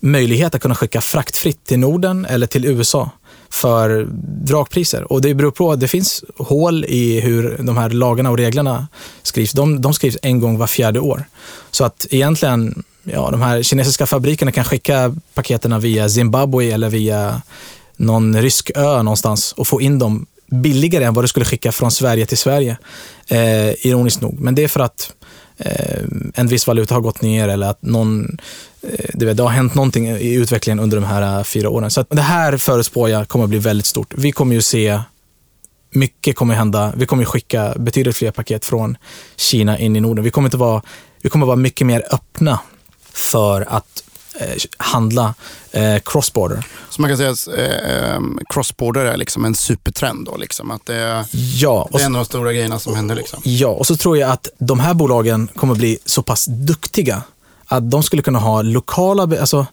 möjlighet 0.00 0.54
att 0.54 0.62
kunna 0.62 0.74
skicka 0.74 1.00
fraktfritt 1.00 1.64
till 1.64 1.78
Norden 1.78 2.24
eller 2.24 2.46
till 2.46 2.64
USA 2.64 3.10
för 3.50 4.08
dragpriser. 4.46 5.12
Och 5.12 5.20
det 5.20 5.34
beror 5.34 5.50
på, 5.50 5.72
att 5.72 5.80
det 5.80 5.88
finns 5.88 6.24
hål 6.38 6.84
i 6.84 7.20
hur 7.20 7.56
de 7.58 7.76
här 7.76 7.90
lagarna 7.90 8.30
och 8.30 8.38
reglerna 8.38 8.88
skrivs. 9.22 9.52
De, 9.52 9.80
de 9.80 9.94
skrivs 9.94 10.16
en 10.22 10.40
gång 10.40 10.58
var 10.58 10.66
fjärde 10.66 11.00
år. 11.00 11.24
Så 11.70 11.84
att 11.84 12.06
egentligen, 12.10 12.84
ja, 13.02 13.30
de 13.30 13.42
här 13.42 13.62
kinesiska 13.62 14.06
fabrikerna 14.06 14.52
kan 14.52 14.64
skicka 14.64 15.14
paketen 15.34 15.80
via 15.80 16.08
Zimbabwe 16.08 16.64
eller 16.64 16.88
via 16.88 17.42
någon 17.96 18.42
rysk 18.42 18.70
ö 18.74 19.02
någonstans 19.02 19.52
och 19.52 19.68
få 19.68 19.80
in 19.80 19.98
dem 19.98 20.26
billigare 20.46 21.04
än 21.04 21.14
vad 21.14 21.24
du 21.24 21.28
skulle 21.28 21.46
skicka 21.46 21.72
från 21.72 21.90
Sverige 21.90 22.26
till 22.26 22.38
Sverige. 22.38 22.76
Eh, 23.28 23.86
ironiskt 23.86 24.20
nog. 24.20 24.40
Men 24.40 24.54
det 24.54 24.64
är 24.64 24.68
för 24.68 24.80
att 24.80 25.12
Eh, 25.58 26.02
en 26.34 26.46
viss 26.46 26.66
valuta 26.66 26.94
har 26.94 27.00
gått 27.00 27.22
ner 27.22 27.48
eller 27.48 27.70
att 27.70 27.82
någon, 27.82 28.38
eh, 28.82 29.10
det, 29.14 29.26
vet, 29.26 29.36
det 29.36 29.42
har 29.42 29.50
hänt 29.50 29.74
någonting 29.74 30.08
i 30.08 30.34
utvecklingen 30.34 30.80
under 30.80 30.96
de 30.96 31.06
här 31.06 31.38
eh, 31.38 31.44
fyra 31.44 31.70
åren. 31.70 31.90
Så 31.90 32.04
det 32.10 32.22
här 32.22 32.56
förutspår 32.56 33.10
jag 33.10 33.28
kommer 33.28 33.44
att 33.44 33.50
bli 33.50 33.58
väldigt 33.58 33.86
stort. 33.86 34.14
Vi 34.16 34.32
kommer 34.32 34.54
ju 34.54 34.62
se 34.62 35.00
mycket 35.90 36.36
kommer 36.36 36.54
hända. 36.54 36.92
Vi 36.96 37.06
kommer 37.06 37.24
skicka 37.24 37.74
betydligt 37.76 38.16
fler 38.16 38.30
paket 38.30 38.64
från 38.64 38.96
Kina 39.36 39.78
in 39.78 39.96
i 39.96 40.00
Norden. 40.00 40.24
Vi 40.24 40.30
kommer, 40.30 40.46
inte 40.46 40.56
vara, 40.56 40.82
vi 41.22 41.28
kommer 41.28 41.46
vara 41.46 41.56
mycket 41.56 41.86
mer 41.86 42.02
öppna 42.10 42.60
för 43.12 43.64
att 43.68 44.02
handla 44.76 45.34
eh, 45.72 45.96
cross-border. 46.04 46.62
Så 46.90 47.00
man 47.00 47.10
kan 47.10 47.16
säga 47.16 47.30
att 47.30 47.48
eh, 47.48 48.20
cross-border 48.54 49.04
är 49.04 49.16
liksom 49.16 49.44
en 49.44 49.54
supertrend 49.54 50.26
då? 50.26 50.36
Liksom, 50.36 50.70
att 50.70 50.86
det, 50.86 51.24
ja, 51.32 51.88
det 51.92 52.02
är 52.02 52.06
en 52.06 52.14
av 52.14 52.20
de 52.20 52.24
stora 52.24 52.52
grejerna 52.52 52.78
som 52.78 52.94
händer? 52.94 53.14
Liksom. 53.14 53.40
Ja, 53.44 53.68
och 53.68 53.86
så 53.86 53.96
tror 53.96 54.18
jag 54.18 54.30
att 54.30 54.48
de 54.58 54.80
här 54.80 54.94
bolagen 54.94 55.48
kommer 55.56 55.74
bli 55.74 55.98
så 56.04 56.22
pass 56.22 56.46
duktiga 56.46 57.22
att 57.66 57.90
de 57.90 58.02
skulle 58.02 58.22
kunna 58.22 58.38
ha 58.38 58.62
lokala, 58.62 59.22
alltså 59.22 59.66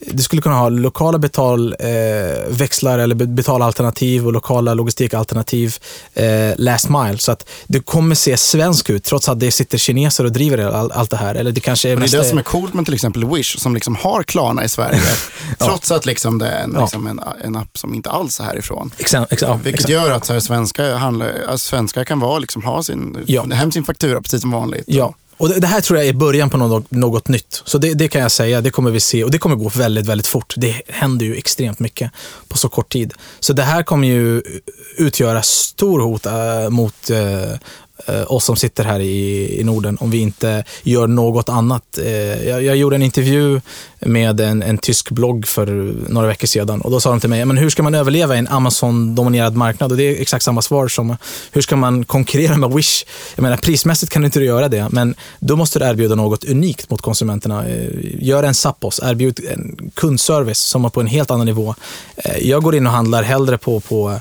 du 0.00 0.22
skulle 0.22 0.42
kunna 0.42 0.54
ha 0.54 0.68
lokala 0.68 1.18
betalväxlar 1.18 2.98
eh, 2.98 3.04
eller 3.04 3.14
betalalternativ 3.14 4.26
och 4.26 4.32
lokala 4.32 4.74
logistikalternativ 4.74 5.76
eh, 6.14 6.52
last 6.56 6.88
mile. 6.88 7.18
Så 7.18 7.32
att 7.32 7.48
du 7.66 7.80
kommer 7.80 8.14
se 8.14 8.36
svensk 8.36 8.90
ut 8.90 9.04
trots 9.04 9.28
att 9.28 9.40
det 9.40 9.50
sitter 9.50 9.78
kineser 9.78 10.24
och 10.24 10.32
driver 10.32 10.58
all, 10.58 10.92
allt 10.92 11.10
det 11.10 11.16
här. 11.16 11.34
Eller 11.34 11.52
det, 11.52 11.60
kanske 11.60 11.90
är 11.90 11.96
det 11.96 12.14
är 12.14 12.18
det 12.18 12.24
som 12.24 12.38
är 12.38 12.42
coolt 12.42 12.74
med 12.74 12.84
till 12.84 12.94
exempel 12.94 13.24
Wish 13.24 13.58
som 13.58 13.74
liksom 13.74 13.96
har 13.96 14.22
Klarna 14.22 14.64
i 14.64 14.68
Sverige. 14.68 15.00
ja. 15.58 15.66
Trots 15.66 15.90
att 15.90 16.06
liksom 16.06 16.38
det 16.38 16.48
är 16.48 16.62
en, 16.64 16.76
liksom 16.80 17.06
en, 17.06 17.20
en, 17.44 17.56
app 17.56 17.78
som 17.78 17.94
inte 17.94 18.10
alls 18.10 18.40
är 18.40 18.44
härifrån. 18.44 18.90
Exakt, 18.98 19.32
exakt, 19.32 19.64
Vilket 19.64 19.74
exakt. 19.74 19.90
gör 19.90 20.10
att 20.10 20.24
så 20.24 20.32
här, 20.32 20.40
svenska, 20.40 20.96
handlar, 20.96 21.32
alltså, 21.48 21.68
svenskar 21.68 22.04
kan 22.04 22.20
vara, 22.20 22.38
liksom, 22.38 22.62
ha 22.62 22.82
sin, 22.82 23.18
ja. 23.26 23.44
hem 23.52 23.72
sin 23.72 23.84
faktura 23.84 24.22
precis 24.22 24.40
som 24.40 24.50
vanligt. 24.50 24.84
Ja. 24.86 25.14
Och 25.40 25.48
det, 25.48 25.60
det, 25.60 25.66
här 25.66 25.80
tror 25.80 25.98
jag 25.98 26.08
är 26.08 26.12
början 26.12 26.50
på 26.50 26.56
något, 26.56 26.90
något 26.90 27.28
nytt. 27.28 27.62
Så 27.64 27.78
det, 27.78 27.94
det, 27.94 28.08
kan 28.08 28.22
jag 28.22 28.30
säga, 28.30 28.60
det 28.60 28.70
kommer 28.70 28.90
vi 28.90 29.00
se 29.00 29.24
och 29.24 29.30
det 29.30 29.38
kommer 29.38 29.56
gå 29.56 29.68
väldigt, 29.68 30.06
väldigt 30.06 30.26
fort. 30.26 30.54
Det 30.56 30.82
händer 30.88 31.26
ju 31.26 31.34
extremt 31.34 31.78
mycket 31.78 32.10
på 32.48 32.58
så 32.58 32.68
kort 32.68 32.92
tid. 32.92 33.14
Så 33.40 33.52
det 33.52 33.62
här 33.62 33.82
kommer 33.82 34.08
ju 34.08 34.42
utgöra 34.96 35.42
stor 35.42 36.00
hot 36.00 36.26
äh, 36.26 36.70
mot 36.70 37.10
äh, 37.10 37.18
Eh, 38.06 38.32
oss 38.32 38.44
som 38.44 38.56
sitter 38.56 38.84
här 38.84 39.00
i, 39.00 39.60
i 39.60 39.64
Norden 39.64 39.98
om 40.00 40.10
vi 40.10 40.18
inte 40.18 40.64
gör 40.82 41.06
något 41.06 41.48
annat. 41.48 41.98
Eh, 41.98 42.48
jag, 42.48 42.62
jag 42.62 42.76
gjorde 42.76 42.96
en 42.96 43.02
intervju 43.02 43.60
med 43.98 44.40
en, 44.40 44.62
en 44.62 44.78
tysk 44.78 45.10
blogg 45.10 45.46
för 45.46 45.66
några 46.08 46.26
veckor 46.26 46.46
sedan 46.46 46.80
och 46.80 46.90
då 46.90 47.00
sa 47.00 47.10
de 47.10 47.20
till 47.20 47.30
mig, 47.30 47.44
men 47.44 47.58
hur 47.58 47.70
ska 47.70 47.82
man 47.82 47.94
överleva 47.94 48.34
i 48.34 48.38
en 48.38 48.48
Amazon-dominerad 48.48 49.56
marknad? 49.56 49.90
Och 49.90 49.96
det 49.96 50.04
är 50.04 50.20
exakt 50.20 50.44
samma 50.44 50.62
svar 50.62 50.88
som, 50.88 51.16
hur 51.52 51.62
ska 51.62 51.76
man 51.76 52.04
konkurrera 52.04 52.56
med 52.56 52.70
Wish? 52.70 53.04
Jag 53.34 53.42
menar, 53.42 53.56
prismässigt 53.56 54.12
kan 54.12 54.22
du 54.22 54.26
inte 54.26 54.40
göra 54.40 54.68
det, 54.68 54.88
men 54.90 55.14
då 55.38 55.56
måste 55.56 55.78
du 55.78 55.84
erbjuda 55.84 56.14
något 56.14 56.44
unikt 56.44 56.90
mot 56.90 57.02
konsumenterna. 57.02 57.68
Eh, 57.68 57.88
gör 58.18 58.42
en 58.42 58.54
Zappos, 58.54 59.00
erbjud 59.02 59.40
en 59.50 59.90
kundservice 59.94 60.58
som 60.58 60.84
är 60.84 60.88
på 60.88 61.00
en 61.00 61.06
helt 61.06 61.30
annan 61.30 61.46
nivå. 61.46 61.74
Jag 62.40 62.62
går 62.62 62.76
in 62.76 62.86
och 62.86 62.92
handlar 62.92 63.22
hellre 63.22 63.58
på, 63.58 63.80
på 63.80 64.20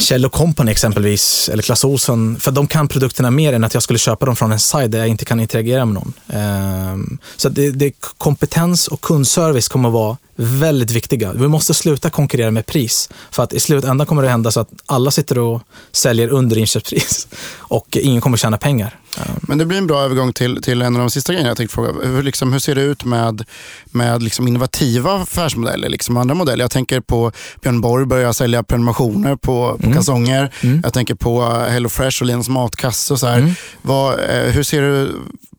Kjell 0.00 0.28
Company 0.28 0.70
exempelvis, 0.70 1.48
eller 1.48 1.62
Clas 1.62 1.84
Ohlson, 1.84 2.40
för 2.40 2.50
de 2.50 2.66
kan 2.66 2.88
produkterna 2.88 3.30
mer 3.30 3.52
än 3.52 3.64
att 3.64 3.74
jag 3.74 3.82
skulle 3.82 3.98
köpa 3.98 4.26
dem 4.26 4.36
från 4.36 4.52
en 4.52 4.60
sajt 4.60 4.90
där 4.92 4.98
jag 4.98 5.08
inte 5.08 5.24
kan 5.24 5.40
interagera 5.40 5.84
med 5.84 5.94
någon. 5.94 6.12
Ehm, 6.28 7.18
så 7.36 7.48
det, 7.48 7.70
det, 7.70 7.92
kompetens 8.18 8.88
och 8.88 9.00
kundservice 9.00 9.68
kommer 9.68 9.88
att 9.88 9.92
vara 9.92 10.16
väldigt 10.36 10.90
viktiga. 10.90 11.32
Vi 11.32 11.48
måste 11.48 11.74
sluta 11.74 12.10
konkurrera 12.10 12.50
med 12.50 12.66
pris. 12.66 13.08
För 13.30 13.42
att 13.42 13.52
i 13.52 13.60
slutändan 13.60 14.06
kommer 14.06 14.22
det 14.22 14.28
hända 14.28 14.50
så 14.50 14.60
att 14.60 14.68
alla 14.86 15.10
sitter 15.10 15.38
och 15.38 15.62
säljer 15.92 16.28
under 16.28 16.58
inköpspris 16.58 17.28
och 17.58 17.96
ingen 17.96 18.20
kommer 18.20 18.36
tjäna 18.36 18.58
pengar. 18.58 18.98
Men 19.40 19.58
det 19.58 19.64
blir 19.64 19.78
en 19.78 19.86
bra 19.86 20.00
övergång 20.00 20.32
till, 20.32 20.62
till 20.62 20.82
en 20.82 20.94
av 20.94 21.00
de 21.00 21.10
sista 21.10 21.32
grejerna 21.32 21.50
jag 21.50 21.56
tänkte 21.56 21.74
fråga. 21.74 21.92
Hur, 22.04 22.22
liksom, 22.22 22.52
hur 22.52 22.60
ser 22.60 22.74
det 22.74 22.82
ut 22.82 23.04
med, 23.04 23.44
med 23.84 24.22
liksom 24.22 24.48
innovativa 24.48 25.22
affärsmodeller, 25.22 25.88
liksom 25.88 26.16
andra 26.16 26.34
modeller? 26.34 26.64
Jag 26.64 26.70
tänker 26.70 27.00
på 27.00 27.32
Björn 27.62 27.80
Borg 27.80 28.06
börjar 28.06 28.32
sälja 28.32 28.62
prenumerationer 28.62 29.36
på, 29.36 29.76
på 29.76 29.78
mm. 29.82 29.94
kalsonger. 29.94 30.54
Mm. 30.60 30.80
Jag 30.84 30.92
tänker 30.92 31.14
på 31.14 31.44
HelloFresh 31.44 32.22
och 32.22 32.26
Lenas 32.26 32.48
matkasse. 32.48 33.12
Och 33.12 33.20
så 33.20 33.26
mm. 33.26 33.54
Vad, 33.82 34.12
eh, 34.12 34.52
hur 34.52 34.62
ser 34.62 34.82
du 34.82 35.12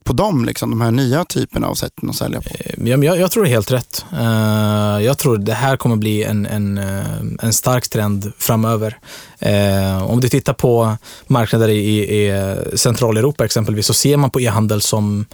på 0.04 0.12
dem, 0.12 0.44
liksom, 0.44 0.70
de 0.70 0.80
här 0.80 0.90
nya 0.90 1.24
typerna 1.24 1.66
av 1.66 1.74
sätten 1.74 2.10
att 2.10 2.16
sälja 2.16 2.40
på? 2.40 2.50
Eh, 2.58 2.88
jag, 2.88 3.04
jag 3.04 3.30
tror 3.30 3.44
det 3.44 3.48
är 3.48 3.52
helt 3.52 3.70
rätt. 3.70 4.04
Uh, 4.12 5.04
jag 5.04 5.18
tror 5.18 5.38
det 5.38 5.54
här 5.54 5.76
kommer 5.76 5.96
bli 5.96 6.24
en, 6.24 6.46
en, 6.46 6.78
uh, 6.78 7.04
en 7.42 7.52
stark 7.52 7.88
trend 7.88 8.32
framöver. 8.38 8.98
Uh, 9.46 10.04
om 10.04 10.20
du 10.20 10.28
tittar 10.28 10.52
på 10.52 10.96
marknader 11.26 11.68
i, 11.68 11.98
i 11.98 12.50
Centraleuropa 12.74 13.44
exempelvis 13.44 13.86
så 13.86 13.94
ser 13.94 14.16
man 14.16 14.30
på 14.30 14.40
e-handel 14.40 14.80
som 14.80 15.26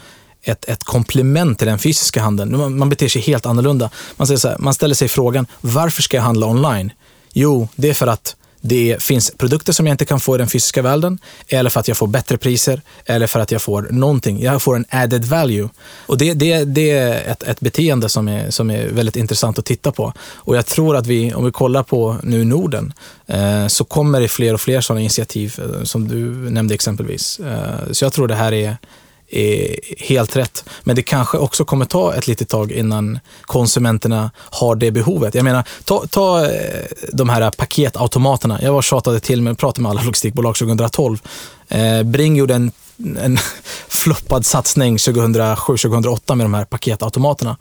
ett, 0.43 0.65
ett 0.65 0.85
komplement 0.85 1.59
till 1.59 1.69
den 1.69 1.79
fysiska 1.79 2.23
handeln. 2.23 2.59
Man, 2.59 2.79
man 2.79 2.89
beter 2.89 3.09
sig 3.09 3.23
helt 3.23 3.47
annorlunda. 3.47 3.91
Man, 4.17 4.27
säger 4.27 4.39
så 4.39 4.49
här, 4.49 4.59
man 4.59 4.75
ställer 4.75 4.95
sig 4.95 5.09
frågan, 5.09 5.47
varför 5.61 6.03
ska 6.03 6.17
jag 6.17 6.25
handla 6.25 6.47
online? 6.47 6.93
Jo, 7.33 7.69
det 7.77 7.91
är 7.91 7.95
för 7.95 8.07
att 8.07 8.37
det 8.61 9.03
finns 9.03 9.31
produkter 9.31 9.73
som 9.73 9.87
jag 9.87 9.95
inte 9.95 10.05
kan 10.05 10.21
få 10.21 10.35
i 10.35 10.39
den 10.39 10.49
fysiska 10.49 10.83
världen, 10.83 11.19
eller 11.49 11.71
för 11.71 11.81
att 11.81 11.89
jag 11.89 11.97
får 11.97 12.07
bättre 12.07 12.39
priser, 12.39 12.83
eller 13.05 13.27
för 13.27 13.41
att 13.41 13.53
jag 13.53 13.63
får 13.63 13.83
någonting. 13.91 14.43
Jag 14.43 14.63
får 14.63 14.77
en 14.77 14.85
added 14.91 15.25
value. 15.25 15.69
Och 16.07 16.19
det, 16.19 16.35
det, 16.35 16.65
det 16.65 16.91
är 16.91 17.31
ett, 17.31 17.43
ett 17.43 17.61
beteende 17.61 18.09
som 18.09 18.29
är, 18.29 18.51
som 18.51 18.71
är 18.71 18.89
väldigt 18.89 19.17
intressant 19.17 19.59
att 19.59 19.65
titta 19.65 19.93
på. 19.93 20.13
Och 20.35 20.57
jag 20.57 20.67
tror 20.67 20.97
att 20.97 21.07
vi, 21.07 21.35
om 21.35 21.45
vi 21.45 21.51
kollar 21.51 21.83
på 21.83 22.17
nu 22.23 22.45
Norden, 22.45 22.93
eh, 23.27 23.67
så 23.67 23.85
kommer 23.85 24.21
det 24.21 24.29
fler 24.29 24.55
och 24.55 24.61
fler 24.61 24.81
sådana 24.81 25.01
initiativ, 25.01 25.59
eh, 25.59 25.85
som 25.85 26.09
du 26.09 26.51
nämnde 26.51 26.75
exempelvis. 26.75 27.41
Eh, 27.41 27.93
så 27.93 28.05
jag 28.05 28.13
tror 28.13 28.29
det 28.29 28.35
här 28.35 28.53
är 28.53 28.61
är 28.61 28.77
helt 29.99 30.37
rätt. 30.37 30.65
Men 30.83 30.97
det 30.97 31.03
kanske 31.03 31.39
också 31.39 31.65
kommer 31.65 31.85
ta 31.85 32.15
ett 32.15 32.27
litet 32.27 32.49
tag 32.49 32.73
innan 32.73 33.19
konsumenterna 33.43 34.31
har 34.37 34.75
det 34.75 34.91
behovet. 34.91 35.35
Jag 35.35 35.45
menar, 35.45 35.65
ta, 35.85 36.07
ta 36.07 36.45
eh, 36.45 36.85
de 37.13 37.29
här 37.29 37.51
paketautomaterna. 37.51 38.59
Jag 38.63 38.73
var 38.73 38.83
tjatade 38.83 39.21
till 39.21 39.43
med, 39.43 39.59
pratade 39.59 39.83
med 39.83 39.91
alla 39.91 40.03
logistikbolag 40.03 40.57
2012. 40.57 41.19
Eh, 41.69 42.03
Bring 42.03 42.37
gjorde 42.37 42.55
en 42.55 42.73
en 43.23 43.39
floppad 43.89 44.47
satsning 44.47 44.97
2007-2008 44.97 46.35
med 46.35 46.45
de 46.45 46.55
här 46.55 46.65
paketautomaterna. 46.65 47.57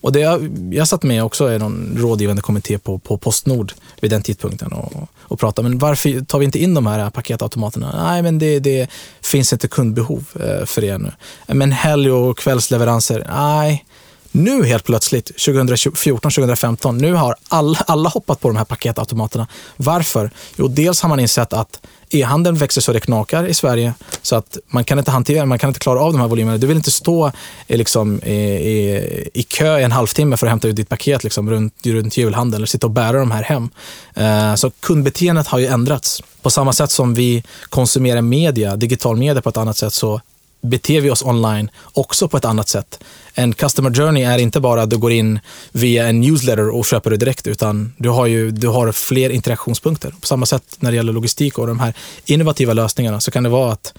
Och 0.00 0.12
det, 0.12 0.20
jag, 0.20 0.68
jag 0.72 0.88
satt 0.88 1.02
med 1.02 1.24
också 1.24 1.52
i 1.52 1.58
någon 1.58 1.94
rådgivande 1.98 2.42
kommitté 2.42 2.78
på, 2.78 2.98
på 2.98 3.18
Postnord 3.18 3.72
vid 4.00 4.10
den 4.10 4.22
tidpunkten 4.22 4.72
och, 4.72 5.08
och 5.20 5.40
pratade. 5.40 5.68
Men 5.68 5.78
varför 5.78 6.24
tar 6.24 6.38
vi 6.38 6.44
inte 6.44 6.58
in 6.58 6.74
de 6.74 6.86
här 6.86 7.10
paketautomaterna? 7.10 8.04
Nej, 8.04 8.22
men 8.22 8.38
det, 8.38 8.58
det 8.58 8.90
finns 9.20 9.52
inte 9.52 9.68
kundbehov 9.68 10.24
eh, 10.34 10.66
för 10.66 10.80
det 10.80 10.98
nu. 10.98 11.12
Men 11.46 11.72
helg 11.72 12.10
och 12.10 12.38
kvällsleveranser? 12.38 13.26
Nej. 13.28 13.84
Nu 14.32 14.64
helt 14.64 14.84
plötsligt, 14.84 15.30
2014-2015, 15.30 16.92
nu 16.92 17.12
har 17.12 17.34
alla, 17.48 17.78
alla 17.86 18.08
hoppat 18.08 18.40
på 18.40 18.48
de 18.48 18.56
här 18.56 18.64
paketautomaterna. 18.64 19.46
Varför? 19.76 20.30
Jo, 20.56 20.68
dels 20.68 21.02
har 21.02 21.08
man 21.08 21.20
insett 21.20 21.52
att 21.52 21.80
e-handeln 22.10 22.56
växer 22.56 22.80
så 22.80 22.92
det 22.92 23.00
knakar 23.00 23.46
i 23.46 23.54
Sverige 23.54 23.94
så 24.22 24.36
att 24.36 24.58
man 24.66 24.84
kan 24.84 24.98
inte 24.98 25.10
hantera, 25.10 25.46
man 25.46 25.58
kan 25.58 25.70
inte 25.70 25.80
klara 25.80 26.00
av 26.00 26.12
de 26.12 26.20
här 26.20 26.28
volymerna. 26.28 26.58
Du 26.58 26.66
vill 26.66 26.76
inte 26.76 26.90
stå 26.90 27.32
liksom, 27.66 28.22
i, 28.22 28.34
i, 28.34 29.30
i 29.34 29.42
kö 29.42 29.78
i 29.78 29.82
en 29.82 29.92
halvtimme 29.92 30.36
för 30.36 30.46
att 30.46 30.50
hämta 30.50 30.68
ut 30.68 30.76
ditt 30.76 30.88
paket 30.88 31.24
liksom, 31.24 31.50
runt, 31.50 31.86
runt 31.86 32.16
julhandeln 32.16 32.56
eller 32.58 32.66
sitta 32.66 32.86
och 32.86 32.90
bära 32.90 33.18
de 33.18 33.30
här 33.30 33.42
hem. 33.42 33.68
Eh, 34.14 34.54
så 34.54 34.70
kundbeteendet 34.70 35.46
har 35.46 35.58
ju 35.58 35.66
ändrats. 35.66 36.22
På 36.42 36.50
samma 36.50 36.72
sätt 36.72 36.90
som 36.90 37.14
vi 37.14 37.44
konsumerar 37.68 38.22
media, 38.22 38.76
digital 38.76 39.16
media 39.16 39.42
på 39.42 39.48
ett 39.48 39.56
annat 39.56 39.76
sätt 39.76 39.92
så 39.92 40.20
beter 40.60 41.00
vi 41.00 41.10
oss 41.10 41.22
online 41.22 41.70
också 41.92 42.28
på 42.28 42.36
ett 42.36 42.44
annat 42.44 42.68
sätt. 42.68 43.00
En 43.34 43.54
customer 43.54 43.94
journey 43.94 44.22
är 44.22 44.38
inte 44.38 44.60
bara 44.60 44.82
att 44.82 44.90
du 44.90 44.98
går 44.98 45.12
in 45.12 45.40
via 45.72 46.06
en 46.08 46.20
newsletter 46.20 46.68
och 46.68 46.86
köper 46.86 47.10
det 47.10 47.16
direkt, 47.16 47.46
utan 47.46 47.92
du 47.96 48.08
har, 48.08 48.26
ju, 48.26 48.50
du 48.50 48.68
har 48.68 48.92
fler 48.92 49.30
interaktionspunkter. 49.30 50.14
På 50.20 50.26
samma 50.26 50.46
sätt 50.46 50.76
när 50.78 50.90
det 50.90 50.96
gäller 50.96 51.12
logistik 51.12 51.58
och 51.58 51.66
de 51.66 51.80
här 51.80 51.94
innovativa 52.24 52.72
lösningarna 52.72 53.20
så 53.20 53.30
kan 53.30 53.42
det 53.42 53.48
vara 53.48 53.72
att 53.72 53.94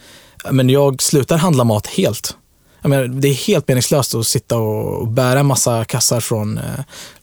men 0.52 0.70
jag 0.70 1.02
slutar 1.02 1.38
handla 1.38 1.64
mat 1.64 1.88
helt. 1.88 2.36
Jag 2.82 2.90
menar, 2.90 3.08
det 3.08 3.28
är 3.28 3.34
helt 3.34 3.68
meningslöst 3.68 4.16
att 4.16 4.28
sitta 4.28 4.58
och 4.58 5.08
bära 5.08 5.40
en 5.40 5.46
massa 5.46 5.86
kassar 5.86 6.20
från 6.20 6.58
eh, 6.58 6.64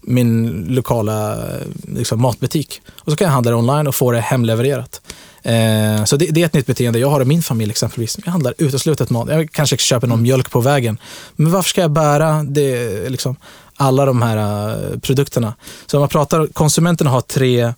min 0.01 0.65
lokala 0.69 1.33
eh, 1.33 1.67
liksom, 1.95 2.23
matbutik. 2.23 2.81
Och 2.91 3.13
så 3.13 3.17
kan 3.17 3.25
jag 3.25 3.33
handla 3.33 3.51
det 3.51 3.57
online 3.57 3.87
och 3.87 3.95
få 3.95 4.13
det 4.13 4.21
hemlevererat. 4.21 5.01
Eh, 5.43 6.05
så 6.05 6.17
det, 6.17 6.27
det, 6.27 6.43
är 6.43 6.47
ett 6.47 6.55
nytt 6.55 6.67
beteende 6.67 6.99
jag 6.99 7.11
har 7.11 7.23
i 7.23 7.25
min 7.25 7.43
familj 7.43 7.71
exempelvis. 7.71 8.19
Jag 8.25 8.33
handlar 8.33 8.55
uteslutet 8.59 9.11
mat. 9.11 9.29
Jag 9.29 9.53
kanske 9.53 9.77
köper 9.77 10.07
någon 10.07 10.23
mjölk 10.23 10.51
på 10.51 10.61
vägen. 10.61 10.99
Men 11.37 11.53
varför 11.53 11.69
ska 11.69 11.81
jag 11.81 11.91
bära 11.91 12.43
det, 12.43 13.09
liksom, 13.09 13.37
alla 13.77 14.05
de 14.05 14.23
här 14.23 14.69
uh, 14.93 14.99
produkterna? 14.99 15.55
Så 15.87 15.97
om 15.97 16.01
man 16.01 16.09
pratar, 16.09 16.47
konsumenterna 16.47 17.11
har 17.11 17.21
tre 17.21 17.65
uh, 17.65 17.73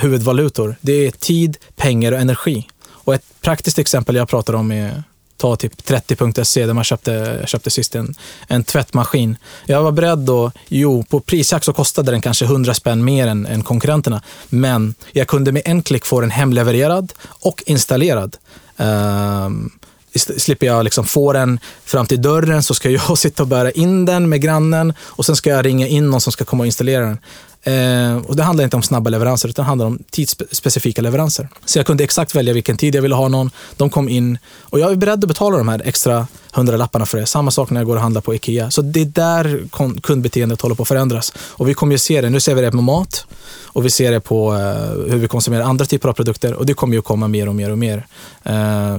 huvudvalutor. 0.00 0.76
Det 0.80 0.92
är 0.92 1.10
tid, 1.10 1.56
pengar 1.76 2.12
och 2.12 2.18
energi. 2.18 2.68
Och 3.04 3.14
ett 3.14 3.24
praktiskt 3.40 3.78
exempel 3.78 4.16
jag 4.16 4.28
pratar 4.28 4.54
om 4.54 4.72
är 4.72 5.02
ta 5.36 5.56
typ 5.56 5.72
30.se 5.82 6.66
där 6.66 6.74
man 6.74 6.84
köpte, 6.84 7.44
köpte 7.46 7.70
sist 7.70 7.94
en, 7.94 8.14
en 8.48 8.64
tvättmaskin. 8.64 9.36
Jag 9.66 9.82
var 9.82 9.92
beredd 9.92 10.18
då, 10.18 10.52
jo, 10.68 11.04
på 11.04 11.20
prisjakt 11.20 11.64
så 11.64 11.72
kostade 11.72 12.10
den 12.10 12.20
kanske 12.20 12.44
100 12.44 12.74
spänn 12.74 13.04
mer 13.04 13.26
än, 13.26 13.46
än 13.46 13.62
konkurrenterna. 13.62 14.22
Men 14.48 14.94
jag 15.12 15.28
kunde 15.28 15.52
med 15.52 15.62
en 15.64 15.82
klick 15.82 16.06
få 16.06 16.20
den 16.20 16.30
hemlevererad 16.30 17.12
och 17.28 17.62
installerad. 17.66 18.36
Um, 18.76 19.70
slipper 20.14 20.66
jag 20.66 20.84
liksom 20.84 21.04
få 21.04 21.32
den 21.32 21.60
fram 21.84 22.06
till 22.06 22.22
dörren 22.22 22.62
så 22.62 22.74
ska 22.74 22.90
jag 22.90 23.18
sitta 23.18 23.42
och 23.42 23.48
bära 23.48 23.70
in 23.70 24.04
den 24.04 24.28
med 24.28 24.40
grannen 24.40 24.94
och 25.00 25.26
sen 25.26 25.36
ska 25.36 25.50
jag 25.50 25.66
ringa 25.66 25.86
in 25.86 26.10
någon 26.10 26.20
som 26.20 26.32
ska 26.32 26.44
komma 26.44 26.62
och 26.62 26.66
installera 26.66 27.04
den. 27.04 27.18
Eh, 27.62 28.16
och 28.16 28.36
det 28.36 28.42
handlar 28.42 28.64
inte 28.64 28.76
om 28.76 28.82
snabba 28.82 29.10
leveranser, 29.10 29.48
utan 29.48 29.62
det 29.64 29.66
handlar 29.66 29.86
om 29.86 29.98
tidsspecifika 30.10 31.02
leveranser. 31.02 31.48
Så 31.64 31.78
jag 31.78 31.86
kunde 31.86 32.04
exakt 32.04 32.34
välja 32.34 32.54
vilken 32.54 32.76
tid 32.76 32.94
jag 32.94 33.02
ville 33.02 33.14
ha 33.14 33.28
någon. 33.28 33.50
De 33.76 33.90
kom 33.90 34.08
in 34.08 34.38
och 34.60 34.80
jag 34.80 34.92
är 34.92 34.96
beredd 34.96 35.24
att 35.24 35.28
betala 35.28 35.58
de 35.58 35.68
här 35.68 35.82
extra 35.84 36.26
hundralapparna 36.52 37.06
för 37.06 37.18
det. 37.18 37.26
Samma 37.26 37.50
sak 37.50 37.70
när 37.70 37.80
jag 37.80 37.86
går 37.86 37.96
och 37.96 38.02
handlar 38.02 38.20
på 38.20 38.34
IKEA. 38.34 38.70
Så 38.70 38.82
det 38.82 39.00
är 39.00 39.04
där 39.04 39.68
kundbeteendet 40.00 40.60
håller 40.60 40.74
på 40.74 40.82
att 40.82 40.88
förändras. 40.88 41.32
Och 41.36 41.68
vi 41.68 41.74
kommer 41.74 41.92
ju 41.92 41.98
se 41.98 42.20
det. 42.20 42.30
Nu 42.30 42.40
ser 42.40 42.54
vi 42.54 42.62
det 42.62 42.70
på 42.70 42.80
mat 42.80 43.26
och 43.64 43.84
vi 43.84 43.90
ser 43.90 44.12
det 44.12 44.20
på 44.20 44.54
eh, 44.54 45.12
hur 45.12 45.18
vi 45.18 45.28
konsumerar 45.28 45.64
andra 45.64 45.84
typer 45.84 46.08
av 46.08 46.12
produkter. 46.12 46.54
Och 46.54 46.66
det 46.66 46.74
kommer 46.74 46.94
ju 46.94 47.02
komma 47.02 47.28
mer 47.28 47.48
och 47.48 47.54
mer 47.54 47.70
och 47.70 47.78
mer. 47.78 48.06
Eh, 48.42 48.98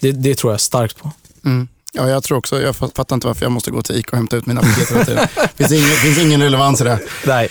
det, 0.00 0.12
det 0.12 0.34
tror 0.34 0.52
jag 0.52 0.60
starkt 0.60 0.98
på. 0.98 1.10
Mm. 1.44 1.68
Ja, 1.94 2.10
jag 2.10 2.24
tror 2.24 2.38
också, 2.38 2.62
jag 2.62 2.76
fattar 2.76 3.14
inte 3.14 3.26
varför 3.26 3.44
jag 3.44 3.52
måste 3.52 3.70
gå 3.70 3.82
till 3.82 3.96
ICA 3.96 4.10
och 4.10 4.16
hämta 4.16 4.36
ut 4.36 4.46
mina 4.46 4.60
paket 4.60 4.90
hela 4.90 5.04
tiden. 5.04 5.26
Det 5.36 5.48
finns, 5.56 5.72
ingen, 5.72 5.96
finns 5.96 6.18
ingen 6.18 6.42
relevans 6.42 6.80
i 6.80 6.84
det. 6.84 6.98
Nej. 7.26 7.48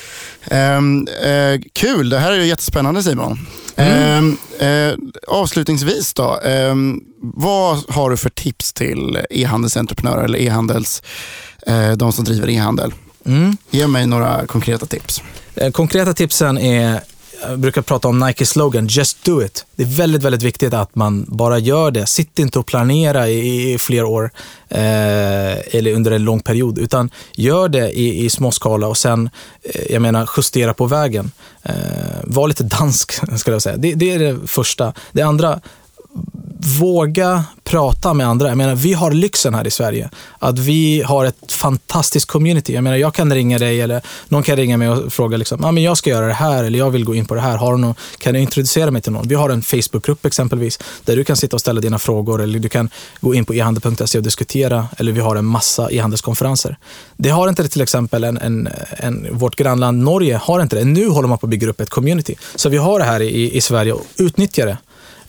Um, 0.78 1.08
uh, 1.08 1.62
kul, 1.74 2.10
det 2.10 2.20
här 2.20 2.32
är 2.32 2.36
ju 2.36 2.46
jättespännande 2.46 3.04
Simon. 3.04 3.48
Mm. 3.76 4.38
Um, 4.62 4.68
uh, 4.68 4.94
avslutningsvis 5.28 6.14
då, 6.14 6.40
um, 6.40 7.04
vad 7.22 7.90
har 7.90 8.10
du 8.10 8.18
för 8.18 8.30
tips 8.30 8.74
till 8.74 9.20
e-handelsentreprenörer 9.30 10.24
eller 10.24 10.40
e-handels, 10.40 11.04
uh, 11.70 11.92
de 11.92 12.12
som 12.12 12.26
driver 12.26 12.50
e-handel? 12.50 12.94
Mm. 13.26 13.58
Ge 13.70 13.88
mig 13.88 14.08
några 14.08 14.48
konkreta 14.48 14.86
tips. 14.86 15.22
Konkreta 15.72 16.14
tipsen 16.14 16.58
är 16.58 17.02
jag 17.42 17.60
brukar 17.60 17.82
prata 17.82 18.08
om 18.08 18.20
Nike 18.20 18.46
slogan, 18.46 18.88
just 18.88 19.24
do 19.24 19.44
it. 19.44 19.66
Det 19.76 19.84
är 19.84 19.88
väldigt, 19.88 20.24
väldigt 20.24 20.44
viktigt 20.44 20.74
att 20.74 20.96
man 20.96 21.26
bara 21.28 21.60
gör 21.60 21.92
det. 21.92 22.06
Sitt 22.06 22.40
inte 22.40 22.60
och 22.60 22.66
planera 22.66 23.30
i, 23.30 23.74
i 23.74 23.78
flera 23.78 24.08
år 24.08 24.32
eh, 24.70 25.76
eller 25.76 25.94
under 25.94 26.12
en 26.12 26.24
lång 26.24 26.40
period, 26.40 26.80
utan 26.80 27.10
gör 27.36 27.70
det 27.70 27.92
i, 27.92 28.26
i 28.26 28.30
småskala 28.30 28.88
och 28.88 28.98
sen, 28.98 29.30
eh, 29.64 29.92
jag 29.92 30.02
menar, 30.02 30.30
justera 30.38 30.74
på 30.74 30.86
vägen. 30.86 31.32
Eh, 31.64 31.74
var 32.24 32.48
lite 32.48 32.64
dansk, 32.64 33.12
skulle 33.38 33.56
jag 33.56 33.62
säga. 33.62 33.78
Det, 33.78 33.94
det 33.94 34.12
är 34.12 34.20
det 34.20 34.48
första. 34.48 34.94
Det 35.12 35.22
andra, 35.22 35.62
våga 36.80 37.44
prata 37.64 38.14
med 38.14 38.28
andra. 38.28 38.48
Jag 38.48 38.58
menar, 38.58 38.76
vi 38.76 38.94
har 38.94 39.12
lyxen 39.12 39.54
här 39.54 39.68
i 39.68 39.72
Sverige. 39.72 40.10
Att 40.40 40.60
vi 40.60 41.02
har 41.02 41.26
ett 41.26 41.52
fantastiskt 41.52 42.26
community. 42.26 42.74
Jag 42.74 42.84
menar, 42.84 42.98
jag 42.98 43.14
kan 43.14 43.34
ringa 43.34 43.60
dig 43.60 43.82
eller 43.82 44.02
någon 44.28 44.44
kan 44.44 44.56
ringa 44.56 44.78
mig 44.78 44.90
och 44.90 45.14
fråga 45.14 45.38
liksom, 45.38 45.66
ah, 45.66 45.72
men 45.72 45.84
jag 45.84 45.98
ska 45.98 46.10
göra 46.10 46.28
det 46.28 46.34
här 46.34 46.64
eller 46.64 46.80
jag 46.80 46.90
vill 46.90 47.06
gå 47.06 47.16
in 47.16 47.26
på 47.26 47.36
det 47.36 47.42
här. 47.42 47.58
Har 47.58 47.72
du 47.72 47.78
någon, 47.78 47.96
kan 48.18 48.34
du 48.34 48.40
introducera 48.40 48.92
mig 48.92 49.02
till 49.02 49.12
någon? 49.12 49.28
Vi 49.28 49.36
har 49.36 49.50
en 49.50 49.62
Facebookgrupp 49.62 50.26
exempelvis 50.26 50.80
där 51.06 51.16
du 51.16 51.24
kan 51.24 51.36
sitta 51.36 51.56
och 51.56 51.62
ställa 51.62 51.82
dina 51.82 52.00
frågor 52.00 52.42
eller 52.42 52.60
du 52.60 52.70
kan 52.70 52.90
gå 53.22 53.36
in 53.36 53.46
på 53.46 53.54
ehandel.se 53.54 54.18
och 54.18 54.24
diskutera 54.24 54.88
eller 54.98 55.12
vi 55.12 55.20
har 55.20 55.36
en 55.36 55.46
massa 55.46 55.92
e-handelskonferenser. 55.92 56.78
Det 57.18 57.30
har 57.30 57.50
inte 57.50 57.64
det 57.64 57.70
till 57.70 57.82
exempel 57.82 58.24
en, 58.24 58.38
en, 58.38 58.70
en, 58.92 59.28
vårt 59.32 59.56
grannland 59.56 60.04
Norge 60.04 60.40
har 60.44 60.62
inte 60.62 60.76
det. 60.76 60.86
Nu 60.86 61.10
håller 61.10 61.28
man 61.28 61.38
på 61.38 61.46
att 61.46 61.50
bygga 61.50 61.70
upp 61.70 61.82
ett 61.82 61.90
community. 61.90 62.36
Så 62.56 62.70
vi 62.70 62.78
har 62.78 63.00
det 63.00 63.06
här 63.06 63.22
i, 63.22 63.58
i 63.58 63.62
Sverige 63.62 63.94
och 63.94 64.06
utnyttjar 64.18 64.66
det. 64.66 64.78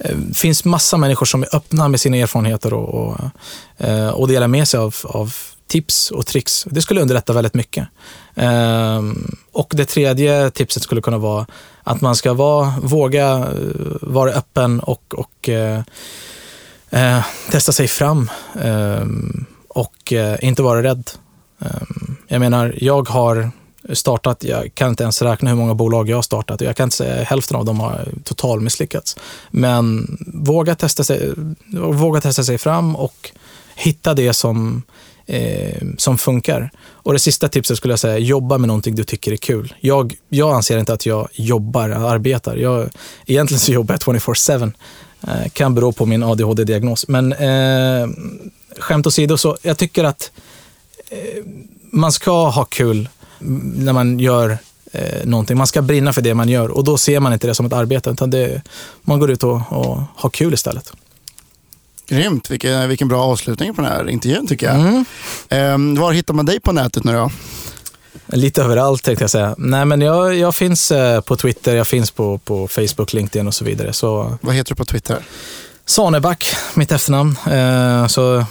Det 0.02 0.36
finns 0.36 0.64
massa 0.64 0.96
människor 0.96 1.26
som 1.26 1.42
är 1.42 1.56
öppna 1.56 1.88
med 1.88 2.00
sina 2.00 2.16
erfarenheter 2.16 2.74
och, 2.74 2.94
och, 2.94 3.16
eh, 3.86 4.08
och 4.08 4.28
delar 4.28 4.48
med 4.48 4.68
sig 4.68 4.80
av, 4.80 4.94
av 5.04 5.34
tips 5.66 6.10
och 6.10 6.26
tricks. 6.26 6.66
Det 6.70 6.82
skulle 6.82 7.00
underlätta 7.00 7.32
väldigt 7.32 7.54
mycket. 7.54 7.88
Ehm, 8.34 9.36
och 9.52 9.72
det 9.76 9.84
tredje 9.84 10.50
tipset 10.50 10.82
skulle 10.82 11.00
kunna 11.00 11.18
vara 11.18 11.46
att 11.82 12.00
man 12.00 12.16
ska 12.16 12.32
vara, 12.32 12.74
våga 12.82 13.28
eh, 13.38 13.46
vara 14.00 14.30
öppen 14.30 14.80
och, 14.80 15.14
och 15.14 15.48
eh, 15.48 15.82
testa 17.50 17.72
sig 17.72 17.88
fram 17.88 18.30
ehm, 18.62 19.46
eh, 19.48 19.54
och 19.68 20.12
inte 20.40 20.62
vara 20.62 20.82
rädd. 20.82 21.10
Ehm, 21.60 22.16
jag 22.28 22.40
menar, 22.40 22.74
jag 22.80 23.08
har 23.08 23.50
startat, 23.92 24.44
jag 24.44 24.74
kan 24.74 24.88
inte 24.88 25.02
ens 25.02 25.22
räkna 25.22 25.50
hur 25.50 25.56
många 25.56 25.74
bolag 25.74 26.08
jag 26.08 26.16
har 26.16 26.22
startat 26.22 26.60
och 26.60 26.66
jag 26.66 26.76
kan 26.76 26.84
inte 26.84 26.96
säga 26.96 27.24
hälften 27.24 27.56
av 27.56 27.64
dem 27.64 27.80
har 27.80 28.08
total 28.24 28.60
misslyckats. 28.60 29.16
Men 29.50 30.16
våga 30.34 30.74
testa 30.74 31.04
sig, 31.04 31.32
våga 31.92 32.20
testa 32.20 32.44
sig 32.44 32.58
fram 32.58 32.96
och 32.96 33.30
hitta 33.74 34.14
det 34.14 34.32
som, 34.32 34.82
eh, 35.26 35.82
som 35.98 36.18
funkar. 36.18 36.70
Och 36.78 37.12
det 37.12 37.18
sista 37.18 37.48
tipset 37.48 37.76
skulle 37.76 37.92
jag 37.92 37.98
säga, 37.98 38.18
jobba 38.18 38.58
med 38.58 38.68
någonting 38.68 38.94
du 38.94 39.04
tycker 39.04 39.32
är 39.32 39.36
kul. 39.36 39.74
Jag, 39.80 40.14
jag 40.28 40.54
anser 40.54 40.78
inte 40.78 40.92
att 40.92 41.06
jag 41.06 41.28
jobbar, 41.32 41.90
arbetar. 41.90 42.56
Jag, 42.56 42.90
egentligen 43.26 43.60
så 43.60 43.72
jobbar 43.72 43.94
jag 43.94 44.16
24-7. 44.16 44.72
Eh, 45.28 45.48
kan 45.52 45.74
bero 45.74 45.92
på 45.92 46.06
min 46.06 46.22
ADHD-diagnos. 46.22 47.08
Men 47.08 47.32
eh, 47.32 48.08
skämt 48.78 49.06
åsido, 49.06 49.36
så 49.36 49.56
jag 49.62 49.78
tycker 49.78 50.04
att 50.04 50.30
eh, 51.10 51.44
man 51.92 52.12
ska 52.12 52.48
ha 52.48 52.64
kul 52.64 53.08
när 53.74 53.92
man 53.92 54.18
gör 54.18 54.58
eh, 54.92 55.24
någonting. 55.24 55.56
Man 55.56 55.66
ska 55.66 55.82
brinna 55.82 56.12
för 56.12 56.22
det 56.22 56.34
man 56.34 56.48
gör 56.48 56.68
och 56.68 56.84
då 56.84 56.98
ser 56.98 57.20
man 57.20 57.32
inte 57.32 57.46
det 57.46 57.54
som 57.54 57.66
ett 57.66 57.72
arbete, 57.72 58.10
utan 58.10 58.30
det, 58.30 58.62
man 59.02 59.18
går 59.18 59.30
ut 59.30 59.42
och, 59.42 59.60
och 59.68 60.02
har 60.16 60.30
kul 60.30 60.54
istället. 60.54 60.92
Grymt, 62.08 62.50
vilken, 62.50 62.88
vilken 62.88 63.08
bra 63.08 63.22
avslutning 63.22 63.74
på 63.74 63.82
den 63.82 63.90
här 63.90 64.08
intervjun 64.08 64.46
tycker 64.46 64.66
jag. 64.66 64.76
Mm. 64.76 65.04
Eh, 65.96 66.00
var 66.00 66.12
hittar 66.12 66.34
man 66.34 66.46
dig 66.46 66.60
på 66.60 66.72
nätet 66.72 67.04
nu 67.04 67.12
då? 67.12 67.30
Lite 68.26 68.62
överallt 68.62 69.02
tänkte 69.02 69.22
jag 69.22 69.30
säga. 69.30 69.54
Nej, 69.58 69.84
men 69.84 70.00
jag, 70.00 70.34
jag 70.34 70.54
finns 70.54 70.92
eh, 70.92 71.20
på 71.20 71.36
Twitter, 71.36 71.76
jag 71.76 71.88
finns 71.88 72.10
på, 72.10 72.38
på 72.38 72.68
Facebook, 72.68 73.12
LinkedIn 73.12 73.46
och 73.46 73.54
så 73.54 73.64
vidare. 73.64 73.92
Så... 73.92 74.38
Vad 74.40 74.54
heter 74.54 74.68
du 74.70 74.74
på 74.74 74.84
Twitter? 74.84 75.18
Saneback, 75.86 76.56
mitt 76.74 76.92
efternamn. 76.92 77.36
Eh, 77.50 78.06
så 78.06 78.44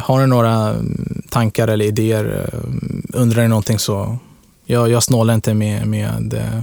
har 0.00 0.20
ni 0.20 0.26
några 0.26 0.76
tankar 1.28 1.68
eller 1.68 1.84
idéer, 1.84 2.48
eh, 2.52 2.58
undrar 3.20 3.42
ni 3.42 3.48
någonting 3.48 3.78
så 3.78 4.18
jag, 4.64 4.90
jag 4.90 5.02
snålar 5.02 5.34
inte 5.34 5.54
med, 5.54 5.86
med 5.86 6.34
eh, 6.34 6.60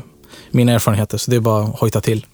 mina 0.51 0.71
erfarenheter, 0.71 1.17
så 1.17 1.31
det 1.31 1.37
är 1.37 1.41
bara 1.41 1.63
att 1.63 1.79
hojta 1.79 2.01
till. 2.01 2.25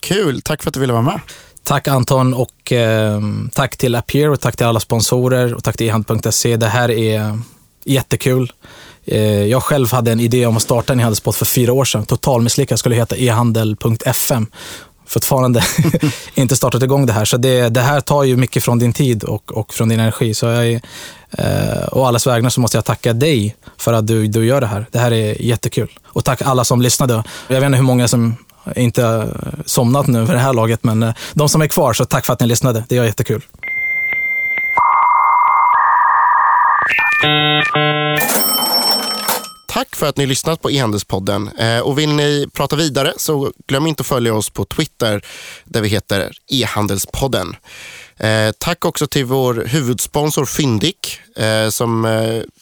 Kul, 0.00 0.42
tack 0.42 0.62
för 0.62 0.70
att 0.70 0.74
du 0.74 0.80
ville 0.80 0.92
vara 0.92 1.02
med. 1.02 1.20
Tack 1.64 1.88
Anton 1.88 2.34
och 2.34 2.72
eh, 2.72 3.20
tack 3.52 3.76
till 3.76 3.94
Appear 3.94 4.28
och 4.28 4.40
tack 4.40 4.56
till 4.56 4.66
alla 4.66 4.80
sponsorer 4.80 5.54
och 5.54 5.64
tack 5.64 5.76
till 5.76 5.86
ehand.se. 5.86 6.56
Det 6.56 6.66
här 6.66 6.90
är 6.90 7.38
jättekul. 7.84 8.52
Eh, 9.04 9.44
jag 9.44 9.62
själv 9.62 9.92
hade 9.92 10.12
en 10.12 10.20
idé 10.20 10.46
om 10.46 10.56
att 10.56 10.62
starta 10.62 10.92
en 10.92 11.00
e-handelspodd 11.00 11.34
för 11.34 11.46
fyra 11.46 11.72
år 11.72 11.84
sedan. 11.84 12.06
Total 12.06 12.42
misslyckad 12.42 12.78
skulle 12.78 12.94
heta 12.94 13.16
ehandel.fm 13.16 14.46
fortfarande 15.10 15.62
inte 16.34 16.56
startat 16.56 16.82
igång 16.82 17.06
det 17.06 17.12
här. 17.12 17.24
Så 17.24 17.36
det, 17.36 17.68
det, 17.68 17.80
här 17.80 18.00
tar 18.00 18.24
ju 18.24 18.36
mycket 18.36 18.64
från 18.64 18.78
din 18.78 18.92
tid 18.92 19.24
och, 19.24 19.52
och 19.52 19.74
från 19.74 19.88
din 19.88 20.00
energi. 20.00 20.34
Så 20.34 20.46
jag 20.46 20.66
är, 20.66 20.80
eh, 21.30 21.88
och 21.92 22.08
allas 22.08 22.26
vägnar 22.26 22.50
så 22.50 22.60
måste 22.60 22.76
jag 22.76 22.84
tacka 22.84 23.12
dig 23.12 23.56
för 23.76 23.92
att 23.92 24.06
du, 24.06 24.26
du 24.26 24.46
gör 24.46 24.60
det 24.60 24.66
här. 24.66 24.86
Det 24.90 24.98
här 24.98 25.12
är 25.12 25.42
jättekul. 25.42 25.90
Och 26.04 26.24
tack 26.24 26.42
alla 26.42 26.64
som 26.64 26.82
lyssnade. 26.82 27.24
Jag 27.48 27.60
vet 27.60 27.66
inte 27.66 27.76
hur 27.76 27.84
många 27.84 28.08
som 28.08 28.36
inte 28.76 29.28
somnat 29.66 30.06
nu 30.06 30.26
för 30.26 30.32
det 30.32 30.40
här 30.40 30.52
laget, 30.52 30.84
men 30.84 31.02
eh, 31.02 31.14
de 31.34 31.48
som 31.48 31.62
är 31.62 31.66
kvar, 31.66 31.92
så 31.92 32.04
tack 32.04 32.26
för 32.26 32.32
att 32.32 32.40
ni 32.40 32.46
lyssnade. 32.46 32.84
Det 32.88 32.96
är 32.96 33.04
jättekul. 33.04 33.42
Tack 39.70 39.96
för 39.96 40.06
att 40.06 40.16
ni 40.16 40.26
lyssnat 40.26 40.62
på 40.62 40.70
e-handelspodden. 40.70 41.48
Eh, 41.58 41.78
och 41.78 41.98
vill 41.98 42.12
ni 42.12 42.48
prata 42.52 42.76
vidare 42.76 43.12
så 43.16 43.52
glöm 43.66 43.86
inte 43.86 44.00
att 44.00 44.06
följa 44.06 44.34
oss 44.34 44.50
på 44.50 44.64
Twitter 44.64 45.24
där 45.64 45.80
vi 45.80 45.88
heter 45.88 46.32
e-handelspodden. 46.48 47.56
Eh, 48.16 48.50
tack 48.58 48.84
också 48.84 49.06
till 49.06 49.24
vår 49.24 49.54
huvudsponsor 49.66 50.44
Fyndik 50.44 51.20
eh, 51.36 51.68
som 51.68 52.06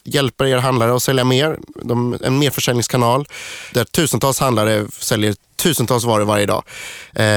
hjälper 0.05 0.47
er 0.47 0.57
handlare 0.57 0.95
att 0.95 1.03
sälja 1.03 1.25
mer. 1.25 1.59
De, 1.83 2.19
en 2.25 2.39
merförsäljningskanal 2.39 3.27
där 3.73 3.85
tusentals 3.85 4.41
handlare 4.41 4.87
säljer 4.99 5.35
tusentals 5.57 6.05
varor 6.05 6.25
varje 6.25 6.47
dag. 6.47 6.63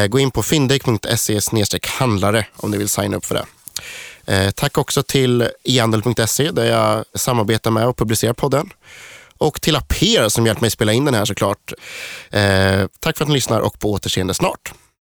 gå 0.10 0.20
in 0.20 0.32
på 0.32 0.44
fyndik.se 0.44 1.40
handlare 1.88 2.46
om 2.56 2.72
ni 2.72 2.78
vill 2.78 2.90
signa 2.90 3.18
upp 3.18 3.26
för 3.26 3.46
det. 4.26 4.52
tack 4.52 4.78
också 4.78 5.04
till 5.04 5.50
ehandel.se 5.64 6.52
där 6.52 6.66
jag 6.66 7.06
samarbetar 7.16 7.72
med 7.72 7.88
och 7.88 7.98
publicerar 7.98 8.34
podden 8.34 8.70
och 9.42 9.62
till 9.62 9.76
Aper 9.76 10.30
som 10.30 10.46
hjälpt 10.46 10.62
mig 10.62 10.70
spela 10.70 10.94
in 10.94 11.06
den 11.06 11.14
här 11.14 11.26
såklart. 11.26 11.74
Eh, 12.30 12.86
tack 13.00 13.18
för 13.18 13.26
att 13.26 13.30
ni 13.30 13.34
lyssnar 13.36 13.60
och 13.60 13.80
på 13.80 13.92
återseende 13.92 14.34
snart. 14.34 14.74